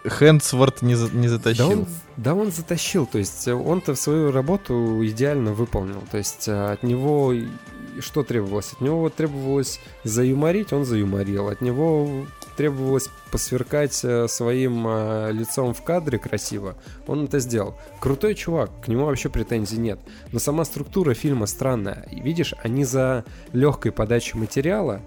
Хэнсворт 0.04 0.82
не, 0.82 0.94
за, 0.94 1.14
не 1.14 1.28
затащил? 1.28 1.68
Да 1.68 1.76
он, 1.76 1.86
да 2.16 2.34
он 2.34 2.52
затащил, 2.52 3.06
то 3.06 3.18
есть 3.18 3.48
он-то 3.48 3.94
свою 3.94 4.32
работу 4.32 5.04
идеально 5.04 5.52
выполнил. 5.52 6.02
То 6.10 6.18
есть 6.18 6.48
э, 6.48 6.72
от 6.72 6.82
него 6.82 7.34
что 8.00 8.22
требовалось? 8.22 8.72
От 8.72 8.80
него 8.80 9.08
требовалось 9.08 9.80
заюморить, 10.04 10.72
он 10.72 10.84
заюморил. 10.84 11.48
От 11.48 11.60
него 11.60 12.26
требовалось 12.58 13.08
посверкать 13.30 14.00
э, 14.02 14.26
своим 14.26 14.84
э, 14.88 15.30
лицом 15.30 15.72
в 15.72 15.82
кадре 15.84 16.18
красиво, 16.18 16.74
он 17.06 17.26
это 17.26 17.38
сделал. 17.38 17.78
Крутой 18.00 18.34
чувак, 18.34 18.70
к 18.82 18.88
нему 18.88 19.04
вообще 19.04 19.28
претензий 19.28 19.78
нет. 19.78 20.00
Но 20.32 20.40
сама 20.40 20.64
структура 20.64 21.14
фильма 21.14 21.46
странная. 21.46 22.08
Видишь, 22.10 22.54
они 22.64 22.84
за 22.84 23.24
легкой 23.52 23.92
подачей 23.92 24.40
материала 24.40 25.02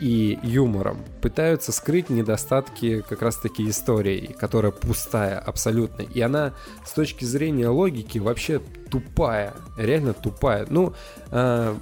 и 0.00 0.40
юмором 0.42 0.98
пытаются 1.22 1.70
скрыть 1.70 2.10
недостатки 2.10 3.00
как 3.08 3.22
раз-таки 3.22 3.68
истории, 3.70 4.34
которая 4.36 4.72
пустая 4.72 5.38
абсолютно. 5.38 6.02
И 6.02 6.20
она 6.20 6.54
с 6.84 6.90
точки 6.90 7.24
зрения 7.24 7.68
логики 7.68 8.18
вообще 8.18 8.60
тупая, 8.90 9.54
реально 9.76 10.14
тупая. 10.14 10.66
Ну, 10.68 10.94
э, 11.30 11.76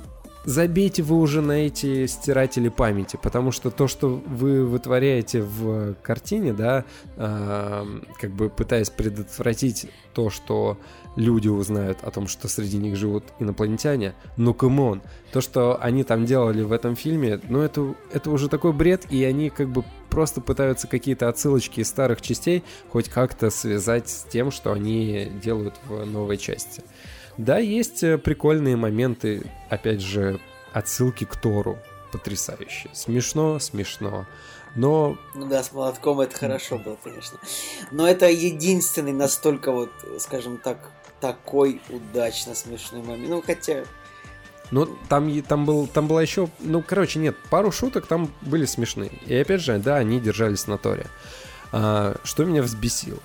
забейте 0.46 1.02
вы 1.02 1.18
уже 1.18 1.42
на 1.42 1.66
эти 1.66 2.06
стиратели 2.06 2.68
памяти, 2.68 3.18
потому 3.22 3.50
что 3.50 3.70
то, 3.70 3.88
что 3.88 4.08
вы 4.08 4.64
вытворяете 4.64 5.42
в 5.42 5.94
картине, 6.02 6.52
да, 6.54 6.84
э, 7.16 7.84
как 8.18 8.30
бы 8.30 8.48
пытаясь 8.48 8.88
предотвратить 8.88 9.90
то, 10.14 10.30
что 10.30 10.78
люди 11.16 11.48
узнают 11.48 11.98
о 12.02 12.10
том, 12.10 12.28
что 12.28 12.48
среди 12.48 12.78
них 12.78 12.96
живут 12.96 13.24
инопланетяне, 13.40 14.14
ну 14.36 14.54
come 14.54 14.82
on, 14.82 15.02
то, 15.32 15.40
что 15.40 15.82
они 15.82 16.04
там 16.04 16.24
делали 16.24 16.62
в 16.62 16.72
этом 16.72 16.94
фильме, 16.94 17.40
ну 17.48 17.60
это, 17.60 17.94
это 18.12 18.30
уже 18.30 18.48
такой 18.48 18.72
бред, 18.72 19.06
и 19.10 19.24
они 19.24 19.50
как 19.50 19.68
бы 19.68 19.84
просто 20.10 20.40
пытаются 20.40 20.86
какие-то 20.86 21.28
отсылочки 21.28 21.80
из 21.80 21.88
старых 21.88 22.22
частей 22.22 22.62
хоть 22.90 23.08
как-то 23.08 23.50
связать 23.50 24.08
с 24.08 24.22
тем, 24.24 24.50
что 24.50 24.72
они 24.72 25.32
делают 25.42 25.74
в 25.88 26.04
новой 26.04 26.38
части. 26.38 26.82
Да, 27.38 27.58
есть 27.58 28.02
э, 28.02 28.18
прикольные 28.18 28.76
моменты, 28.76 29.42
опять 29.68 30.00
же, 30.00 30.40
отсылки 30.72 31.24
к 31.24 31.36
Тору. 31.36 31.78
Потрясающе. 32.12 32.88
Смешно, 32.92 33.58
смешно. 33.58 34.26
Но... 34.74 35.18
Ну 35.34 35.46
да, 35.46 35.62
с 35.62 35.72
молотком 35.72 36.20
это 36.20 36.36
хорошо 36.36 36.78
было, 36.78 36.96
конечно. 37.02 37.38
Но 37.90 38.06
это 38.06 38.30
единственный 38.30 39.12
настолько 39.12 39.72
вот, 39.72 39.90
скажем 40.18 40.58
так, 40.58 40.90
такой 41.20 41.80
удачно 41.88 42.54
смешной 42.54 43.02
момент. 43.02 43.28
Ну, 43.28 43.42
хотя... 43.42 43.84
Ну, 44.70 44.86
там, 45.08 45.42
там, 45.42 45.64
был, 45.64 45.86
там 45.86 46.08
была 46.08 46.22
еще... 46.22 46.48
Ну, 46.60 46.82
короче, 46.82 47.18
нет, 47.18 47.36
пару 47.50 47.70
шуток 47.70 48.06
там 48.06 48.32
были 48.42 48.64
смешные. 48.66 49.12
И 49.26 49.34
опять 49.34 49.62
же, 49.62 49.78
да, 49.78 49.96
они 49.96 50.20
держались 50.20 50.66
на 50.66 50.76
Торе. 50.76 51.06
А, 51.72 52.16
что 52.24 52.44
меня 52.44 52.62
взбесило? 52.62 53.20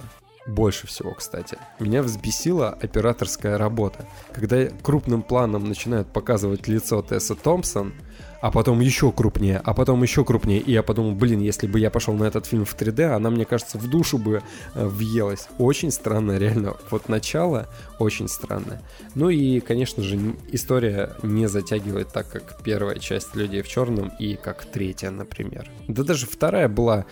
Больше 0.47 0.87
всего, 0.87 1.13
кстати. 1.13 1.57
Меня 1.79 2.01
взбесила 2.01 2.69
операторская 2.69 3.57
работа. 3.57 4.07
Когда 4.33 4.65
крупным 4.81 5.21
планом 5.21 5.65
начинают 5.65 6.07
показывать 6.07 6.67
лицо 6.67 7.01
Тесса 7.01 7.35
Томпсон, 7.35 7.93
а 8.41 8.51
потом 8.51 8.79
еще 8.79 9.11
крупнее, 9.11 9.61
а 9.63 9.73
потом 9.73 10.01
еще 10.03 10.25
крупнее. 10.25 10.59
И 10.59 10.71
я 10.71 10.83
подумал, 10.83 11.13
блин, 11.13 11.39
если 11.39 11.67
бы 11.67 11.79
я 11.79 11.89
пошел 11.91 12.13
на 12.15 12.25
этот 12.25 12.47
фильм 12.47 12.65
в 12.65 12.75
3D, 12.75 13.03
она, 13.03 13.29
мне 13.29 13.45
кажется, 13.45 13.77
в 13.77 13.87
душу 13.87 14.17
бы 14.17 14.41
э, 14.73 14.85
въелась. 14.85 15.47
Очень 15.59 15.91
странно, 15.91 16.37
реально. 16.37 16.75
Вот 16.89 17.07
начало 17.07 17.67
очень 17.99 18.27
странное. 18.27 18.81
Ну 19.13 19.29
и, 19.29 19.59
конечно 19.59 20.01
же, 20.01 20.35
история 20.51 21.15
не 21.21 21.47
затягивает 21.47 22.09
так, 22.09 22.29
как 22.29 22.61
первая 22.63 22.97
часть 22.97 23.35
«Людей 23.35 23.61
в 23.61 23.67
черном» 23.67 24.11
и 24.19 24.35
как 24.35 24.65
третья, 24.65 25.11
например. 25.11 25.69
Да 25.87 26.03
даже 26.03 26.25
вторая 26.25 26.67
была 26.67 27.05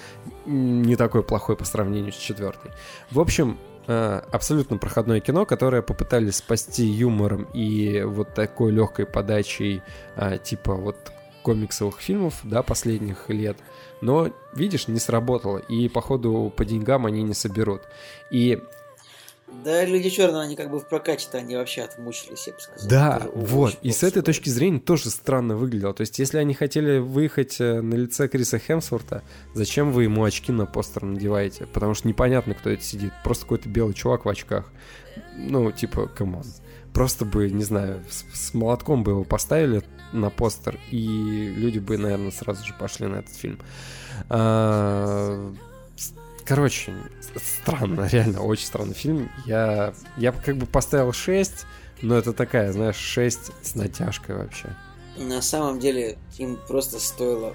не 0.45 0.95
такой 0.95 1.22
плохой 1.23 1.56
по 1.56 1.65
сравнению 1.65 2.11
с 2.11 2.18
четвертой. 2.18 2.72
В 3.11 3.19
общем, 3.19 3.60
э, 3.88 4.22
абсолютно 4.31 4.77
проходное 4.77 5.19
кино, 5.19 5.45
которое 5.45 5.84
попытались 5.84 6.38
спасти 6.38 6.85
юмором 6.85 7.43
и 7.53 8.01
вот 8.01 8.34
такой 8.34 8.72
легкой 8.72 9.06
подачей, 9.06 9.84
э, 10.15 10.39
типа 10.43 10.73
вот 10.73 10.97
комиксовых 11.50 12.00
фильмов, 12.00 12.36
да, 12.44 12.62
последних 12.62 13.28
лет. 13.30 13.58
Но, 14.02 14.32
видишь, 14.54 14.88
не 14.88 15.00
сработало. 15.00 15.58
И, 15.58 15.90
походу, 15.90 16.54
по 16.56 16.64
деньгам 16.64 17.08
они 17.08 17.24
не 17.24 17.34
соберут. 17.34 17.82
И 18.30 18.60
да, 19.66 19.84
люди 19.84 20.12
черные, 20.12 20.44
они 20.44 20.56
как 20.56 20.70
бы 20.70 20.80
в 20.80 20.88
прокате-то 20.88 21.40
они 21.40 21.56
вообще 21.56 21.82
отмучились, 21.82 22.46
я 22.46 22.54
бы 22.54 22.60
сказал. 22.60 22.88
Да, 22.88 23.28
вот. 23.34 23.80
И 23.82 23.92
с 23.92 24.04
этой 24.04 24.22
точки 24.22 24.48
зрения 24.48 24.80
тоже 24.80 25.10
странно 25.10 25.56
выглядело. 25.56 25.92
То 25.92 26.02
есть, 26.02 26.20
если 26.20 26.38
они 26.38 26.54
хотели 26.54 27.00
выехать 27.00 27.60
э, 27.60 27.82
на 27.82 27.96
лице 27.96 28.28
Криса 28.28 28.60
Хемсворта, 28.60 29.24
зачем 29.56 29.92
вы 29.92 30.04
ему 30.04 30.24
очки 30.24 30.52
на 30.52 30.68
постер 30.68 31.04
надеваете? 31.04 31.66
Потому 31.66 31.96
что 31.96 32.08
непонятно, 32.08 32.54
кто 32.54 32.70
это 32.70 32.84
сидит. 32.84 33.12
Просто 33.24 33.46
какой-то 33.46 33.70
белый 33.70 33.96
чувак 33.96 34.26
в 34.26 34.30
очках. 34.30 34.72
Ну, 35.36 35.72
типа, 35.72 36.08
come 36.07 36.29
on. 36.29 36.45
Просто 36.94 37.26
бы, 37.26 37.50
не 37.50 37.64
знаю, 37.64 38.04
с, 38.08 38.26
с 38.34 38.54
молотком 38.54 39.04
бы 39.04 39.14
его 39.14 39.24
поставили 39.24 39.84
на 40.14 40.30
постер, 40.30 40.80
и 40.91 41.53
люди 41.56 41.80
бы, 41.80 41.98
наверное, 41.98 42.31
сразу 42.31 42.65
же 42.65 42.73
пошли 42.73 43.07
на 43.07 43.18
этот 43.18 43.36
фильм. 43.36 43.60
А, 44.30 45.53
короче, 46.45 46.94
странно, 47.36 48.07
реально, 48.11 48.41
очень 48.41 48.65
странный 48.65 48.95
фильм. 48.95 49.30
Я, 49.45 49.94
я 50.18 50.31
как 50.31 50.57
бы 50.57 50.65
поставил 50.65 51.14
6, 51.14 51.65
но 52.02 52.18
это 52.18 52.34
такая, 52.34 52.72
знаешь, 52.72 52.98
6 52.98 53.52
с 53.61 53.76
натяжкой 53.76 54.38
вообще. 54.38 54.76
На 55.18 55.41
самом 55.41 55.80
деле, 55.80 56.18
им 56.38 56.57
просто 56.68 56.99
стоило 56.99 57.53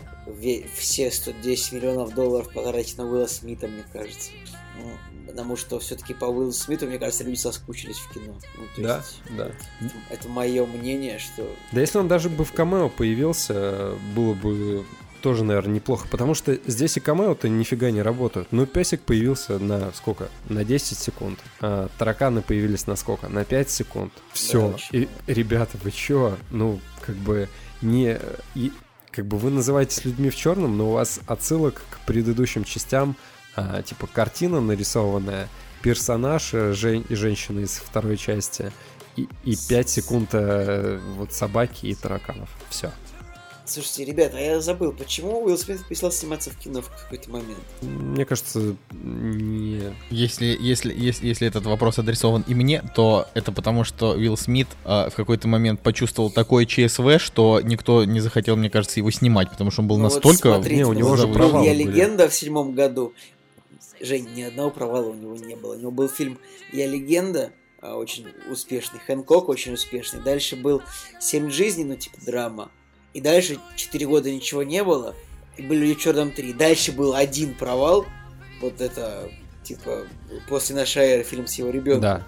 все 0.76 1.10
110 1.10 1.72
миллионов 1.72 2.14
долларов 2.14 2.52
потратить 2.52 2.98
на 2.98 3.04
Уилла 3.04 3.26
Смита, 3.26 3.66
мне 3.66 3.84
кажется. 3.92 4.30
Ну, 4.76 4.90
потому 5.34 5.56
что 5.56 5.80
все-таки 5.80 6.14
по 6.14 6.26
Уиллу 6.26 6.52
Смиту, 6.52 6.86
мне 6.86 6.96
кажется, 6.96 7.24
люди 7.24 7.34
соскучились 7.34 7.96
в 7.96 8.14
кино. 8.14 8.38
Ну, 8.56 8.84
да, 8.84 8.98
есть, 8.98 9.20
да. 9.36 9.46
Это, 9.80 9.94
это 10.10 10.28
мое 10.28 10.64
мнение, 10.64 11.18
что... 11.18 11.44
Да 11.72 11.80
если 11.80 11.98
он 11.98 12.06
даже 12.06 12.30
бы 12.30 12.44
в 12.44 12.52
камео 12.52 12.88
появился, 12.88 13.94
было 14.14 14.34
бы 14.34 14.84
тоже, 15.22 15.42
наверное, 15.42 15.74
неплохо, 15.74 16.06
потому 16.08 16.34
что 16.34 16.56
здесь 16.66 16.96
и 16.98 17.00
камео-то 17.00 17.48
нифига 17.48 17.90
не 17.90 18.00
работают. 18.00 18.52
Ну, 18.52 18.64
песик 18.64 19.00
появился 19.00 19.58
на 19.58 19.92
сколько? 19.92 20.28
На 20.48 20.64
10 20.64 20.96
секунд. 20.96 21.40
А 21.60 21.88
тараканы 21.98 22.40
появились 22.40 22.86
на 22.86 22.94
сколько? 22.94 23.28
На 23.28 23.44
5 23.44 23.70
секунд. 23.70 24.12
Все. 24.32 24.70
Да, 24.70 24.98
и, 24.98 25.08
ребята, 25.26 25.78
вы 25.82 25.90
чё? 25.90 26.38
Ну, 26.50 26.78
как 27.00 27.16
бы 27.16 27.48
не... 27.82 28.20
И, 28.54 28.70
как 29.10 29.26
бы 29.26 29.36
вы 29.36 29.50
называетесь 29.50 30.04
людьми 30.04 30.30
в 30.30 30.36
черном, 30.36 30.76
но 30.78 30.90
у 30.90 30.92
вас 30.92 31.18
отсылок 31.26 31.82
к 31.90 32.06
предыдущим 32.06 32.62
частям 32.62 33.16
а, 33.56 33.82
типа 33.82 34.06
картина 34.06 34.60
нарисованная, 34.60 35.48
персонаж 35.82 36.54
э, 36.54 36.72
жен, 36.72 37.04
женщины 37.10 37.60
из 37.60 37.72
второй 37.72 38.16
части 38.16 38.72
и, 39.16 39.28
и 39.44 39.56
5 39.56 39.88
секунд 39.88 40.30
а, 40.32 41.00
вот 41.16 41.32
собаки 41.32 41.86
и 41.86 41.94
тараканов. 41.94 42.48
Все. 42.70 42.90
Слушайте, 43.66 44.04
ребята, 44.04 44.36
а 44.36 44.40
я 44.40 44.60
забыл, 44.60 44.92
почему 44.92 45.42
Уилл 45.42 45.56
Смит 45.56 45.82
перестал 45.88 46.12
сниматься 46.12 46.50
в 46.50 46.56
кино 46.56 46.82
в 46.82 46.90
какой-то 46.90 47.30
момент? 47.30 47.58
Мне 47.80 48.26
кажется, 48.26 48.76
не... 48.92 49.94
Если, 50.10 50.54
если, 50.60 50.92
если, 50.94 51.26
если 51.26 51.48
этот 51.48 51.64
вопрос 51.64 51.98
адресован 51.98 52.44
и 52.46 52.54
мне, 52.54 52.82
то 52.94 53.26
это 53.32 53.52
потому, 53.52 53.84
что 53.84 54.10
Уилл 54.10 54.36
Смит 54.36 54.68
э, 54.84 55.08
в 55.08 55.14
какой-то 55.14 55.48
момент 55.48 55.80
почувствовал 55.80 56.30
такое 56.30 56.66
ЧСВ, 56.66 57.18
что 57.18 57.62
никто 57.62 58.04
не 58.04 58.20
захотел, 58.20 58.56
мне 58.56 58.68
кажется, 58.68 59.00
его 59.00 59.10
снимать, 59.10 59.48
потому 59.50 59.70
что 59.70 59.80
он 59.80 59.88
был 59.88 59.96
Ну 59.96 60.04
вот 60.04 60.12
настолько... 60.12 60.56
смотрите, 60.56 60.76
Не, 60.76 60.84
у 60.84 60.92
него 60.92 61.08
вот 61.10 61.20
же 61.20 61.26
был 61.26 61.34
провалы 61.34 61.64
«Я 61.64 61.72
были. 61.72 61.84
легенда» 61.84 62.28
в 62.28 62.34
седьмом 62.34 62.74
году. 62.74 63.14
Жень, 64.04 64.28
ни 64.34 64.42
одного 64.42 64.70
провала 64.70 65.08
у 65.08 65.14
него 65.14 65.36
не 65.36 65.56
было. 65.56 65.74
У 65.74 65.78
него 65.78 65.90
был 65.90 66.08
фильм 66.08 66.38
«Я 66.72 66.86
легенда», 66.86 67.52
а, 67.80 67.96
очень 67.96 68.26
успешный. 68.50 69.00
«Хэнкок» 69.00 69.48
очень 69.48 69.74
успешный. 69.74 70.22
Дальше 70.22 70.56
был 70.56 70.82
«Семь 71.20 71.50
жизней», 71.50 71.84
ну 71.84 71.96
типа 71.96 72.16
драма. 72.24 72.70
И 73.12 73.20
дальше 73.20 73.58
четыре 73.76 74.06
года 74.06 74.30
ничего 74.30 74.62
не 74.62 74.82
было. 74.82 75.14
И 75.56 75.62
были 75.62 75.80
«Люди 75.80 75.94
в 75.94 76.00
черном 76.00 76.28
3». 76.28 76.54
Дальше 76.54 76.92
был 76.92 77.14
один 77.14 77.54
провал. 77.54 78.06
Вот 78.60 78.80
это, 78.80 79.30
типа, 79.62 80.06
после 80.48 80.74
нашей 80.74 81.02
эры 81.02 81.22
фильм 81.22 81.46
с 81.46 81.54
его 81.54 81.70
ребенком. 81.70 82.00
Да. 82.00 82.26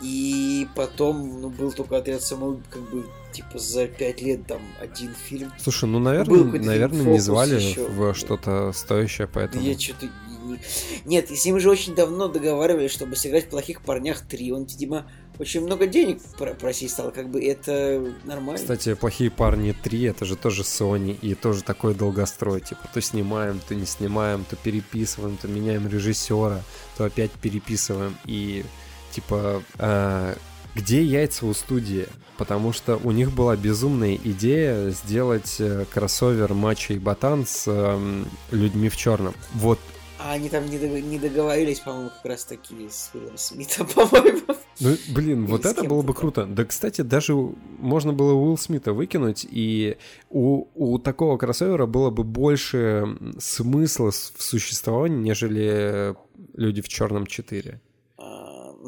И 0.00 0.68
потом, 0.76 1.40
ну, 1.40 1.50
был 1.50 1.72
только 1.72 1.96
отряд 1.96 2.22
самоубийц, 2.22 2.64
как 2.70 2.88
бы, 2.90 3.04
типа, 3.32 3.58
за 3.58 3.88
пять 3.88 4.22
лет 4.22 4.46
там 4.46 4.60
один 4.80 5.12
фильм. 5.12 5.52
Слушай, 5.58 5.88
ну, 5.88 5.98
наверное, 5.98 6.44
наверное, 6.44 7.04
не 7.04 7.18
звали 7.18 7.56
ещё. 7.56 7.88
в 7.88 8.14
что-то 8.14 8.72
стоящее, 8.72 9.26
Да 9.26 9.32
поэтому... 9.34 9.64
я 9.64 9.78
что-то... 9.78 10.08
не- 10.48 10.58
Нет, 11.04 11.30
и 11.30 11.36
с 11.36 11.44
ним 11.44 11.60
же 11.60 11.70
очень 11.70 11.94
давно 11.94 12.28
договаривались, 12.28 12.90
чтобы 12.90 13.16
сыграть 13.16 13.46
в 13.46 13.48
«Плохих 13.48 13.82
парнях 13.82 14.22
3». 14.28 14.50
Он, 14.52 14.64
видимо, 14.64 15.10
очень 15.38 15.60
много 15.60 15.86
денег 15.86 16.20
про- 16.36 16.54
просить 16.54 16.90
стал, 16.90 17.10
как 17.12 17.28
бы 17.28 17.42
это 17.44 18.12
нормально. 18.24 18.58
Кстати, 18.58 18.94
«Плохие 18.94 19.30
парни 19.30 19.74
3» 19.84 20.10
это 20.10 20.24
же 20.24 20.36
тоже 20.36 20.62
Sony 20.62 21.16
и 21.20 21.34
тоже 21.34 21.62
такой 21.62 21.94
долгострой. 21.94 22.60
Типа, 22.60 22.88
то 22.92 23.00
снимаем, 23.00 23.60
то 23.68 23.74
не 23.74 23.86
снимаем, 23.86 24.44
то 24.48 24.56
переписываем, 24.56 25.36
то 25.36 25.46
меняем 25.48 25.86
режиссера, 25.88 26.62
то 26.96 27.04
опять 27.04 27.30
переписываем. 27.32 28.16
И, 28.24 28.64
типа, 29.12 29.62
э, 29.78 30.34
где 30.74 31.02
яйца 31.02 31.46
у 31.46 31.54
студии? 31.54 32.06
Потому 32.36 32.72
что 32.72 33.00
у 33.02 33.10
них 33.10 33.32
была 33.32 33.56
безумная 33.56 34.14
идея 34.22 34.90
сделать 34.90 35.56
э, 35.58 35.84
кроссовер 35.92 36.54
Мачо 36.54 36.94
и 36.94 36.98
Ботан 36.98 37.44
с 37.46 37.66
эм, 37.66 38.28
людьми 38.52 38.88
в 38.88 38.96
черном. 38.96 39.34
Вот 39.54 39.80
А 40.20 40.32
они 40.32 40.48
там 40.48 40.66
не, 40.68 40.78
дог- 40.78 41.02
не 41.02 41.18
договорились, 41.18 41.80
по-моему, 41.80 42.10
как 42.10 42.24
раз 42.24 42.44
таки 42.44 42.88
с 42.90 43.10
Уиллом 43.14 43.38
Смитом, 43.38 43.86
по-моему. 43.94 44.40
Ну, 44.80 44.96
блин, 45.14 45.44
Или 45.44 45.50
вот 45.50 45.64
это 45.66 45.84
было 45.84 46.02
бы 46.02 46.12
там. 46.12 46.20
круто. 46.20 46.46
Да, 46.46 46.64
кстати, 46.64 47.00
даже 47.02 47.34
можно 47.34 48.12
было 48.12 48.32
Уилл 48.32 48.56
Смита 48.58 48.92
выкинуть, 48.92 49.46
и 49.48 49.96
у, 50.30 50.66
у 50.74 50.98
такого 50.98 51.36
кроссовера 51.36 51.86
было 51.86 52.10
бы 52.10 52.24
больше 52.24 53.16
смысла 53.38 54.10
в 54.10 54.42
существовании, 54.42 55.18
нежели 55.22 56.14
люди 56.54 56.80
в 56.82 56.88
черном 56.88 57.26
4, 57.26 57.72
А, 57.74 57.87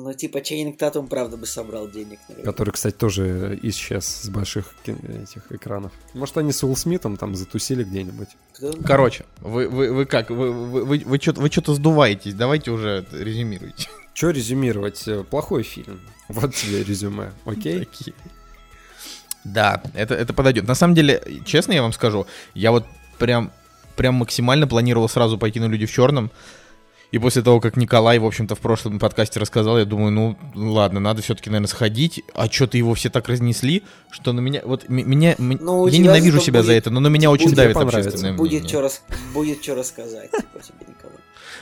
ну, 0.01 0.15
типа, 0.15 0.41
Чейнинг 0.41 0.79
Татум, 0.79 1.07
правда, 1.09 1.37
бы 1.37 1.47
собрал 1.47 1.89
денег, 1.89 2.19
наверное. 2.29 2.53
который, 2.53 2.71
кстати, 2.71 2.95
тоже 2.95 3.59
исчез 3.63 4.05
с 4.05 4.29
больших 4.29 4.75
этих 4.85 5.51
экранов. 5.51 5.93
Может, 6.15 6.39
они 6.39 6.53
с 6.53 6.63
Уилл 6.63 6.77
Смитом 6.77 7.17
там 7.17 7.35
затусили 7.35 7.85
где-нибудь. 7.85 8.29
Кто? 8.55 8.73
Короче, 8.85 9.25
вы, 9.41 9.69
вы, 9.69 9.93
вы 9.93 10.07
как? 10.07 10.31
Вы, 10.31 10.53
вы, 10.53 10.85
вы, 10.85 10.99
вы, 11.05 11.19
что-то, 11.19 11.41
вы 11.41 11.51
что-то 11.51 11.75
сдуваетесь, 11.75 12.35
давайте 12.35 12.71
уже 12.71 13.07
резюмируйте. 13.13 13.89
Че 14.15 14.31
резюмировать? 14.33 15.07
Э, 15.07 15.25
Плохой 15.25 15.63
фильм. 15.63 16.01
Вот 16.29 16.55
тебе 16.55 16.83
резюме, 16.85 17.33
окей? 17.45 17.81
Такие. 17.81 18.15
Да, 19.45 19.83
это, 19.95 20.15
это 20.15 20.33
подойдет. 20.33 20.67
На 20.67 20.75
самом 20.75 20.95
деле, 20.95 21.23
честно 21.45 21.73
я 21.73 21.83
вам 21.83 21.93
скажу, 21.93 22.27
я 22.55 22.71
вот 22.71 22.85
прям, 23.19 23.53
прям 23.97 24.17
максимально 24.17 24.67
планировал 24.67 25.09
сразу 25.09 25.39
пойти 25.39 25.61
на 25.61 25.67
«Люди 25.67 25.87
в 25.87 25.93
черном». 25.93 26.31
И 27.13 27.19
после 27.19 27.43
того, 27.43 27.61
как 27.61 27.77
Николай, 27.77 28.19
в 28.19 28.25
общем-то, 28.25 28.55
в 28.55 28.61
прошлом 28.61 28.99
подкасте 28.99 29.41
рассказал, 29.41 29.79
я 29.79 29.85
думаю, 29.85 30.13
ну, 30.13 30.37
ладно, 30.55 31.01
надо 31.01 31.23
все-таки, 31.23 31.51
наверное, 31.51 31.69
сходить. 31.69 32.23
А 32.35 32.49
что-то 32.49 32.77
его 32.79 32.95
все 32.95 33.11
так 33.11 33.29
разнесли, 33.29 33.83
что 34.11 34.33
на 34.33 34.41
меня... 34.41 34.63
Вот 34.65 34.89
меня... 34.89 35.35
Ну, 35.39 35.87
я 35.89 35.99
ненавижу 35.99 36.41
себя 36.41 36.63
за 36.63 36.69
будет- 36.69 36.79
это, 36.79 36.91
но 36.91 37.01
на 37.01 37.09
меня 37.09 37.31
очень 37.31 37.53
давит 37.53 37.77
общественное 37.77 38.35
Будет 38.35 38.51
мнение. 38.51 38.69
что, 38.69 38.81
рас... 38.81 39.03
будет 39.35 39.63
что 39.63 39.75
рассказать, 39.75 40.31
тебе, 40.31 40.87
Николай. 40.89 41.17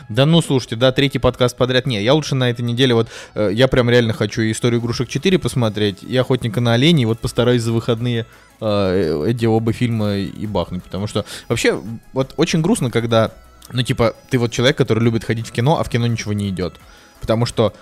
Да 0.08 0.26
ну, 0.26 0.40
слушайте, 0.40 0.76
да, 0.76 0.92
третий 0.92 1.18
подкаст 1.18 1.56
подряд. 1.56 1.86
Не, 1.86 2.02
я 2.02 2.14
лучше 2.14 2.34
на 2.34 2.50
этой 2.50 2.62
неделе 2.62 2.94
вот, 2.94 3.08
э, 3.34 3.50
я 3.52 3.68
прям 3.68 3.90
реально 3.90 4.12
хочу 4.12 4.42
и 4.42 4.52
«Историю 4.52 4.80
игрушек 4.80 5.08
4» 5.08 5.38
посмотреть, 5.38 6.02
и 6.02 6.16
«Охотника 6.16 6.60
на 6.60 6.74
оленей», 6.74 7.04
вот 7.04 7.18
постараюсь 7.18 7.62
за 7.62 7.72
выходные 7.72 8.26
э, 8.60 9.24
эти 9.26 9.44
оба 9.46 9.72
фильма 9.72 10.16
и 10.16 10.46
бахнуть, 10.46 10.82
потому 10.84 11.06
что 11.06 11.24
вообще 11.48 11.80
вот 12.12 12.32
очень 12.36 12.62
грустно, 12.62 12.90
когда, 12.90 13.32
ну, 13.72 13.82
типа, 13.82 14.14
ты 14.30 14.38
вот 14.38 14.52
человек, 14.52 14.76
который 14.76 15.02
любит 15.02 15.24
ходить 15.24 15.46
в 15.48 15.52
кино, 15.52 15.78
а 15.78 15.84
в 15.84 15.88
кино 15.88 16.06
ничего 16.06 16.32
не 16.32 16.48
идет, 16.48 16.74
потому 17.20 17.46
что 17.46 17.72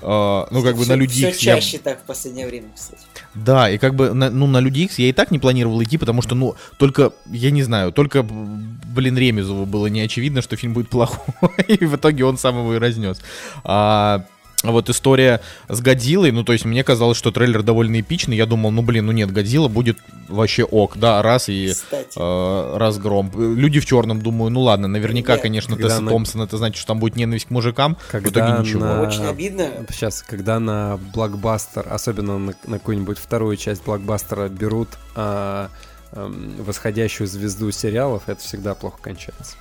э, 0.00 0.06
ну, 0.50 0.62
как 0.62 0.76
бы 0.76 0.86
на 0.86 0.94
Люди 0.94 1.12
Все 1.14 1.28
Икс 1.30 1.38
я- 1.40 1.54
чаще 1.56 1.78
так 1.78 2.00
в 2.00 2.04
последнее 2.04 2.46
время, 2.46 2.68
кстати. 2.74 3.02
Да, 3.34 3.70
и 3.70 3.78
как 3.78 3.94
бы, 3.94 4.12
на- 4.12 4.30
ну, 4.30 4.46
на 4.46 4.60
Люди 4.60 4.80
Икс 4.80 4.98
я 4.98 5.08
и 5.08 5.12
так 5.12 5.30
не 5.30 5.38
планировал 5.38 5.82
идти, 5.82 5.96
потому 5.98 6.20
что, 6.22 6.34
ну, 6.34 6.56
только, 6.78 7.12
я 7.26 7.50
не 7.50 7.62
знаю, 7.62 7.92
только, 7.92 8.22
блин, 8.22 9.16
Ремезову 9.16 9.64
было 9.66 9.86
не 9.86 10.00
очевидно, 10.00 10.42
что 10.42 10.56
фильм 10.56 10.74
будет 10.74 10.88
плохой, 10.90 11.34
и 11.68 11.84
в 11.86 11.96
итоге 11.96 12.24
он 12.24 12.36
сам 12.38 12.58
его 12.58 12.74
и 12.74 12.78
разнес. 12.78 13.20
А 13.64 14.24
вот 14.72 14.88
история 14.90 15.40
с 15.68 15.80
Годзиллой, 15.80 16.30
ну, 16.32 16.44
то 16.44 16.52
есть 16.52 16.64
мне 16.64 16.82
казалось, 16.84 17.16
что 17.18 17.30
трейлер 17.30 17.62
довольно 17.62 18.00
эпичный, 18.00 18.36
я 18.36 18.46
думал, 18.46 18.70
ну, 18.70 18.82
блин, 18.82 19.06
ну 19.06 19.12
нет, 19.12 19.30
Годзилла 19.32 19.68
будет 19.68 19.98
вообще 20.28 20.64
ок, 20.64 20.96
да, 20.96 21.20
раз 21.22 21.48
и 21.48 21.70
Кстати. 21.72 22.16
э, 22.16 22.76
разгром. 22.78 23.30
Люди 23.56 23.80
в 23.80 23.86
черном, 23.86 24.20
думаю, 24.22 24.50
ну 24.50 24.62
ладно, 24.62 24.88
наверняка, 24.88 25.34
Нет. 25.34 25.42
конечно, 25.42 25.76
Тесса 25.76 26.00
на- 26.00 26.10
Томпсон, 26.10 26.42
это 26.42 26.56
значит, 26.56 26.78
что 26.78 26.88
там 26.88 26.98
будет 26.98 27.16
ненависть 27.16 27.46
к 27.46 27.50
мужикам, 27.50 27.96
в 27.96 28.10
Когда 28.12 28.30
итоге 28.30 28.60
ничего. 28.62 28.80
на- 28.84 29.02
Очень 29.02 29.24
обидно. 29.26 29.68
Сейчас, 29.90 30.22
когда 30.22 30.58
на 30.60 30.98
блокбастер, 31.14 31.86
особенно 31.90 32.38
на, 32.38 32.54
на 32.66 32.78
какую-нибудь 32.78 33.18
вторую 33.18 33.56
часть 33.56 33.84
блокбастера 33.84 34.48
берут 34.48 34.88
а, 35.14 35.68
ам, 36.12 36.54
восходящую 36.58 37.26
звезду 37.26 37.70
сериалов, 37.70 38.22
это 38.26 38.40
всегда 38.40 38.74
плохо 38.74 38.98
кончается. 39.02 39.56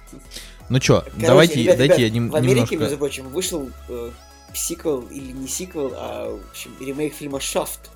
Ну 0.70 0.80
чё, 0.80 1.02
Короче, 1.02 1.28
давайте, 1.28 1.62
ребят, 1.64 1.78
дайте 1.78 1.94
ребят, 1.98 2.00
я 2.00 2.10
нем- 2.10 2.30
В 2.30 2.36
Америке, 2.36 2.54
немножко... 2.56 2.76
между 2.78 2.98
прочим, 2.98 3.28
вышел 3.30 3.70
э, 3.90 4.12
сиквел, 4.54 5.02
или 5.08 5.32
не 5.32 5.48
сиквел, 5.48 5.92
а, 5.96 6.30
в 6.36 6.50
общем, 6.50 6.76
ремейк 6.80 7.14
фильма 7.14 7.40
«Шафт», 7.40 7.92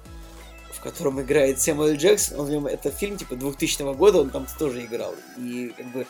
в 0.73 0.81
котором 0.81 1.21
играет 1.21 1.59
Сэмюэл 1.61 1.95
Джексон. 1.95 2.39
Он, 2.39 2.45
в 2.45 2.49
нем- 2.49 2.67
это 2.67 2.91
фильм, 2.91 3.17
типа, 3.17 3.35
2000 3.35 3.93
года, 3.95 4.21
он 4.21 4.29
там 4.29 4.45
тоже 4.59 4.83
играл. 4.85 5.13
И, 5.37 5.73
как 5.75 5.91
бы, 5.91 6.05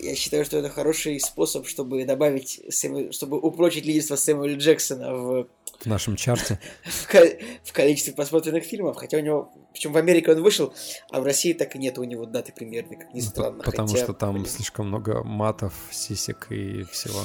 я 0.00 0.14
считаю, 0.14 0.44
что 0.44 0.58
это 0.58 0.68
хороший 0.70 1.18
способ, 1.20 1.66
чтобы 1.66 2.04
добавить, 2.04 2.60
Сэмю- 2.70 3.12
чтобы 3.12 3.38
упрочить 3.38 3.84
лидерство 3.84 4.16
Сэмюэля 4.16 4.56
Джексона 4.56 5.14
в, 5.14 5.48
В 5.80 5.86
нашем 5.86 6.16
чарте. 6.16 6.60
в, 6.84 7.06
ко- 7.08 7.38
в 7.64 7.72
количестве 7.72 8.12
просмотренных 8.12 8.64
фильмов. 8.64 8.96
Хотя 8.96 9.16
у 9.18 9.20
него, 9.20 9.52
причем 9.72 9.92
в 9.92 9.96
Америке 9.96 10.32
он 10.32 10.42
вышел, 10.42 10.72
а 11.10 11.20
в 11.20 11.24
России 11.24 11.52
так 11.52 11.74
и 11.74 11.78
нет 11.78 11.98
у 11.98 12.04
него 12.04 12.24
даты 12.26 12.52
премьерной, 12.52 12.96
как 12.96 13.12
ни 13.14 13.20
Ну, 13.20 13.26
странно. 13.26 13.58
по- 13.64 13.70
Потому 13.70 13.88
Хотя, 13.88 14.04
что 14.04 14.12
там 14.12 14.34
блин, 14.34 14.46
слишком 14.46 14.88
много 14.88 15.22
матов, 15.24 15.74
сисек 15.90 16.46
и 16.50 16.84
всего. 16.84 17.20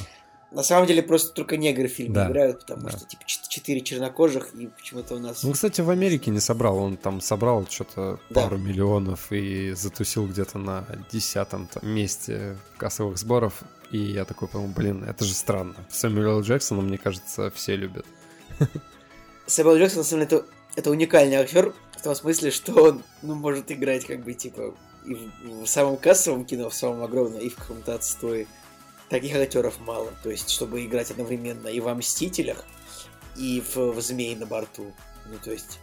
На 0.52 0.64
самом 0.64 0.86
деле 0.86 1.02
просто 1.02 1.34
только 1.34 1.56
негры 1.56 1.88
в 1.88 1.92
фильме 1.92 2.14
Да, 2.14 2.30
играют, 2.30 2.60
потому 2.62 2.82
да. 2.84 2.90
что 2.92 3.06
типа 3.06 3.24
чет- 3.26 3.48
четыре 3.48 3.80
чернокожих 3.82 4.54
и 4.54 4.68
почему-то 4.68 5.16
у 5.16 5.20
нас. 5.20 5.44
Ну, 5.44 5.54
кстати, 5.54 5.80
в 5.80 5.90
Америке 5.90 6.30
не 6.30 6.42
собрал. 6.42 6.78
Он 6.78 6.98
там 6.98 7.22
собрал 7.22 7.66
что-то 7.70 8.20
Да. 8.30 8.44
пару 8.44 8.58
миллионов 8.58 9.32
и 9.32 9.72
затусил 9.72 10.28
где-то 10.28 10.58
на 10.58 10.86
десятом 11.10 11.70
месте 11.82 12.58
кассовых 12.78 13.18
сборов. 13.18 13.62
И 13.92 13.98
я 13.98 14.26
такой 14.26 14.48
подумал, 14.50 14.74
блин, 14.74 15.04
это 15.06 15.24
же 15.24 15.34
странно. 15.34 15.76
Сэмюэла 15.90 16.42
Джексона, 16.42 16.82
мне 16.82 16.98
кажется, 16.98 17.50
все 17.56 17.76
любят. 17.78 18.06
Сэмюэл 19.48 19.78
Джексон, 19.78 20.00
на 20.00 20.04
самом 20.04 20.28
деле, 20.28 20.40
это, 20.42 20.50
это 20.76 20.92
уникальный 20.92 21.36
актер 21.38 21.74
в 21.98 22.02
том 22.02 22.16
смысле, 22.16 22.52
что 22.52 22.74
он 22.74 23.04
ну, 23.22 23.36
может 23.36 23.72
играть 23.72 24.06
как 24.06 24.24
бы 24.24 24.34
типа 24.34 24.74
и 25.06 25.14
в, 25.16 25.64
в 25.64 25.68
самом 25.68 25.98
кассовом 25.98 26.46
кино, 26.46 26.70
в 26.70 26.74
самом 26.74 27.04
огромном, 27.04 27.40
и 27.40 27.50
в 27.50 27.56
каком-то 27.56 27.96
отстое. 27.96 28.48
Таких 29.12 29.36
актеров 29.36 29.76
мало. 29.82 30.10
То 30.24 30.32
есть, 30.32 30.50
чтобы 30.50 30.84
играть 30.84 31.12
одновременно 31.12 31.68
и 31.68 31.80
во 31.80 31.94
Мстителях, 31.94 32.66
и 33.38 33.62
в, 33.62 33.92
в 33.92 34.02
Змее 34.02 34.36
на 34.38 34.46
борту. 34.48 34.92
Ну, 35.30 35.38
то 35.44 35.52
есть. 35.52 35.80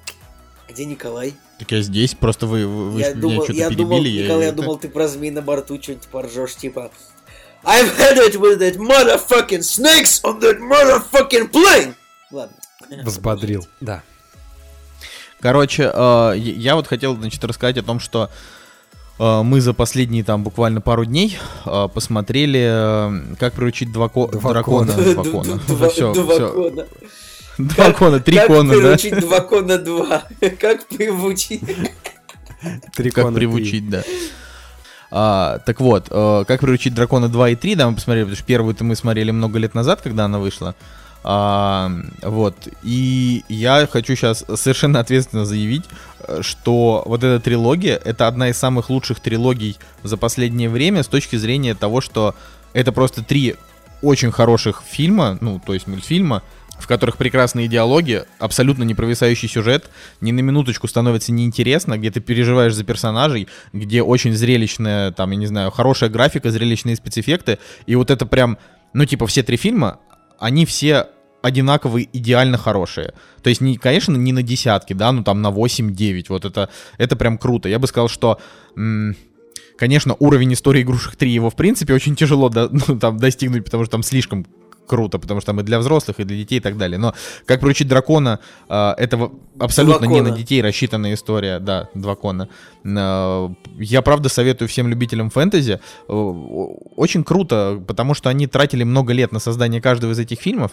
Где 0.69 0.85
Николай? 0.85 1.35
Так 1.59 1.71
я 1.71 1.81
здесь, 1.83 2.15
просто 2.15 2.47
вы, 2.47 2.67
вы, 2.67 3.01
я 3.01 3.15
думал, 3.15 3.45
что-то 3.45 3.53
я 3.59 3.69
перебили. 3.69 3.85
думал, 3.85 4.03
я- 4.05 4.23
Николай, 4.25 4.43
я 4.43 4.49
это- 4.49 4.57
думал, 4.57 4.79
ты 4.79 4.89
про 4.89 5.09
змей 5.09 5.31
на 5.31 5.41
борту 5.41 5.81
что-нибудь 5.81 6.09
поржешь, 6.09 6.57
типа 6.57 6.91
I've 7.65 7.97
had 7.97 8.19
it 8.19 8.35
with 8.39 8.59
that 8.59 8.77
motherfucking 8.77 9.61
snakes 9.63 10.23
on 10.25 10.41
that 10.41 10.59
motherfucking 10.59 11.51
plane! 11.51 11.95
Ладно. 12.31 12.57
Взбодрил. 13.03 13.67
Да. 13.81 14.03
Короче, 15.41 15.91
э, 15.95 16.33
я- 16.37 16.75
вот 16.75 16.87
хотел, 16.87 17.15
значит, 17.17 17.43
рассказать 17.45 17.79
о 17.79 17.83
том, 17.83 17.99
что 18.01 18.31
мы 19.19 19.61
за 19.61 19.73
последние 19.75 20.23
там 20.25 20.43
буквально 20.45 20.81
пару 20.81 21.05
дней 21.05 21.39
э, 21.67 21.89
посмотрели, 21.93 22.61
э, 22.61 23.35
как 23.39 23.55
приручить 23.55 23.91
два 23.93 24.09
ко- 24.09 24.29
Два 24.29 24.53
дракона. 24.53 24.93
кона. 24.93 25.13
Два 25.15 25.25
кона. 25.25 25.61
Два 25.69 25.89
Всё, 25.89 26.15
два 26.15 26.35
всё. 26.35 26.53
кона. 26.53 26.87
Два 27.59 27.85
Как- 27.87 27.99
кона, 27.99 28.21
три 28.21 28.37
Как 28.37 28.47
кона, 28.47 28.73
да? 28.75 28.79
приручить 28.81 29.21
два 29.21 29.41
кона 29.41 29.79
два? 29.79 30.23
Как 30.61 30.87
приручить? 30.89 31.63
Три 32.95 33.11
Как 33.11 33.25
кона 33.25 33.37
приручить, 33.37 33.89
да. 33.91 34.03
А, 35.11 35.59
так 35.65 35.81
вот, 35.81 36.07
э, 36.11 36.45
как 36.47 36.61
приручить 36.61 36.95
дракона 36.95 37.29
2 37.31 37.49
и 37.51 37.57
3, 37.57 37.75
да, 37.77 37.89
мы 37.89 37.95
посмотрели, 37.95 38.25
потому 38.25 38.37
что 38.37 38.45
первую-то 38.47 38.85
мы 38.85 38.95
смотрели 38.95 39.31
много 39.31 39.59
лет 39.59 39.75
назад, 39.75 40.03
когда 40.03 40.27
она 40.27 40.39
вышла. 40.39 40.75
А, 41.31 41.91
вот, 42.23 42.69
и 42.83 43.45
я 43.51 43.87
хочу 43.87 44.17
сейчас 44.17 44.47
совершенно 44.55 44.99
ответственно 44.99 45.45
заявить, 45.45 45.85
э, 46.21 46.39
что 46.41 47.03
вот 47.05 47.23
эта 47.23 47.39
трилогия, 47.39 48.01
это 48.03 48.29
одна 48.29 48.49
из 48.49 48.57
самых 48.57 48.89
лучших 48.89 49.21
трилогий 49.21 49.77
за 50.03 50.17
последнее 50.17 50.71
время 50.71 51.03
с 51.03 51.07
точки 51.07 51.37
зрения 51.37 51.75
того, 51.75 52.01
что 52.01 52.35
это 52.73 52.93
просто 52.93 53.23
три 53.23 53.57
очень 54.01 54.31
хороших 54.31 54.83
фильма, 54.83 55.37
ну, 55.43 55.61
то 55.61 55.75
есть 55.75 55.87
мультфильма, 55.87 56.43
в 56.79 56.87
которых 56.87 57.19
прекрасные 57.19 57.69
диалоги, 57.69 58.25
абсолютно 58.39 58.85
непровисающий 58.85 59.51
сюжет, 59.51 59.91
ни 60.23 60.33
на 60.33 60.41
минуточку 60.41 60.89
становится 60.89 61.31
неинтересно, 61.31 61.99
где 61.99 62.11
ты 62.11 62.21
переживаешь 62.21 62.73
за 62.73 62.85
персонажей, 62.85 63.49
где 63.75 64.03
очень 64.03 64.33
зрелищная, 64.33 65.13
там, 65.13 65.33
я 65.33 65.37
не 65.37 65.47
знаю, 65.47 65.73
хорошая 65.73 66.09
графика, 66.09 66.51
зрелищные 66.51 66.97
спецэффекты, 66.97 67.59
и 67.85 67.97
вот 67.97 68.11
это 68.11 68.25
прям, 68.25 68.57
ну, 68.95 69.05
типа, 69.05 69.27
все 69.27 69.43
три 69.43 69.59
фильма, 69.59 69.99
они 70.39 70.65
все 70.65 71.09
одинаковые, 71.43 72.09
идеально 72.13 72.59
хорошие. 72.59 73.13
То 73.43 73.51
есть, 73.51 73.61
не, 73.61 73.77
конечно, 73.77 74.17
не 74.17 74.33
на 74.33 74.43
десятки, 74.43 74.93
да, 74.93 75.13
ну 75.13 75.23
там 75.23 75.41
на 75.43 75.49
8-9. 75.51 76.27
Вот 76.29 76.45
это, 76.45 76.69
это 76.99 77.17
прям 77.17 77.39
круто. 77.39 77.69
Я 77.69 77.79
бы 77.79 77.87
сказал, 77.87 78.09
что 78.09 78.39
м, 78.77 79.17
Конечно, 79.77 80.17
уровень 80.19 80.53
истории 80.55 80.83
игрушек 80.83 81.15
3 81.15 81.31
его 81.31 81.51
в 81.51 81.55
принципе 81.55 81.95
очень 81.95 82.17
тяжело 82.17 82.49
до- 82.49 82.69
ну, 82.89 82.99
там, 82.99 83.17
достигнуть, 83.19 83.65
потому 83.65 83.85
что 83.85 83.93
там 83.93 84.03
слишком 84.03 84.45
круто, 84.89 85.19
потому 85.21 85.41
что 85.41 85.53
там 85.53 85.61
и 85.61 85.63
для 85.63 85.79
взрослых, 85.79 86.19
и 86.19 86.25
для 86.25 86.37
детей, 86.37 86.57
и 86.57 86.61
так 86.61 86.77
далее. 86.77 86.99
Но 86.99 87.15
как 87.47 87.61
приучить 87.61 87.87
дракона, 87.87 88.41
э, 88.69 88.95
это 88.99 89.17
в- 89.19 89.33
абсолютно 89.61 90.07
не 90.07 90.21
на 90.31 90.37
детей 90.37 90.63
рассчитанная 90.63 91.15
история, 91.15 91.61
да, 91.61 91.89
дракона. 91.95 92.49
Э, 92.85 93.49
Я 93.79 94.03
правда 94.03 94.29
советую 94.29 94.69
всем 94.69 94.89
любителям 94.89 95.31
фэнтези. 95.31 95.79
Э, 96.09 96.13
Очень 96.97 97.23
круто, 97.23 97.81
потому 97.87 98.15
что 98.15 98.31
они 98.31 98.47
тратили 98.49 98.83
много 98.85 99.13
лет 99.13 99.31
на 99.33 99.39
создание 99.39 99.81
каждого 99.81 100.11
из 100.13 100.19
этих 100.19 100.41
фильмов. 100.41 100.73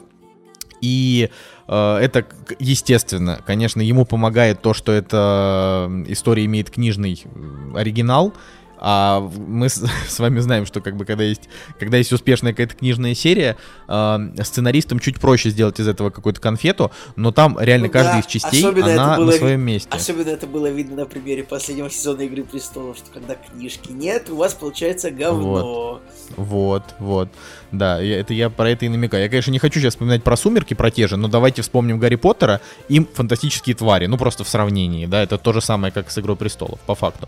И 0.82 1.30
э, 1.68 1.98
это, 1.98 2.26
естественно, 2.60 3.42
конечно, 3.46 3.82
ему 3.82 4.06
помогает 4.06 4.62
то, 4.62 4.74
что 4.74 4.92
эта 4.92 5.90
история 6.08 6.46
имеет 6.46 6.72
книжный 6.72 7.24
э, 7.24 7.78
оригинал. 7.78 8.34
А 8.78 9.20
мы 9.20 9.70
с, 9.70 9.84
с 10.08 10.20
вами 10.20 10.40
знаем, 10.40 10.66
что 10.66 10.82
как 10.82 10.96
бы 10.96 11.06
когда 11.06 11.24
есть, 11.24 11.50
когда 11.80 11.98
есть 11.98 12.12
успешная 12.14 12.54
какая-то 12.54 12.76
книжная 12.76 13.16
серия, 13.16 13.58
э, 13.88 14.18
сценаристам 14.44 15.00
чуть 15.00 15.20
проще 15.20 15.50
сделать 15.50 15.80
из 15.80 15.88
этого 15.88 16.10
какую-то 16.10 16.42
конфету, 16.42 16.92
но 17.16 17.32
там 17.32 17.58
реально 17.60 17.88
Ну 17.88 17.94
каждая 17.94 18.16
да, 18.16 18.20
из 18.20 18.26
частей, 18.26 18.64
особенно 18.64 18.94
она 18.94 19.18
было 19.18 19.26
на 19.26 19.32
своем 19.34 19.62
месте. 19.62 19.90
Особенно 19.92 20.30
это 20.30 20.48
было 20.48 20.68
видно 20.68 20.98
на 20.98 21.06
примере 21.06 21.44
последнего 21.44 21.90
сезона 21.90 22.22
Игры 22.22 22.44
Престолов, 22.44 22.98
что 22.98 23.12
когда 23.12 23.36
книжки 23.36 23.92
нет, 23.92 24.30
у 24.30 24.36
вас 24.38 24.54
получается 24.54 25.12
говно. 25.12 26.02
Вот, 26.38 26.84
вот. 27.00 27.30
Да, 27.72 28.00
я- 28.00 28.20
это 28.20 28.34
я 28.34 28.50
про 28.50 28.70
это 28.70 28.86
и 28.86 28.90
намекаю. 28.90 29.24
Я, 29.24 29.30
конечно, 29.30 29.52
не 29.52 29.60
хочу 29.60 29.80
сейчас 29.80 29.94
вспоминать 29.94 30.24
про 30.24 30.38
сумерки, 30.38 30.74
про 30.74 30.92
те 30.92 31.08
же, 31.08 31.18
но 31.18 31.28
давайте 31.28 31.62
вспомним 31.62 32.00
Гарри 32.00 32.16
Поттера 32.16 32.62
и 32.88 33.00
фантастические 33.00 33.76
твари. 33.76 34.06
Ну, 34.08 34.18
просто 34.18 34.44
в 34.44 34.50
сравнении, 34.50 35.06
да, 35.06 35.22
это 35.24 35.38
то 35.38 35.54
же 35.54 35.62
самое, 35.62 35.92
как 35.94 36.12
с 36.12 36.18
Игрой 36.18 36.36
престолов, 36.36 36.80
по 36.82 36.96
факту. 36.96 37.28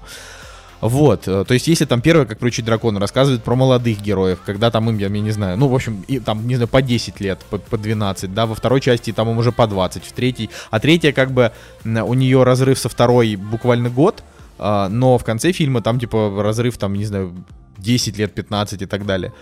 Вот, 0.80 1.28
э, 1.28 1.44
то 1.44 1.54
есть 1.54 1.68
если 1.68 1.86
там 1.86 2.02
первое, 2.02 2.26
как 2.26 2.38
приучить 2.38 2.66
дракона, 2.66 3.00
рассказывает 3.00 3.44
про 3.44 3.56
молодых 3.56 4.00
героев, 4.00 4.40
когда 4.46 4.70
там 4.70 4.90
им, 4.90 4.98
я, 5.00 5.08
я 5.08 5.22
не 5.22 5.32
знаю, 5.32 5.58
ну, 5.58 5.68
в 5.68 5.74
общем, 5.76 6.04
и, 6.08 6.20
там, 6.20 6.48
не 6.48 6.56
знаю, 6.56 6.68
по 6.68 6.84
10 6.84 7.20
лет, 7.20 7.40
по, 7.50 7.58
по 7.58 7.78
12, 7.78 8.34
да, 8.34 8.46
во 8.46 8.54
второй 8.54 8.80
части 8.80 9.12
там 9.12 9.30
им 9.30 9.38
уже 9.40 9.52
по 9.52 9.66
20, 9.66 10.04
в 10.04 10.12
третьей, 10.12 10.52
а 10.70 10.80
третья, 10.80 11.12
как 11.14 11.32
бы, 11.32 11.52
у 11.84 12.14
нее 12.14 12.44
разрыв 12.44 12.78
со 12.78 12.90
второй 12.90 13.36
буквально 13.36 13.90
год, 13.90 14.24
а, 14.60 14.88
но 14.90 15.18
в 15.18 15.24
конце 15.24 15.52
фильма 15.52 15.82
там, 15.82 16.00
типа, 16.00 16.42
разрыв, 16.44 16.78
там, 16.78 16.94
не 16.94 17.06
знаю, 17.06 17.34
10 17.78 18.18
лет, 18.18 18.34
15 18.34 18.82
и 18.82 18.86
так 18.86 19.06
далее. 19.06 19.34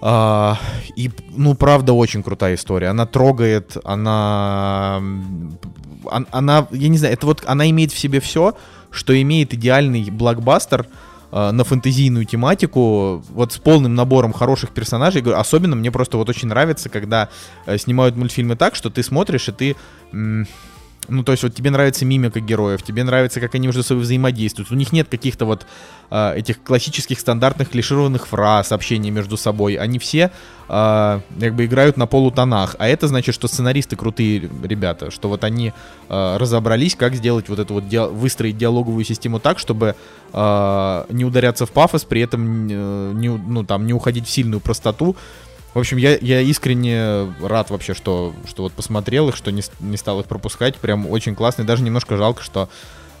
А, 0.00 0.58
и, 0.94 1.10
ну, 1.30 1.54
правда, 1.54 1.92
очень 1.92 2.22
крутая 2.22 2.54
история. 2.54 2.88
Она 2.88 3.06
трогает, 3.06 3.76
она, 3.84 5.02
она, 6.04 6.68
я 6.70 6.88
не 6.88 6.98
знаю, 6.98 7.14
это 7.14 7.26
вот, 7.26 7.42
она 7.46 7.68
имеет 7.70 7.92
в 7.92 7.98
себе 7.98 8.20
все, 8.20 8.54
что 8.96 9.20
имеет 9.20 9.54
идеальный 9.54 10.10
блокбастер 10.10 10.86
э, 11.30 11.50
на 11.50 11.64
фэнтезийную 11.64 12.24
тематику, 12.24 13.22
вот 13.30 13.52
с 13.52 13.58
полным 13.58 13.94
набором 13.94 14.32
хороших 14.32 14.70
персонажей. 14.70 15.22
Особенно 15.22 15.76
мне 15.76 15.90
просто 15.90 16.16
вот 16.16 16.28
очень 16.28 16.48
нравится, 16.48 16.88
когда 16.88 17.28
э, 17.66 17.78
снимают 17.78 18.16
мультфильмы 18.16 18.56
так, 18.56 18.74
что 18.74 18.90
ты 18.90 19.02
смотришь 19.02 19.48
и 19.48 19.52
ты... 19.52 19.76
м, 20.12 20.46
ну, 21.08 21.22
то 21.22 21.32
есть 21.32 21.42
вот 21.42 21.54
тебе 21.54 21.70
нравится 21.70 22.04
мимика 22.04 22.40
героев, 22.40 22.82
тебе 22.82 23.04
нравится, 23.04 23.40
как 23.40 23.54
они 23.54 23.66
между 23.66 23.82
собой 23.82 24.02
взаимодействуют. 24.02 24.70
У 24.70 24.74
них 24.74 24.92
нет 24.92 25.08
каких-то 25.08 25.44
вот 25.44 25.66
э, 26.10 26.38
этих 26.38 26.62
классических 26.62 27.20
стандартных 27.20 27.70
клишированных 27.70 28.26
фраз, 28.26 28.72
общения 28.72 29.10
между 29.10 29.36
собой. 29.36 29.74
Они 29.74 29.98
все 29.98 30.30
э, 30.68 31.20
как 31.40 31.54
бы 31.54 31.64
играют 31.64 31.96
на 31.96 32.06
полутонах. 32.06 32.76
А 32.78 32.88
это 32.88 33.08
значит, 33.08 33.34
что 33.34 33.48
сценаристы 33.48 33.96
крутые 33.96 34.48
ребята, 34.62 35.10
что 35.10 35.28
вот 35.28 35.44
они 35.44 35.72
э, 36.08 36.36
разобрались, 36.36 36.94
как 36.94 37.14
сделать 37.14 37.48
вот 37.48 37.58
эту 37.58 37.74
вот, 37.74 37.84
диа- 37.84 38.08
выстроить 38.08 38.58
диалоговую 38.58 39.04
систему 39.04 39.40
так, 39.40 39.58
чтобы 39.58 39.94
э, 40.32 41.04
не 41.10 41.24
ударяться 41.24 41.66
в 41.66 41.70
пафос, 41.70 42.04
при 42.04 42.20
этом 42.20 42.68
э, 42.68 43.12
не, 43.14 43.28
ну, 43.28 43.64
там, 43.64 43.86
не 43.86 43.92
уходить 43.92 44.26
в 44.26 44.30
сильную 44.30 44.60
простоту. 44.60 45.16
В 45.76 45.78
общем, 45.78 45.98
я, 45.98 46.16
я 46.16 46.40
искренне 46.40 47.30
рад 47.42 47.68
вообще, 47.68 47.92
что, 47.92 48.34
что 48.48 48.62
вот 48.62 48.72
посмотрел 48.72 49.28
их, 49.28 49.36
что 49.36 49.52
не, 49.52 49.62
не 49.80 49.98
стал 49.98 50.20
их 50.20 50.26
пропускать. 50.26 50.76
Прям 50.76 51.06
очень 51.06 51.34
классно. 51.34 51.64
И 51.64 51.64
даже 51.66 51.82
немножко 51.82 52.16
жалко, 52.16 52.42
что... 52.42 52.70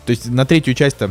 То 0.06 0.10
есть 0.10 0.30
на 0.30 0.46
третью 0.46 0.72
часть-то 0.72 1.10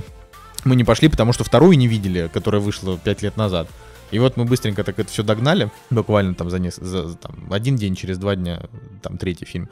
мы 0.63 0.75
не 0.75 0.83
пошли, 0.83 1.07
потому 1.07 1.33
что 1.33 1.43
вторую 1.43 1.77
не 1.77 1.87
видели, 1.87 2.31
которая 2.33 2.59
вышла 2.59 2.97
пять 2.97 3.21
лет 3.21 3.37
назад. 3.37 3.67
И 4.09 4.17
вот 4.17 4.37
мы 4.37 4.45
быстренько 4.45 4.83
так 4.83 4.97
это 4.97 5.07
все 5.11 5.21
догнали, 5.21 5.69
буквально 5.91 6.33
там 6.33 6.49
за, 6.49 6.57
нес- 6.57 6.81
за- 6.81 7.13
там, 7.13 7.35
один 7.51 7.75
день, 7.75 7.95
через 7.95 8.17
два 8.17 8.35
дня, 8.35 8.63
там 9.03 9.19
третий 9.19 9.45
фильм. 9.45 9.69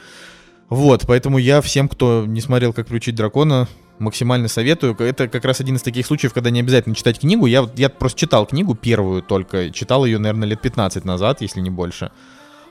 Вот, 0.70 1.06
поэтому 1.08 1.40
я 1.40 1.60
всем, 1.62 1.90
кто 1.90 2.24
не 2.28 2.42
смотрел 2.42 2.74
«Как 2.74 2.86
приучить 2.86 3.16
дракона», 3.16 3.68
максимально 4.04 4.48
советую. 4.48 4.96
Это 5.00 5.28
как 5.28 5.46
раз 5.46 5.60
один 5.60 5.76
из 5.76 5.82
таких 5.82 6.06
случаев, 6.06 6.34
когда 6.34 6.50
не 6.50 6.60
обязательно 6.60 6.96
читать 6.96 7.20
книгу. 7.20 7.46
Я, 7.46 7.70
я 7.76 7.90
просто 7.90 8.20
читал 8.20 8.46
книгу 8.46 8.76
первую 8.76 9.22
только, 9.22 9.72
читал 9.72 10.06
ее, 10.06 10.20
наверное, 10.20 10.48
лет 10.48 10.62
15 10.62 11.06
назад, 11.06 11.42
если 11.42 11.62
не 11.62 11.70
больше. 11.70 12.12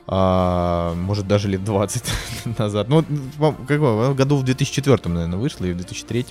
А, 0.07 0.95
может, 0.95 1.27
даже 1.27 1.49
лет 1.49 1.65
20 1.65 2.05
назад. 2.59 2.89
Ну, 2.89 3.05
как 3.67 3.81
бы, 3.81 4.15
году 4.15 4.37
в 4.37 4.45
2004, 4.45 4.99
наверное, 5.07 5.39
вышла, 5.39 5.65
и 5.65 5.73
в 5.73 5.77
2003 5.77 6.27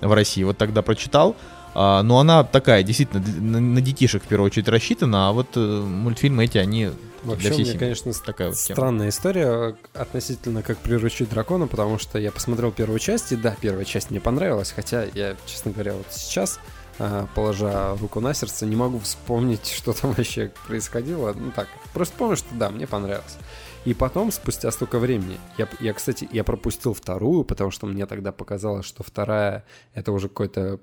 в 0.00 0.12
России. 0.12 0.42
Вот 0.44 0.58
тогда 0.58 0.82
прочитал. 0.82 1.36
А, 1.74 2.02
но 2.02 2.18
она 2.18 2.44
такая, 2.44 2.82
действительно, 2.82 3.20
на 3.20 3.80
детишек 3.80 4.22
в 4.24 4.26
первую 4.26 4.46
очередь 4.46 4.68
рассчитана, 4.68 5.28
а 5.28 5.32
вот 5.32 5.48
э, 5.56 5.60
мультфильмы 5.60 6.44
эти, 6.44 6.58
они 6.58 6.90
Вообще, 7.22 7.48
для 7.48 7.50
у 7.50 7.52
всей 7.54 7.62
меня, 7.62 7.72
семьи. 7.72 7.78
конечно, 7.78 8.12
такая 8.24 8.48
вот 8.48 8.56
тема. 8.58 8.76
странная 8.76 9.08
история 9.10 9.76
относительно 9.94 10.62
как 10.62 10.78
приручить 10.78 11.30
дракона, 11.30 11.66
потому 11.66 11.98
что 11.98 12.18
я 12.18 12.32
посмотрел 12.32 12.72
первую 12.72 12.98
часть, 12.98 13.32
и 13.32 13.36
да, 13.36 13.56
первая 13.60 13.84
часть 13.84 14.10
мне 14.10 14.20
понравилась, 14.20 14.72
хотя 14.74 15.04
я, 15.14 15.36
честно 15.46 15.70
говоря, 15.72 15.94
вот 15.94 16.06
сейчас, 16.10 16.58
а, 16.98 17.26
положа 17.34 17.96
руку 18.00 18.20
на 18.20 18.34
сердце, 18.34 18.66
не 18.66 18.76
могу 18.76 18.98
вспомнить, 18.98 19.68
что 19.76 19.92
там 19.92 20.12
вообще 20.12 20.52
происходило. 20.66 21.32
Ну 21.32 21.52
так, 21.52 21.68
просто 21.92 22.14
помню, 22.16 22.36
что 22.36 22.48
да, 22.52 22.70
мне 22.70 22.86
понравилось. 22.86 23.36
И 23.84 23.94
потом, 23.94 24.30
спустя 24.30 24.70
столько 24.70 25.00
времени, 25.00 25.38
я, 25.58 25.68
я, 25.80 25.92
кстати, 25.92 26.28
я 26.30 26.44
пропустил 26.44 26.94
вторую, 26.94 27.44
потому 27.44 27.72
что 27.72 27.86
мне 27.86 28.06
тогда 28.06 28.30
показалось, 28.30 28.86
что 28.86 29.02
вторая 29.02 29.64
это 29.92 30.12
уже 30.12 30.28
какое-то 30.28 30.78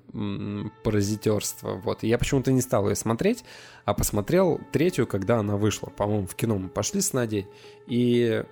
паразитерство. 0.84 1.76
Вот. 1.76 2.04
И 2.04 2.08
я 2.08 2.18
почему-то 2.18 2.52
не 2.52 2.60
стал 2.60 2.90
ее 2.90 2.96
смотреть, 2.96 3.46
а 3.86 3.94
посмотрел 3.94 4.60
третью, 4.74 5.08
когда 5.08 5.40
она 5.40 5.56
вышла. 5.56 5.88
По-моему, 5.90 6.28
в 6.28 6.36
кино 6.36 6.58
мы 6.58 6.68
пошли 6.68 7.00
с 7.00 7.14
Надей. 7.14 7.48
И 7.88 8.44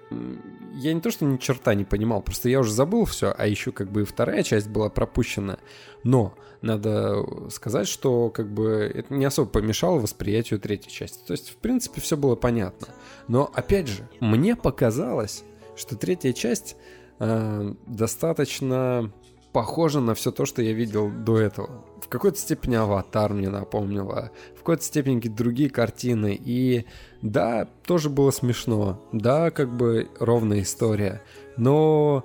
я 0.76 0.94
не 0.94 1.02
то, 1.02 1.11
что 1.11 1.26
ни 1.26 1.38
черта 1.38 1.76
не 1.76 1.84
понимал, 1.84 2.22
просто 2.22 2.48
я 2.48 2.61
уже 2.61 2.72
забыл 2.72 3.06
все, 3.06 3.36
а 3.38 3.45
еще 3.48 3.72
как 3.72 3.91
бы 3.91 4.02
и 4.02 4.06
вторая 4.06 4.44
часть 4.44 4.69
была 4.69 4.90
пропущена. 4.90 5.57
Но 6.03 6.34
надо 6.61 7.24
сказать, 7.49 7.88
что 7.88 8.30
как 8.30 8.52
бы 8.52 8.91
это 8.94 9.14
не 9.14 9.26
особо 9.26 9.49
помешало 9.49 9.99
восприятию 9.99 10.60
третьей 10.60 10.91
части. 10.91 11.19
То 11.26 11.34
есть, 11.34 11.49
в 11.49 11.57
принципе, 11.57 12.02
все 12.02 12.18
было 12.18 12.36
понятно. 12.36 12.88
Но, 13.28 13.52
опять 13.53 13.88
же, 13.88 14.07
мне 14.19 14.36
показалось, 14.55 15.43
что 15.76 15.95
третья 15.95 16.34
часть 16.34 16.76
э, 17.19 17.73
достаточно 17.85 19.11
похожа 19.53 19.99
на 19.99 20.14
все 20.14 20.31
то, 20.31 20.45
что 20.45 20.61
я 20.61 20.73
видел 20.73 21.09
до 21.09 21.39
этого. 21.39 21.84
В 22.01 22.07
какой-то 22.09 22.38
степени 22.38 22.76
«Аватар» 22.76 23.34
мне 23.34 23.49
напомнила, 23.49 24.31
в 24.55 24.59
какой-то 24.59 24.84
степени 24.84 25.15
какие-то 25.15 25.38
другие 25.38 25.69
картины. 25.69 26.39
И 26.39 26.85
да, 27.22 27.68
тоже 27.85 28.09
было 28.09 28.31
смешно, 28.31 29.01
да, 29.11 29.51
как 29.51 29.76
бы 29.76 30.09
ровная 30.19 30.61
история, 30.61 31.22
но 31.57 32.23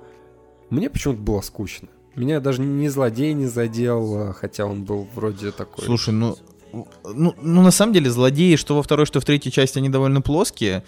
мне 0.69 0.89
почему-то 0.89 1.21
было 1.21 1.41
скучно. 1.41 1.89
Меня 2.15 2.39
даже 2.39 2.61
ни 2.61 2.87
злодей 2.87 3.33
не 3.33 3.47
задел, 3.47 4.15
а, 4.15 4.33
хотя 4.33 4.65
он 4.65 4.83
был 4.83 5.07
вроде 5.15 5.51
такой... 5.51 5.83
Слушай, 5.83 6.13
ну, 6.13 6.37
ну, 7.03 7.33
ну, 7.41 7.61
на 7.61 7.71
самом 7.71 7.93
деле, 7.93 8.09
злодеи, 8.09 8.55
что 8.55 8.75
во 8.75 8.83
второй, 8.83 9.05
что 9.05 9.19
в 9.19 9.25
третьей 9.25 9.51
части, 9.51 9.79
они 9.79 9.89
довольно 9.89 10.21
плоские. 10.21 10.83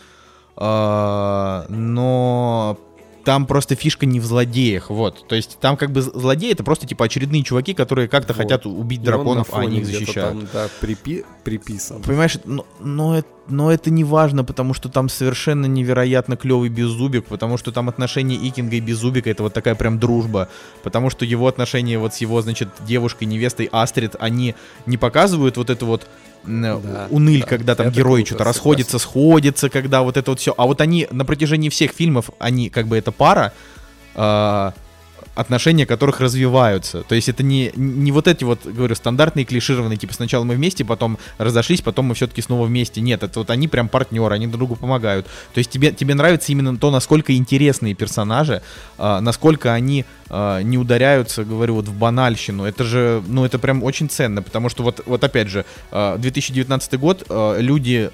А, 0.57 1.65
но 1.69 2.77
там 3.25 3.47
просто 3.47 3.75
фишка 3.75 4.05
не 4.05 4.19
в 4.19 4.25
злодеях, 4.25 4.89
вот. 4.89 5.27
То 5.27 5.35
есть 5.35 5.57
там 5.59 5.75
как 5.77 5.91
бы 5.91 6.01
злодеи 6.01 6.51
это 6.51 6.63
просто 6.63 6.87
типа 6.87 7.05
очередные 7.05 7.43
чуваки, 7.43 7.73
которые 7.73 8.07
как-то 8.07 8.33
Вот. 8.33 8.41
хотят 8.43 8.65
убить 8.67 9.01
И 9.01 9.03
драконов, 9.05 9.49
а 9.51 9.61
они 9.61 9.79
их 9.79 9.85
защищают. 9.87 10.39
Там, 10.39 10.47
да, 10.53 10.67
припи- 10.79 11.25
приписан. 11.43 12.03
Понимаешь, 12.03 12.37
но, 12.45 12.65
но, 12.79 13.17
это, 13.17 13.27
но 13.47 13.71
это 13.71 13.89
не 13.89 14.03
важно, 14.03 14.43
потому 14.43 14.75
что 14.75 14.89
там 14.89 15.09
совершенно 15.09 15.65
невероятно 15.65 16.37
клевый 16.37 16.69
Беззубик, 16.69 17.25
потому 17.25 17.57
что 17.57 17.71
там 17.71 17.89
отношения 17.89 18.35
Икинга 18.35 18.75
и 18.75 18.79
Беззубика 18.79 19.29
это 19.29 19.41
вот 19.41 19.53
такая 19.53 19.73
прям 19.73 19.97
дружба, 19.99 20.47
потому 20.83 21.09
что 21.09 21.25
его 21.25 21.47
отношения 21.47 21.97
вот 21.97 22.13
с 22.13 22.17
его, 22.17 22.41
значит, 22.43 22.69
девушкой, 22.87 23.23
невестой 23.23 23.67
Астрид, 23.71 24.15
они 24.19 24.53
не 24.85 24.97
показывают 24.97 25.57
вот 25.57 25.71
эту 25.71 25.87
вот 25.87 26.07
Да, 26.47 27.07
уныль, 27.09 27.41
да. 27.41 27.47
когда 27.47 27.75
там 27.75 27.89
герои 27.89 28.23
что-то 28.23 28.43
расходятся, 28.43 28.99
сходятся, 28.99 29.69
когда 29.69 30.01
вот 30.01 30.17
это 30.17 30.31
вот 30.31 30.39
все. 30.39 30.53
А 30.57 30.65
вот 30.65 30.81
они 30.81 31.07
на 31.11 31.25
протяжении 31.25 31.69
всех 31.69 31.91
фильмов, 31.91 32.29
они 32.39 32.69
как 32.69 32.87
бы 32.87 32.97
эта 32.97 33.11
пара, 33.11 33.53
а, 34.15 34.73
отношения 35.35 35.85
которых 35.85 36.21
развиваются. 36.21 37.03
То 37.03 37.15
есть 37.15 37.29
это 37.29 37.43
не, 37.43 37.71
не 37.75 38.11
вот 38.11 38.27
эти 38.27 38.43
вот, 38.43 38.65
говорю, 38.65 38.95
стандартные 38.95 39.45
клишированные, 39.45 39.97
типа 39.97 40.13
сначала 40.13 40.43
мы 40.43 40.55
вместе, 40.55 40.85
потом 40.85 41.17
разошлись, 41.37 41.81
потом 41.81 42.05
мы 42.05 42.15
все-таки 42.15 42.41
снова 42.41 42.65
вместе. 42.65 43.01
Нет, 43.01 43.23
это 43.23 43.39
вот 43.39 43.49
они 43.49 43.67
прям 43.67 43.89
партнеры, 43.89 44.33
они 44.33 44.47
друг 44.47 44.59
другу 44.59 44.75
помогают. 44.75 45.27
То 45.53 45.59
есть 45.59 45.69
тебе, 45.69 45.91
тебе 45.91 46.15
нравится 46.15 46.51
именно 46.51 46.75
то, 46.77 46.89
насколько 46.89 47.35
интересные 47.35 47.93
персонажи, 47.93 48.61
а, 48.97 49.19
насколько 49.21 49.73
они 49.73 50.05
а, 50.29 50.61
не 50.61 50.77
ударяются, 50.77 51.43
говорю, 51.43 51.75
вот 51.75 51.87
в 51.87 51.93
банальщину. 51.93 52.63
Это 52.63 52.83
же, 52.83 53.21
ну 53.27 53.45
это 53.45 53.59
прям 53.59 53.83
очень 53.83 54.09
ценно, 54.09 54.41
потому 54.41 54.69
что 54.69 54.83
вот, 54.83 55.01
вот 55.05 55.23
опять 55.23 55.49
же, 55.49 55.65
а, 55.91 56.17
2019 56.17 56.99
год, 56.99 57.25
а, 57.29 57.59
люди 57.59 58.09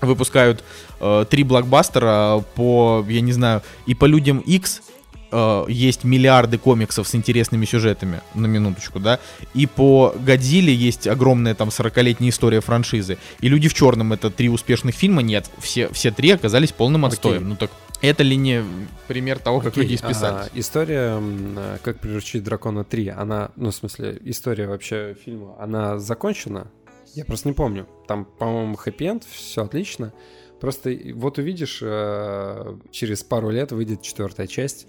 выпускают 0.00 0.62
э, 1.00 1.24
три 1.28 1.42
блокбастера 1.42 2.42
по, 2.54 3.04
я 3.08 3.20
не 3.20 3.32
знаю, 3.32 3.62
и 3.86 3.94
по 3.94 4.04
Людям 4.04 4.38
X 4.38 4.82
э, 5.30 5.64
есть 5.68 6.04
миллиарды 6.04 6.58
комиксов 6.58 7.08
с 7.08 7.14
интересными 7.14 7.64
сюжетами, 7.64 8.20
на 8.34 8.46
минуточку, 8.46 9.00
да, 9.00 9.18
и 9.54 9.66
по 9.66 10.14
Годзилле 10.18 10.74
есть 10.74 11.06
огромная 11.06 11.54
там 11.54 11.68
40-летняя 11.68 12.30
история 12.30 12.60
франшизы, 12.60 13.18
и 13.40 13.48
Люди 13.48 13.68
в 13.68 13.74
черном 13.74 14.12
это 14.12 14.30
три 14.30 14.48
успешных 14.48 14.94
фильма, 14.94 15.22
нет, 15.22 15.50
все, 15.58 15.88
все 15.88 16.10
три 16.10 16.30
оказались 16.30 16.72
полным 16.72 17.04
отстоем, 17.04 17.38
Окей. 17.38 17.48
ну 17.48 17.56
так 17.56 17.70
это 18.00 18.22
ли 18.22 18.36
не 18.36 18.62
пример 19.08 19.38
того, 19.38 19.58
как 19.60 19.72
Окей, 19.72 19.82
люди 19.82 19.94
исписались? 19.96 20.46
а, 20.46 20.48
история 20.54 21.18
а, 21.18 21.78
«Как 21.82 21.98
приручить 21.98 22.44
дракона 22.44 22.80
3», 22.80 23.10
она, 23.10 23.50
ну, 23.56 23.70
в 23.70 23.74
смысле, 23.74 24.18
история 24.24 24.68
вообще 24.68 25.16
фильма, 25.24 25.56
она 25.58 25.98
закончена? 25.98 26.70
Я 27.14 27.24
просто 27.24 27.48
не 27.48 27.54
помню. 27.54 27.88
Там, 28.06 28.24
по-моему, 28.24 28.76
хэппи-энд, 28.76 29.24
все 29.24 29.64
отлично. 29.64 30.12
Просто 30.60 30.96
вот 31.14 31.38
увидишь, 31.38 31.80
э, 31.82 32.76
через 32.90 33.22
пару 33.24 33.50
лет 33.50 33.72
выйдет 33.72 34.02
четвертая 34.02 34.46
часть, 34.46 34.86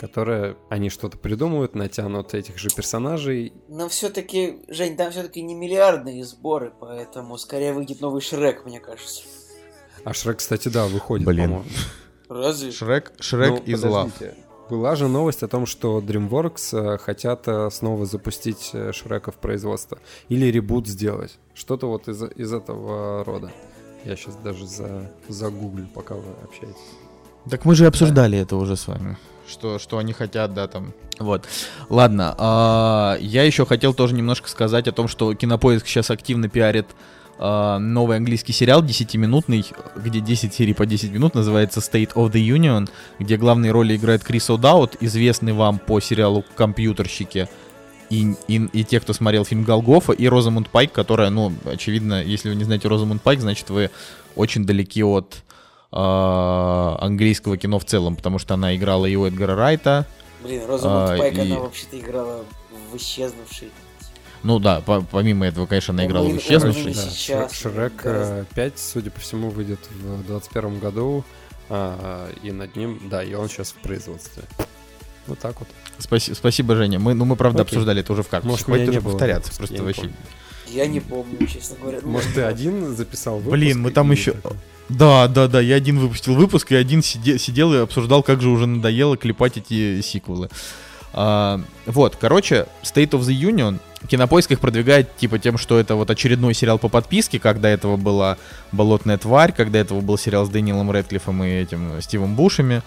которая 0.00 0.56
они 0.70 0.88
что-то 0.88 1.18
придумают, 1.18 1.74
натянут 1.74 2.32
этих 2.32 2.56
же 2.56 2.70
персонажей. 2.74 3.52
Но 3.68 3.86
все-таки, 3.90 4.60
Жень, 4.68 4.96
там 4.96 5.10
все-таки 5.10 5.42
не 5.42 5.54
миллиардные 5.54 6.24
сборы, 6.24 6.72
поэтому 6.80 7.36
скорее 7.36 7.74
выйдет 7.74 8.00
новый 8.00 8.22
Шрек, 8.22 8.64
мне 8.64 8.80
кажется. 8.80 9.24
А 10.04 10.14
Шрек, 10.14 10.38
кстати, 10.38 10.68
да, 10.68 10.86
выходит, 10.86 11.26
Блин. 11.26 11.50
по-моему. 11.50 11.64
Разве? 12.30 12.72
Шрек, 12.72 13.12
Шрек 13.20 13.50
Ну, 13.50 13.62
из 13.64 13.84
лав. 13.84 14.10
Была 14.70 14.96
же 14.96 15.06
новость 15.06 15.42
о 15.42 15.48
том, 15.48 15.66
что 15.66 15.98
DreamWorks 15.98 16.94
э, 16.94 16.98
хотят 16.98 17.46
э, 17.46 17.68
снова 17.70 18.06
запустить 18.06 18.70
э, 18.72 18.92
Шрека 18.92 19.32
в 19.32 19.36
производство. 19.36 19.98
Или 20.28 20.46
ребут 20.46 20.86
сделать. 20.86 21.38
Что-то 21.54 21.88
вот 21.88 22.08
из, 22.08 22.22
из 22.22 22.52
этого 22.54 23.22
рода. 23.24 23.52
Я 24.04 24.16
сейчас 24.16 24.36
даже 24.36 24.66
за, 24.66 25.12
загуглю, 25.28 25.88
пока 25.92 26.14
вы 26.14 26.22
общаетесь. 26.42 26.76
Так 27.50 27.64
мы 27.64 27.74
же 27.74 27.86
обсуждали 27.86 28.38
это 28.38 28.56
уже 28.56 28.76
с 28.76 28.86
вами. 28.86 29.18
Что, 29.50 29.78
что 29.78 29.98
они 29.98 30.12
хотят, 30.12 30.54
да, 30.54 30.68
там. 30.68 30.92
Вот. 31.18 31.44
Ладно, 31.88 32.34
а, 32.38 33.18
я 33.20 33.42
еще 33.42 33.66
хотел 33.66 33.94
тоже 33.94 34.14
немножко 34.14 34.48
сказать 34.48 34.86
о 34.88 34.92
том, 34.92 35.08
что 35.08 35.34
Кинопоиск 35.34 35.86
сейчас 35.86 36.10
активно 36.10 36.48
пиарит 36.48 36.86
а, 37.38 37.78
новый 37.78 38.16
английский 38.16 38.52
сериал 38.52 38.84
10-минутный, 38.84 39.64
где 39.96 40.20
10 40.20 40.54
серий 40.54 40.74
по 40.74 40.86
10 40.86 41.10
минут, 41.10 41.34
называется 41.34 41.80
State 41.80 42.14
of 42.14 42.30
the 42.30 42.46
Union, 42.46 42.88
где 43.18 43.36
главные 43.36 43.72
роли 43.72 43.96
играет 43.96 44.22
Крис 44.22 44.50
О'Даут, 44.50 44.96
известный 45.00 45.52
вам 45.52 45.78
по 45.78 46.00
сериалу 46.00 46.44
«Компьютерщики», 46.54 47.48
и, 48.10 48.34
и, 48.48 48.56
и 48.72 48.84
те, 48.84 49.00
кто 49.00 49.12
смотрел 49.12 49.44
фильм 49.44 49.64
Голгофа, 49.64 50.12
и 50.12 50.26
Розамунд 50.26 50.68
Пайк, 50.68 50.92
которая, 50.92 51.30
ну, 51.30 51.52
очевидно, 51.64 52.22
если 52.22 52.48
вы 52.48 52.56
не 52.56 52.64
знаете 52.64 52.88
Розамунд 52.88 53.22
Пайк, 53.22 53.40
значит, 53.40 53.70
вы 53.70 53.90
очень 54.36 54.66
далеки 54.66 55.02
от 55.02 55.42
английского 55.92 57.56
кино 57.56 57.78
в 57.78 57.84
целом, 57.84 58.16
потому 58.16 58.38
что 58.38 58.54
она 58.54 58.74
играла 58.76 59.06
и 59.06 59.16
у 59.16 59.26
Эдгара 59.26 59.54
Райта. 59.56 60.06
Блин, 60.42 60.64
Розамунд 60.66 61.10
А, 61.10 61.18
Пайк, 61.18 61.34
и- 61.36 61.40
она 61.40 61.58
вообще-то 61.58 61.98
играла 61.98 62.44
в 62.92 62.96
исчезнувший. 62.96 63.70
Ну 64.42 64.58
да, 64.58 64.80
по- 64.80 65.02
помимо 65.02 65.46
этого, 65.46 65.66
конечно, 65.66 65.92
она 65.92 66.06
играла 66.06 66.24
в 66.24 66.28
Ну, 66.28 66.34
и- 66.36 66.38
«Исчезнувший». 66.38 66.92
и 66.92 66.94
Да, 66.94 67.00
сейчас, 67.02 67.52
Шрек, 67.52 67.94
гораздо. 68.02 68.34
э, 68.36 68.44
5, 68.54 68.78
судя 68.78 69.10
по 69.10 69.20
всему, 69.20 69.50
выйдет 69.50 69.80
в 69.90 70.02
2021 70.02 70.78
году. 70.78 71.24
а, 71.72 72.28
и 72.42 72.50
над 72.50 72.74
ним, 72.74 73.00
да, 73.08 73.22
и 73.22 73.32
он 73.34 73.48
сейчас 73.48 73.70
в 73.70 73.74
производстве. 73.76 74.42
Вот 75.28 75.38
так 75.38 75.54
вот. 75.60 75.68
Спаси- 76.00 76.34
спасибо, 76.34 76.74
Женя. 76.74 76.98
Мы, 76.98 77.14
ну, 77.14 77.24
мы, 77.24 77.36
правда, 77.36 77.62
Окей. 77.62 77.68
обсуждали 77.68 78.00
это 78.00 78.12
уже 78.12 78.24
в 78.24 78.28
карточке. 78.28 78.50
Может, 78.50 78.66
Хватит 78.66 78.84
не 78.86 78.90
уже 78.90 79.00
было 79.00 79.10
в 79.10 79.12
повторяться. 79.12 79.52
Просто 79.56 79.74
я 79.76 79.80
не 79.80 79.86
вообще... 79.86 80.02
помню. 80.02 80.16
Я 80.66 80.86
не 80.88 80.98
помню, 80.98 81.46
честно 81.46 81.76
говоря. 81.80 82.00
Ну, 82.02 82.10
Может, 82.10 82.34
ты 82.34 82.42
один 82.42 82.96
записал 82.96 83.36
выпуск? 83.36 83.52
Блин, 83.52 83.82
мы 83.82 83.92
там 83.92 84.10
еще- 84.10 84.32
такой, 84.32 84.56
Да, 84.90 85.28
да, 85.28 85.46
да, 85.46 85.60
я 85.60 85.76
один 85.76 85.98
выпустил 85.98 86.34
выпуск, 86.34 86.72
и 86.72 86.74
один 86.74 87.00
сиде- 87.00 87.38
сидел 87.38 87.72
и 87.72 87.78
обсуждал, 87.78 88.22
как 88.22 88.40
же 88.40 88.48
уже 88.48 88.66
надоело 88.66 89.16
клепать 89.16 89.56
эти 89.56 90.00
сиквелы. 90.00 90.50
А, 91.12 91.60
вот, 91.86 92.16
короче, 92.16 92.66
State 92.82 93.10
of 93.10 93.20
the 93.20 93.34
Union 93.34 93.78
Кинопоиск 94.08 94.52
их 94.52 94.60
продвигает 94.60 95.16
типа 95.16 95.38
тем, 95.38 95.58
что 95.58 95.78
это 95.78 95.94
вот 95.94 96.10
очередной 96.10 96.54
сериал 96.54 96.78
по 96.78 96.88
подписке, 96.88 97.38
как 97.38 97.60
до 97.60 97.68
этого 97.68 97.96
была 97.96 98.38
«Болотная 98.72 99.18
тварь», 99.18 99.52
как 99.52 99.70
до 99.70 99.78
этого 99.78 100.00
был 100.00 100.16
сериал 100.16 100.46
с 100.46 100.48
Дэниелом 100.48 100.90
Рэдклиффом 100.90 101.44
и 101.44 101.48
этим 101.48 101.98
э, 101.98 102.00
Стивом 102.00 102.34
Бушами. 102.34 102.82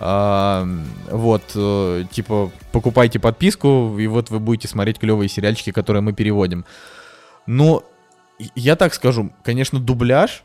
А, 0.00 0.68
вот, 1.10 1.42
э, 1.54 2.04
типа, 2.10 2.50
покупайте 2.72 3.18
подписку, 3.18 3.96
и 3.98 4.06
вот 4.06 4.30
вы 4.30 4.38
будете 4.38 4.68
смотреть 4.68 4.98
клевые 4.98 5.28
сериальчики, 5.28 5.72
которые 5.72 6.02
мы 6.02 6.12
переводим. 6.12 6.64
Но 7.46 7.82
и- 8.38 8.50
я 8.54 8.76
так 8.76 8.92
скажу, 8.94 9.30
конечно, 9.42 9.78
дубляж, 9.80 10.42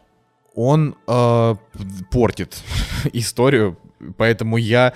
он 0.55 0.95
э, 1.07 1.55
портит 2.11 2.57
историю, 3.13 3.77
поэтому 4.17 4.57
я, 4.57 4.93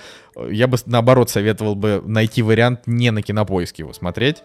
я 0.50 0.66
бы 0.66 0.78
наоборот 0.86 1.30
советовал 1.30 1.74
бы 1.74 2.02
найти 2.04 2.42
вариант 2.42 2.86
не 2.86 3.10
на 3.10 3.22
кинопоиске 3.22 3.82
его 3.82 3.92
смотреть, 3.92 4.42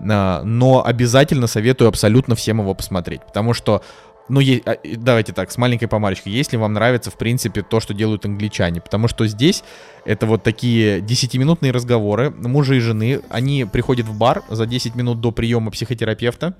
а, 0.00 0.42
но 0.42 0.84
обязательно 0.84 1.46
советую 1.46 1.88
абсолютно 1.88 2.34
всем 2.34 2.60
его 2.60 2.74
посмотреть, 2.74 3.22
потому 3.26 3.54
что 3.54 3.82
ну, 4.28 4.40
е- 4.40 4.62
а, 4.64 4.76
давайте 4.96 5.32
так, 5.32 5.50
с 5.50 5.56
маленькой 5.56 5.86
помарочкой. 5.86 6.32
Если 6.32 6.56
вам 6.56 6.72
нравится, 6.72 7.10
в 7.10 7.16
принципе, 7.16 7.62
то, 7.62 7.78
что 7.78 7.94
делают 7.94 8.24
англичане. 8.24 8.80
Потому 8.80 9.06
что 9.06 9.26
здесь 9.26 9.62
это 10.04 10.26
вот 10.26 10.42
такие 10.42 10.98
10-минутные 10.98 11.70
разговоры 11.70 12.30
мужа 12.30 12.74
и 12.74 12.80
жены. 12.80 13.20
Они 13.28 13.64
приходят 13.64 14.06
в 14.06 14.18
бар 14.18 14.42
за 14.48 14.66
10 14.66 14.96
минут 14.96 15.20
до 15.20 15.30
приема 15.30 15.70
психотерапевта. 15.70 16.56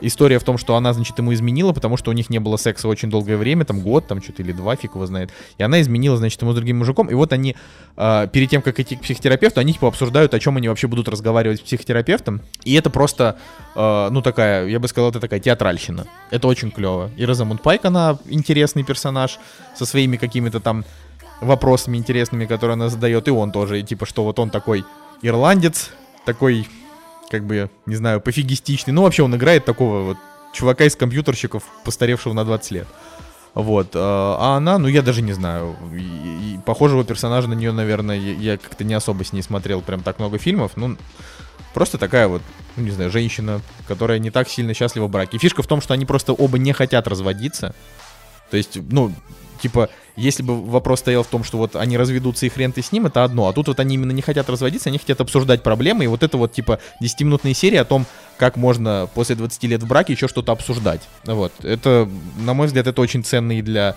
История 0.00 0.38
в 0.38 0.44
том, 0.44 0.58
что 0.58 0.76
она, 0.76 0.92
значит, 0.92 1.18
ему 1.18 1.32
изменила, 1.34 1.72
потому 1.72 1.96
что 1.96 2.10
у 2.10 2.14
них 2.14 2.30
не 2.30 2.38
было 2.38 2.56
секса 2.56 2.88
очень 2.88 3.10
долгое 3.10 3.36
время, 3.36 3.64
там 3.64 3.80
год, 3.80 4.06
там 4.06 4.22
что-то 4.22 4.42
или 4.42 4.52
два, 4.52 4.76
фиг 4.76 4.94
его 4.94 5.06
знает. 5.06 5.30
И 5.58 5.62
она 5.62 5.80
изменила, 5.80 6.16
значит, 6.16 6.40
ему 6.42 6.52
с 6.52 6.54
другим 6.54 6.78
мужиком. 6.78 7.08
И 7.08 7.14
вот 7.14 7.32
они, 7.32 7.56
э, 7.96 8.28
перед 8.32 8.50
тем, 8.50 8.62
как 8.62 8.80
идти 8.80 8.96
к 8.96 9.02
психотерапевту, 9.02 9.60
они 9.60 9.72
типа 9.72 9.88
обсуждают, 9.88 10.34
о 10.34 10.40
чем 10.40 10.56
они 10.56 10.68
вообще 10.68 10.86
будут 10.86 11.08
разговаривать 11.08 11.58
с 11.58 11.62
психотерапевтом. 11.62 12.40
И 12.64 12.74
это 12.74 12.90
просто, 12.90 13.38
э, 13.74 14.08
ну, 14.10 14.22
такая, 14.22 14.66
я 14.66 14.78
бы 14.78 14.88
сказал, 14.88 15.10
это 15.10 15.20
такая 15.20 15.40
театральщина. 15.40 16.06
Это 16.30 16.48
очень 16.48 16.70
клево. 16.70 17.10
И 17.16 17.24
Розамунд 17.24 17.62
Пайк, 17.62 17.84
она 17.84 18.18
интересный 18.28 18.84
персонаж 18.84 19.38
со 19.76 19.86
своими 19.86 20.16
какими-то 20.16 20.60
там 20.60 20.84
вопросами 21.40 21.96
интересными, 21.96 22.46
которые 22.46 22.74
она 22.74 22.88
задает. 22.88 23.28
И 23.28 23.30
он 23.30 23.52
тоже, 23.52 23.80
и 23.80 23.82
типа, 23.82 24.06
что 24.06 24.24
вот 24.24 24.38
он 24.38 24.50
такой 24.50 24.84
ирландец, 25.22 25.90
такой 26.24 26.66
как 27.30 27.44
бы, 27.44 27.70
не 27.86 27.96
знаю, 27.96 28.20
пофигистичный. 28.20 28.92
Ну, 28.92 29.02
вообще 29.02 29.22
он 29.22 29.34
играет 29.36 29.64
такого 29.64 30.02
вот 30.02 30.16
чувака 30.52 30.84
из 30.84 30.96
компьютерщиков, 30.96 31.62
постаревшего 31.84 32.32
на 32.32 32.44
20 32.44 32.70
лет. 32.72 32.88
Вот. 33.54 33.94
э, 33.94 33.98
А 33.98 34.56
она, 34.56 34.78
ну, 34.78 34.88
я 34.88 35.02
даже 35.02 35.22
не 35.22 35.32
знаю. 35.32 35.76
И- 35.92 36.54
и 36.54 36.58
похожего 36.64 37.04
персонажа 37.04 37.48
на 37.48 37.54
нее, 37.54 37.72
наверное, 37.72 38.16
я 38.16 38.32
я 38.52 38.56
как-то 38.58 38.84
не 38.84 38.94
особо 38.94 39.24
с 39.24 39.32
ней 39.32 39.42
смотрел 39.42 39.80
прям 39.80 40.02
так 40.02 40.18
много 40.18 40.38
фильмов. 40.38 40.72
Ну, 40.76 40.96
просто 41.74 41.98
такая 41.98 42.28
вот, 42.28 42.42
ну, 42.76 42.84
не 42.84 42.90
знаю, 42.90 43.10
женщина, 43.10 43.60
которая 43.88 44.18
не 44.18 44.30
так 44.30 44.48
сильно 44.48 44.74
счастлива 44.74 45.06
в 45.06 45.10
браке. 45.10 45.36
И 45.36 45.40
фишка 45.40 45.62
в 45.62 45.66
том, 45.66 45.80
что 45.80 45.94
они 45.94 46.04
просто 46.06 46.32
оба 46.32 46.58
не 46.58 46.72
хотят 46.72 47.06
разводиться. 47.08 47.74
То 48.50 48.56
есть, 48.56 48.76
ну, 48.90 49.12
типа, 49.62 49.88
если 50.16 50.42
бы 50.42 50.62
вопрос 50.64 51.00
стоял 51.00 51.22
в 51.22 51.26
том, 51.26 51.44
что 51.44 51.58
вот 51.58 51.76
они 51.76 51.96
разведутся 51.96 52.46
и 52.46 52.48
хрен 52.48 52.72
ты 52.72 52.82
с 52.82 52.92
ним, 52.92 53.06
это 53.06 53.24
одно. 53.24 53.48
А 53.48 53.52
тут 53.52 53.68
вот 53.68 53.80
они 53.80 53.94
именно 53.94 54.12
не 54.12 54.22
хотят 54.22 54.48
разводиться, 54.48 54.88
они 54.88 54.98
хотят 54.98 55.20
обсуждать 55.20 55.62
проблемы. 55.62 56.04
И 56.04 56.06
вот 56.06 56.22
это 56.22 56.36
вот, 56.36 56.52
типа, 56.52 56.78
10-минутные 57.02 57.54
серии 57.54 57.76
о 57.76 57.84
том, 57.84 58.06
как 58.36 58.56
можно 58.56 59.08
после 59.14 59.36
20 59.36 59.62
лет 59.64 59.82
в 59.82 59.86
браке 59.86 60.12
еще 60.12 60.28
что-то 60.28 60.52
обсуждать. 60.52 61.02
Вот. 61.24 61.52
Это, 61.62 62.08
на 62.38 62.54
мой 62.54 62.66
взгляд, 62.66 62.86
это 62.86 63.00
очень 63.00 63.22
ценно 63.24 63.58
и 63.58 63.62
для 63.62 63.96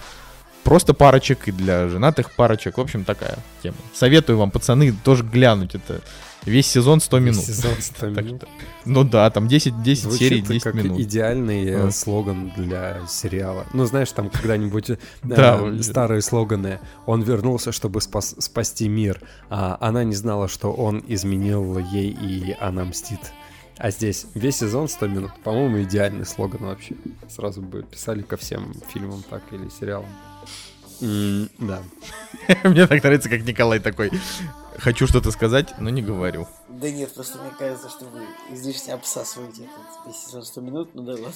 просто 0.64 0.94
парочек, 0.94 1.48
и 1.48 1.52
для 1.52 1.88
женатых 1.90 2.32
парочек. 2.32 2.78
В 2.78 2.82
общем, 2.82 3.04
такая 3.04 3.38
тема. 3.62 3.78
Советую 3.94 4.38
вам, 4.38 4.52
пацаны, 4.52 4.94
тоже 5.04 5.24
глянуть. 5.24 5.76
Это 5.76 6.02
весь 6.46 6.68
сезон 6.68 7.00
100 7.00 7.18
Весь 7.18 7.26
минут. 7.36 7.46
сезон 7.46 7.72
100 7.80 8.14
Так 8.16 8.26
минут. 8.26 8.42
что- 8.42 8.48
ну 8.86 9.04
да, 9.04 9.30
там 9.30 9.48
10, 9.48 9.82
10 9.84 10.04
Звучит 10.04 10.20
серий, 10.20 10.42
10 10.42 10.64
как 10.64 10.74
минут. 10.76 11.00
идеальный 11.00 11.66
э, 11.66 11.88
А. 11.88 11.92
слоган 11.92 12.52
для 12.58 13.02
сериала. 13.08 13.66
Ну, 13.74 13.86
знаешь, 13.86 14.12
там 14.12 14.30
когда-нибудь 14.30 14.90
э, 14.92 14.98
Да, 15.24 15.58
э, 15.58 15.62
он- 15.62 15.84
старые 15.84 16.22
слоганы. 16.22 16.80
Он 17.06 17.22
вернулся, 17.22 17.72
чтобы 17.72 18.02
спас- 18.02 18.36
спасти 18.40 18.88
мир, 18.88 19.22
а 19.50 19.78
она 19.82 20.04
не 20.04 20.16
знала, 20.16 20.48
что 20.48 20.72
он 20.72 21.04
изменил 21.08 21.78
ей, 21.80 22.10
и 22.12 22.56
она 22.60 22.84
мстит. 22.86 23.20
А 23.78 23.90
здесь 23.90 24.28
весь 24.36 24.58
сезон 24.58 24.88
100 24.88 25.08
минут. 25.08 25.32
По-моему, 25.44 25.82
идеальный 25.84 26.26
слоган 26.26 26.62
вообще. 26.66 26.94
Сразу 27.28 27.62
бы 27.62 27.82
писали 27.84 28.22
ко 28.22 28.38
всем 28.38 28.74
фильмам 28.94 29.24
так 29.30 29.42
или 29.52 29.68
сериалам. 29.80 30.10
М, 31.02 31.50
Да. 31.58 31.82
Мне 32.64 32.86
так 32.88 33.04
нравится, 33.04 33.30
как 33.30 33.42
Николай 33.46 33.80
такой. 33.80 34.12
Хочу 34.80 35.08
что-то 35.08 35.32
сказать, 35.32 35.74
но 35.80 35.90
не 35.90 36.02
говорю. 36.02 36.48
Да 36.70 36.90
нет, 36.90 37.14
просто 37.14 37.38
мне 37.40 37.52
кажется, 37.58 37.90
что 37.90 38.06
вы 38.06 38.22
излишне 38.56 38.94
обсасываете 38.94 39.64
этот 40.04 40.16
сезон 40.16 40.44
100 40.44 40.62
минут, 40.62 40.90
ну 40.94 41.04
да 41.04 41.14
ладно. 41.14 41.34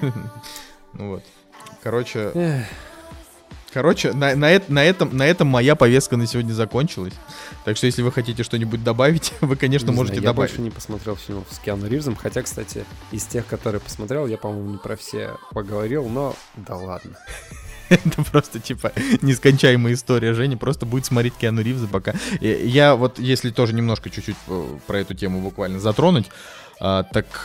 Ну 0.94 1.08
вот. 1.12 1.22
Короче, 1.82 2.66
короче, 3.72 4.12
на, 4.12 4.36
на, 4.36 4.60
на 4.68 4.84
этом, 4.84 5.16
на 5.16 5.26
этом 5.26 5.48
моя 5.48 5.74
повестка 5.74 6.18
на 6.18 6.26
сегодня 6.26 6.52
закончилась. 6.52 7.14
Так 7.64 7.78
что, 7.78 7.86
если 7.86 8.02
вы 8.02 8.12
хотите 8.12 8.42
что-нибудь 8.42 8.84
добавить, 8.84 9.32
вы, 9.40 9.56
конечно, 9.56 9.90
не 9.90 9.96
можете 9.96 10.16
знаю, 10.16 10.24
я 10.24 10.32
добавить. 10.32 10.50
больше 10.50 10.62
не 10.62 10.70
посмотрел 10.70 11.16
фильмов 11.16 11.46
с 11.50 11.58
Киану 11.58 11.88
Ривзом, 11.88 12.14
хотя, 12.14 12.42
кстати, 12.42 12.84
из 13.10 13.24
тех, 13.24 13.46
которые 13.46 13.80
посмотрел, 13.80 14.26
я, 14.26 14.36
по-моему, 14.36 14.72
не 14.72 14.78
про 14.78 14.96
все 14.96 15.36
поговорил, 15.52 16.06
но 16.08 16.36
да 16.56 16.76
ладно. 16.76 17.16
Это 18.04 18.22
просто, 18.30 18.58
типа, 18.58 18.92
нескончаемая 19.20 19.94
история. 19.94 20.34
Женя 20.34 20.56
просто 20.56 20.86
будет 20.86 21.04
смотреть 21.04 21.34
Киану 21.34 21.62
Ривза 21.62 21.86
пока. 21.86 22.14
Я 22.40 22.94
вот, 22.94 23.18
если 23.18 23.50
тоже 23.50 23.74
немножко 23.74 24.10
чуть-чуть 24.10 24.36
э, 24.48 24.78
про 24.86 25.00
эту 25.00 25.14
тему 25.14 25.40
буквально 25.40 25.78
затронуть, 25.80 26.26
а, 26.80 27.04
так 27.04 27.42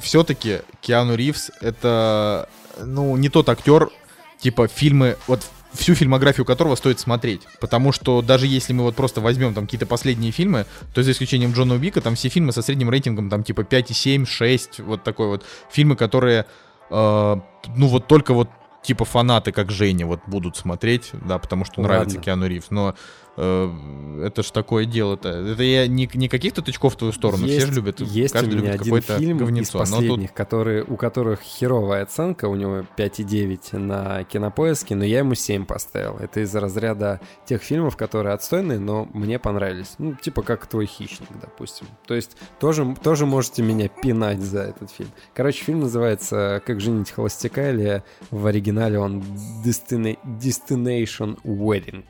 все-таки 0.00 0.60
Киану 0.80 1.14
Ривз 1.14 1.50
это, 1.60 2.48
ну, 2.78 3.16
не 3.16 3.28
тот 3.28 3.48
актер, 3.48 3.90
типа, 4.38 4.68
фильмы, 4.68 5.16
вот 5.28 5.40
всю 5.72 5.94
фильмографию 5.94 6.44
которого 6.44 6.74
стоит 6.74 7.00
смотреть. 7.00 7.42
Потому 7.60 7.92
что 7.92 8.20
даже 8.22 8.46
если 8.46 8.72
мы 8.72 8.82
вот 8.82 8.96
просто 8.96 9.20
возьмем 9.20 9.54
там 9.54 9.64
какие-то 9.64 9.86
последние 9.86 10.32
фильмы, 10.32 10.66
то 10.94 11.02
за 11.02 11.12
исключением 11.12 11.52
Джона 11.52 11.74
Уика, 11.74 12.00
там 12.00 12.14
все 12.14 12.28
фильмы 12.28 12.52
со 12.52 12.62
средним 12.62 12.90
рейтингом 12.90 13.30
там 13.30 13.44
типа 13.44 13.62
5,7, 13.62 14.26
6, 14.26 14.80
вот 14.80 15.02
такой 15.02 15.28
вот. 15.28 15.44
Фильмы, 15.70 15.96
которые, 15.96 16.46
э, 16.90 17.36
ну 17.76 17.86
вот 17.86 18.06
только 18.06 18.34
вот 18.34 18.48
типа 18.82 19.04
фанаты, 19.04 19.52
как 19.52 19.70
Женя, 19.70 20.06
вот 20.06 20.20
будут 20.26 20.56
смотреть, 20.56 21.10
да, 21.12 21.38
потому 21.38 21.64
что 21.64 21.80
Ладно. 21.80 21.94
нравится 21.94 22.18
Киану 22.18 22.46
Ривз, 22.46 22.70
но 22.70 22.94
это 23.36 24.42
ж 24.42 24.50
такое 24.50 24.84
дело-то. 24.84 25.28
Это 25.30 25.62
я 25.62 25.86
не, 25.86 26.08
не 26.14 26.28
каких-то 26.28 26.60
тычков 26.62 26.94
в 26.94 26.96
твою 26.96 27.12
сторону, 27.12 27.44
все 27.44 27.54
Есть- 27.54 27.66
же 27.68 27.72
любят, 27.74 28.00
Есть 28.00 28.34
у 28.34 28.38
каждый 28.38 28.56
меня 28.56 28.72
любит 28.72 28.80
один 28.80 28.84
какое-то 28.84 29.18
фильм 29.18 29.36
из 29.36 29.40
говнецо. 29.42 29.72
Тут 29.72 29.80
последних, 29.90 30.32
которые, 30.34 30.84
у 30.84 30.96
которых 30.96 31.40
херовая 31.40 32.02
оценка, 32.02 32.46
у 32.46 32.56
него 32.56 32.84
5,9 32.96 33.78
на 33.78 34.24
кинопоиске, 34.24 34.94
но 34.94 35.04
я 35.04 35.18
ему 35.20 35.34
7 35.34 35.64
поставил. 35.64 36.16
Это 36.18 36.40
из 36.40 36.54
разряда 36.54 37.20
тех 37.46 37.62
фильмов, 37.62 37.96
которые 37.96 38.34
отстойные, 38.34 38.78
но 38.78 39.08
мне 39.14 39.38
понравились. 39.38 39.94
Ну, 39.98 40.14
типа 40.14 40.42
как 40.42 40.66
«Твой 40.66 40.86
хищник», 40.86 41.28
допустим. 41.40 41.86
То 42.06 42.14
есть 42.14 42.36
тоже, 42.60 42.94
тоже 43.02 43.24
можете 43.26 43.62
меня 43.62 43.88
пинать 43.88 44.40
за 44.40 44.60
этот 44.62 44.90
фильм. 44.90 45.10
Короче, 45.34 45.64
фильм 45.64 45.80
называется 45.80 46.62
«Как 46.66 46.80
женить 46.80 47.10
холостяка» 47.10 47.70
или 47.70 48.02
в 48.30 48.46
оригинале 48.46 48.98
он 48.98 49.22
Destina- 49.64 50.18
Destination 50.24 51.40
Wedding. 51.44 52.04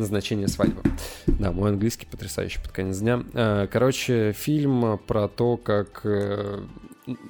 Назначение 0.00 0.48
свадьбы. 0.48 0.80
Да, 1.26 1.52
мой 1.52 1.70
английский 1.70 2.06
потрясающий 2.06 2.58
под 2.58 2.72
конец 2.72 2.98
дня. 3.00 3.22
Э, 3.34 3.66
Короче, 3.70 4.32
фильм 4.32 4.98
про 5.06 5.28
то, 5.28 5.58
как 5.58 6.00
э, 6.04 6.62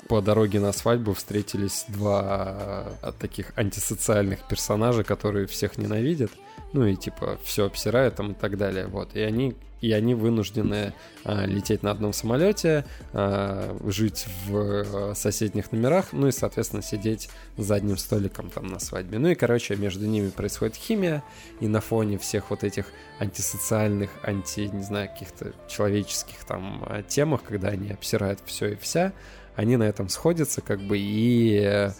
по 0.08 0.20
дороге 0.20 0.60
на 0.60 0.72
свадьбу 0.72 1.12
встретились 1.14 1.84
два 1.88 2.86
э, 3.02 3.12
таких 3.18 3.52
антисоциальных 3.56 4.46
персонажа, 4.46 5.02
которые 5.02 5.48
всех 5.48 5.78
ненавидят. 5.78 6.30
Ну 6.72 6.86
и 6.86 6.94
типа 6.94 7.38
все 7.42 7.66
обсирают 7.66 8.14
там 8.14 8.32
и 8.32 8.34
так 8.34 8.56
далее. 8.56 8.86
Вот. 8.86 9.16
И 9.16 9.20
они, 9.20 9.56
и 9.80 9.92
они 9.92 10.14
вынуждены 10.14 10.94
э, 11.24 11.46
лететь 11.46 11.82
на 11.82 11.90
одном 11.90 12.12
самолете, 12.12 12.84
э, 13.12 13.78
жить 13.86 14.26
в 14.46 14.56
э, 14.56 15.14
соседних 15.14 15.72
номерах, 15.72 16.12
ну 16.12 16.26
и, 16.26 16.32
соответственно, 16.32 16.82
сидеть 16.82 17.30
за 17.56 17.76
одним 17.76 17.96
столиком 17.96 18.50
там 18.50 18.66
на 18.66 18.78
свадьбе. 18.78 19.18
Ну 19.18 19.28
и, 19.28 19.34
короче, 19.34 19.76
между 19.76 20.06
ними 20.06 20.30
происходит 20.30 20.76
химия, 20.76 21.22
и 21.60 21.68
на 21.68 21.80
фоне 21.80 22.18
всех 22.18 22.50
вот 22.50 22.64
этих 22.64 22.86
антисоциальных, 23.18 24.10
анти, 24.22 24.70
не 24.72 24.82
знаю, 24.82 25.08
каких-то 25.08 25.52
человеческих 25.68 26.44
там 26.44 26.84
э, 26.88 27.02
темах, 27.06 27.42
когда 27.42 27.68
они 27.68 27.90
обсирают 27.90 28.40
все 28.44 28.72
и 28.72 28.76
вся, 28.76 29.12
они 29.56 29.76
на 29.76 29.84
этом 29.84 30.08
сходятся, 30.08 30.60
как 30.60 30.80
бы, 30.80 30.98
и 30.98 31.60
э, 31.62 31.90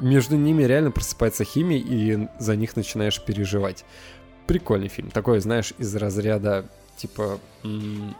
между 0.00 0.36
ними 0.36 0.62
реально 0.64 0.90
просыпается 0.90 1.44
химия, 1.44 1.78
и 1.78 2.28
за 2.38 2.56
них 2.56 2.76
начинаешь 2.76 3.20
переживать. 3.22 3.84
Прикольный 4.46 4.88
фильм. 4.88 5.10
Такой, 5.10 5.40
знаешь, 5.40 5.72
из 5.78 5.94
разряда 5.94 6.66
типа 7.00 7.38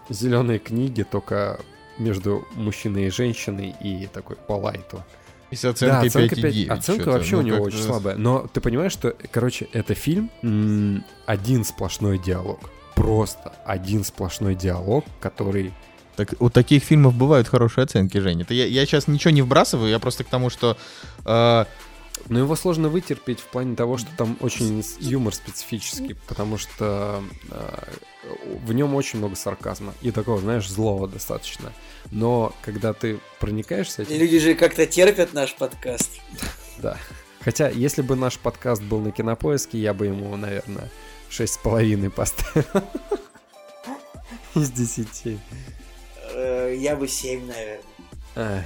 зеленые 0.08 0.58
книги, 0.58 1.02
только 1.02 1.60
между 1.98 2.46
мужчиной 2.54 3.06
и 3.06 3.10
женщиной, 3.10 3.74
и 3.80 4.08
такой 4.12 4.36
по 4.36 4.54
лайту. 4.54 5.04
и 5.50 5.56
с 5.56 5.64
оценкой 5.64 6.10
да, 6.10 6.18
оценка 6.20 6.34
5,9. 6.36 6.66
5. 6.66 6.78
Оценка 6.78 7.02
что-то, 7.02 7.10
вообще 7.18 7.36
ну, 7.36 7.38
у 7.38 7.42
него 7.42 7.62
очень 7.64 7.82
слабая. 7.82 8.16
Но 8.16 8.46
ты 8.52 8.60
понимаешь, 8.60 8.92
что, 8.92 9.14
короче, 9.30 9.68
это 9.72 9.94
фильм 9.94 10.30
м, 10.42 11.04
один 11.26 11.64
сплошной 11.64 12.18
диалог. 12.18 12.70
Просто 12.94 13.52
один 13.66 14.04
сплошной 14.04 14.54
диалог, 14.54 15.04
который... 15.20 15.72
Так, 16.16 16.34
у 16.38 16.50
таких 16.50 16.82
фильмов 16.82 17.14
бывают 17.14 17.48
хорошие 17.48 17.84
оценки, 17.84 18.18
Женя. 18.18 18.42
Это 18.42 18.54
я, 18.54 18.66
я 18.66 18.86
сейчас 18.86 19.08
ничего 19.08 19.30
не 19.30 19.42
вбрасываю, 19.42 19.90
я 19.90 19.98
просто 19.98 20.24
к 20.24 20.28
тому, 20.28 20.50
что... 20.50 20.76
э, 21.24 21.64
Но 22.30 22.38
его 22.38 22.54
сложно 22.54 22.88
вытерпеть 22.88 23.40
в 23.40 23.46
плане 23.46 23.74
того, 23.74 23.98
что 23.98 24.08
там 24.16 24.36
очень 24.38 24.84
юмор 25.00 25.34
специфический, 25.34 26.14
потому 26.28 26.58
что 26.58 27.24
э, 27.50 27.92
в 28.64 28.72
нем 28.72 28.94
очень 28.94 29.18
много 29.18 29.34
сарказма 29.34 29.94
и 30.00 30.12
такого, 30.12 30.38
знаешь, 30.40 30.70
злого 30.70 31.08
достаточно. 31.08 31.72
Но 32.12 32.54
когда 32.62 32.92
ты 32.92 33.18
проникаешься 33.40 34.02
этим, 34.02 34.16
Люди 34.16 34.38
же 34.38 34.54
как-то 34.54 34.86
терпят 34.86 35.34
наш 35.34 35.54
подкаст. 35.56 36.20
Да. 36.78 36.96
Хотя, 37.40 37.68
если 37.68 38.00
бы 38.00 38.14
наш 38.14 38.38
подкаст 38.38 38.80
был 38.80 39.00
на 39.00 39.10
кинопоиске, 39.10 39.78
я 39.78 39.92
бы 39.92 40.06
ему, 40.06 40.34
наверное, 40.36 40.88
шесть 41.28 41.54
с 41.54 41.58
половиной 41.58 42.10
поставил. 42.10 42.64
Из 44.54 44.70
десяти. 44.70 45.38
Э, 46.32 46.74
Я 46.78 46.94
бы 46.96 47.08
7, 47.08 47.46
наверное. 47.46 47.82
Эх, 48.36 48.64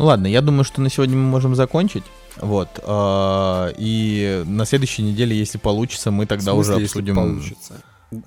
Ну 0.00 0.06
ладно, 0.06 0.28
я 0.28 0.40
думаю, 0.40 0.64
что 0.64 0.80
на 0.80 0.88
сегодня 0.88 1.14
мы 1.14 1.24
можем 1.24 1.54
закончить. 1.54 2.04
Вот. 2.38 2.68
э, 2.82 3.72
И 3.76 4.42
на 4.46 4.64
следующей 4.64 5.02
неделе, 5.02 5.36
если 5.36 5.58
получится, 5.58 6.10
мы 6.10 6.24
тогда 6.24 6.54
в 6.54 6.56
уже 6.56 6.68
смысле, 6.68 6.82
если 6.84 6.98
обсудим... 7.00 7.14
получится. 7.16 7.74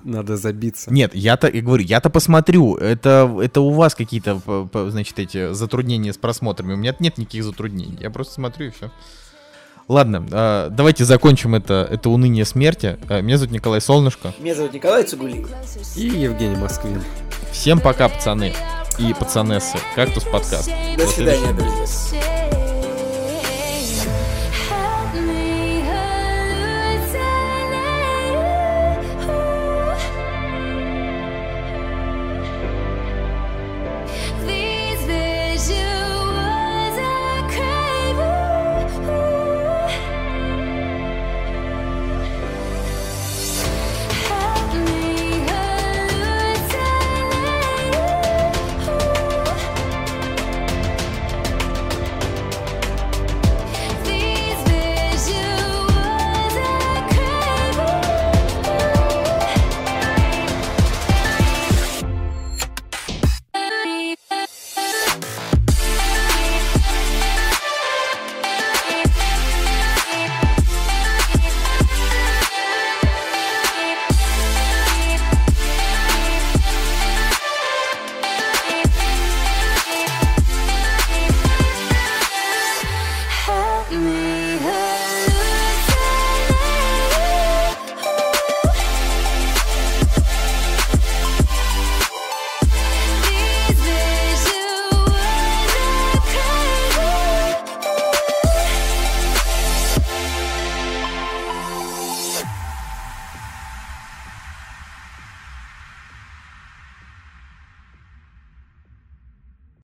Надо 0.04 0.36
забиться. 0.36 0.92
Нет, 0.94 1.16
я-то, 1.16 1.48
я 1.48 1.60
говорю, 1.60 1.82
я-то 1.82 2.10
посмотрю. 2.10 2.76
Это, 2.76 3.28
это 3.42 3.60
у 3.60 3.70
вас 3.70 3.96
какие-то, 3.96 4.40
значит, 4.88 5.18
эти 5.18 5.52
затруднения 5.52 6.12
с 6.12 6.16
просмотрами. 6.16 6.74
У 6.74 6.76
меня 6.76 6.94
нет 7.00 7.18
никаких 7.18 7.42
затруднений. 7.42 7.98
Я 8.00 8.10
просто 8.10 8.34
смотрю 8.34 8.68
и 8.68 8.70
все. 8.70 8.92
Ладно, 9.86 10.26
э, 10.30 10.68
давайте 10.70 11.04
закончим 11.04 11.54
это, 11.54 11.86
это 11.90 12.08
уныние 12.10 12.44
смерти. 12.44 12.98
Э, 13.08 13.20
Меня 13.20 13.36
зовут 13.36 13.52
Николай 13.52 13.80
Солнышко. 13.80 14.32
Меня 14.38 14.54
зовут 14.54 14.72
Николай 14.72 15.04
Цугулиев. 15.04 15.48
И 15.96 16.06
Евгений 16.06 16.56
Москвин. 16.56 17.02
Всем 17.52 17.80
пока, 17.80 18.08
пацаны 18.08 18.54
и 18.98 19.12
пацанессы. 19.14 19.76
Кактус 19.94 20.24
подкаст. 20.24 20.70
До 20.96 21.06
свидания, 21.06 21.38
следующего. 21.38 21.52
друзья. 21.54 22.63